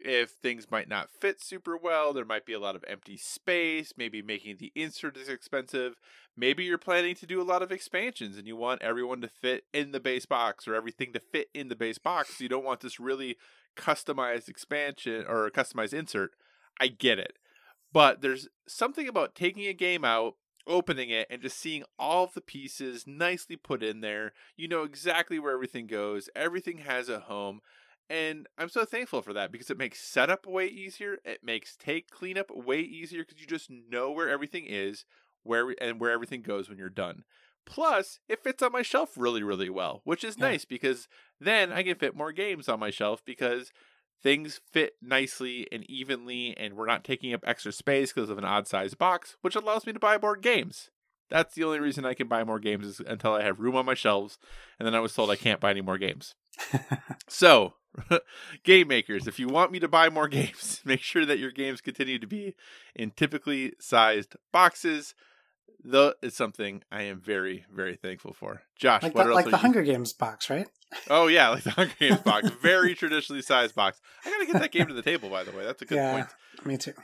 If 0.00 0.30
things 0.30 0.70
might 0.70 0.88
not 0.88 1.10
fit 1.10 1.40
super 1.40 1.76
well, 1.76 2.12
there 2.12 2.24
might 2.24 2.44
be 2.44 2.52
a 2.52 2.58
lot 2.58 2.76
of 2.76 2.84
empty 2.86 3.16
space, 3.16 3.94
maybe 3.96 4.20
making 4.20 4.56
the 4.58 4.72
insert 4.74 5.16
is 5.16 5.28
expensive. 5.28 5.94
Maybe 6.36 6.64
you're 6.64 6.78
planning 6.78 7.14
to 7.16 7.26
do 7.26 7.40
a 7.40 7.44
lot 7.44 7.62
of 7.62 7.72
expansions 7.72 8.36
and 8.36 8.46
you 8.46 8.56
want 8.56 8.82
everyone 8.82 9.20
to 9.22 9.28
fit 9.28 9.64
in 9.72 9.92
the 9.92 10.00
base 10.00 10.26
box 10.26 10.68
or 10.68 10.74
everything 10.74 11.12
to 11.12 11.20
fit 11.20 11.48
in 11.54 11.68
the 11.68 11.76
base 11.76 11.98
box. 11.98 12.40
You 12.40 12.48
don't 12.48 12.64
want 12.64 12.80
this 12.80 13.00
really 13.00 13.36
customized 13.76 14.48
expansion 14.48 15.24
or 15.28 15.50
customized 15.50 15.94
insert. 15.94 16.32
I 16.80 16.88
get 16.88 17.18
it. 17.18 17.38
But 17.92 18.20
there's 18.20 18.48
something 18.66 19.06
about 19.08 19.34
taking 19.36 19.66
a 19.66 19.72
game 19.72 20.04
out, 20.04 20.34
opening 20.66 21.10
it, 21.10 21.28
and 21.30 21.40
just 21.40 21.58
seeing 21.58 21.84
all 21.98 22.24
of 22.24 22.34
the 22.34 22.40
pieces 22.40 23.06
nicely 23.06 23.56
put 23.56 23.82
in 23.82 24.00
there. 24.00 24.32
You 24.56 24.66
know 24.66 24.82
exactly 24.82 25.38
where 25.38 25.54
everything 25.54 25.86
goes, 25.86 26.28
everything 26.34 26.78
has 26.78 27.08
a 27.08 27.20
home. 27.20 27.60
And 28.10 28.46
I'm 28.58 28.68
so 28.68 28.84
thankful 28.84 29.22
for 29.22 29.32
that 29.32 29.50
because 29.50 29.70
it 29.70 29.78
makes 29.78 30.00
setup 30.00 30.46
way 30.46 30.66
easier. 30.66 31.18
It 31.24 31.40
makes 31.42 31.76
take 31.76 32.10
cleanup 32.10 32.50
way 32.54 32.80
easier 32.80 33.24
because 33.24 33.40
you 33.40 33.46
just 33.46 33.70
know 33.70 34.10
where 34.10 34.28
everything 34.28 34.66
is, 34.66 35.04
where 35.42 35.74
and 35.80 35.98
where 36.00 36.10
everything 36.10 36.42
goes 36.42 36.68
when 36.68 36.78
you're 36.78 36.90
done. 36.90 37.24
Plus, 37.66 38.20
it 38.28 38.44
fits 38.44 38.62
on 38.62 38.72
my 38.72 38.82
shelf 38.82 39.12
really, 39.16 39.42
really 39.42 39.70
well, 39.70 40.02
which 40.04 40.22
is 40.22 40.38
Yeah. 40.38 40.48
nice 40.48 40.64
because 40.66 41.08
then 41.40 41.72
I 41.72 41.82
can 41.82 41.96
fit 41.96 42.14
more 42.14 42.30
games 42.32 42.68
on 42.68 42.78
my 42.78 42.90
shelf 42.90 43.24
because 43.24 43.72
things 44.22 44.60
fit 44.70 44.94
nicely 45.00 45.66
and 45.72 45.88
evenly, 45.88 46.54
and 46.58 46.74
we're 46.74 46.86
not 46.86 47.04
taking 47.04 47.32
up 47.32 47.40
extra 47.46 47.72
space 47.72 48.12
because 48.12 48.28
of 48.28 48.36
an 48.38 48.44
odd 48.44 48.68
sized 48.68 48.98
box, 48.98 49.36
which 49.40 49.56
allows 49.56 49.86
me 49.86 49.94
to 49.94 49.98
buy 49.98 50.18
more 50.18 50.36
games. 50.36 50.90
That's 51.30 51.54
the 51.54 51.64
only 51.64 51.80
reason 51.80 52.04
I 52.04 52.12
can 52.14 52.28
buy 52.28 52.44
more 52.44 52.60
games 52.60 52.86
is 52.86 53.00
until 53.00 53.32
I 53.32 53.42
have 53.42 53.60
room 53.60 53.76
on 53.76 53.86
my 53.86 53.94
shelves, 53.94 54.38
and 54.78 54.86
then 54.86 54.94
I 54.94 55.00
was 55.00 55.14
told 55.14 55.30
I 55.30 55.36
can't 55.36 55.60
buy 55.60 55.70
any 55.70 55.80
more 55.80 55.98
games. 55.98 56.34
so, 57.28 57.74
game 58.64 58.88
makers, 58.88 59.26
if 59.26 59.38
you 59.38 59.48
want 59.48 59.72
me 59.72 59.78
to 59.80 59.88
buy 59.88 60.08
more 60.08 60.28
games, 60.40 60.80
make 60.84 61.00
sure 61.00 61.24
that 61.26 61.38
your 61.38 61.50
games 61.50 61.80
continue 61.80 62.18
to 62.18 62.26
be 62.26 62.54
in 62.94 63.10
typically 63.10 63.72
sized 63.78 64.36
boxes. 64.52 65.14
Though 65.86 66.14
it's 66.22 66.34
something 66.36 66.82
I 66.90 67.02
am 67.02 67.20
very, 67.20 67.66
very 67.70 67.94
thankful 67.96 68.32
for. 68.32 68.62
Josh, 68.78 69.02
Like 69.02 69.14
what 69.14 69.24
the, 69.24 69.28
else 69.30 69.36
like 69.36 69.44
the 69.44 69.50
you- 69.50 69.56
Hunger 69.58 69.82
Games 69.82 70.14
box, 70.14 70.48
right? 70.48 70.66
Oh 71.10 71.26
yeah, 71.26 71.50
like 71.50 71.62
the 71.64 71.70
Hunger 71.72 71.92
Games 72.00 72.20
box, 72.20 72.48
very 72.62 72.94
traditionally 72.94 73.42
sized 73.42 73.74
box. 73.74 74.00
I 74.24 74.30
gotta 74.30 74.46
get 74.46 74.60
that 74.62 74.72
game 74.72 74.86
to 74.86 74.94
the 74.94 75.02
table, 75.02 75.28
by 75.28 75.44
the 75.44 75.50
way. 75.52 75.62
That's 75.64 75.82
a 75.82 75.84
good 75.84 75.96
yeah, 75.96 76.12
point. 76.12 76.26
me 76.66 76.78
too. 76.78 76.94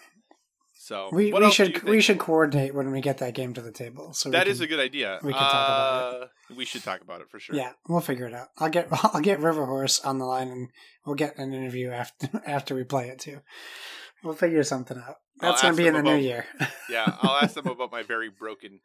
So 0.90 1.08
We 1.12 1.32
we 1.32 1.52
should 1.52 1.84
we 1.84 2.00
should 2.00 2.18
coordinate 2.18 2.74
when 2.74 2.90
we 2.90 3.00
get 3.00 3.18
that 3.18 3.32
game 3.32 3.54
to 3.54 3.62
the 3.62 3.70
table. 3.70 4.12
So 4.12 4.28
That 4.28 4.46
we 4.46 4.50
is 4.50 4.60
a 4.60 4.66
good 4.66 4.80
idea. 4.80 5.20
we 5.22 5.32
can 5.32 5.40
talk 5.40 5.68
about 5.68 6.22
Uh, 6.22 6.26
We 6.56 6.64
should 6.64 6.82
talk 6.82 7.00
about 7.00 7.20
it 7.20 7.30
for 7.30 7.38
sure. 7.38 7.54
Yeah, 7.54 7.74
we'll 7.88 8.00
figure 8.00 8.26
it 8.26 8.34
out. 8.34 8.48
I'll 8.58 8.70
get 8.70 8.88
I'll 9.14 9.20
get 9.20 9.38
River 9.38 9.66
Horse 9.66 10.00
on 10.00 10.18
the 10.18 10.24
line 10.24 10.48
and 10.48 10.68
we'll 11.06 11.14
get 11.14 11.38
an 11.38 11.54
interview 11.54 11.90
after 11.90 12.28
after 12.44 12.74
we 12.74 12.82
play 12.82 13.08
it 13.08 13.20
too. 13.20 13.38
We'll 14.24 14.34
figure 14.34 14.64
something 14.64 14.98
out. 14.98 15.18
I'll 15.40 15.50
That's 15.52 15.62
gonna 15.62 15.76
be 15.76 15.86
in 15.86 15.94
the 15.94 16.02
them 16.02 16.12
new 16.12 16.20
year. 16.20 16.46
yeah. 16.90 17.18
I'll 17.22 17.38
ask 17.40 17.54
them 17.54 17.68
about 17.68 17.92
my 17.92 18.02
very 18.02 18.28
broken. 18.28 18.80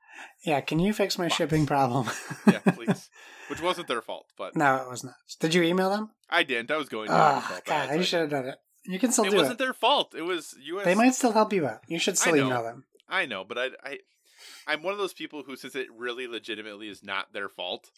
yeah, 0.45 0.61
can 0.61 0.77
you 0.77 0.94
fix 0.94 1.18
my 1.18 1.26
Box. 1.26 1.38
shipping 1.38 1.65
problem? 1.65 2.07
Yeah, 2.45 2.60
please. 2.60 3.10
Which 3.49 3.61
wasn't 3.61 3.88
their 3.88 4.03
fault, 4.03 4.27
but 4.38 4.56
no, 4.56 4.76
it 4.76 4.90
was 4.91 5.03
not. 5.03 5.15
Did 5.40 5.56
you 5.56 5.64
email 5.64 5.90
them? 5.90 6.11
I 6.30 6.44
didn't. 6.44 6.69
I 6.69 6.77
was 6.77 6.88
going 6.88 7.07
to. 7.07 7.14
Oh, 7.14 7.18
I 7.49 7.61
God, 7.65 7.95
you 7.98 8.03
should 8.03 8.22
have 8.22 8.30
done 8.30 8.48
it. 8.48 8.57
You 8.88 8.99
can 8.99 9.12
still 9.12 9.26
do 9.26 9.30
It 9.30 9.32
do 9.32 9.38
wasn't 9.38 9.53
it. 9.60 9.64
their 9.64 9.74
fault. 9.74 10.14
It 10.16 10.22
was 10.24 10.56
U.S. 10.64 10.86
They 10.86 10.95
might 10.95 11.14
still 11.16 11.32
help 11.32 11.52
you 11.53 11.66
out. 11.68 11.82
You 11.88 11.99
should 11.99 12.18
still 12.18 12.36
I 12.36 12.38
know. 12.40 12.45
email 12.48 12.64
them. 12.64 12.84
I 13.10 13.26
know, 13.26 13.44
but 13.44 13.57
I, 13.57 13.70
I, 13.84 13.99
I'm 14.68 14.84
one 14.84 14.94
of 14.94 14.99
those 14.99 15.14
people 15.14 15.44
who, 15.45 15.56
since 15.56 15.76
it 15.76 15.88
really 15.95 16.28
legitimately 16.28 16.88
is 16.90 17.03
not 17.03 17.34
their 17.34 17.49
fault, 17.49 17.91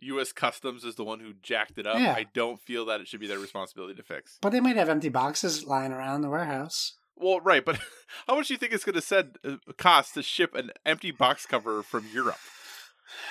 U.S. 0.00 0.32
Customs 0.32 0.84
is 0.84 0.94
the 0.96 1.04
one 1.04 1.20
who 1.20 1.32
jacked 1.42 1.78
it 1.78 1.86
up. 1.86 1.98
Yeah. 1.98 2.12
I 2.12 2.26
don't 2.34 2.60
feel 2.60 2.84
that 2.86 3.00
it 3.00 3.08
should 3.08 3.20
be 3.20 3.26
their 3.26 3.38
responsibility 3.38 3.94
to 3.94 4.02
fix. 4.02 4.38
But 4.40 4.50
they 4.50 4.60
might 4.60 4.76
have 4.76 4.88
empty 4.88 5.08
boxes 5.08 5.64
lying 5.64 5.92
around 5.92 6.22
the 6.22 6.30
warehouse. 6.30 6.94
Well, 7.16 7.40
right, 7.40 7.64
but 7.64 7.78
how 8.26 8.36
much 8.36 8.48
do 8.48 8.54
you 8.54 8.58
think 8.58 8.72
it's 8.72 8.84
going 8.84 8.94
to 8.94 9.00
send 9.02 9.38
uh, 9.44 9.56
cost 9.76 10.14
to 10.14 10.22
ship 10.22 10.54
an 10.54 10.70
empty 10.84 11.10
box 11.10 11.46
cover 11.46 11.82
from 11.82 12.06
Europe? 12.12 12.38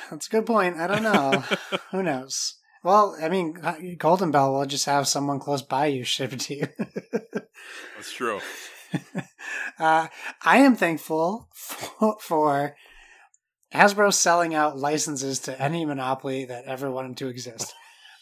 That's 0.10 0.28
a 0.28 0.30
good 0.30 0.46
point. 0.46 0.78
I 0.78 0.88
don't 0.88 1.04
know. 1.04 1.44
Who 1.92 2.04
knows? 2.04 2.56
Well, 2.84 3.16
I 3.22 3.30
mean, 3.30 3.58
Golden 3.98 4.32
Bell 4.32 4.54
will 4.54 4.66
just 4.66 4.86
have 4.86 5.08
someone 5.08 5.40
close 5.40 5.62
by 5.62 5.88
you 5.88 6.04
ship 6.06 6.34
it 6.34 6.40
to 6.42 6.56
you. 6.56 6.68
That's 7.96 8.14
true. 8.14 8.40
uh, 9.80 10.08
I 10.44 10.58
am 10.58 10.76
thankful 10.76 11.48
for, 11.54 12.18
for 12.20 12.76
Hasbro 13.74 14.14
selling 14.14 14.54
out 14.54 14.78
licenses 14.78 15.40
to 15.40 15.62
any 15.62 15.86
monopoly 15.86 16.46
that 16.46 16.66
ever 16.66 16.92
wanted 16.92 17.18
to 17.18 17.28
exist. 17.28 17.74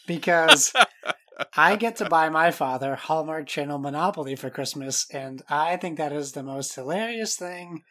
Because 0.06 0.72
I 1.56 1.76
get 1.76 1.96
to 1.96 2.08
buy 2.08 2.28
my 2.28 2.50
father 2.50 2.94
Hallmark 2.94 3.46
Channel 3.46 3.78
Monopoly 3.78 4.36
for 4.36 4.50
Christmas, 4.50 5.06
and 5.10 5.42
I 5.48 5.76
think 5.76 5.96
that 5.98 6.12
is 6.12 6.32
the 6.32 6.42
most 6.42 6.74
hilarious 6.74 7.36
thing 7.36 7.82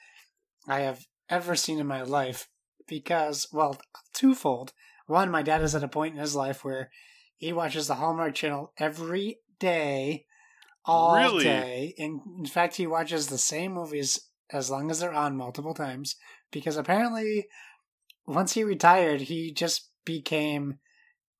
I 0.67 0.81
have 0.81 1.05
ever 1.29 1.55
seen 1.55 1.79
in 1.79 1.87
my 1.87 2.03
life. 2.03 2.47
Because, 2.87 3.47
well, 3.51 3.79
twofold. 4.13 4.73
One, 5.09 5.31
my 5.31 5.41
dad 5.41 5.61
is 5.63 5.73
at 5.75 5.83
a 5.83 5.87
point 5.87 6.13
in 6.15 6.19
his 6.21 6.35
life 6.35 6.63
where 6.63 6.89
he 7.37 7.51
watches 7.51 7.87
the 7.87 7.95
Hallmark 7.95 8.35
Channel 8.35 8.71
every 8.77 9.39
day, 9.59 10.25
all 10.85 11.15
Really? 11.15 11.43
day. 11.43 11.93
In, 11.97 12.21
in 12.37 12.45
fact, 12.45 12.75
he 12.75 12.85
watches 12.87 13.27
the 13.27 13.37
same 13.37 13.73
movies 13.73 14.19
as 14.51 14.69
long 14.69 14.91
as 14.91 14.99
they're 14.99 15.13
on 15.13 15.35
multiple 15.35 15.73
times. 15.73 16.15
Because 16.51 16.77
apparently, 16.77 17.47
once 18.27 18.53
he 18.53 18.63
retired, 18.63 19.21
he 19.21 19.51
just 19.51 19.89
became 20.05 20.79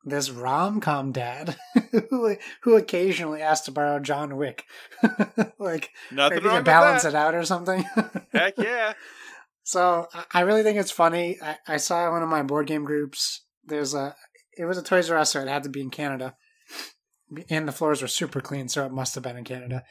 this 0.05 0.29
rom 0.31 0.79
com 0.79 1.11
dad 1.11 1.55
who 2.09 2.35
who 2.63 2.75
occasionally 2.77 3.41
asks 3.41 3.65
to 3.65 3.71
borrow 3.71 3.99
John 3.99 4.37
Wick, 4.37 4.63
like 5.59 5.89
Nothing 6.11 6.37
maybe 6.37 6.47
wrong 6.49 6.57
to 6.59 6.63
balance 6.63 7.05
it 7.05 7.15
out 7.15 7.35
or 7.35 7.43
something. 7.43 7.83
Heck 8.33 8.57
yeah. 8.57 8.93
So 9.63 10.07
I- 10.13 10.25
I 10.33 10.41
really 10.41 10.63
think 10.63 10.77
it's 10.79 10.89
funny. 10.91 11.37
I, 11.43 11.57
I 11.67 11.77
saw 11.77 12.11
one 12.11 12.23
of 12.23 12.29
my 12.29 12.41
board 12.43 12.67
game 12.67 12.85
groups. 12.85 13.41
There's 13.69 13.93
a 13.93 14.15
it 14.57 14.65
was 14.65 14.77
a 14.77 14.83
Toys 14.83 15.09
R 15.09 15.17
Us, 15.17 15.31
so 15.31 15.41
it 15.41 15.47
had 15.47 15.63
to 15.63 15.69
be 15.69 15.81
in 15.81 15.89
Canada, 15.89 16.35
and 17.49 17.67
the 17.67 17.71
floors 17.71 18.01
were 18.01 18.07
super 18.07 18.41
clean, 18.41 18.67
so 18.67 18.85
it 18.85 18.91
must 18.91 19.15
have 19.15 19.23
been 19.23 19.37
in 19.37 19.45
Canada, 19.45 19.83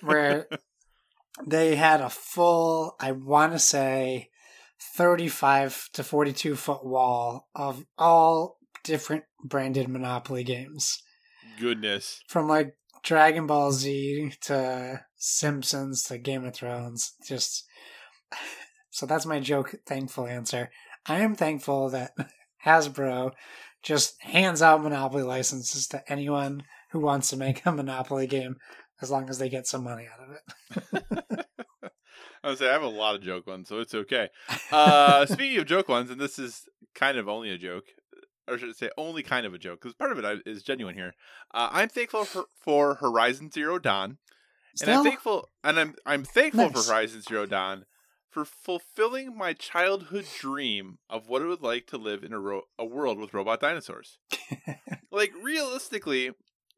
where 0.00 0.48
they 1.46 1.76
had 1.76 2.00
a 2.00 2.10
full. 2.10 2.96
I 3.00 3.12
want 3.12 3.52
to 3.52 3.58
say. 3.58 4.28
35 4.96 5.90
to 5.92 6.02
42 6.02 6.56
foot 6.56 6.84
wall 6.84 7.48
of 7.54 7.84
all 7.96 8.58
different 8.84 9.24
branded 9.44 9.88
Monopoly 9.88 10.44
games 10.44 11.02
Goodness. 11.60 12.20
from 12.26 12.48
like 12.48 12.76
Dragon 13.02 13.46
Ball 13.46 13.72
Z 13.72 14.32
to 14.42 15.04
Simpsons 15.16 16.04
to 16.04 16.18
Game 16.18 16.44
of 16.44 16.54
Thrones. 16.54 17.14
Just 17.26 17.64
so 18.90 19.06
that's 19.06 19.26
my 19.26 19.40
joke. 19.40 19.74
Thankful 19.86 20.26
answer. 20.26 20.70
I 21.06 21.20
am 21.20 21.34
thankful 21.34 21.90
that 21.90 22.12
Hasbro 22.64 23.32
just 23.82 24.20
hands 24.22 24.62
out 24.62 24.82
Monopoly 24.82 25.22
licenses 25.22 25.86
to 25.88 26.02
anyone 26.10 26.62
who 26.90 27.00
wants 27.00 27.30
to 27.30 27.36
make 27.36 27.64
a 27.66 27.72
Monopoly 27.72 28.26
game, 28.26 28.56
as 29.00 29.10
long 29.10 29.28
as 29.28 29.38
they 29.38 29.48
get 29.48 29.66
some 29.66 29.84
money 29.84 30.06
out 30.12 30.28
of 30.28 30.36
it. 30.92 31.46
I 32.44 32.48
would 32.48 32.58
say 32.58 32.68
I 32.68 32.72
have 32.72 32.82
a 32.82 32.88
lot 32.88 33.14
of 33.14 33.22
joke 33.22 33.46
ones, 33.46 33.68
so 33.68 33.78
it's 33.78 33.94
okay. 33.94 34.28
Uh, 34.70 35.26
speaking 35.26 35.58
of 35.58 35.66
joke 35.66 35.88
ones, 35.88 36.10
and 36.10 36.20
this 36.20 36.38
is 36.38 36.62
kind 36.94 37.16
of 37.16 37.28
only 37.28 37.50
a 37.50 37.58
joke, 37.58 37.84
or 38.48 38.58
should 38.58 38.70
I 38.70 38.72
say 38.72 38.90
only 38.98 39.22
kind 39.22 39.46
of 39.46 39.54
a 39.54 39.58
joke, 39.58 39.80
because 39.80 39.94
part 39.94 40.12
of 40.12 40.18
it 40.18 40.42
is 40.44 40.62
genuine 40.62 40.94
here. 40.96 41.14
Uh, 41.54 41.68
I'm 41.72 41.88
thankful 41.88 42.24
for, 42.24 42.44
for 42.60 42.94
Horizon 42.96 43.50
Zero 43.50 43.78
Dawn, 43.78 44.18
and 44.80 44.90
I'm 44.90 45.04
thankful, 45.04 45.48
and 45.62 45.78
I'm 45.78 45.94
I'm 46.04 46.24
thankful 46.24 46.70
Nice. 46.70 46.84
for 46.84 46.92
Horizon 46.92 47.22
Zero 47.22 47.46
Dawn 47.46 47.84
for 48.32 48.46
fulfilling 48.46 49.36
my 49.36 49.52
childhood 49.52 50.26
dream 50.40 50.98
of 51.10 51.28
what 51.28 51.42
it 51.42 51.46
would 51.46 51.60
like 51.60 51.86
to 51.88 51.98
live 51.98 52.24
in 52.24 52.32
a 52.32 52.40
ro- 52.40 52.62
a 52.78 52.84
world 52.84 53.18
with 53.18 53.34
robot 53.34 53.60
dinosaurs. 53.60 54.18
like 55.12 55.32
realistically, 55.42 56.32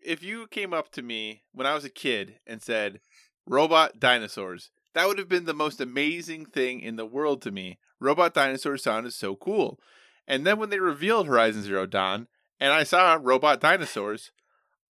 if 0.04 0.22
you 0.22 0.48
came 0.48 0.74
up 0.74 0.90
to 0.92 1.02
me 1.02 1.44
when 1.52 1.66
I 1.66 1.74
was 1.74 1.84
a 1.84 1.90
kid 1.90 2.40
and 2.46 2.60
said 2.60 3.00
robot 3.46 4.00
dinosaurs, 4.00 4.70
that 4.94 5.06
would 5.06 5.18
have 5.18 5.28
been 5.28 5.44
the 5.44 5.54
most 5.54 5.80
amazing 5.80 6.46
thing 6.46 6.80
in 6.80 6.96
the 6.96 7.06
world 7.06 7.40
to 7.42 7.52
me. 7.52 7.78
Robot 8.00 8.34
dinosaurs 8.34 8.82
sounded 8.82 9.12
so 9.12 9.36
cool. 9.36 9.78
And 10.26 10.44
then 10.44 10.58
when 10.58 10.70
they 10.70 10.80
revealed 10.80 11.28
Horizon 11.28 11.62
Zero 11.62 11.86
Dawn 11.86 12.26
and 12.58 12.72
I 12.72 12.82
saw 12.82 13.16
robot 13.20 13.60
dinosaurs, 13.60 14.32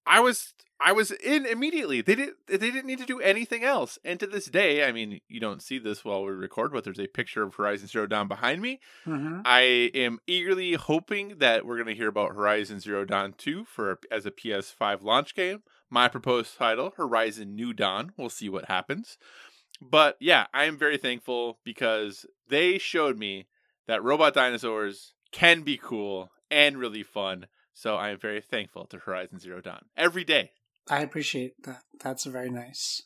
I 0.09 0.19
was 0.19 0.53
I 0.81 0.93
was 0.93 1.11
in 1.11 1.45
immediately. 1.45 2.01
They 2.01 2.15
didn't 2.15 2.37
they 2.47 2.57
didn't 2.57 2.85
need 2.85 2.99
to 2.99 3.05
do 3.05 3.19
anything 3.19 3.63
else. 3.63 3.99
And 4.03 4.19
to 4.19 4.27
this 4.27 4.45
day, 4.45 4.85
I 4.85 4.91
mean, 4.91 5.19
you 5.27 5.39
don't 5.39 5.61
see 5.61 5.77
this 5.77 6.03
while 6.03 6.23
we 6.23 6.31
record, 6.31 6.71
but 6.71 6.83
there's 6.83 6.99
a 6.99 7.07
picture 7.07 7.43
of 7.43 7.55
Horizon 7.55 7.87
Zero 7.87 8.07
Dawn 8.07 8.27
behind 8.27 8.61
me. 8.61 8.79
Mhm. 9.05 9.41
I 9.45 9.61
am 9.93 10.19
eagerly 10.25 10.73
hoping 10.73 11.37
that 11.37 11.65
we're 11.65 11.75
going 11.75 11.87
to 11.87 11.95
hear 11.95 12.07
about 12.07 12.33
Horizon 12.33 12.79
Zero 12.79 13.05
Dawn 13.05 13.33
2 13.37 13.65
for 13.65 13.99
as 14.09 14.25
a 14.25 14.31
PS5 14.31 15.03
launch 15.03 15.35
game. 15.35 15.63
My 15.89 16.07
proposed 16.07 16.57
title, 16.57 16.93
Horizon 16.97 17.55
New 17.55 17.73
Dawn. 17.73 18.13
We'll 18.17 18.29
see 18.29 18.49
what 18.49 18.65
happens. 18.65 19.17
But 19.81 20.17
yeah, 20.19 20.47
I 20.53 20.65
am 20.65 20.77
very 20.77 20.97
thankful 20.97 21.59
because 21.63 22.25
they 22.47 22.77
showed 22.77 23.17
me 23.17 23.47
that 23.87 24.03
robot 24.03 24.33
dinosaurs 24.33 25.13
can 25.31 25.61
be 25.61 25.77
cool 25.77 26.31
and 26.49 26.77
really 26.77 27.03
fun. 27.03 27.47
So 27.79 27.95
I 27.95 28.09
am 28.09 28.19
very 28.19 28.41
thankful 28.41 28.87
to 28.87 28.97
Horizon 28.97 29.39
Zero 29.39 29.61
Dawn 29.61 29.85
every 29.95 30.25
day. 30.25 30.51
I 30.89 30.99
appreciate 30.99 31.63
that. 31.63 31.83
That's 32.03 32.25
very 32.25 32.49
nice. 32.49 33.03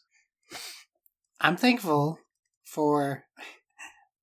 I'm 1.39 1.57
thankful 1.57 2.17
for. 2.63 3.25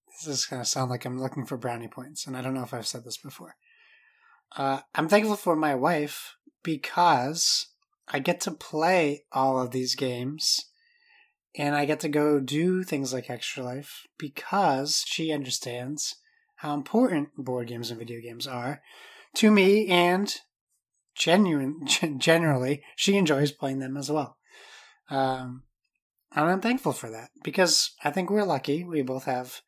This 0.09 0.40
is 0.40 0.47
going 0.47 0.60
to 0.60 0.68
sound 0.68 0.90
like 0.90 1.05
I'm 1.05 1.20
looking 1.20 1.47
for 1.47 1.56
brownie 1.56 1.86
points, 1.86 2.27
and 2.27 2.36
I 2.36 2.43
don't 2.43 2.55
know 2.55 2.64
if 2.64 2.74
I've 2.74 2.89
said 2.89 3.05
this 3.05 3.16
before. 3.16 3.55
Uh, 4.56 4.81
I'm 4.93 5.09
thankful 5.09 5.36
for 5.36 5.55
my 5.55 5.77
wife 5.77 6.35
because 6.64 7.66
I 8.09 8.18
get 8.18 8.40
to 8.40 8.51
play 8.51 9.27
all 9.31 9.60
of 9.60 9.70
these 9.70 9.94
games 9.94 10.64
and 11.56 11.77
I 11.77 11.85
get 11.85 12.01
to 12.01 12.09
go 12.09 12.40
do 12.40 12.82
things 12.82 13.12
like 13.12 13.31
Extra 13.31 13.62
Life 13.62 14.05
because 14.18 15.05
she 15.06 15.31
understands 15.31 16.16
how 16.56 16.74
important 16.74 17.36
board 17.36 17.68
games 17.68 17.90
and 17.90 18.01
video 18.01 18.20
games 18.20 18.48
are 18.48 18.82
to 19.36 19.51
me 19.51 19.86
and 19.89 20.35
genuine 21.15 21.86
generally 22.19 22.82
she 22.97 23.16
enjoys 23.16 23.52
playing 23.52 23.78
them 23.78 23.97
as 23.97 24.11
well. 24.11 24.36
Um 25.09 25.65
and 26.32 26.48
i'm 26.48 26.61
thankful 26.61 26.93
for 26.93 27.11
that 27.11 27.31
because 27.43 27.93
i 28.05 28.11
think 28.11 28.31
we're 28.31 28.44
lucky. 28.44 28.85
We 28.85 29.02
both 29.02 29.24
have 29.24 29.61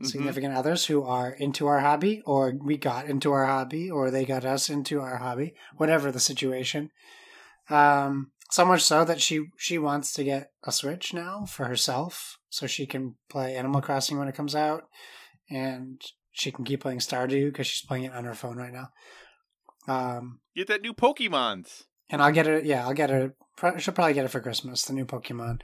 Mhm. 0.00 0.06
significant 0.06 0.54
others 0.56 0.86
who 0.86 1.04
are 1.04 1.30
into 1.30 1.68
our 1.68 1.78
hobby 1.78 2.20
or 2.26 2.52
we 2.60 2.76
got 2.76 3.06
into 3.06 3.30
our 3.30 3.46
hobby 3.46 3.88
or 3.88 4.10
they 4.10 4.24
got 4.24 4.44
us 4.44 4.68
into 4.68 5.00
our 5.00 5.18
hobby 5.18 5.54
whatever 5.76 6.10
the 6.10 6.18
situation. 6.20 6.90
Um 7.68 8.32
so 8.50 8.64
much 8.64 8.82
so 8.82 9.04
that 9.04 9.20
she 9.20 9.46
she 9.56 9.78
wants 9.78 10.12
to 10.14 10.24
get 10.24 10.50
a 10.64 10.72
switch 10.72 11.14
now 11.14 11.44
for 11.46 11.66
herself 11.66 12.38
so 12.50 12.66
she 12.66 12.86
can 12.86 13.14
play 13.28 13.56
animal 13.56 13.80
crossing 13.80 14.18
when 14.18 14.28
it 14.28 14.34
comes 14.34 14.54
out 14.54 14.88
and 15.48 16.00
she 16.34 16.52
can 16.52 16.64
keep 16.64 16.80
playing 16.82 16.98
stardew 16.98 17.46
because 17.46 17.66
she's 17.66 17.86
playing 17.86 18.04
it 18.04 18.12
on 18.12 18.24
her 18.24 18.34
phone 18.34 18.56
right 18.58 18.72
now 18.72 18.88
um 19.88 20.40
Get 20.56 20.68
that 20.68 20.82
new 20.82 20.94
Pokemons. 20.94 21.82
and 22.10 22.22
I'll 22.22 22.32
get 22.32 22.46
it. 22.46 22.64
Yeah, 22.64 22.86
I'll 22.86 22.94
get 22.94 23.10
it. 23.10 23.32
She'll 23.78 23.94
probably 23.94 24.14
get 24.14 24.24
it 24.24 24.28
for 24.28 24.40
Christmas. 24.40 24.84
The 24.84 24.92
new 24.92 25.04
Pokemon. 25.04 25.62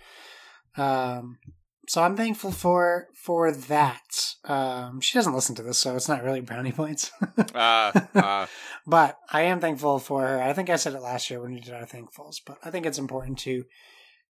Um, 0.77 1.39
so 1.87 2.03
I'm 2.03 2.17
thankful 2.17 2.51
for 2.51 3.07
for 3.15 3.53
that. 3.53 4.35
Um, 4.45 5.01
she 5.01 5.17
doesn't 5.17 5.35
listen 5.35 5.55
to 5.57 5.63
this, 5.63 5.79
so 5.79 5.95
it's 5.95 6.09
not 6.09 6.25
really 6.25 6.41
brownie 6.41 6.73
points. 6.73 7.13
Uh, 7.55 7.93
uh, 8.15 8.47
but 8.87 9.17
I 9.33 9.43
am 9.43 9.61
thankful 9.61 9.99
for 10.01 10.27
her. 10.27 10.43
I 10.43 10.53
think 10.53 10.71
I 10.71 10.77
said 10.77 10.95
it 10.95 11.03
last 11.03 11.31
year 11.31 11.41
when 11.41 11.55
we 11.55 11.61
did 11.61 11.75
our 11.75 11.87
thankfuls, 11.87 12.37
but 12.45 12.59
I 12.65 12.71
think 12.71 12.87
it's 12.87 12.99
important 12.99 13.39
to 13.41 13.65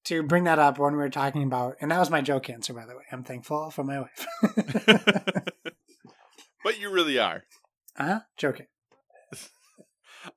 to 0.06 0.24
bring 0.24 0.46
that 0.46 0.60
up 0.60 0.78
when 0.78 0.94
we 0.94 1.00
were 1.00 1.10
talking 1.10 1.44
about. 1.44 1.76
And 1.82 1.92
that 1.92 2.00
was 2.00 2.10
my 2.10 2.22
joke 2.22 2.50
answer, 2.50 2.74
by 2.74 2.86
the 2.86 2.96
way. 2.96 3.04
I'm 3.12 3.24
thankful 3.24 3.70
for 3.72 3.84
my 3.84 4.02
wife. 4.02 4.28
but 6.64 6.80
you 6.80 6.90
really 6.92 7.18
are. 7.20 7.44
uh 7.98 8.06
huh. 8.06 8.20
Joking. 8.38 8.68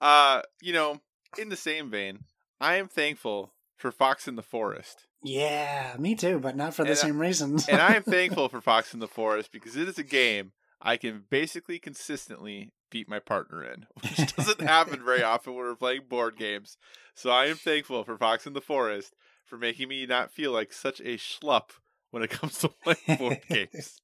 Uh, 0.01 0.43
you 0.61 0.73
know, 0.73 1.01
in 1.39 1.49
the 1.49 1.57
same 1.57 1.91
vein, 1.91 2.21
I 2.61 2.77
am 2.77 2.87
thankful 2.89 3.53
for 3.77 3.91
Fox 3.91 4.29
in 4.29 4.37
the 4.37 4.43
Forest. 4.43 5.07
Yeah, 5.25 5.97
me 5.99 6.15
too, 6.15 6.39
but 6.39 6.57
not 6.57 6.75
for 6.75 6.85
the 6.85 6.91
And 6.91 6.99
I- 6.99 7.03
same 7.03 7.19
reasons. 7.21 7.69
And 7.69 7.81
I 7.81 7.95
am 7.95 8.03
thankful 8.05 8.49
for 8.49 8.61
Fox 8.61 8.95
in 8.95 9.01
the 9.01 9.09
Forest 9.09 9.51
because 9.53 9.77
it 9.77 9.89
is 9.89 9.99
a 9.99 10.05
game 10.05 10.53
I 10.81 10.97
can 10.97 11.25
basically 11.31 11.79
consistently 11.79 12.73
beat 12.91 13.09
my 13.09 13.19
partner 13.19 13.65
in, 13.65 13.87
which 14.03 14.37
doesn't 14.37 14.61
happen 14.61 15.05
very 15.05 15.23
often 15.23 15.55
when 15.55 15.65
we're 15.65 15.75
playing 15.75 16.03
board 16.09 16.37
games. 16.37 16.77
So 17.17 17.31
I 17.31 17.47
am 17.47 17.57
thankful 17.57 18.05
for 18.05 18.17
Fox 18.17 18.47
in 18.47 18.53
the 18.53 18.61
Forest 18.61 19.15
for 19.45 19.59
making 19.59 19.89
me 19.89 20.07
not 20.07 20.31
feel 20.33 20.53
like 20.53 20.73
such 20.73 21.01
a 21.01 21.17
schlup 21.19 21.71
when 22.11 22.23
it 22.23 22.31
comes 22.31 22.59
to 22.59 22.69
playing 22.69 23.19
board 23.19 23.41
games. 23.49 24.01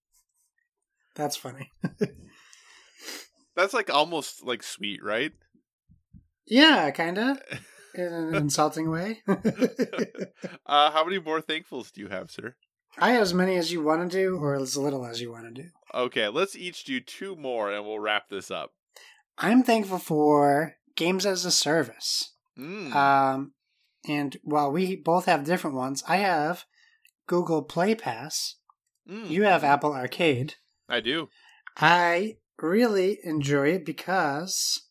That's 1.19 1.37
funny. 1.37 1.71
That's 3.57 3.75
like 3.75 3.93
almost 3.93 4.47
like 4.47 4.63
sweet, 4.63 5.03
right? 5.03 5.33
Yeah, 6.47 6.91
kind 6.93 7.19
of. 7.19 7.43
In 7.95 8.05
an 8.05 8.35
insulting 8.37 8.89
way. 8.89 9.23
uh, 9.27 10.91
how 10.93 11.05
many 11.05 11.19
more 11.19 11.43
thankfuls 11.43 11.91
do 11.93 12.01
you 12.01 12.09
have, 12.09 12.31
sir? 12.31 12.55
I 12.97 13.11
have 13.13 13.23
as 13.23 13.35
many 13.35 13.57
as 13.57 13.73
you 13.73 13.83
want 13.83 14.09
to 14.09 14.17
do, 14.17 14.37
or 14.37 14.55
as 14.55 14.77
little 14.77 15.05
as 15.05 15.21
you 15.21 15.33
want 15.33 15.47
to 15.47 15.63
do. 15.63 15.69
Okay, 15.93 16.29
let's 16.29 16.55
each 16.55 16.85
do 16.85 17.01
two 17.01 17.35
more 17.35 17.73
and 17.73 17.85
we'll 17.85 17.99
wrap 17.99 18.29
this 18.29 18.51
up. 18.51 18.71
I'm 19.37 19.65
thankful 19.65 19.99
for 19.99 20.77
games 20.95 21.27
as 21.27 21.45
a 21.45 21.51
service. 21.51 22.35
Mm. 22.57 22.95
Um, 22.95 23.53
and 24.09 24.37
while 24.45 24.71
we 24.71 24.95
both 24.95 25.25
have 25.25 25.45
different 25.45 25.75
ones, 25.75 26.05
I 26.07 26.19
have 26.19 26.65
Google 27.27 27.63
Play 27.63 27.97
Pass. 27.97 28.57
Mm. 29.11 29.31
You 29.31 29.43
have 29.43 29.65
Apple 29.65 29.93
Arcade. 29.93 30.55
I 30.89 31.01
do. 31.01 31.29
I 31.77 32.37
really 32.61 33.19
enjoy 33.23 33.69
it 33.75 33.85
because 33.85 34.83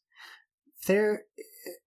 there, 0.88 1.24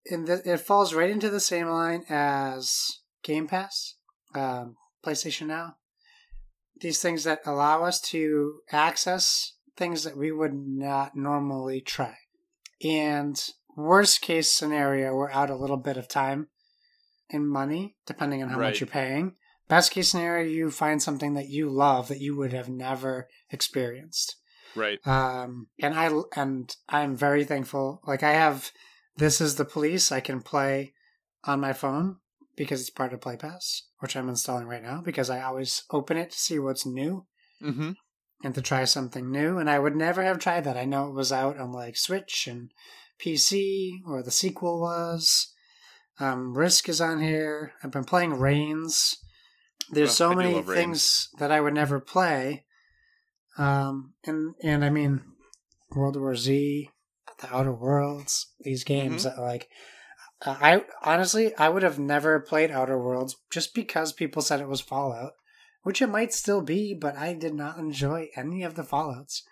in 0.07 0.25
the, 0.25 0.43
it 0.45 0.61
falls 0.61 0.95
right 0.95 1.11
into 1.11 1.31
the 1.31 1.41
same 1.41 1.69
line 1.69 2.05
as 2.09 3.01
Game 3.23 3.47
Pass, 3.47 3.95
um, 4.35 4.77
PlayStation 5.05 5.47
Now. 5.47 5.77
These 6.81 7.01
things 7.03 7.25
that 7.25 7.41
allow 7.45 7.85
us 7.85 8.01
to 8.03 8.61
access 8.71 9.55
things 9.77 10.05
that 10.05 10.17
we 10.17 10.33
would 10.33 10.55
not 10.55 11.17
normally 11.17 11.81
try. 11.81 12.17
And 12.83 13.41
worst 13.77 14.21
case 14.21 14.53
scenario, 14.53 15.15
we're 15.15 15.31
out 15.31 15.51
a 15.51 15.57
little 15.57 15.77
bit 15.77 15.97
of 15.97 16.09
time 16.09 16.49
and 17.31 17.49
money, 17.49 17.97
depending 18.07 18.43
on 18.43 18.51
how 18.51 18.59
Right. 18.59 18.71
much 18.71 18.81
you're 18.81 18.89
paying. 18.89 19.37
Best 19.69 19.91
case 19.93 20.09
scenario, 20.09 20.47
you 20.49 20.71
find 20.71 21.03
something 21.03 21.35
that 21.35 21.49
you 21.49 21.69
love 21.69 22.09
that 22.09 22.21
you 22.21 22.37
would 22.37 22.53
have 22.53 22.69
never 22.69 23.29
experienced 23.51 24.37
Right. 24.75 24.99
um 25.07 25.69
and 25.81 25.95
i 25.95 26.11
and 26.37 26.75
i'm 26.89 27.17
very 27.17 27.43
thankful 27.45 28.01
like 28.07 28.23
i 28.23 28.33
have 28.33 28.71
This 29.17 29.41
is 29.41 29.57
the 29.57 29.65
Police 29.65 30.13
I 30.13 30.21
can 30.21 30.41
play 30.43 30.93
on 31.45 31.59
my 31.61 31.73
phone 31.73 32.17
because 32.57 32.81
it's 32.81 32.91
part 32.91 33.13
of 33.13 33.21
Play 33.21 33.37
Pass, 33.37 33.83
which 34.01 34.15
I'm 34.17 34.29
installing 34.29 34.67
right 34.69 34.83
now 34.83 35.01
because 35.05 35.29
I 35.31 35.41
always 35.43 35.83
open 35.91 36.17
it 36.17 36.31
to 36.31 36.39
see 36.39 36.59
what's 36.59 36.87
new 36.87 37.27
Mm-hmm. 37.63 37.93
and 38.45 38.55
to 38.55 38.63
try 38.63 38.85
something 38.85 39.31
new. 39.31 39.59
And 39.59 39.69
I 39.69 39.79
would 39.81 39.97
never 39.97 40.23
have 40.23 40.39
tried 40.39 40.63
that. 40.65 40.77
I 40.77 40.85
know 40.85 41.09
it 41.09 41.15
was 41.15 41.33
out 41.33 41.59
on 41.59 41.73
like 41.73 41.97
Switch 41.97 42.47
and 42.47 42.71
PC, 43.21 43.99
or 44.07 44.23
the 44.23 44.31
sequel 44.31 44.81
was. 44.81 45.53
Um, 46.21 46.57
Risk 46.57 46.89
is 46.89 47.01
on 47.01 47.21
here. 47.21 47.73
I've 47.83 47.91
been 47.91 48.05
playing 48.05 48.35
Reigns. 48.39 49.17
There's 49.91 50.15
so 50.17 50.35
many 50.35 50.55
Reigns. 50.55 50.69
things 50.75 51.29
that 51.39 51.51
I 51.51 51.61
would 51.61 51.75
never 51.75 52.01
play. 52.01 52.65
Um, 53.57 54.15
and 54.25 54.55
and 54.63 54.85
I 54.85 54.91
mean, 54.91 55.23
World 55.91 56.17
War 56.17 56.37
Z, 56.37 56.91
The 57.41 57.55
Outer 57.55 57.73
Worlds, 57.73 58.53
these 58.61 58.85
games 58.85 59.25
Mm-hmm. 59.25 59.37
that 59.37 59.43
like. 59.43 59.69
I 60.47 60.85
honestly, 61.03 61.53
I 61.57 61.69
would 61.69 61.83
have 61.83 61.99
never 61.99 62.39
played 62.39 62.71
Outer 62.71 62.97
Worlds 62.97 63.35
just 63.51 63.75
because 63.75 64.13
people 64.13 64.41
said 64.41 64.61
it 64.61 64.69
was 64.69 64.81
Fallout 64.81 65.33
which 65.83 66.03
it 66.03 66.09
might 66.09 66.35
still 66.35 66.61
be, 66.61 66.93
but 66.93 67.17
I 67.17 67.33
did 67.33 67.55
not 67.55 67.79
enjoy 67.79 68.29
any 68.37 68.63
of 68.63 68.75
the 68.75 68.83
Fallouts. 68.83 69.43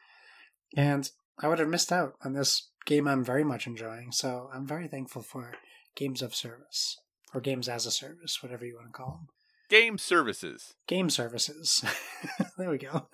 And 0.76 1.08
I 1.38 1.48
would 1.48 1.58
have 1.58 1.68
missed 1.68 1.90
out 1.90 2.12
on 2.22 2.34
this 2.34 2.68
game 2.84 3.08
I'm 3.08 3.24
very 3.24 3.42
much 3.42 3.66
enjoying. 3.66 4.12
So 4.12 4.50
I'm 4.52 4.66
very 4.66 4.86
thankful 4.86 5.22
for 5.22 5.54
games 5.94 6.20
of 6.20 6.34
service, 6.34 6.98
or 7.32 7.40
games 7.40 7.70
as 7.70 7.86
a 7.86 7.90
service, 7.90 8.42
whatever 8.42 8.66
you 8.66 8.74
want 8.76 8.88
to 8.88 8.92
call 8.92 9.12
them. 9.12 9.28
Game 9.68 9.98
services. 9.98 10.74
Game 10.86 11.10
services. 11.10 11.84
there 12.59 12.70
we 12.70 12.78
go. 12.78 13.09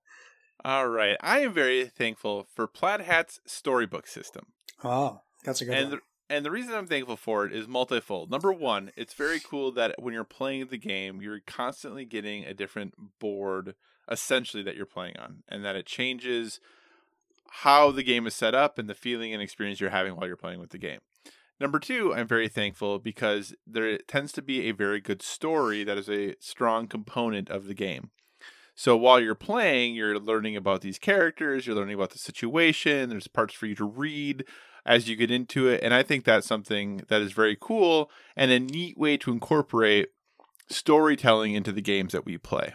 All 0.64 0.88
right. 0.88 1.16
I 1.20 1.40
am 1.40 1.52
very 1.52 1.84
thankful 1.86 2.46
for 2.54 2.66
Plaid 2.66 3.02
Hat's 3.02 3.40
storybook 3.46 4.06
system. 4.06 4.46
oh, 4.82 5.20
that's 5.44 5.60
a 5.60 5.66
good 5.66 5.74
and 5.74 5.90
one. 5.90 6.00
the, 6.28 6.34
and 6.34 6.44
the 6.44 6.50
reason 6.50 6.74
I'm 6.74 6.86
thankful 6.86 7.16
for 7.16 7.44
it 7.44 7.52
is 7.52 7.68
multifold. 7.68 8.30
Number 8.30 8.52
one, 8.52 8.90
it's 8.96 9.14
very 9.14 9.40
cool 9.40 9.72
that 9.72 9.94
when 9.98 10.14
you're 10.14 10.24
playing 10.24 10.68
the 10.68 10.78
game, 10.78 11.20
you're 11.20 11.40
constantly 11.46 12.04
getting 12.06 12.44
a 12.44 12.54
different 12.54 12.94
board, 13.20 13.74
essentially 14.10 14.62
that 14.62 14.74
you're 14.74 14.86
playing 14.86 15.16
on, 15.18 15.42
and 15.48 15.64
that 15.64 15.76
it 15.76 15.86
changes 15.86 16.60
how 17.58 17.90
the 17.90 18.02
game 18.02 18.26
is 18.26 18.34
set 18.34 18.54
up 18.54 18.78
and 18.78 18.88
the 18.88 18.94
feeling 18.94 19.32
and 19.32 19.42
experience 19.42 19.80
you're 19.80 19.90
having 19.90 20.16
while 20.16 20.26
you're 20.26 20.36
playing 20.36 20.60
with 20.60 20.70
the 20.70 20.78
game. 20.78 21.00
Number 21.60 21.78
two, 21.78 22.12
I'm 22.12 22.26
very 22.26 22.48
thankful 22.48 22.98
because 22.98 23.54
there 23.66 23.96
tends 23.98 24.32
to 24.32 24.42
be 24.42 24.68
a 24.68 24.72
very 24.72 25.00
good 25.00 25.22
story 25.22 25.84
that 25.84 25.96
is 25.96 26.10
a 26.10 26.34
strong 26.40 26.88
component 26.88 27.48
of 27.48 27.66
the 27.66 27.74
game. 27.74 28.10
So 28.74 28.96
while 28.96 29.20
you're 29.20 29.36
playing, 29.36 29.94
you're 29.94 30.18
learning 30.18 30.56
about 30.56 30.80
these 30.80 30.98
characters, 30.98 31.66
you're 31.66 31.76
learning 31.76 31.94
about 31.94 32.10
the 32.10 32.18
situation, 32.18 33.08
there's 33.08 33.28
parts 33.28 33.54
for 33.54 33.66
you 33.66 33.76
to 33.76 33.84
read 33.84 34.44
as 34.84 35.08
you 35.08 35.14
get 35.14 35.30
into 35.30 35.68
it. 35.68 35.80
And 35.82 35.94
I 35.94 36.02
think 36.02 36.24
that's 36.24 36.46
something 36.46 37.02
that 37.08 37.22
is 37.22 37.32
very 37.32 37.56
cool 37.58 38.10
and 38.36 38.50
a 38.50 38.58
neat 38.58 38.98
way 38.98 39.16
to 39.18 39.30
incorporate 39.30 40.08
storytelling 40.68 41.54
into 41.54 41.70
the 41.70 41.80
games 41.80 42.12
that 42.12 42.26
we 42.26 42.36
play. 42.36 42.74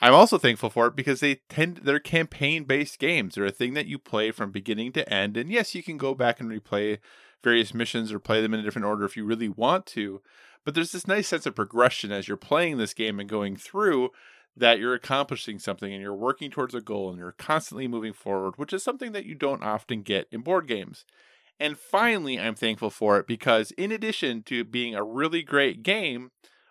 I'm 0.00 0.14
also 0.14 0.38
thankful 0.38 0.70
for 0.70 0.86
it 0.88 0.96
because 0.96 1.20
they 1.20 1.36
tend 1.48 1.78
they're 1.78 1.98
campaign 1.98 2.64
based 2.64 2.98
games. 2.98 3.34
They're 3.34 3.46
a 3.46 3.50
thing 3.50 3.74
that 3.74 3.86
you 3.86 3.98
play 3.98 4.30
from 4.30 4.50
beginning 4.50 4.92
to 4.92 5.12
end. 5.12 5.36
And 5.36 5.50
yes, 5.50 5.74
you 5.74 5.82
can 5.82 5.96
go 5.96 6.14
back 6.14 6.40
and 6.40 6.50
replay 6.50 6.98
various 7.44 7.74
missions 7.74 8.12
or 8.12 8.18
play 8.18 8.42
them 8.42 8.54
in 8.54 8.60
a 8.60 8.62
different 8.62 8.86
order 8.86 9.04
if 9.04 9.16
you 9.16 9.24
really 9.24 9.48
want 9.48 9.86
to. 9.86 10.20
But 10.64 10.74
there's 10.74 10.92
this 10.92 11.06
nice 11.06 11.28
sense 11.28 11.46
of 11.46 11.54
progression 11.54 12.10
as 12.10 12.26
you're 12.26 12.36
playing 12.36 12.78
this 12.78 12.94
game 12.94 13.20
and 13.20 13.28
going 13.28 13.56
through 13.56 14.10
that 14.56 14.78
you're 14.78 14.94
accomplishing 14.94 15.58
something 15.58 15.92
and 15.92 16.00
you're 16.00 16.14
working 16.14 16.50
towards 16.50 16.74
a 16.74 16.80
goal 16.80 17.10
and 17.10 17.18
you're 17.18 17.32
constantly 17.32 17.86
moving 17.88 18.12
forward, 18.12 18.54
which 18.56 18.72
is 18.72 18.82
something 18.82 19.12
that 19.12 19.26
you 19.26 19.34
don't 19.34 19.62
often 19.62 20.02
get 20.02 20.26
in 20.30 20.40
board 20.40 20.66
games. 20.66 21.04
And 21.60 21.78
finally, 21.78 22.38
I'm 22.38 22.54
thankful 22.54 22.90
for 22.90 23.18
it 23.18 23.26
because, 23.26 23.70
in 23.72 23.92
addition 23.92 24.42
to 24.44 24.64
being 24.64 24.94
a 24.94 25.04
really 25.04 25.42
great 25.42 25.82
game, 25.82 26.30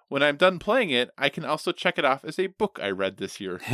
when 0.09 0.21
I'm 0.21 0.35
done 0.35 0.59
playing 0.59 0.89
it, 0.89 1.09
I 1.17 1.29
can 1.29 1.45
also 1.45 1.71
check 1.71 1.97
it 1.97 2.05
off 2.05 2.25
as 2.25 2.37
a 2.37 2.47
book 2.47 2.79
I 2.81 2.89
read 2.89 3.17
this 3.17 3.39
year. 3.39 3.59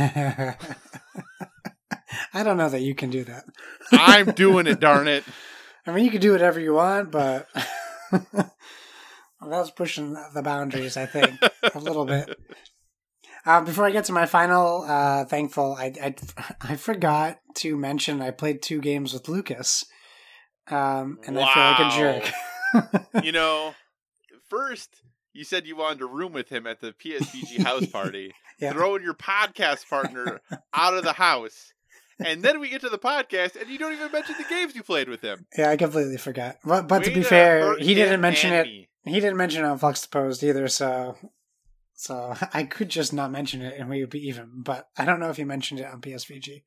I 2.32 2.42
don't 2.42 2.56
know 2.56 2.68
that 2.68 2.82
you 2.82 2.94
can 2.94 3.10
do 3.10 3.24
that. 3.24 3.44
I'm 3.92 4.32
doing 4.32 4.66
it, 4.66 4.80
darn 4.80 5.08
it. 5.08 5.24
I 5.86 5.92
mean, 5.92 6.04
you 6.04 6.10
can 6.10 6.20
do 6.20 6.32
whatever 6.32 6.60
you 6.60 6.74
want, 6.74 7.10
but 7.10 7.46
well, 8.12 8.50
that's 9.40 9.70
pushing 9.70 10.16
the 10.34 10.42
boundaries, 10.42 10.96
I 10.96 11.06
think, 11.06 11.40
a 11.74 11.78
little 11.78 12.04
bit. 12.04 12.38
Uh, 13.46 13.62
before 13.62 13.86
I 13.86 13.90
get 13.90 14.04
to 14.04 14.12
my 14.12 14.26
final 14.26 14.82
uh, 14.82 15.24
thankful, 15.24 15.74
I, 15.78 15.92
I 16.02 16.14
I 16.60 16.76
forgot 16.76 17.38
to 17.56 17.76
mention 17.76 18.20
I 18.20 18.30
played 18.32 18.60
two 18.60 18.80
games 18.80 19.14
with 19.14 19.28
Lucas, 19.28 19.84
um, 20.68 21.18
and 21.26 21.38
I 21.40 21.54
feel 21.54 21.62
like 21.62 21.92
a 21.92 21.96
jerk. 21.96 22.32
You 23.24 23.32
know, 23.32 23.74
first 24.48 24.90
you 25.32 25.42
said 25.42 25.66
you 25.66 25.74
wanted 25.74 26.02
a 26.02 26.06
room 26.06 26.32
with 26.32 26.48
him 26.50 26.68
at 26.68 26.80
the 26.80 26.92
PSVG 26.92 27.64
house 27.64 27.86
party, 27.92 28.32
Yeah. 28.60 28.72
throwing 28.72 29.02
your 29.02 29.14
podcast 29.14 29.88
partner 29.88 30.40
out 30.72 30.94
of 30.94 31.02
the 31.02 31.12
house. 31.14 31.72
And 32.24 32.42
then 32.42 32.60
we 32.60 32.68
get 32.68 32.80
to 32.82 32.88
the 32.88 32.98
podcast, 32.98 33.60
and 33.60 33.68
you 33.70 33.78
don't 33.78 33.92
even 33.92 34.12
mention 34.12 34.34
the 34.38 34.44
games 34.48 34.74
you 34.74 34.82
played 34.82 35.08
with 35.08 35.20
him. 35.22 35.46
yeah, 35.56 35.70
I 35.70 35.76
completely 35.76 36.16
forgot. 36.18 36.58
But, 36.64 36.86
but 36.88 37.04
to 37.04 37.10
be 37.10 37.22
fair, 37.22 37.78
he 37.78 37.94
didn't 37.94 38.20
mention 38.20 38.52
it. 38.52 38.66
me. 38.66 38.88
He 39.04 39.20
didn't 39.20 39.38
mention 39.38 39.64
it 39.64 39.68
on 39.68 39.78
Flux 39.78 40.04
Post 40.06 40.42
either, 40.42 40.68
so 40.68 41.16
so 41.94 42.34
I 42.54 42.64
could 42.64 42.88
just 42.90 43.12
not 43.12 43.30
mention 43.30 43.62
it 43.62 43.78
and 43.78 43.88
we 43.88 44.00
would 44.00 44.10
be 44.10 44.26
even. 44.28 44.50
But 44.62 44.88
I 44.96 45.04
don't 45.04 45.20
know 45.20 45.30
if 45.30 45.36
he 45.38 45.44
mentioned 45.44 45.80
it 45.80 45.86
on 45.86 46.00
PSVG. 46.00 46.62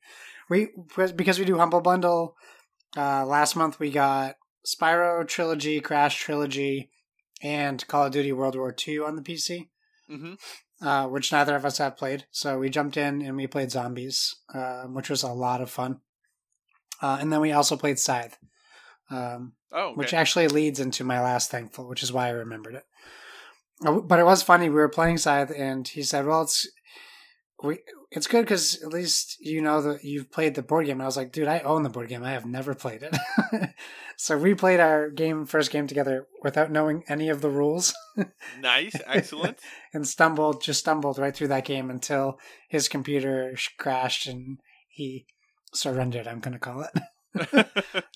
We 0.50 0.68
because 1.16 1.38
we 1.38 1.44
do 1.44 1.58
Humble 1.58 1.80
Bundle. 1.80 2.36
Uh, 2.96 3.24
last 3.24 3.54
month 3.56 3.78
we 3.80 3.90
got 3.90 4.36
Spyro 4.66 5.26
Trilogy, 5.26 5.80
Crash 5.80 6.18
Trilogy, 6.20 6.90
and 7.42 7.86
Call 7.86 8.06
of 8.06 8.12
Duty 8.12 8.32
World 8.32 8.56
War 8.56 8.74
II 8.86 8.98
on 9.00 9.16
the 9.16 9.22
PC, 9.22 9.68
Mhm. 10.10 10.38
Uh, 10.84 11.08
which 11.08 11.32
neither 11.32 11.56
of 11.56 11.64
us 11.64 11.78
have 11.78 11.96
played. 11.96 12.26
So 12.30 12.58
we 12.58 12.68
jumped 12.68 12.96
in 12.96 13.22
and 13.22 13.36
we 13.36 13.46
played 13.48 13.70
Zombies, 13.72 14.36
uh, 14.54 14.82
which 14.84 15.10
was 15.10 15.22
a 15.22 15.32
lot 15.32 15.60
of 15.60 15.70
fun. 15.70 16.00
Uh, 17.02 17.18
and 17.20 17.32
then 17.32 17.40
we 17.40 17.50
also 17.52 17.76
played 17.76 17.98
Scythe. 17.98 18.38
Um, 19.10 19.54
Oh, 19.76 19.86
okay. 19.88 19.96
which 19.96 20.14
actually 20.14 20.46
leads 20.46 20.78
into 20.78 21.02
my 21.02 21.20
last 21.20 21.50
thankful, 21.50 21.88
which 21.88 22.04
is 22.04 22.12
why 22.12 22.28
I 22.28 22.30
remembered 22.30 22.76
it. 22.76 22.84
Uh, 23.84 24.00
But 24.00 24.20
it 24.20 24.24
was 24.24 24.40
funny. 24.40 24.68
We 24.68 24.76
were 24.76 24.88
playing 24.88 25.18
Scythe, 25.18 25.50
and 25.50 25.88
he 25.88 26.04
said, 26.04 26.26
"Well, 26.26 26.42
it's 26.42 26.68
we, 27.60 27.80
it's 28.16 28.26
good 28.26 28.42
because 28.42 28.82
at 28.82 28.92
least 28.92 29.36
you 29.40 29.60
know 29.60 29.80
that 29.82 30.04
you've 30.04 30.30
played 30.30 30.54
the 30.54 30.62
board 30.62 30.86
game." 30.86 30.96
And 30.96 31.02
I 31.02 31.06
was 31.06 31.16
like, 31.16 31.32
"Dude, 31.32 31.48
I 31.48 31.60
own 31.60 31.82
the 31.82 31.90
board 31.90 32.08
game. 32.08 32.22
I 32.24 32.32
have 32.32 32.46
never 32.46 32.74
played 32.74 33.02
it." 33.02 33.70
so 34.16 34.36
we 34.38 34.54
played 34.54 34.80
our 34.80 35.10
game, 35.10 35.46
first 35.46 35.70
game 35.70 35.86
together, 35.86 36.26
without 36.42 36.70
knowing 36.70 37.04
any 37.08 37.28
of 37.28 37.40
the 37.40 37.50
rules, 37.50 37.94
nice, 38.60 38.94
excellent. 39.06 39.58
and 39.94 40.06
stumbled, 40.06 40.62
just 40.62 40.80
stumbled 40.80 41.18
right 41.18 41.34
through 41.34 41.48
that 41.48 41.64
game 41.64 41.90
until 41.90 42.38
his 42.68 42.88
computer 42.88 43.54
crashed 43.78 44.26
and 44.26 44.58
he 44.88 45.26
surrendered. 45.72 46.26
I'm 46.28 46.40
going 46.40 46.52
to 46.54 46.58
call 46.58 46.82
it. 46.82 47.66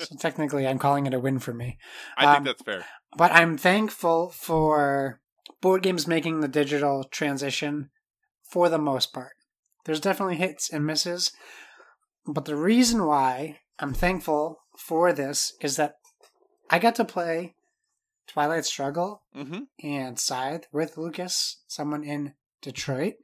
so 0.00 0.16
technically, 0.20 0.66
I'm 0.66 0.78
calling 0.78 1.06
it 1.06 1.14
a 1.14 1.18
win 1.20 1.38
for 1.40 1.52
me. 1.52 1.76
I 2.16 2.24
think 2.26 2.36
Um, 2.38 2.44
that's 2.44 2.62
fair. 2.62 2.84
but 3.16 3.32
I'm 3.32 3.58
thankful 3.58 4.30
for 4.30 5.20
board 5.60 5.82
games 5.82 6.06
making 6.06 6.38
the 6.38 6.46
digital 6.46 7.02
transition 7.02 7.90
for 8.48 8.68
the 8.68 8.78
most 8.78 9.12
part. 9.12 9.32
There's 9.88 10.00
definitely 10.00 10.36
hits 10.36 10.68
and 10.70 10.84
misses, 10.84 11.32
but 12.26 12.44
the 12.44 12.56
reason 12.56 13.06
why 13.06 13.60
I'm 13.78 13.94
thankful 13.94 14.58
for 14.76 15.14
this 15.14 15.54
is 15.62 15.76
that 15.76 15.94
I 16.68 16.78
got 16.78 16.94
to 16.96 17.06
play 17.06 17.54
Twilight 18.26 18.66
Struggle 18.66 19.22
hmm 19.34 19.60
and 19.82 20.18
Scythe 20.18 20.66
with 20.72 20.98
Lucas, 20.98 21.62
someone 21.66 22.04
in 22.04 22.34
Detroit, 22.60 23.14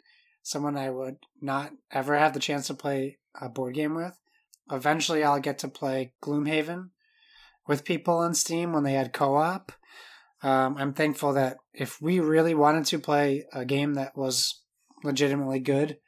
someone 0.43 0.74
I 0.74 0.89
would 0.89 1.16
not 1.39 1.73
ever 1.91 2.16
have 2.16 2.32
the 2.32 2.41
chance 2.41 2.69
to 2.69 2.74
play 2.74 3.19
a 3.39 3.51
board 3.51 3.74
game 3.74 3.95
with. 3.95 4.19
Eventually, 4.73 5.23
I'll 5.23 5.41
get 5.41 5.59
to 5.59 5.69
play 5.69 6.15
Gloomhaven 6.23 6.93
with 7.69 7.85
people 7.85 8.16
on 8.16 8.32
Steam 8.32 8.73
when 8.73 8.85
they 8.85 8.95
had 8.95 9.12
co 9.12 9.36
op. 9.36 9.70
Um, 10.43 10.78
I'm 10.78 10.95
thankful 10.95 11.35
that 11.35 11.59
if 11.74 12.01
we 12.01 12.20
really 12.20 12.55
wanted 12.55 12.86
to 12.86 12.99
play 12.99 13.45
a 13.53 13.66
game 13.66 13.93
that 13.97 14.16
was 14.16 14.62
legitimately 15.03 15.61
good, 15.61 15.99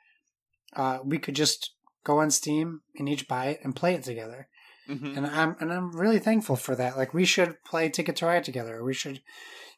uh, 0.77 0.99
we 1.05 1.19
could 1.19 1.35
just 1.35 1.73
go 2.05 2.19
on 2.21 2.31
Steam 2.31 2.83
and 2.97 3.09
each 3.09 3.27
buy 3.27 3.47
it 3.47 3.61
and 3.65 3.75
play 3.75 3.95
it 3.95 4.05
together 4.05 4.49
hmm 4.87 5.17
and 5.17 5.27
I'm 5.27 5.57
and 5.61 5.73
I'm 5.73 5.97
really 5.97 6.19
thankful 6.19 6.57
for 6.57 6.77
that. 6.77 6.97
Like 6.97 7.13
we 7.13 7.25
should 7.25 7.63
play 7.65 7.89
Ticket 7.89 8.17
to 8.17 8.27
Ride 8.27 8.45
together. 8.45 8.85
We 8.85 8.95
should, 8.95 9.21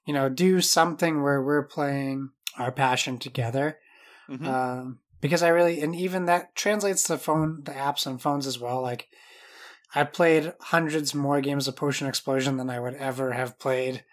you 0.04 0.12
know, 0.12 0.28
do 0.28 0.60
something 0.60 1.22
where 1.22 1.42
we're 1.42 1.66
playing 1.66 2.30
our 2.58 2.72
passion 2.72 3.18
together. 3.18 3.78
hmm 4.28 4.46
Um, 4.46 4.98
because 5.20 5.42
I 5.42 5.48
really 5.48 5.80
and 5.80 5.94
even 5.94 6.26
that 6.26 6.54
translates 6.54 7.04
to 7.04 7.18
phone 7.18 7.62
the 7.64 7.72
apps 7.72 8.06
on 8.06 8.18
phones 8.18 8.46
as 8.46 8.58
well. 8.58 8.82
Like 8.82 9.08
I 9.94 10.04
played 10.04 10.52
hundreds 10.60 11.14
more 11.14 11.40
games 11.40 11.68
of 11.68 11.76
Potion 11.76 12.06
Explosion 12.06 12.56
than 12.56 12.68
I 12.68 12.80
would 12.80 12.94
ever 12.94 13.32
have 13.32 13.58
played 13.58 14.04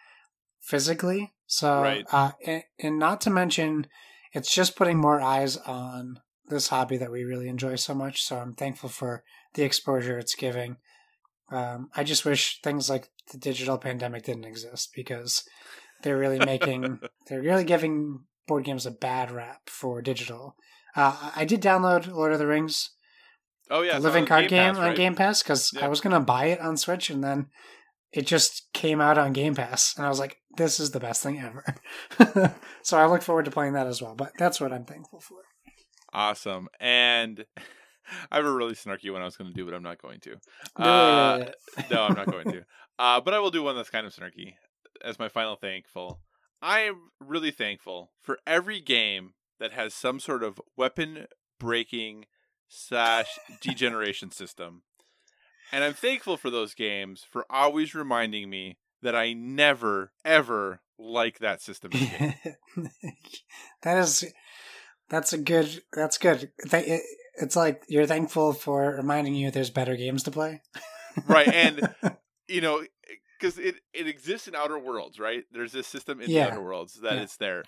physically. 0.61 1.33
So 1.47 1.81
Right. 1.81 2.05
uh, 2.11 2.31
and, 2.45 2.63
and 2.79 2.99
not 2.99 3.21
to 3.21 3.29
mention, 3.29 3.87
it's 4.31 4.53
just 4.53 4.75
putting 4.75 4.97
more 4.97 5.19
eyes 5.21 5.57
on 5.57 6.19
this 6.49 6.67
hobby 6.69 6.97
that 6.97 7.11
we 7.11 7.23
really 7.23 7.47
enjoy 7.47 7.75
so 7.75 7.93
much. 7.93 8.23
So 8.23 8.37
I'm 8.37 8.53
thankful 8.53 8.89
for 8.89 9.23
the 9.53 9.63
exposure 9.63 10.17
it's 10.19 10.35
giving. 10.35 10.77
Um, 11.51 11.89
I 11.95 12.03
just 12.03 12.25
wish 12.25 12.59
things 12.61 12.89
like 12.89 13.09
the 13.31 13.37
digital 13.37 13.77
pandemic 13.77 14.23
didn't 14.23 14.45
exist 14.45 14.91
because 14.95 15.43
they're 16.01 16.17
really 16.17 16.39
making 16.39 16.99
they're 17.27 17.41
really 17.41 17.63
giving 17.63 18.21
board 18.47 18.63
games 18.63 18.85
a 18.85 18.91
bad 18.91 19.31
rap 19.31 19.61
for 19.67 20.01
digital. 20.01 20.55
Uh, 20.95 21.31
I 21.35 21.45
did 21.45 21.61
download 21.61 22.07
Lord 22.07 22.31
of 22.31 22.39
the 22.39 22.47
Rings, 22.47 22.91
Oh 23.69 23.81
yeah, 23.81 23.97
living 23.97 24.25
card 24.25 24.47
Game 24.47 24.49
game 24.49 24.73
Pass, 24.73 24.77
on 24.77 24.87
right? 24.87 24.95
Game 24.95 25.15
Pass, 25.15 25.43
because 25.43 25.71
Yeah. 25.73 25.85
I 25.85 25.87
was 25.87 26.01
gonna 26.01 26.19
buy 26.19 26.45
it 26.45 26.59
on 26.61 26.77
Switch 26.77 27.09
and 27.09 27.23
then 27.23 27.47
it 28.11 28.25
just 28.25 28.71
came 28.73 29.01
out 29.01 29.17
on 29.17 29.33
Game 29.33 29.55
Pass, 29.55 29.93
and 29.97 30.05
I 30.05 30.09
was 30.09 30.19
like, 30.19 30.37
"This 30.55 30.79
is 30.79 30.91
the 30.91 31.01
best 31.01 31.21
thing 31.21 31.39
ever." 31.39 32.55
so 32.81 32.97
I 32.97 33.07
look 33.07 33.21
forward 33.21 33.43
to 33.45 33.51
playing 33.51 33.73
that 33.73 33.87
as 33.87 34.01
well. 34.01 34.15
But 34.15 34.31
that's 34.37 34.61
what 34.61 34.71
I'm 34.71 34.85
thankful 34.85 35.19
for. 35.19 35.39
Awesome. 36.15 36.69
And 36.79 37.45
I 38.31 38.37
have 38.37 38.45
a 38.45 38.51
really 38.51 38.73
snarky 38.73 39.11
one 39.11 39.21
I 39.21 39.25
was 39.25 39.35
going 39.35 39.49
to 39.51 39.55
do, 39.55 39.65
but 39.65 39.73
I'm 39.73 39.83
not 39.83 40.01
going 40.01 40.21
to. 40.21 40.37
No, 40.79 40.85
Uh, 40.85 41.51
no, 41.91 42.03
I'm 42.03 42.15
not 42.15 42.31
going 42.31 42.51
to. 42.51 42.65
Uh, 42.97 43.19
but 43.19 43.33
I 43.33 43.39
will 43.39 43.51
do 43.51 43.63
one 43.63 43.75
that's 43.75 43.89
kind 43.89 44.07
of 44.07 44.15
snarky 44.15 44.53
as 45.03 45.19
my 45.19 45.27
final 45.27 45.57
thankful. 45.57 46.21
I 46.61 46.81
am 46.81 47.11
really 47.19 47.51
thankful 47.51 48.11
for 48.21 48.39
every 48.47 48.79
game 48.79 49.33
that 49.59 49.73
has 49.73 49.93
some 49.93 50.21
sort 50.21 50.41
of 50.41 50.61
weapon 50.77 51.27
breaking 51.59 52.25
slash 52.69 53.37
degeneration 53.59 54.31
system. 54.31 54.83
And 55.71 55.83
I'm 55.83 55.93
thankful 55.93 56.37
for 56.37 56.49
those 56.49 56.73
games 56.73 57.25
for 57.29 57.45
always 57.49 57.93
reminding 57.93 58.49
me 58.49 58.77
that 59.01 59.15
I 59.15 59.33
never, 59.33 60.13
ever 60.23 60.79
like 60.97 61.39
that 61.39 61.61
system 61.61 61.91
that 63.83 63.97
is 63.97 64.25
that's 65.09 65.33
a 65.33 65.37
good 65.37 65.83
that's 65.93 66.17
good 66.17 66.51
it's 67.37 67.55
like 67.55 67.83
you're 67.87 68.05
thankful 68.05 68.53
for 68.53 68.95
reminding 68.95 69.35
you 69.35 69.51
there's 69.51 69.69
better 69.69 69.95
games 69.95 70.23
to 70.23 70.31
play 70.31 70.61
right. 71.27 71.47
And 71.47 71.89
you 72.47 72.61
know, 72.61 72.83
because 73.39 73.57
it 73.57 73.75
it 73.93 74.07
exists 74.07 74.47
in 74.47 74.55
Outer 74.55 74.77
Worlds, 74.77 75.19
right? 75.19 75.43
There's 75.51 75.71
this 75.71 75.87
system 75.87 76.19
in 76.21 76.29
Yeah. 76.29 76.45
the 76.45 76.51
Outer 76.51 76.63
Worlds 76.63 76.99
that 77.01 77.15
Yeah. 77.15 77.21
it's 77.23 77.37
there. 77.37 77.63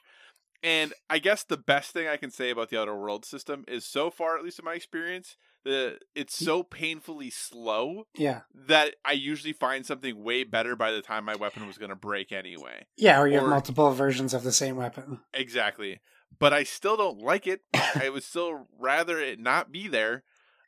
And 0.64 0.94
I 1.10 1.20
guess 1.20 1.44
the 1.44 1.58
best 1.58 1.92
thing 1.92 2.08
I 2.08 2.18
can 2.18 2.32
say 2.32 2.50
about 2.50 2.70
the 2.70 2.80
Outer 2.80 2.96
Worlds 3.00 3.28
system 3.28 3.64
is 3.68 3.86
so 3.86 4.10
far, 4.10 4.38
at 4.38 4.44
least 4.44 4.60
in 4.60 4.66
my 4.66 4.74
experience, 4.74 5.38
the 5.64 6.00
it's 6.16 6.36
so 6.38 6.64
painfully 6.64 7.30
slow 7.30 8.04
yeah 8.18 8.42
that 8.54 8.96
I 9.06 9.12
usually 9.14 9.54
find 9.54 9.86
something 9.86 10.22
way 10.24 10.44
better 10.44 10.76
by 10.76 10.92
the 10.92 11.02
time 11.02 11.26
my 11.26 11.36
weapon 11.36 11.68
was 11.68 11.78
going 11.78 11.90
to 11.90 11.96
break 11.96 12.32
anyway. 12.32 12.86
yeah 12.98 13.20
or 13.20 13.28
you 13.28 13.38
have 13.40 13.48
multiple 13.48 13.92
versions 13.92 14.34
of 14.34 14.44
the 14.44 14.52
same 14.52 14.76
weapon 14.78 15.20
Exactly. 15.34 16.00
But 16.40 16.54
I 16.54 16.64
still 16.64 16.98
don't 16.98 17.20
like 17.20 17.48
it. 17.48 17.62
I 17.74 18.10
would 18.10 18.24
still 18.24 18.68
rather 18.80 19.20
it 19.20 19.40
not 19.40 19.72
be 19.72 19.88
there. 19.88 20.24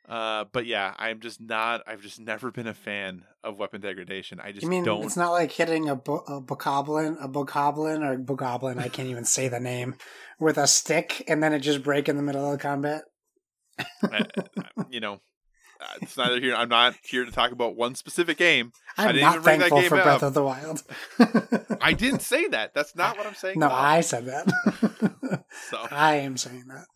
Uh, 0.08 0.44
but 0.50 0.66
yeah, 0.66 0.92
I'm 0.98 1.20
just 1.20 1.40
not. 1.40 1.82
I've 1.86 2.02
just 2.02 2.18
never 2.18 2.50
been 2.50 2.66
a 2.66 2.74
fan 2.74 3.24
of 3.44 3.58
weapon 3.58 3.80
degradation. 3.80 4.40
I 4.40 4.50
just 4.50 4.64
you 4.64 4.68
mean 4.70 4.82
don't. 4.84 5.04
it's 5.04 5.16
not 5.16 5.30
like 5.30 5.52
hitting 5.52 5.88
a, 5.88 5.94
bo- 5.94 6.24
a 6.26 6.40
bokoblin 6.40 7.16
a 7.22 7.28
bokoblin 7.28 8.04
or 8.04 8.18
bogoblin 8.18 8.78
i 8.78 8.88
can't 8.88 9.08
even 9.08 9.24
say 9.24 9.48
the 9.48 9.60
name 9.60 9.94
with 10.38 10.58
a 10.58 10.66
stick 10.66 11.24
and 11.28 11.42
then 11.42 11.52
it 11.52 11.60
just 11.60 11.82
break 11.82 12.08
in 12.08 12.16
the 12.16 12.22
middle 12.22 12.44
of 12.44 12.52
the 12.52 12.58
combat 12.58 13.02
I- 14.02 14.26
you 14.90 15.00
know, 15.00 15.20
it's 16.02 16.16
neither 16.16 16.40
here. 16.40 16.54
I'm 16.54 16.68
not 16.68 16.94
here 17.02 17.24
to 17.24 17.32
talk 17.32 17.52
about 17.52 17.76
one 17.76 17.94
specific 17.94 18.36
game. 18.38 18.72
I 18.98 19.06
i'm 19.06 19.14
didn't 19.14 19.22
not 19.22 19.32
even 19.32 19.42
bring 19.42 19.58
that 19.60 19.70
thankful 19.70 19.80
game 19.80 19.88
for 19.88 19.98
up. 19.98 20.04
breath 20.04 20.22
of 20.22 20.34
the 20.34 20.44
wild 20.44 20.82
I 21.80 21.92
didn't 21.92 22.22
say 22.22 22.48
that. 22.48 22.74
That's 22.74 22.94
not 22.96 23.16
what 23.16 23.26
I'm 23.26 23.34
saying. 23.34 23.58
no 23.58 23.70
i 23.70 24.00
said 24.00 24.26
that 24.26 24.46
So, 25.70 25.78
i 25.90 26.16
am 26.16 26.36
saying 26.36 26.64
that 26.68 26.86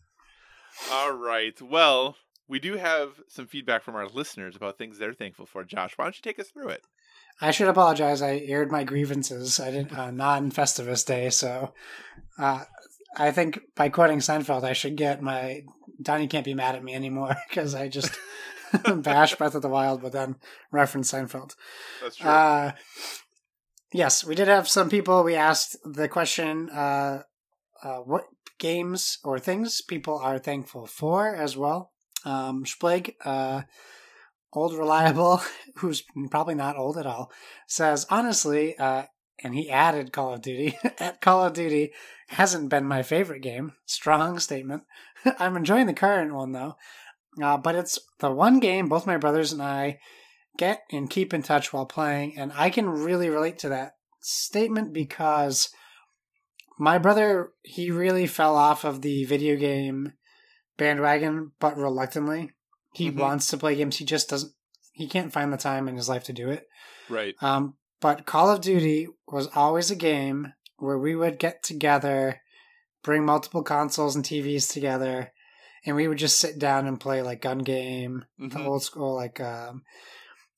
all 0.91 1.13
right. 1.13 1.59
Well, 1.61 2.17
we 2.49 2.59
do 2.59 2.73
have 2.75 3.21
some 3.29 3.47
feedback 3.47 3.81
from 3.81 3.95
our 3.95 4.07
listeners 4.07 4.55
about 4.57 4.77
things 4.77 4.97
they're 4.97 5.13
thankful 5.13 5.45
for. 5.45 5.63
Josh, 5.63 5.93
why 5.95 6.05
don't 6.05 6.17
you 6.17 6.21
take 6.21 6.37
us 6.37 6.49
through 6.49 6.67
it? 6.67 6.83
I 7.41 7.51
should 7.51 7.67
apologize. 7.69 8.21
I 8.21 8.37
aired 8.45 8.71
my 8.71 8.83
grievances. 8.83 9.59
I 9.59 9.71
didn't 9.71 9.97
uh, 9.97 10.11
non 10.11 10.51
Festivus 10.51 11.05
Day, 11.05 11.29
so 11.29 11.73
uh, 12.37 12.65
I 13.17 13.31
think 13.31 13.59
by 13.75 13.89
quoting 13.89 14.19
Seinfeld, 14.19 14.63
I 14.63 14.73
should 14.73 14.95
get 14.97 15.21
my 15.21 15.63
Donnie 16.01 16.27
can't 16.27 16.45
be 16.45 16.53
mad 16.53 16.75
at 16.75 16.83
me 16.83 16.93
anymore 16.93 17.35
because 17.49 17.73
I 17.73 17.87
just 17.87 18.17
bashed 18.95 19.37
Breath 19.37 19.55
of 19.55 19.61
the 19.61 19.69
Wild, 19.69 20.01
but 20.01 20.11
then 20.11 20.35
reference 20.71 21.11
Seinfeld. 21.11 21.55
That's 22.01 22.15
true. 22.17 22.29
Uh, 22.29 22.71
yes, 23.93 24.23
we 24.23 24.35
did 24.35 24.47
have 24.47 24.67
some 24.67 24.89
people. 24.89 25.23
We 25.23 25.35
asked 25.35 25.77
the 25.85 26.07
question, 26.07 26.69
uh, 26.69 27.23
uh, 27.83 27.97
what 27.97 28.25
games 28.57 29.19
or 29.23 29.39
things 29.39 29.81
people 29.81 30.17
are 30.17 30.39
thankful 30.39 30.87
for 30.87 31.35
as 31.35 31.57
well. 31.57 31.91
Um, 32.23 32.63
uh, 33.23 33.61
old 34.53 34.77
reliable, 34.77 35.41
who's 35.75 36.03
probably 36.31 36.55
not 36.55 36.77
old 36.77 36.97
at 36.97 37.05
all, 37.05 37.31
says 37.67 38.05
honestly, 38.09 38.77
uh, 38.77 39.03
and 39.43 39.53
he 39.53 39.69
added 39.69 40.13
Call 40.13 40.33
of 40.33 40.41
Duty. 40.41 40.77
At 40.99 41.19
Call 41.21 41.43
of 41.43 41.53
Duty 41.53 41.91
hasn't 42.29 42.69
been 42.69 42.85
my 42.85 43.03
favorite 43.03 43.41
game. 43.41 43.73
Strong 43.85 44.39
statement. 44.39 44.83
I'm 45.39 45.57
enjoying 45.57 45.87
the 45.87 45.93
current 45.93 46.33
one 46.33 46.53
though, 46.53 46.77
uh, 47.41 47.57
but 47.57 47.75
it's 47.75 47.99
the 48.19 48.31
one 48.31 48.59
game 48.59 48.87
both 48.89 49.07
my 49.07 49.17
brothers 49.17 49.51
and 49.51 49.61
I 49.61 49.99
get 50.57 50.83
and 50.91 51.09
keep 51.09 51.33
in 51.33 51.41
touch 51.43 51.73
while 51.73 51.85
playing, 51.85 52.37
and 52.37 52.51
I 52.55 52.69
can 52.69 52.87
really 52.89 53.29
relate 53.29 53.59
to 53.59 53.69
that 53.69 53.95
statement 54.21 54.93
because 54.93 55.69
my 56.77 56.97
brother 56.97 57.51
he 57.63 57.91
really 57.91 58.27
fell 58.27 58.55
off 58.55 58.83
of 58.83 59.01
the 59.01 59.23
video 59.25 59.55
game 59.55 60.13
bandwagon, 60.77 61.51
but 61.59 61.77
reluctantly. 61.77 62.51
He 62.93 63.09
Mhm. 63.11 63.17
wants 63.17 63.47
to 63.47 63.57
play 63.57 63.75
games. 63.75 63.97
He 63.97 64.05
just 64.05 64.29
doesn't. 64.29 64.53
He 64.93 65.07
can't 65.07 65.33
find 65.33 65.51
the 65.51 65.57
time 65.57 65.87
in 65.87 65.95
his 65.95 66.09
life 66.09 66.23
to 66.25 66.33
do 66.33 66.49
it. 66.49 66.67
right. 67.09 67.35
Um, 67.41 67.75
but 67.99 68.25
Call 68.25 68.49
of 68.49 68.61
Duty 68.61 69.07
was 69.27 69.47
always 69.55 69.91
a 69.91 69.95
game 69.95 70.53
where 70.77 70.97
we 70.97 71.15
would 71.15 71.37
get 71.37 71.61
together, 71.61 72.41
bring 73.03 73.23
multiple 73.25 73.61
consoles 73.63 74.15
and 74.15 74.25
TVs 74.25 74.67
together, 74.67 75.31
and 75.85 75.95
we 75.95 76.07
would 76.07 76.17
just 76.17 76.39
sit 76.39 76.57
down 76.59 76.87
and 76.87 76.99
play 76.99 77.21
like 77.21 77.41
gun 77.41 77.59
game, 77.59 78.25
the 78.39 78.45
Mhm. 78.59 78.65
old 78.65 78.83
school 78.83 79.13
like 79.15 79.39
um, 79.39 79.83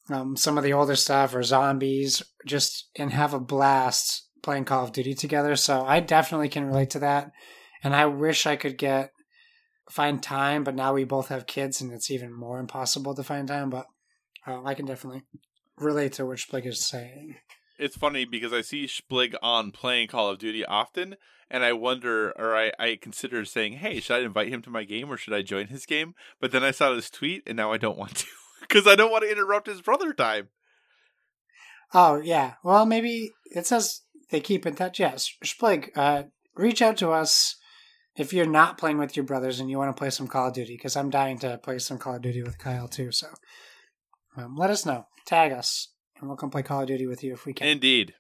um, 0.09 0.37
some 0.37 0.57
of 0.57 0.63
the 0.63 0.73
older 0.73 0.95
stuff 0.95 1.35
or 1.35 1.43
zombies, 1.43 2.23
just 2.45 2.89
and 2.95 3.11
have 3.11 3.33
a 3.33 3.39
blast 3.39 4.29
playing 4.41 4.65
Call 4.65 4.85
of 4.85 4.93
Duty 4.93 5.13
together. 5.13 5.55
So 5.55 5.85
I 5.85 5.99
definitely 5.99 6.49
can 6.49 6.65
relate 6.65 6.89
to 6.91 6.99
that, 6.99 7.31
and 7.83 7.95
I 7.95 8.05
wish 8.05 8.45
I 8.45 8.55
could 8.55 8.77
get 8.77 9.11
find 9.89 10.21
time, 10.21 10.63
but 10.63 10.75
now 10.75 10.93
we 10.93 11.03
both 11.03 11.29
have 11.29 11.47
kids, 11.47 11.81
and 11.81 11.91
it's 11.91 12.11
even 12.11 12.33
more 12.33 12.59
impossible 12.59 13.15
to 13.15 13.23
find 13.23 13.47
time. 13.47 13.69
But 13.69 13.87
uh, 14.45 14.63
I 14.63 14.73
can 14.73 14.85
definitely 14.85 15.23
relate 15.77 16.13
to 16.13 16.25
what 16.25 16.37
Splig 16.37 16.65
is 16.65 16.85
saying. 16.85 17.35
It's 17.77 17.95
funny 17.95 18.25
because 18.25 18.53
I 18.53 18.61
see 18.61 18.85
Splig 18.85 19.35
on 19.41 19.71
playing 19.71 20.07
Call 20.07 20.29
of 20.29 20.39
Duty 20.39 20.65
often, 20.65 21.15
and 21.49 21.63
I 21.63 21.73
wonder, 21.73 22.31
or 22.31 22.55
I, 22.55 22.71
I 22.79 22.97
consider 23.01 23.45
saying, 23.45 23.73
hey, 23.73 23.99
should 23.99 24.15
I 24.15 24.19
invite 24.19 24.49
him 24.49 24.61
to 24.63 24.69
my 24.69 24.83
game 24.83 25.09
or 25.09 25.17
should 25.17 25.33
I 25.33 25.41
join 25.41 25.67
his 25.67 25.85
game? 25.85 26.13
But 26.39 26.51
then 26.51 26.63
I 26.63 26.71
saw 26.71 26.93
this 26.93 27.09
tweet, 27.09 27.43
and 27.47 27.55
now 27.55 27.71
I 27.71 27.77
don't 27.77 27.97
want 27.97 28.15
to 28.17 28.25
because 28.61 28.87
I 28.87 28.95
don't 28.95 29.11
want 29.11 29.23
to 29.23 29.31
interrupt 29.31 29.67
his 29.67 29.81
brother 29.81 30.13
time. 30.13 30.49
Oh 31.93 32.19
yeah, 32.21 32.55
well 32.63 32.85
maybe 32.85 33.31
it 33.45 33.65
says 33.65 34.01
they 34.29 34.41
keep 34.41 34.65
in 34.65 34.75
touch. 34.75 34.99
Yes, 34.99 35.31
Splig, 35.43 35.89
uh, 35.95 36.23
reach 36.55 36.81
out 36.81 36.97
to 36.97 37.11
us 37.11 37.55
if 38.17 38.33
you're 38.33 38.45
not 38.45 38.77
playing 38.77 38.97
with 38.97 39.15
your 39.15 39.25
brothers 39.25 39.59
and 39.59 39.69
you 39.69 39.77
want 39.77 39.95
to 39.95 39.99
play 39.99 40.09
some 40.09 40.27
Call 40.27 40.47
of 40.47 40.53
Duty 40.53 40.75
because 40.75 40.95
I'm 40.95 41.09
dying 41.09 41.39
to 41.39 41.57
play 41.59 41.79
some 41.79 41.97
Call 41.97 42.15
of 42.15 42.21
Duty 42.21 42.43
with 42.43 42.57
Kyle 42.57 42.87
too. 42.87 43.11
So 43.11 43.27
um, 44.35 44.55
let 44.57 44.69
us 44.69 44.85
know, 44.85 45.05
tag 45.25 45.51
us, 45.51 45.93
and 46.19 46.27
we'll 46.27 46.37
come 46.37 46.49
play 46.49 46.63
Call 46.63 46.81
of 46.81 46.87
Duty 46.87 47.07
with 47.07 47.23
you 47.23 47.33
if 47.33 47.45
we 47.45 47.53
can. 47.53 47.67
Indeed. 47.67 48.15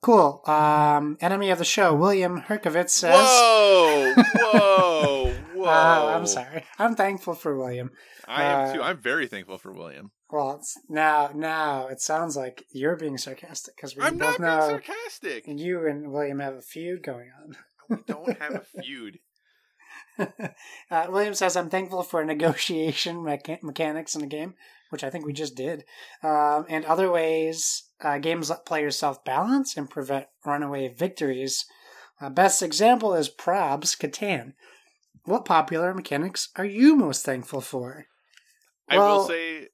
Cool. 0.00 0.42
Um, 0.46 1.16
enemy 1.20 1.50
of 1.50 1.58
the 1.58 1.64
show, 1.64 1.94
William 1.94 2.40
Herkovitz 2.42 2.90
says. 2.90 3.14
Whoa! 3.18 4.14
Whoa! 4.36 5.32
Whoa! 5.54 5.64
Uh, 5.64 6.14
I'm 6.16 6.26
sorry. 6.26 6.64
I'm 6.78 6.94
thankful 6.94 7.34
for 7.34 7.56
William. 7.58 7.90
I 8.26 8.42
am 8.44 8.68
Uh, 8.68 8.72
too. 8.74 8.82
I'm 8.82 8.98
very 8.98 9.26
thankful 9.26 9.58
for 9.58 9.72
William. 9.72 10.10
Well, 10.30 10.60
now 10.88 11.30
now 11.34 11.86
it 11.88 12.00
sounds 12.00 12.36
like 12.36 12.64
you're 12.70 12.96
being 12.96 13.16
sarcastic 13.16 13.74
because 13.76 13.96
we 13.96 14.02
I'm 14.02 14.18
both 14.18 14.38
not 14.38 14.40
being 14.40 14.50
know 14.50 14.68
sarcastic. 14.86 15.44
you 15.46 15.86
and 15.86 16.12
William 16.12 16.38
have 16.40 16.54
a 16.54 16.60
feud 16.62 17.02
going 17.02 17.30
on. 17.42 17.56
We 17.88 17.96
don't 18.06 18.38
have 18.40 18.54
a 18.54 18.82
feud. 18.82 19.18
uh, 20.18 21.06
William 21.08 21.32
says, 21.34 21.56
I'm 21.56 21.70
thankful 21.70 22.02
for 22.02 22.24
negotiation 22.24 23.16
mecha- 23.18 23.62
mechanics 23.62 24.14
in 24.14 24.20
the 24.20 24.26
game, 24.26 24.54
which 24.90 25.04
I 25.04 25.10
think 25.10 25.26
we 25.26 25.32
just 25.32 25.54
did, 25.54 25.84
um, 26.22 26.66
and 26.68 26.84
other 26.84 27.10
ways 27.10 27.84
uh, 28.00 28.18
games 28.18 28.50
let 28.50 28.66
players 28.66 28.96
self 28.96 29.24
balance 29.24 29.76
and 29.76 29.90
prevent 29.90 30.26
runaway 30.44 30.88
victories. 30.88 31.64
Uh, 32.20 32.30
best 32.30 32.62
example 32.62 33.14
is 33.14 33.28
Probs 33.30 33.96
Catan. 33.96 34.54
What 35.24 35.44
popular 35.44 35.94
mechanics 35.94 36.48
are 36.56 36.64
you 36.64 36.96
most 36.96 37.24
thankful 37.24 37.60
for? 37.60 38.06
I 38.88 38.98
will 38.98 39.26
say, 39.26 39.68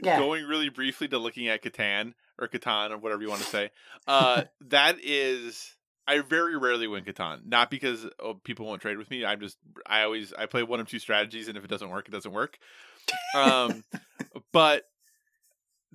Yeah. 0.00 0.18
going 0.18 0.44
really 0.44 0.70
briefly 0.70 1.08
to 1.08 1.18
looking 1.18 1.48
at 1.48 1.62
Catan 1.62 2.14
or 2.38 2.48
Catan 2.48 2.90
or 2.90 2.98
whatever 2.98 3.22
you 3.22 3.28
want 3.28 3.42
to 3.42 3.46
say, 3.46 3.70
uh, 4.06 4.44
that 4.62 4.96
is 5.02 5.74
I 6.06 6.20
very 6.20 6.56
rarely 6.56 6.86
win 6.86 7.04
Catan. 7.04 7.46
Not 7.46 7.70
because 7.70 8.06
oh, 8.20 8.34
people 8.34 8.66
won't 8.66 8.82
trade 8.82 8.98
with 8.98 9.10
me. 9.10 9.24
I'm 9.24 9.40
just 9.40 9.58
I 9.86 10.02
always 10.02 10.32
I 10.32 10.46
play 10.46 10.62
one 10.62 10.80
of 10.80 10.88
two 10.88 10.98
strategies, 10.98 11.48
and 11.48 11.56
if 11.56 11.64
it 11.64 11.70
doesn't 11.70 11.90
work, 11.90 12.08
it 12.08 12.12
doesn't 12.12 12.32
work. 12.32 12.58
Um, 13.36 13.84
but 14.52 14.84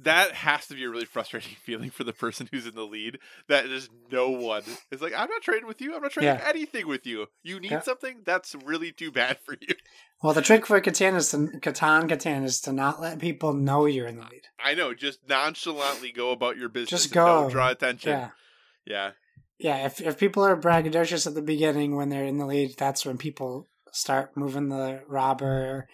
that 0.02 0.32
has 0.34 0.66
to 0.68 0.76
be 0.76 0.84
a 0.86 0.90
really 0.90 1.06
frustrating 1.06 1.56
feeling 1.62 1.90
for 1.90 2.04
the 2.04 2.14
person 2.14 2.48
who's 2.52 2.66
in 2.66 2.76
the 2.76 2.84
lead. 2.86 3.20
That 3.48 3.68
there's 3.68 3.90
no 4.12 4.30
one. 4.30 4.64
It's 4.92 5.02
like 5.02 5.14
I'm 5.14 5.30
not 5.30 5.42
trading 5.42 5.68
with 5.68 5.82
you. 5.82 5.96
I'm 5.96 6.02
not 6.02 6.12
trading 6.12 6.36
Yeah. 6.36 6.46
anything 6.48 6.88
with 6.88 7.06
you. 7.06 7.28
You 7.44 7.60
need 7.60 7.72
Yeah. 7.72 7.82
something. 7.82 8.22
That's 8.26 8.56
really 8.56 8.92
too 8.92 9.12
bad 9.12 9.40
for 9.46 9.56
you. 9.60 9.76
Well, 10.22 10.34
the 10.34 10.42
trick 10.42 10.66
for 10.66 10.80
Catan 10.82 11.16
is 11.16 11.32
to 11.32 11.38
Catan 11.38 12.10
Catan 12.10 12.44
is 12.44 12.60
to 12.62 12.74
not 12.74 13.02
let 13.02 13.20
people 13.20 13.54
know 13.54 13.86
you're 13.86 14.08
in 14.08 14.18
the 14.18 14.24
lead. 14.24 14.48
I 14.64 14.74
know. 14.74 14.94
Just 14.94 15.28
nonchalantly 15.28 16.12
go 16.12 16.32
about 16.32 16.58
your 16.58 16.70
business. 16.70 16.90
Just 16.90 17.06
and 17.08 17.14
go. 17.14 17.26
Don't 17.44 17.52
draw 17.52 17.70
attention. 17.70 18.12
Yeah. 18.12 18.30
Yeah. 18.86 19.12
Yeah, 19.62 19.86
if 19.86 20.00
if 20.00 20.18
people 20.18 20.46
are 20.46 20.56
braggadocious 20.56 21.28
at 21.28 21.36
the 21.36 21.42
beginning 21.42 21.96
when 21.98 22.08
they're 22.08 22.24
in 22.26 22.38
the 22.38 22.46
lead, 22.46 22.76
that's 22.78 23.06
when 23.06 23.18
people 23.18 23.68
start 23.92 24.38
moving 24.38 24.70
the 24.70 25.02
robber, 25.08 25.88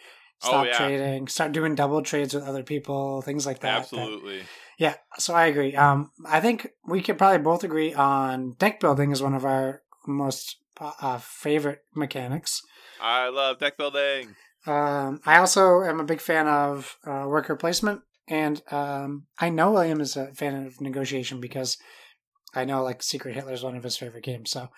Oh, 0.45 0.49
stop 0.49 0.65
yeah. 0.67 0.77
trading, 0.77 1.27
start 1.27 1.51
doing 1.51 1.75
double 1.75 2.01
trades 2.01 2.33
with 2.33 2.43
other 2.43 2.63
people, 2.63 3.21
things 3.21 3.45
like 3.45 3.59
that. 3.59 3.89
that- 3.89 3.99
Absolutely. 3.99 4.43
yeah, 4.77 4.95
so 5.17 5.33
I 5.33 5.45
agree. 5.45 5.75
Um, 5.75 6.11
I 6.25 6.39
think 6.39 6.69
we 6.85 7.01
could 7.01 7.17
probably 7.17 7.39
both 7.39 7.63
agree 7.63 7.93
on 7.93 8.53
deck 8.53 8.79
building 8.79 9.11
is 9.11 9.21
one 9.21 9.33
of 9.35 9.45
our 9.45 9.81
most 10.07 10.57
uh, 10.79 11.17
favorite 11.19 11.81
mechanics. 11.95 12.61
I 12.99 13.29
love 13.29 13.59
deck 13.59 13.77
building. 13.77 14.35
Um, 14.67 15.21
I 15.25 15.37
also 15.37 15.81
am 15.81 15.99
a 15.99 16.05
big 16.05 16.21
fan 16.21 16.47
of 16.47 16.97
uh, 17.05 17.25
worker 17.27 17.55
placement, 17.55 18.01
and 18.27 18.61
um, 18.71 19.25
I 19.39 19.49
know 19.49 19.71
William 19.71 20.01
is 20.01 20.15
a 20.15 20.33
fan 20.33 20.65
of 20.65 20.81
negotiation 20.81 21.39
because 21.39 21.77
I 22.55 22.65
know 22.65 22.83
like 22.83 23.03
Secret 23.03 23.35
Hitler 23.35 23.53
is 23.53 23.63
one 23.63 23.75
of 23.75 23.83
his 23.83 23.97
favorite 23.97 24.23
games. 24.23 24.49
So, 24.51 24.69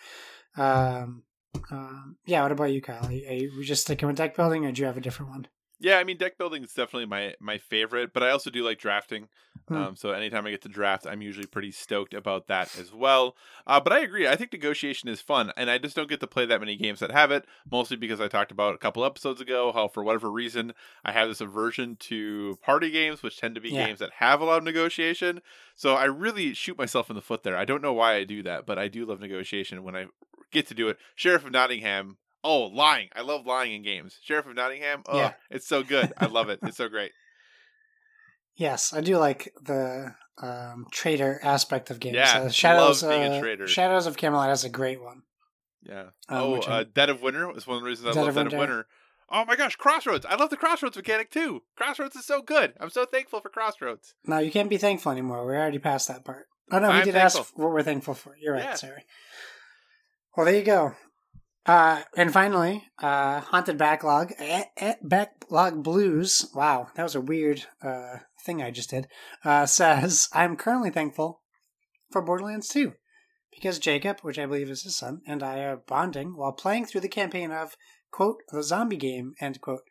um, 0.58 1.24
um, 1.72 2.18
yeah. 2.26 2.44
What 2.44 2.52
about 2.52 2.72
you, 2.72 2.82
Kyle? 2.82 3.06
Are 3.06 3.12
you, 3.12 3.28
are 3.30 3.34
you 3.34 3.64
just 3.64 3.84
sticking 3.84 4.08
with 4.08 4.18
deck 4.18 4.36
building, 4.36 4.66
or 4.66 4.72
do 4.72 4.82
you 4.82 4.88
have 4.88 4.98
a 4.98 5.02
different 5.02 5.32
one? 5.32 5.48
Yeah, 5.80 5.98
I 6.00 6.04
mean 6.04 6.18
deck 6.18 6.38
building 6.38 6.64
is 6.64 6.74
definitely 6.74 7.06
my 7.06 7.36
my 7.40 7.58
favorite, 7.58 8.12
but 8.14 8.24
I 8.24 8.32
also 8.32 8.50
do 8.50 8.64
like 8.64 8.80
drafting. 8.80 9.28
Hmm. 9.68 9.76
Um, 9.76 9.96
so 9.96 10.12
anytime 10.12 10.46
I 10.48 10.52
get 10.52 10.62
to 10.62 10.70
draft, 10.70 11.06
I'm 11.06 11.22
usually 11.22 11.46
pretty 11.46 11.72
stoked 11.72 12.14
about 12.14 12.48
that 12.48 12.78
as 12.80 12.94
well. 12.94 13.36
Uh, 13.66 13.80
but 13.80 13.92
I 13.92 14.00
agree. 14.00 14.28
I 14.28 14.36
think 14.36 14.54
negotiation 14.54 15.10
is 15.10 15.20
fun, 15.20 15.52
and 15.58 15.70
I 15.70 15.78
just 15.78 15.96
don't 15.96 16.08
get 16.10 16.20
to 16.22 16.28
play 16.28 16.46
that 16.46 16.60
many 16.62 16.78
games 16.78 17.00
that 17.00 17.12
have 17.12 17.32
it. 17.32 17.46
Mostly 17.70 17.98
because 17.98 18.22
I 18.22 18.28
talked 18.28 18.52
about 18.52 18.76
a 18.76 18.78
couple 18.78 19.04
episodes 19.04 19.42
ago 19.42 19.72
how 19.74 19.88
for 19.88 20.04
whatever 20.04 20.32
reason 20.32 20.74
I 21.04 21.12
have 21.12 21.28
this 21.28 21.42
aversion 21.42 21.98
to 22.02 22.58
party 22.64 22.90
games, 22.90 23.22
which 23.22 23.38
tend 23.38 23.56
to 23.56 23.62
be 23.62 23.70
Yeah. 23.70 23.88
games 23.88 24.00
that 24.00 24.14
have 24.14 24.42
a 24.42 24.46
lot 24.46 24.60
of 24.60 24.64
negotiation. 24.64 25.42
So 25.76 25.96
I 25.96 26.06
really 26.06 26.54
shoot 26.54 26.78
myself 26.78 27.10
in 27.10 27.16
the 27.16 27.22
foot 27.22 27.44
there. 27.44 27.58
I 27.58 27.66
don't 27.66 27.82
know 27.82 27.94
why 27.94 28.16
I 28.16 28.24
do 28.24 28.42
that, 28.44 28.66
but 28.66 28.80
I 28.80 28.88
do 28.88 29.06
love 29.06 29.20
negotiation 29.20 29.84
when 29.84 29.96
I 29.96 30.06
get 30.52 30.66
to 30.68 30.74
do 30.74 30.88
it. 30.88 30.98
Sheriff 31.16 31.46
of 31.46 31.52
Nottingham. 31.52 32.18
Oh, 32.50 32.68
lying! 32.74 33.10
I 33.14 33.22
love 33.22 33.46
lying 33.46 33.74
in 33.74 33.84
games. 33.84 34.18
Sheriff 34.24 34.46
of 34.46 34.56
Nottingham. 34.56 35.04
Oh, 35.06 35.18
Yeah. 35.18 35.34
it's 35.50 35.68
so 35.68 35.84
good. 35.84 36.14
I 36.18 36.28
love 36.28 36.48
it. 36.50 36.60
It's 36.64 36.78
so 36.78 36.88
great. 36.88 37.12
Yes, 38.56 38.94
I 38.94 39.02
do 39.02 39.18
like 39.18 39.54
the 39.62 40.16
um, 40.42 40.88
traitor 40.92 41.40
aspect 41.44 41.90
of 41.92 42.00
games. 42.00 42.16
Yeah, 42.16 42.44
Uh, 42.44 42.50
Shadows. 42.50 43.04
love 43.04 43.12
being 43.12 43.34
a 43.34 43.36
uh, 43.36 43.40
traitor. 43.42 43.68
Shadows 43.68 44.08
of 44.08 44.16
Camelot 44.18 44.50
is 44.52 44.64
a 44.64 44.70
great 44.70 45.02
one. 45.04 45.24
Yeah. 45.84 46.04
Um, 46.30 46.42
oh, 46.42 46.56
uh. 46.62 46.86
Dead 46.92 47.10
of 47.10 47.22
Winter 47.22 47.52
is 47.56 47.68
one 47.68 47.78
of 47.78 47.84
the 47.84 47.90
reasons 47.90 48.08
I 48.08 48.14
Dead 48.14 48.20
love 48.22 48.30
of 48.30 48.36
Dead 48.36 48.54
of 48.54 48.60
Winter. 48.60 48.88
Oh 49.30 49.44
my 49.44 49.58
gosh, 49.58 49.76
Crossroads! 49.76 50.26
I 50.26 50.36
love 50.36 50.50
the 50.52 50.56
Crossroads 50.58 50.96
mechanic 50.96 51.30
too. 51.32 51.64
Crossroads 51.76 52.16
is 52.16 52.26
so 52.26 52.42
good. 52.42 52.74
I'm 52.80 52.90
so 52.90 53.04
thankful 53.06 53.42
for 53.42 53.50
Crossroads. 53.50 54.16
No, 54.26 54.38
you 54.38 54.52
can't 54.52 54.70
be 54.70 54.78
thankful 54.78 55.12
anymore. 55.12 55.46
We're 55.46 55.58
already 55.58 55.80
past 55.80 56.08
that 56.08 56.24
part. 56.24 56.46
Oh 56.72 56.80
no, 56.80 56.88
we 56.90 56.96
I'm 56.96 57.04
did 57.04 57.16
ask 57.18 57.38
what 57.58 57.72
we're 57.72 57.84
thankful 57.84 58.14
for. 58.14 58.38
You're 58.42 58.54
right, 58.54 58.64
Yeah. 58.64 58.74
sorry. 58.76 59.04
Well, 60.36 60.46
there 60.46 60.56
you 60.56 60.64
go. 60.64 60.94
Uh, 61.68 62.02
and 62.16 62.32
finally, 62.32 62.86
uh, 63.00 63.42
haunted 63.42 63.78
backlog, 63.78 64.32
eh, 64.40 64.64
eh, 64.78 64.96
backlog 65.02 65.84
blues. 65.84 66.50
Wow, 66.56 66.88
that 66.96 67.04
was 67.04 67.14
a 67.14 67.22
weird 67.22 67.66
uh, 67.82 68.20
thing 68.46 68.62
I 68.62 68.72
just 68.72 68.90
did. 68.90 69.08
Uh, 69.44 69.66
says 69.68 70.30
I'm 70.32 70.56
currently 70.56 70.92
thankful 70.92 71.42
for 72.10 72.22
Borderlands 72.22 72.70
2 72.70 72.94
because 73.52 73.80
Jacob, 73.80 74.22
which 74.22 74.40
I 74.40 74.46
believe 74.46 74.70
is 74.70 74.84
his 74.84 74.96
son, 74.96 75.22
and 75.28 75.44
I 75.44 75.60
are 75.60 75.76
bonding 75.76 76.38
while 76.38 76.54
playing 76.54 76.86
through 76.86 77.02
the 77.02 77.10
campaign 77.10 77.52
of 77.52 77.76
quote 78.12 78.38
the 78.50 78.64
zombie 78.64 78.96
game 78.96 79.34
end 79.42 79.60
quote. 79.60 79.84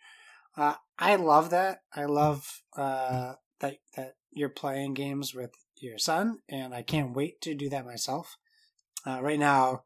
Uh, 0.56 0.76
I 0.98 1.16
love 1.16 1.50
that. 1.50 1.80
I 1.94 2.06
love 2.06 2.62
uh, 2.74 3.34
that 3.60 3.76
that 3.96 4.14
you're 4.32 4.48
playing 4.48 4.94
games 4.94 5.34
with 5.34 5.50
your 5.76 5.98
son, 5.98 6.38
and 6.48 6.74
I 6.74 6.80
can't 6.80 7.14
wait 7.14 7.42
to 7.42 7.54
do 7.54 7.68
that 7.68 7.84
myself. 7.84 8.38
Uh, 9.06 9.20
right 9.20 9.38
now, 9.38 9.82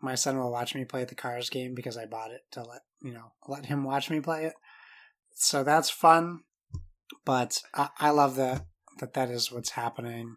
my 0.00 0.14
son 0.14 0.38
will 0.38 0.50
watch 0.50 0.74
me 0.74 0.84
play 0.84 1.04
the 1.04 1.14
Cars 1.14 1.50
game 1.50 1.74
because 1.74 1.96
I 1.96 2.06
bought 2.06 2.30
it 2.30 2.42
to 2.52 2.62
let 2.62 2.82
you 3.02 3.12
know 3.12 3.32
let 3.46 3.66
him 3.66 3.84
watch 3.84 4.10
me 4.10 4.20
play 4.20 4.44
it. 4.44 4.54
So 5.34 5.62
that's 5.62 5.90
fun, 5.90 6.40
but 7.24 7.62
I, 7.74 7.88
I 7.98 8.10
love 8.10 8.36
that 8.36 8.66
that 8.98 9.14
that 9.14 9.30
is 9.30 9.52
what's 9.52 9.70
happening 9.70 10.36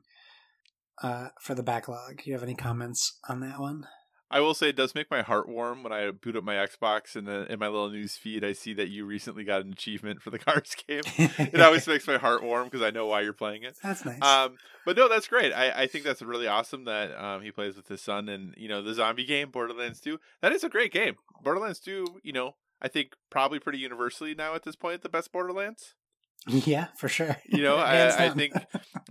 uh, 1.02 1.30
for 1.40 1.56
the 1.56 1.64
backlog. 1.64 2.22
You 2.26 2.34
have 2.34 2.44
any 2.44 2.56
comments 2.56 3.20
on 3.28 3.40
that 3.42 3.60
one? 3.60 3.88
I 4.32 4.40
will 4.40 4.54
say 4.54 4.70
it 4.70 4.76
does 4.76 4.96
make 4.96 5.12
my 5.12 5.22
heart 5.22 5.50
warm 5.50 5.84
when 5.84 5.92
I 5.92 6.10
boot 6.12 6.36
up 6.38 6.44
my 6.44 6.56
Xbox 6.56 7.16
and 7.16 7.28
then 7.28 7.44
in 7.48 7.60
my 7.60 7.68
little 7.68 7.90
news 7.90 8.16
feed 8.16 8.44
I 8.44 8.54
see 8.54 8.74
that 8.76 8.90
you 8.90 9.06
recently 9.06 9.44
got 9.44 9.62
an 9.66 9.74
achievement 9.74 10.22
for 10.22 10.30
the 10.30 10.40
Cars 10.46 10.76
game. 10.88 11.02
it 11.06 11.60
always 11.60 11.86
makes 11.86 12.08
my 12.08 12.18
heart 12.18 12.42
warm 12.42 12.66
because 12.66 12.82
I 12.82 12.90
know 12.92 13.06
why 13.08 13.22
you're 13.22 13.34
playing 13.34 13.64
it. 13.64 13.78
that's 13.84 14.06
nice. 14.06 14.22
Um, 14.22 14.56
but 14.86 14.96
no, 14.96 15.10
that's 15.10 15.28
great. 15.28 15.52
I, 15.52 15.84
I 15.84 15.88
think 15.88 16.06
that's 16.06 16.22
really 16.22 16.48
awesome 16.48 16.86
that 16.86 17.12
um, 17.22 17.42
he 17.42 17.52
plays 17.52 17.76
with 17.76 17.88
his 17.88 18.02
son 18.02 18.30
and 18.30 18.54
you 18.58 18.70
know 18.70 18.82
the 18.82 18.94
zombie 18.94 19.26
game 19.26 19.52
Borderlands 19.52 20.00
2. 20.00 20.18
That 20.42 20.54
is 20.54 20.64
a 20.64 20.70
great 20.70 20.94
game. 20.94 21.16
Borderlands 21.44 21.80
2, 21.80 22.22
you 22.24 22.34
know, 22.34 22.56
I 22.82 22.88
think 22.88 23.14
probably 23.30 23.60
pretty 23.60 23.80
universally 23.80 24.34
now 24.34 24.56
at 24.56 24.64
this 24.64 24.76
point 24.76 25.02
the 25.02 25.10
best 25.10 25.32
Borderlands. 25.32 25.96
yeah, 26.48 26.88
for 26.98 27.08
sure. 27.08 27.38
You 27.46 27.62
know, 27.64 27.76
I, 27.78 28.26
I 28.26 28.30
think 28.30 28.54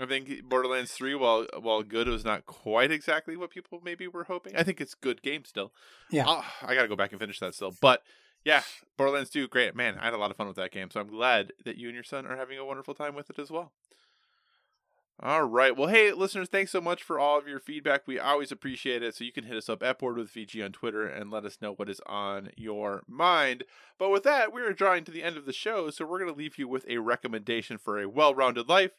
I 0.00 0.06
think 0.06 0.42
Borderlands 0.48 0.92
3 0.92 1.14
while 1.14 1.46
while 1.60 1.82
good 1.82 2.08
was 2.08 2.24
not 2.24 2.46
quite 2.46 2.90
exactly 2.90 3.36
what 3.36 3.50
people 3.50 3.80
maybe 3.84 4.06
were 4.08 4.24
hoping. 4.24 4.56
I 4.56 4.62
think 4.62 4.80
it's 4.80 4.94
good 4.94 5.22
game 5.22 5.44
still. 5.44 5.72
Yeah. 6.10 6.26
I'll- 6.26 6.44
I 6.62 6.74
got 6.74 6.82
to 6.82 6.88
go 6.88 6.96
back 6.96 7.12
and 7.12 7.20
finish 7.20 7.38
that 7.40 7.54
still. 7.54 7.74
But 7.80 8.02
yeah, 8.44 8.62
Borderlands 8.96 9.30
2 9.30 9.48
great. 9.48 9.76
Man, 9.76 9.96
I 10.00 10.04
had 10.06 10.14
a 10.14 10.18
lot 10.18 10.30
of 10.30 10.36
fun 10.36 10.46
with 10.48 10.56
that 10.56 10.72
game. 10.72 10.90
So 10.90 11.00
I'm 11.00 11.08
glad 11.08 11.52
that 11.64 11.76
you 11.76 11.88
and 11.88 11.94
your 11.94 12.04
son 12.04 12.26
are 12.26 12.36
having 12.36 12.58
a 12.58 12.64
wonderful 12.64 12.94
time 12.94 13.14
with 13.14 13.30
it 13.30 13.38
as 13.38 13.50
well. 13.50 13.72
All 15.22 15.44
right. 15.44 15.76
Well, 15.76 15.88
hey, 15.88 16.12
listeners, 16.12 16.48
thanks 16.48 16.70
so 16.70 16.80
much 16.80 17.02
for 17.02 17.18
all 17.18 17.36
of 17.36 17.46
your 17.46 17.58
feedback. 17.58 18.06
We 18.06 18.18
always 18.18 18.50
appreciate 18.50 19.02
it. 19.02 19.14
So 19.14 19.22
you 19.22 19.32
can 19.32 19.44
hit 19.44 19.56
us 19.56 19.68
up 19.68 19.82
at 19.82 19.98
Board 19.98 20.16
with 20.16 20.32
VG 20.32 20.64
on 20.64 20.72
Twitter 20.72 21.06
and 21.06 21.30
let 21.30 21.44
us 21.44 21.58
know 21.60 21.74
what 21.74 21.90
is 21.90 22.00
on 22.06 22.48
your 22.56 23.02
mind. 23.06 23.64
But 23.98 24.08
with 24.08 24.22
that, 24.22 24.50
we 24.50 24.62
are 24.62 24.72
drawing 24.72 25.04
to 25.04 25.10
the 25.10 25.22
end 25.22 25.36
of 25.36 25.44
the 25.44 25.52
show. 25.52 25.90
So 25.90 26.06
we're 26.06 26.20
going 26.20 26.32
to 26.32 26.38
leave 26.38 26.56
you 26.56 26.66
with 26.66 26.86
a 26.88 26.98
recommendation 26.98 27.76
for 27.76 28.00
a 28.00 28.08
well 28.08 28.34
rounded 28.34 28.70
life. 28.70 28.92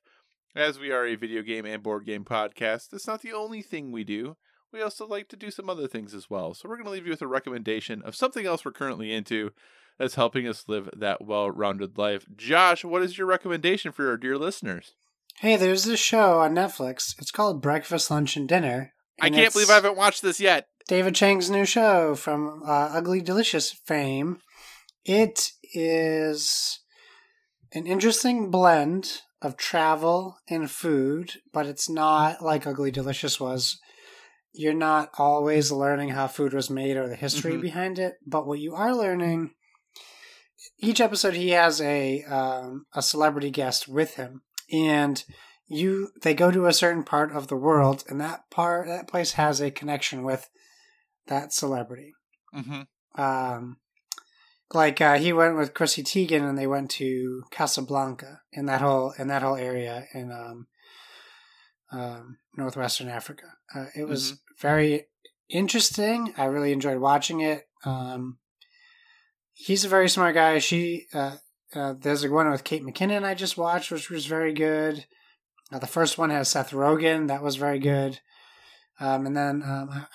As 0.56 0.78
we 0.78 0.92
are 0.92 1.08
a 1.08 1.16
video 1.16 1.42
game 1.42 1.66
and 1.66 1.82
board 1.82 2.06
game 2.06 2.24
podcast, 2.24 2.92
that's 2.92 3.08
not 3.08 3.24
the 3.24 3.34
only 3.34 3.64
thing 3.64 3.92
we 3.92 4.04
do. 4.04 4.38
We 4.72 4.84
also 4.84 5.08
like 5.08 5.28
to 5.30 5.36
do 5.36 5.50
some 5.50 5.72
other 5.72 5.88
things 5.88 6.14
as 6.14 6.30
well. 6.30 6.54
So 6.54 6.70
we're 6.70 6.76
going 6.76 6.86
to 6.86 6.92
leave 6.92 7.06
you 7.06 7.12
with 7.12 7.24
a 7.24 7.28
recommendation 7.28 8.04
of 8.04 8.16
something 8.16 8.46
else 8.46 8.64
we're 8.64 8.74
currently 8.74 9.12
into 9.12 9.54
that's 9.98 10.16
helping 10.16 10.48
us 10.48 10.66
live 10.68 10.88
that 10.96 11.26
well 11.26 11.50
rounded 11.50 11.98
life. 11.98 12.28
Josh, 12.36 12.86
what 12.86 13.02
is 13.02 13.18
your 13.18 13.26
recommendation 13.26 13.92
for 13.92 14.08
our 14.08 14.18
dear 14.18 14.38
listeners? 14.38 14.94
Hey, 15.40 15.56
there's 15.56 15.86
this 15.86 16.00
show 16.00 16.40
on 16.40 16.54
Netflix. 16.54 17.16
It's 17.20 17.32
called 17.32 17.62
Breakfast, 17.62 18.12
Lunch, 18.12 18.36
and 18.38 18.48
Dinner. 18.48 18.94
I 19.20 19.30
can't 19.30 19.54
believe 19.54 19.70
I 19.70 19.76
haven't 19.76 19.98
watched 19.98 20.22
this 20.22 20.40
yet. 20.40 20.68
David 20.88 21.16
Chang's 21.16 21.50
new 21.50 21.66
show 21.66 22.16
from 22.16 22.62
uh, 22.66 22.90
Ugly 22.94 23.22
Delicious 23.22 23.72
fame. 23.72 24.40
It 25.06 25.52
is 25.74 26.80
an 27.74 27.88
interesting 27.88 28.52
blend 28.52 29.22
of 29.42 29.58
travel 29.58 30.38
and 30.50 30.70
food, 30.70 31.34
but 31.54 31.66
it's 31.66 31.90
not 31.90 32.42
like 32.44 32.68
Ugly 32.68 32.92
Delicious 32.92 33.40
was. 33.40 33.80
You're 34.54 34.74
not 34.74 35.10
always 35.18 35.72
learning 35.72 36.10
how 36.10 36.28
food 36.28 36.54
was 36.54 36.70
made 36.70 36.98
or 36.98 37.08
the 37.08 37.16
history 37.16 37.54
Mhm. 37.54 37.62
behind 37.62 38.00
it, 38.00 38.16
but 38.26 38.46
what 38.46 38.60
you 38.60 38.76
are 38.76 38.94
learning. 38.96 39.52
Each 40.78 41.00
episode, 41.02 41.36
he 41.36 41.50
has 41.52 41.80
a 41.82 42.24
um, 42.24 42.86
a 42.94 43.02
celebrity 43.02 43.50
guest 43.50 43.88
with 43.88 44.16
him, 44.16 44.42
and 44.72 45.24
you 45.68 46.10
they 46.22 46.34
go 46.34 46.52
to 46.52 46.66
a 46.66 46.74
certain 46.74 47.04
part 47.04 47.32
of 47.32 47.48
the 47.48 47.56
world, 47.56 48.04
and 48.10 48.20
that 48.20 48.50
part 48.50 48.88
that 48.88 49.08
place 49.08 49.34
has 49.34 49.62
a 49.62 49.72
connection 49.72 50.24
with 50.24 50.50
that 51.28 51.54
celebrity. 51.54 52.14
Mm-hmm. 52.54 53.22
Um, 53.22 53.78
like 54.74 55.02
uh, 55.02 55.18
he 55.18 55.34
went 55.34 55.58
with 55.58 55.74
Chrissy 55.74 56.04
Teigen, 56.04 56.48
and 56.48 56.58
they 56.58 56.68
went 56.68 56.90
to 56.92 57.44
Casablanca 57.52 58.42
in 58.52 58.66
that 58.66 58.82
whole 58.82 59.14
in 59.18 59.28
that 59.28 59.42
whole 59.42 59.56
area 59.56 60.06
in 60.14 60.32
um, 60.32 60.68
um, 61.92 62.38
northwestern 62.58 63.10
Africa. 63.10 63.46
Uh, 63.74 63.86
it 63.96 64.08
was 64.08 64.40
very 64.60 65.08
interesting. 65.50 66.34
I 66.38 66.46
really 66.46 66.72
enjoyed 66.72 67.00
watching 67.00 67.42
it. 67.42 67.68
Um, 67.86 68.40
he's 69.54 69.86
a 69.86 69.90
very 69.90 70.10
smart 70.10 70.36
guy. 70.36 70.60
She 70.60 71.08
uh, 71.14 71.38
uh, 71.76 71.94
there's 72.00 72.24
a 72.24 72.30
one 72.30 72.50
with 72.50 72.64
Kate 72.64 72.84
McKinnon 72.84 73.24
I 73.24 73.34
just 73.34 73.58
watched, 73.58 73.92
which 73.92 74.10
was 74.10 74.26
very 74.26 74.54
good. 74.54 75.06
Uh, 75.72 75.80
the 75.80 75.88
first 75.88 76.18
one 76.18 76.30
has 76.30 76.50
Seth 76.50 76.72
Rogen, 76.72 77.28
that 77.28 77.44
was 77.44 77.56
very 77.56 77.80
good. 77.80 78.20
Um, 79.00 79.26
and 79.26 79.36
then 79.36 79.64
um, 79.66 80.06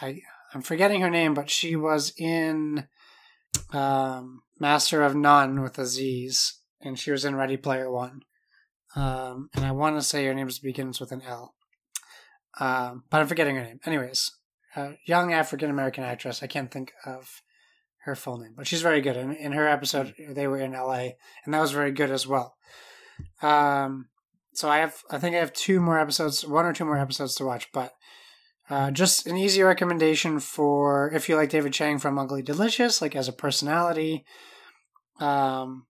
I 0.00 0.20
I'm 0.54 0.62
forgetting 0.62 1.00
her 1.00 1.10
name, 1.10 1.34
but 1.34 1.48
she 1.48 1.76
was 1.76 2.12
in 2.18 2.88
um, 3.72 4.42
Master 4.58 5.02
of 5.02 5.14
None 5.14 5.62
with 5.62 5.78
Aziz, 5.78 6.60
and 6.80 6.98
she 6.98 7.10
was 7.10 7.24
in 7.24 7.36
Ready 7.36 7.56
Player 7.56 7.90
One. 7.90 8.22
um, 8.96 9.48
and 9.54 9.64
I 9.64 9.72
want 9.72 9.96
to 9.96 10.02
say 10.02 10.26
her 10.26 10.34
name 10.34 10.50
begins 10.62 11.00
with 11.00 11.12
an 11.12 11.22
L, 11.22 11.54
um, 12.60 13.04
but 13.10 13.20
I'm 13.20 13.26
forgetting 13.28 13.56
her 13.56 13.64
name. 13.64 13.80
Anyways, 13.86 14.30
uh, 14.76 14.92
young 15.06 15.32
African 15.32 15.70
American 15.70 16.04
actress. 16.04 16.42
I 16.42 16.46
can't 16.46 16.70
think 16.70 16.92
of 17.06 17.42
her 18.04 18.14
full 18.14 18.38
name, 18.38 18.54
but 18.56 18.66
she's 18.66 18.82
very 18.82 19.00
good. 19.00 19.16
In, 19.16 19.32
in 19.32 19.52
her 19.52 19.68
episode, 19.68 20.14
they 20.28 20.46
were 20.46 20.58
in 20.58 20.74
L.A., 20.74 21.16
and 21.44 21.54
that 21.54 21.60
was 21.60 21.72
very 21.72 21.92
good 21.92 22.10
as 22.10 22.26
well. 22.26 22.56
Um, 23.42 24.08
so 24.54 24.68
I 24.68 24.78
have, 24.78 24.96
I 25.10 25.18
think 25.18 25.36
I 25.36 25.38
have 25.38 25.52
two 25.52 25.80
more 25.80 25.98
episodes, 25.98 26.44
one 26.44 26.66
or 26.66 26.72
two 26.72 26.84
more 26.84 26.98
episodes 26.98 27.34
to 27.36 27.44
watch, 27.44 27.68
but 27.72 27.92
uh, 28.68 28.90
just 28.90 29.26
an 29.26 29.36
easy 29.36 29.62
recommendation 29.62 30.40
for 30.40 31.12
if 31.12 31.28
you 31.28 31.36
like 31.36 31.50
David 31.50 31.72
Chang 31.72 31.98
from 31.98 32.18
Ugly 32.18 32.42
Delicious, 32.42 33.02
like 33.02 33.14
as 33.14 33.28
a 33.28 33.32
personality, 33.32 34.24
um, 35.20 35.86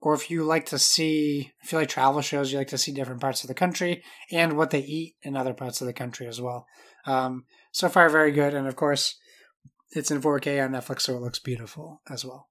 or 0.00 0.14
if 0.14 0.30
you 0.30 0.44
like 0.44 0.66
to 0.66 0.78
see, 0.78 1.52
if 1.62 1.72
you 1.72 1.78
like 1.78 1.88
travel 1.88 2.20
shows, 2.20 2.52
you 2.52 2.58
like 2.58 2.68
to 2.68 2.78
see 2.78 2.92
different 2.92 3.20
parts 3.20 3.42
of 3.42 3.48
the 3.48 3.54
country 3.54 4.02
and 4.30 4.56
what 4.56 4.70
they 4.70 4.80
eat 4.80 5.14
in 5.22 5.36
other 5.36 5.54
parts 5.54 5.80
of 5.80 5.86
the 5.86 5.92
country 5.92 6.26
as 6.26 6.40
well. 6.40 6.66
Um, 7.06 7.44
so 7.72 7.88
far, 7.88 8.08
very 8.08 8.32
good, 8.32 8.54
and 8.54 8.66
of 8.66 8.76
course, 8.76 9.16
it's 9.96 10.10
in 10.10 10.20
4K 10.20 10.64
on 10.64 10.72
Netflix, 10.72 11.02
so 11.02 11.16
it 11.16 11.22
looks 11.22 11.38
beautiful 11.38 12.02
as 12.08 12.24
well. 12.24 12.48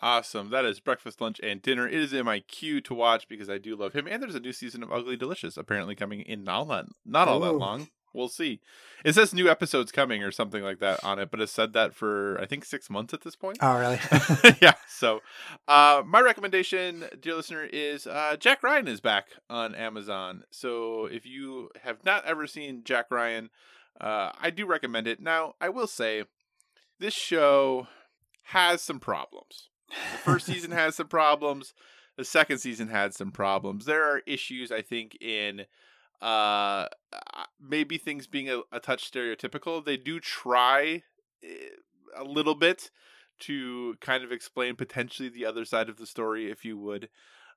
Awesome. 0.00 0.50
That 0.50 0.64
is 0.64 0.80
breakfast, 0.80 1.20
lunch, 1.20 1.40
and 1.42 1.62
dinner. 1.62 1.86
It 1.86 1.94
is 1.94 2.12
in 2.12 2.26
my 2.26 2.40
queue 2.40 2.80
to 2.82 2.94
watch 2.94 3.28
because 3.28 3.48
I 3.48 3.58
do 3.58 3.76
love 3.76 3.92
him. 3.92 4.06
And 4.06 4.22
there's 4.22 4.34
a 4.34 4.40
new 4.40 4.52
season 4.52 4.82
of 4.82 4.92
Ugly 4.92 5.16
Delicious 5.16 5.56
apparently 5.56 5.94
coming 5.94 6.20
in 6.20 6.44
not 6.44 6.56
all 6.56 6.64
that, 6.66 6.86
not 7.06 7.28
all 7.28 7.40
that 7.40 7.52
long. 7.52 7.88
We'll 8.12 8.28
see. 8.28 8.60
It 9.04 9.14
says 9.14 9.34
new 9.34 9.48
episodes 9.48 9.90
coming 9.90 10.22
or 10.22 10.30
something 10.30 10.62
like 10.62 10.78
that 10.78 11.02
on 11.02 11.18
it, 11.18 11.32
but 11.32 11.40
it 11.40 11.48
said 11.48 11.72
that 11.72 11.94
for 11.94 12.40
I 12.40 12.46
think 12.46 12.64
six 12.64 12.88
months 12.88 13.12
at 13.12 13.22
this 13.22 13.34
point. 13.34 13.58
Oh, 13.60 13.76
really? 13.76 13.98
yeah. 14.62 14.74
So, 14.86 15.20
uh, 15.66 16.02
my 16.06 16.20
recommendation, 16.20 17.04
dear 17.20 17.34
listener, 17.34 17.64
is 17.64 18.06
uh, 18.06 18.36
Jack 18.38 18.62
Ryan 18.62 18.86
is 18.86 19.00
back 19.00 19.26
on 19.50 19.74
Amazon. 19.74 20.44
So, 20.52 21.06
if 21.06 21.26
you 21.26 21.70
have 21.82 22.04
not 22.04 22.24
ever 22.24 22.46
seen 22.46 22.82
Jack 22.84 23.06
Ryan, 23.10 23.50
uh, 24.00 24.30
I 24.40 24.50
do 24.50 24.64
recommend 24.64 25.08
it. 25.08 25.20
Now, 25.20 25.54
I 25.60 25.68
will 25.68 25.88
say, 25.88 26.22
this 26.98 27.14
show 27.14 27.88
has 28.44 28.82
some 28.82 29.00
problems. 29.00 29.68
The 29.88 30.18
first 30.18 30.46
season 30.46 30.70
has 30.72 30.96
some 30.96 31.08
problems. 31.08 31.74
The 32.16 32.24
second 32.24 32.58
season 32.58 32.88
had 32.88 33.14
some 33.14 33.32
problems. 33.32 33.86
There 33.86 34.04
are 34.04 34.22
issues, 34.26 34.70
I 34.70 34.82
think, 34.82 35.16
in 35.20 35.66
uh 36.22 36.86
maybe 37.60 37.98
things 37.98 38.26
being 38.26 38.48
a, 38.48 38.60
a 38.70 38.78
touch 38.78 39.10
stereotypical 39.10 39.84
they 39.84 39.96
do 39.96 40.20
try 40.20 41.02
eh, 41.42 41.48
a 42.16 42.22
little 42.22 42.54
bit 42.54 42.90
to 43.40 43.96
kind 44.00 44.22
of 44.22 44.30
explain 44.30 44.76
potentially 44.76 45.28
the 45.28 45.44
other 45.44 45.64
side 45.64 45.88
of 45.88 45.96
the 45.96 46.06
story 46.06 46.50
if 46.50 46.64
you 46.64 46.78
would 46.78 47.08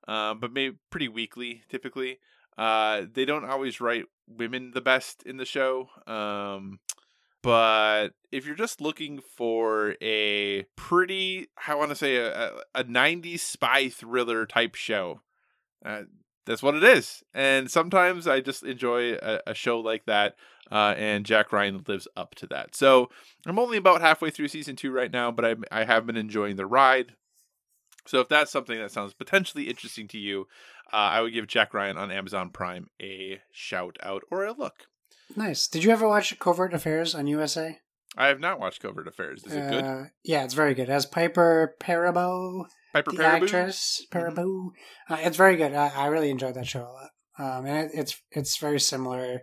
um, 0.08 0.40
but 0.40 0.52
maybe 0.52 0.76
pretty 0.90 1.08
weakly 1.08 1.62
typically 1.68 2.18
uh, 2.58 3.02
they 3.12 3.24
don't 3.24 3.44
always 3.44 3.80
write 3.80 4.06
women 4.26 4.72
the 4.72 4.80
best 4.80 5.22
in 5.22 5.36
the 5.36 5.44
show 5.44 5.88
um, 6.08 6.80
but 7.42 8.08
if 8.32 8.46
you're 8.46 8.54
just 8.54 8.80
looking 8.80 9.20
for 9.36 9.94
a 10.02 10.64
pretty 10.76 11.48
i 11.66 11.74
want 11.74 11.90
to 11.90 11.96
say 11.96 12.16
a, 12.16 12.52
a, 12.74 12.84
90s 12.84 13.40
spy 13.40 13.88
thriller 13.88 14.46
type 14.46 14.74
show 14.74 15.20
uh, 15.84 16.02
that's 16.48 16.62
what 16.62 16.74
it 16.74 16.82
is. 16.82 17.22
And 17.34 17.70
sometimes 17.70 18.26
I 18.26 18.40
just 18.40 18.62
enjoy 18.62 19.12
a, 19.14 19.40
a 19.48 19.54
show 19.54 19.80
like 19.80 20.06
that, 20.06 20.34
uh, 20.72 20.94
and 20.96 21.26
Jack 21.26 21.52
Ryan 21.52 21.84
lives 21.86 22.08
up 22.16 22.34
to 22.36 22.46
that. 22.48 22.74
So 22.74 23.10
I'm 23.46 23.58
only 23.58 23.76
about 23.76 24.00
halfway 24.00 24.30
through 24.30 24.48
season 24.48 24.74
two 24.74 24.90
right 24.90 25.12
now, 25.12 25.30
but 25.30 25.44
I, 25.44 25.56
I 25.70 25.84
have 25.84 26.06
been 26.06 26.16
enjoying 26.16 26.56
the 26.56 26.66
ride. 26.66 27.12
So 28.06 28.20
if 28.20 28.28
that's 28.28 28.50
something 28.50 28.78
that 28.78 28.90
sounds 28.90 29.12
potentially 29.12 29.68
interesting 29.68 30.08
to 30.08 30.18
you, 30.18 30.48
uh, 30.90 30.96
I 30.96 31.20
would 31.20 31.34
give 31.34 31.46
Jack 31.46 31.74
Ryan 31.74 31.98
on 31.98 32.10
Amazon 32.10 32.48
Prime 32.48 32.88
a 33.00 33.40
shout 33.52 33.98
out 34.02 34.22
or 34.30 34.46
a 34.46 34.52
look. 34.52 34.86
Nice. 35.36 35.68
Did 35.68 35.84
you 35.84 35.90
ever 35.90 36.08
watch 36.08 36.38
Covert 36.38 36.74
Affairs 36.74 37.14
on 37.14 37.26
USA? 37.26 37.78
I 38.16 38.28
have 38.28 38.40
not 38.40 38.58
watched 38.58 38.82
Covert 38.82 39.06
Affairs. 39.06 39.44
Is 39.44 39.54
it 39.54 39.70
good? 39.70 39.84
Uh, 39.84 40.04
yeah, 40.24 40.44
it's 40.44 40.54
very 40.54 40.74
good. 40.74 40.90
As 40.90 41.06
Piper 41.06 41.76
Perabo, 41.80 42.64
Piper 42.92 43.12
the 43.12 43.18
Perabo? 43.18 43.42
actress 43.42 44.04
Perabo. 44.10 44.70
Uh, 45.08 45.18
it's 45.20 45.36
very 45.36 45.56
good. 45.56 45.74
I, 45.74 45.88
I 45.94 46.06
really 46.06 46.30
enjoyed 46.30 46.54
that 46.54 46.66
show 46.66 46.82
a 46.82 46.92
lot. 46.92 47.10
Um, 47.38 47.66
and 47.66 47.86
it, 47.86 47.90
it's 47.94 48.20
it's 48.32 48.56
very 48.58 48.80
similar 48.80 49.42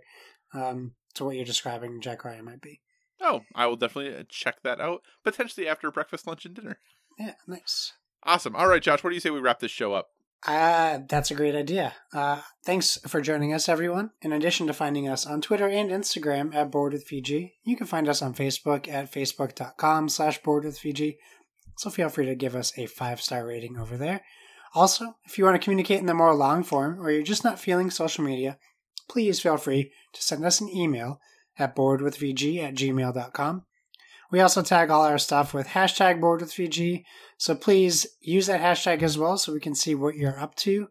um, 0.54 0.94
to 1.14 1.24
what 1.24 1.36
you're 1.36 1.46
describing. 1.46 2.02
Jack 2.02 2.26
Ryan 2.26 2.46
might 2.46 2.62
be. 2.62 2.82
Oh, 3.22 3.42
I 3.54 3.68
will 3.68 3.78
definitely 3.78 4.16
uh, 4.20 4.24
check 4.28 4.58
that 4.64 4.82
out. 4.82 5.02
Potentially 5.24 5.68
after 5.68 5.90
breakfast, 5.92 6.28
lunch, 6.28 6.46
and 6.46 6.56
dinner. 6.56 6.80
Yeah, 7.18 7.36
nice. 7.48 7.94
Awesome. 8.24 8.56
All 8.56 8.68
right, 8.68 8.82
Josh. 8.82 9.04
What 9.04 9.12
do 9.12 9.14
you 9.14 9.22
say 9.22 9.30
we 9.30 9.40
wrap 9.40 9.60
this 9.60 9.72
show 9.72 9.94
up? 9.94 10.08
Uh, 10.48 11.00
that's 11.10 11.32
a 11.32 11.36
great 11.36 11.56
idea. 11.56 11.94
Uh, 12.14 12.42
thanks 12.64 13.00
for 13.08 13.20
joining 13.20 13.54
us, 13.54 13.68
everyone. 13.68 14.12
In 14.22 14.32
addition 14.32 14.68
to 14.68 14.74
finding 14.74 15.08
us 15.08 15.26
on 15.26 15.42
Twitter 15.42 15.68
and 15.68 15.90
Instagram 15.90 16.54
at 16.54 16.72
Board 16.72 16.94
with 16.94 17.10
VG, 17.10 17.54
you 17.64 17.76
can 17.76 17.88
find 17.88 18.08
us 18.08 18.22
on 18.22 18.36
Facebook 18.36 18.88
at 18.88 19.12
facebook.com 19.12 20.10
slash 20.10 20.42
Board 20.44 20.66
with 20.66 20.80
VG. 20.80 21.16
So 21.78 21.90
feel 21.90 22.10
free 22.10 22.26
to 22.28 22.36
give 22.36 22.56
us 22.56 22.78
a 22.78 22.86
five 22.86 23.22
star 23.22 23.46
rating 23.46 23.78
over 23.78 23.98
there. 23.98 24.22
Also, 24.76 25.16
if 25.26 25.38
you 25.38 25.46
want 25.46 25.60
to 25.60 25.64
communicate 25.64 26.00
in 26.00 26.06
the 26.06 26.14
more 26.14 26.36
long 26.36 26.64
form 26.64 27.00
or 27.00 27.10
you're 27.10 27.24
just 27.24 27.44
not 27.44 27.60
feeling 27.60 27.90
social 27.90 28.24
media, 28.24 28.58
please 29.10 29.40
feel 29.40 29.58
free 29.58 29.92
to 30.14 30.22
send 30.22 30.46
us 30.46 30.62
an 30.62 30.70
email 30.70 31.20
at 31.58 31.76
boardwithvg 31.76 32.62
at 32.62 32.76
gmail.com. 32.76 33.64
We 34.36 34.42
also 34.42 34.62
tag 34.62 34.90
all 34.90 35.06
our 35.06 35.18
stuff 35.18 35.54
with 35.54 35.68
hashtag 35.68 36.20
board 36.20 36.42
with 36.42 36.52
boardwithvg, 36.52 37.06
so 37.38 37.56
please 37.56 38.06
use 38.20 38.48
that 38.48 38.60
hashtag 38.60 39.02
as 39.02 39.18
well 39.18 39.38
so 39.38 39.54
we 39.54 39.62
can 39.62 39.74
see 39.74 39.96
what 39.96 40.18
you're 40.18 40.38
up 40.38 40.56
to. 40.56 40.90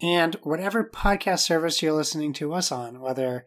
And 0.00 0.36
whatever 0.44 0.88
podcast 0.88 1.40
service 1.40 1.82
you're 1.82 1.92
listening 1.92 2.32
to 2.34 2.54
us 2.54 2.70
on, 2.70 3.00
whether 3.00 3.44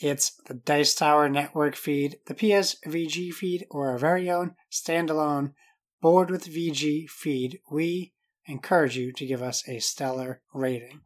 it's 0.00 0.32
the 0.48 0.54
Dice 0.54 0.92
Tower 0.96 1.28
Network 1.28 1.76
feed, 1.76 2.16
the 2.26 2.34
PSVG 2.34 3.32
feed, 3.32 3.64
or 3.70 3.90
our 3.90 3.98
very 3.98 4.28
own 4.28 4.56
standalone 4.72 5.52
Board 6.00 6.28
with 6.28 6.52
VG 6.52 7.08
feed, 7.08 7.60
we 7.70 8.12
encourage 8.46 8.96
you 8.96 9.12
to 9.12 9.24
give 9.24 9.40
us 9.40 9.62
a 9.68 9.78
stellar 9.78 10.42
rating. 10.52 11.02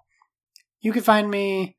You 0.81 0.93
can 0.93 1.03
find 1.03 1.31
me 1.31 1.77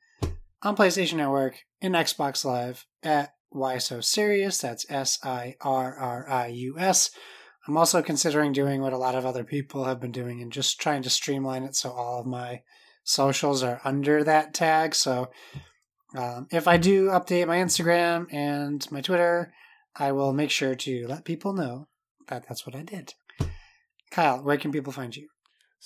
on 0.61 0.75
PlayStation 0.75 1.15
Network 1.15 1.61
and 1.81 1.95
Xbox 1.95 2.45
Live 2.45 2.85
at 3.01 3.33
Why 3.53 3.77
So 3.77 4.01
Serious. 4.01 4.57
That's 4.57 4.85
S 4.89 5.19
I 5.23 5.55
R 5.61 5.95
R 5.95 6.29
I 6.29 6.47
U 6.47 6.75
S. 6.77 7.11
I'm 7.67 7.77
also 7.77 8.01
considering 8.01 8.51
doing 8.51 8.81
what 8.81 8.93
a 8.93 8.97
lot 8.97 9.15
of 9.15 9.25
other 9.25 9.43
people 9.43 9.85
have 9.85 10.01
been 10.01 10.11
doing 10.11 10.41
and 10.41 10.51
just 10.51 10.81
trying 10.81 11.01
to 11.03 11.09
streamline 11.09 11.63
it 11.63 11.75
so 11.75 11.91
all 11.91 12.19
of 12.19 12.25
my 12.25 12.61
socials 13.05 13.63
are 13.63 13.79
under 13.85 14.23
that 14.23 14.53
tag. 14.53 14.95
So 14.95 15.29
um, 16.15 16.47
if 16.51 16.67
I 16.67 16.77
do 16.77 17.07
update 17.07 17.47
my 17.47 17.57
Instagram 17.57 18.25
and 18.33 18.85
my 18.91 19.01
Twitter, 19.01 19.53
I 19.95 20.11
will 20.11 20.33
make 20.33 20.51
sure 20.51 20.75
to 20.75 21.07
let 21.07 21.23
people 21.23 21.53
know 21.53 21.87
that 22.27 22.45
that's 22.47 22.65
what 22.65 22.75
I 22.75 22.81
did. 22.81 23.13
Kyle, 24.11 24.43
where 24.43 24.57
can 24.57 24.71
people 24.71 24.93
find 24.93 25.15
you? 25.15 25.29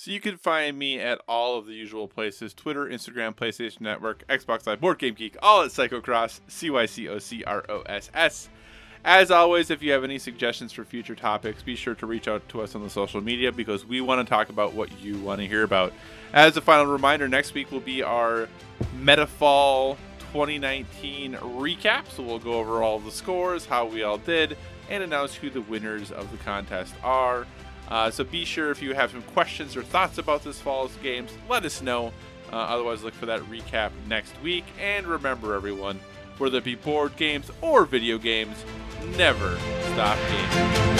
So 0.00 0.12
you 0.12 0.20
can 0.20 0.36
find 0.36 0.78
me 0.78 1.00
at 1.00 1.20
all 1.26 1.58
of 1.58 1.66
the 1.66 1.74
usual 1.74 2.06
places 2.06 2.54
Twitter, 2.54 2.86
Instagram, 2.86 3.34
PlayStation 3.34 3.80
Network, 3.80 4.24
Xbox 4.28 4.64
Live, 4.64 4.80
Board 4.80 5.00
Game 5.00 5.14
Geek, 5.14 5.36
all 5.42 5.64
at 5.64 5.72
Cycocross, 5.72 6.38
C 6.46 6.70
Y 6.70 6.86
C 6.86 7.08
O 7.08 7.18
C 7.18 7.42
R 7.42 7.64
O 7.68 7.80
S 7.80 8.08
S. 8.14 8.48
As 9.04 9.32
always, 9.32 9.72
if 9.72 9.82
you 9.82 9.90
have 9.90 10.04
any 10.04 10.20
suggestions 10.20 10.72
for 10.72 10.84
future 10.84 11.16
topics, 11.16 11.64
be 11.64 11.74
sure 11.74 11.96
to 11.96 12.06
reach 12.06 12.28
out 12.28 12.48
to 12.50 12.60
us 12.60 12.76
on 12.76 12.84
the 12.84 12.88
social 12.88 13.20
media 13.20 13.50
because 13.50 13.84
we 13.84 14.00
want 14.00 14.24
to 14.24 14.30
talk 14.32 14.50
about 14.50 14.72
what 14.72 15.00
you 15.00 15.18
want 15.18 15.40
to 15.40 15.48
hear 15.48 15.64
about. 15.64 15.92
As 16.32 16.56
a 16.56 16.60
final 16.60 16.86
reminder, 16.86 17.26
next 17.26 17.52
week 17.54 17.72
will 17.72 17.80
be 17.80 18.00
our 18.00 18.48
Metafall 19.00 19.96
2019 20.30 21.32
recap. 21.32 22.08
So 22.08 22.22
we'll 22.22 22.38
go 22.38 22.52
over 22.52 22.84
all 22.84 23.00
the 23.00 23.10
scores, 23.10 23.66
how 23.66 23.86
we 23.86 24.04
all 24.04 24.18
did, 24.18 24.56
and 24.88 25.02
announce 25.02 25.34
who 25.34 25.50
the 25.50 25.62
winners 25.62 26.12
of 26.12 26.30
the 26.30 26.38
contest 26.38 26.94
are. 27.02 27.48
Uh, 27.88 28.10
so 28.10 28.22
be 28.24 28.44
sure 28.44 28.70
if 28.70 28.82
you 28.82 28.94
have 28.94 29.10
some 29.10 29.22
questions 29.22 29.76
or 29.76 29.82
thoughts 29.82 30.18
about 30.18 30.44
this 30.44 30.60
fall's 30.60 30.94
games, 31.02 31.32
let 31.48 31.64
us 31.64 31.80
know. 31.82 32.12
Uh, 32.52 32.56
otherwise, 32.56 33.02
look 33.02 33.14
for 33.14 33.26
that 33.26 33.40
recap 33.42 33.90
next 34.06 34.40
week. 34.42 34.64
And 34.80 35.06
remember, 35.06 35.54
everyone, 35.54 36.00
whether 36.38 36.58
it 36.58 36.64
be 36.64 36.74
board 36.74 37.16
games 37.16 37.50
or 37.60 37.84
video 37.84 38.18
games, 38.18 38.64
never 39.16 39.58
stop 39.92 40.18
gaming. 40.28 40.97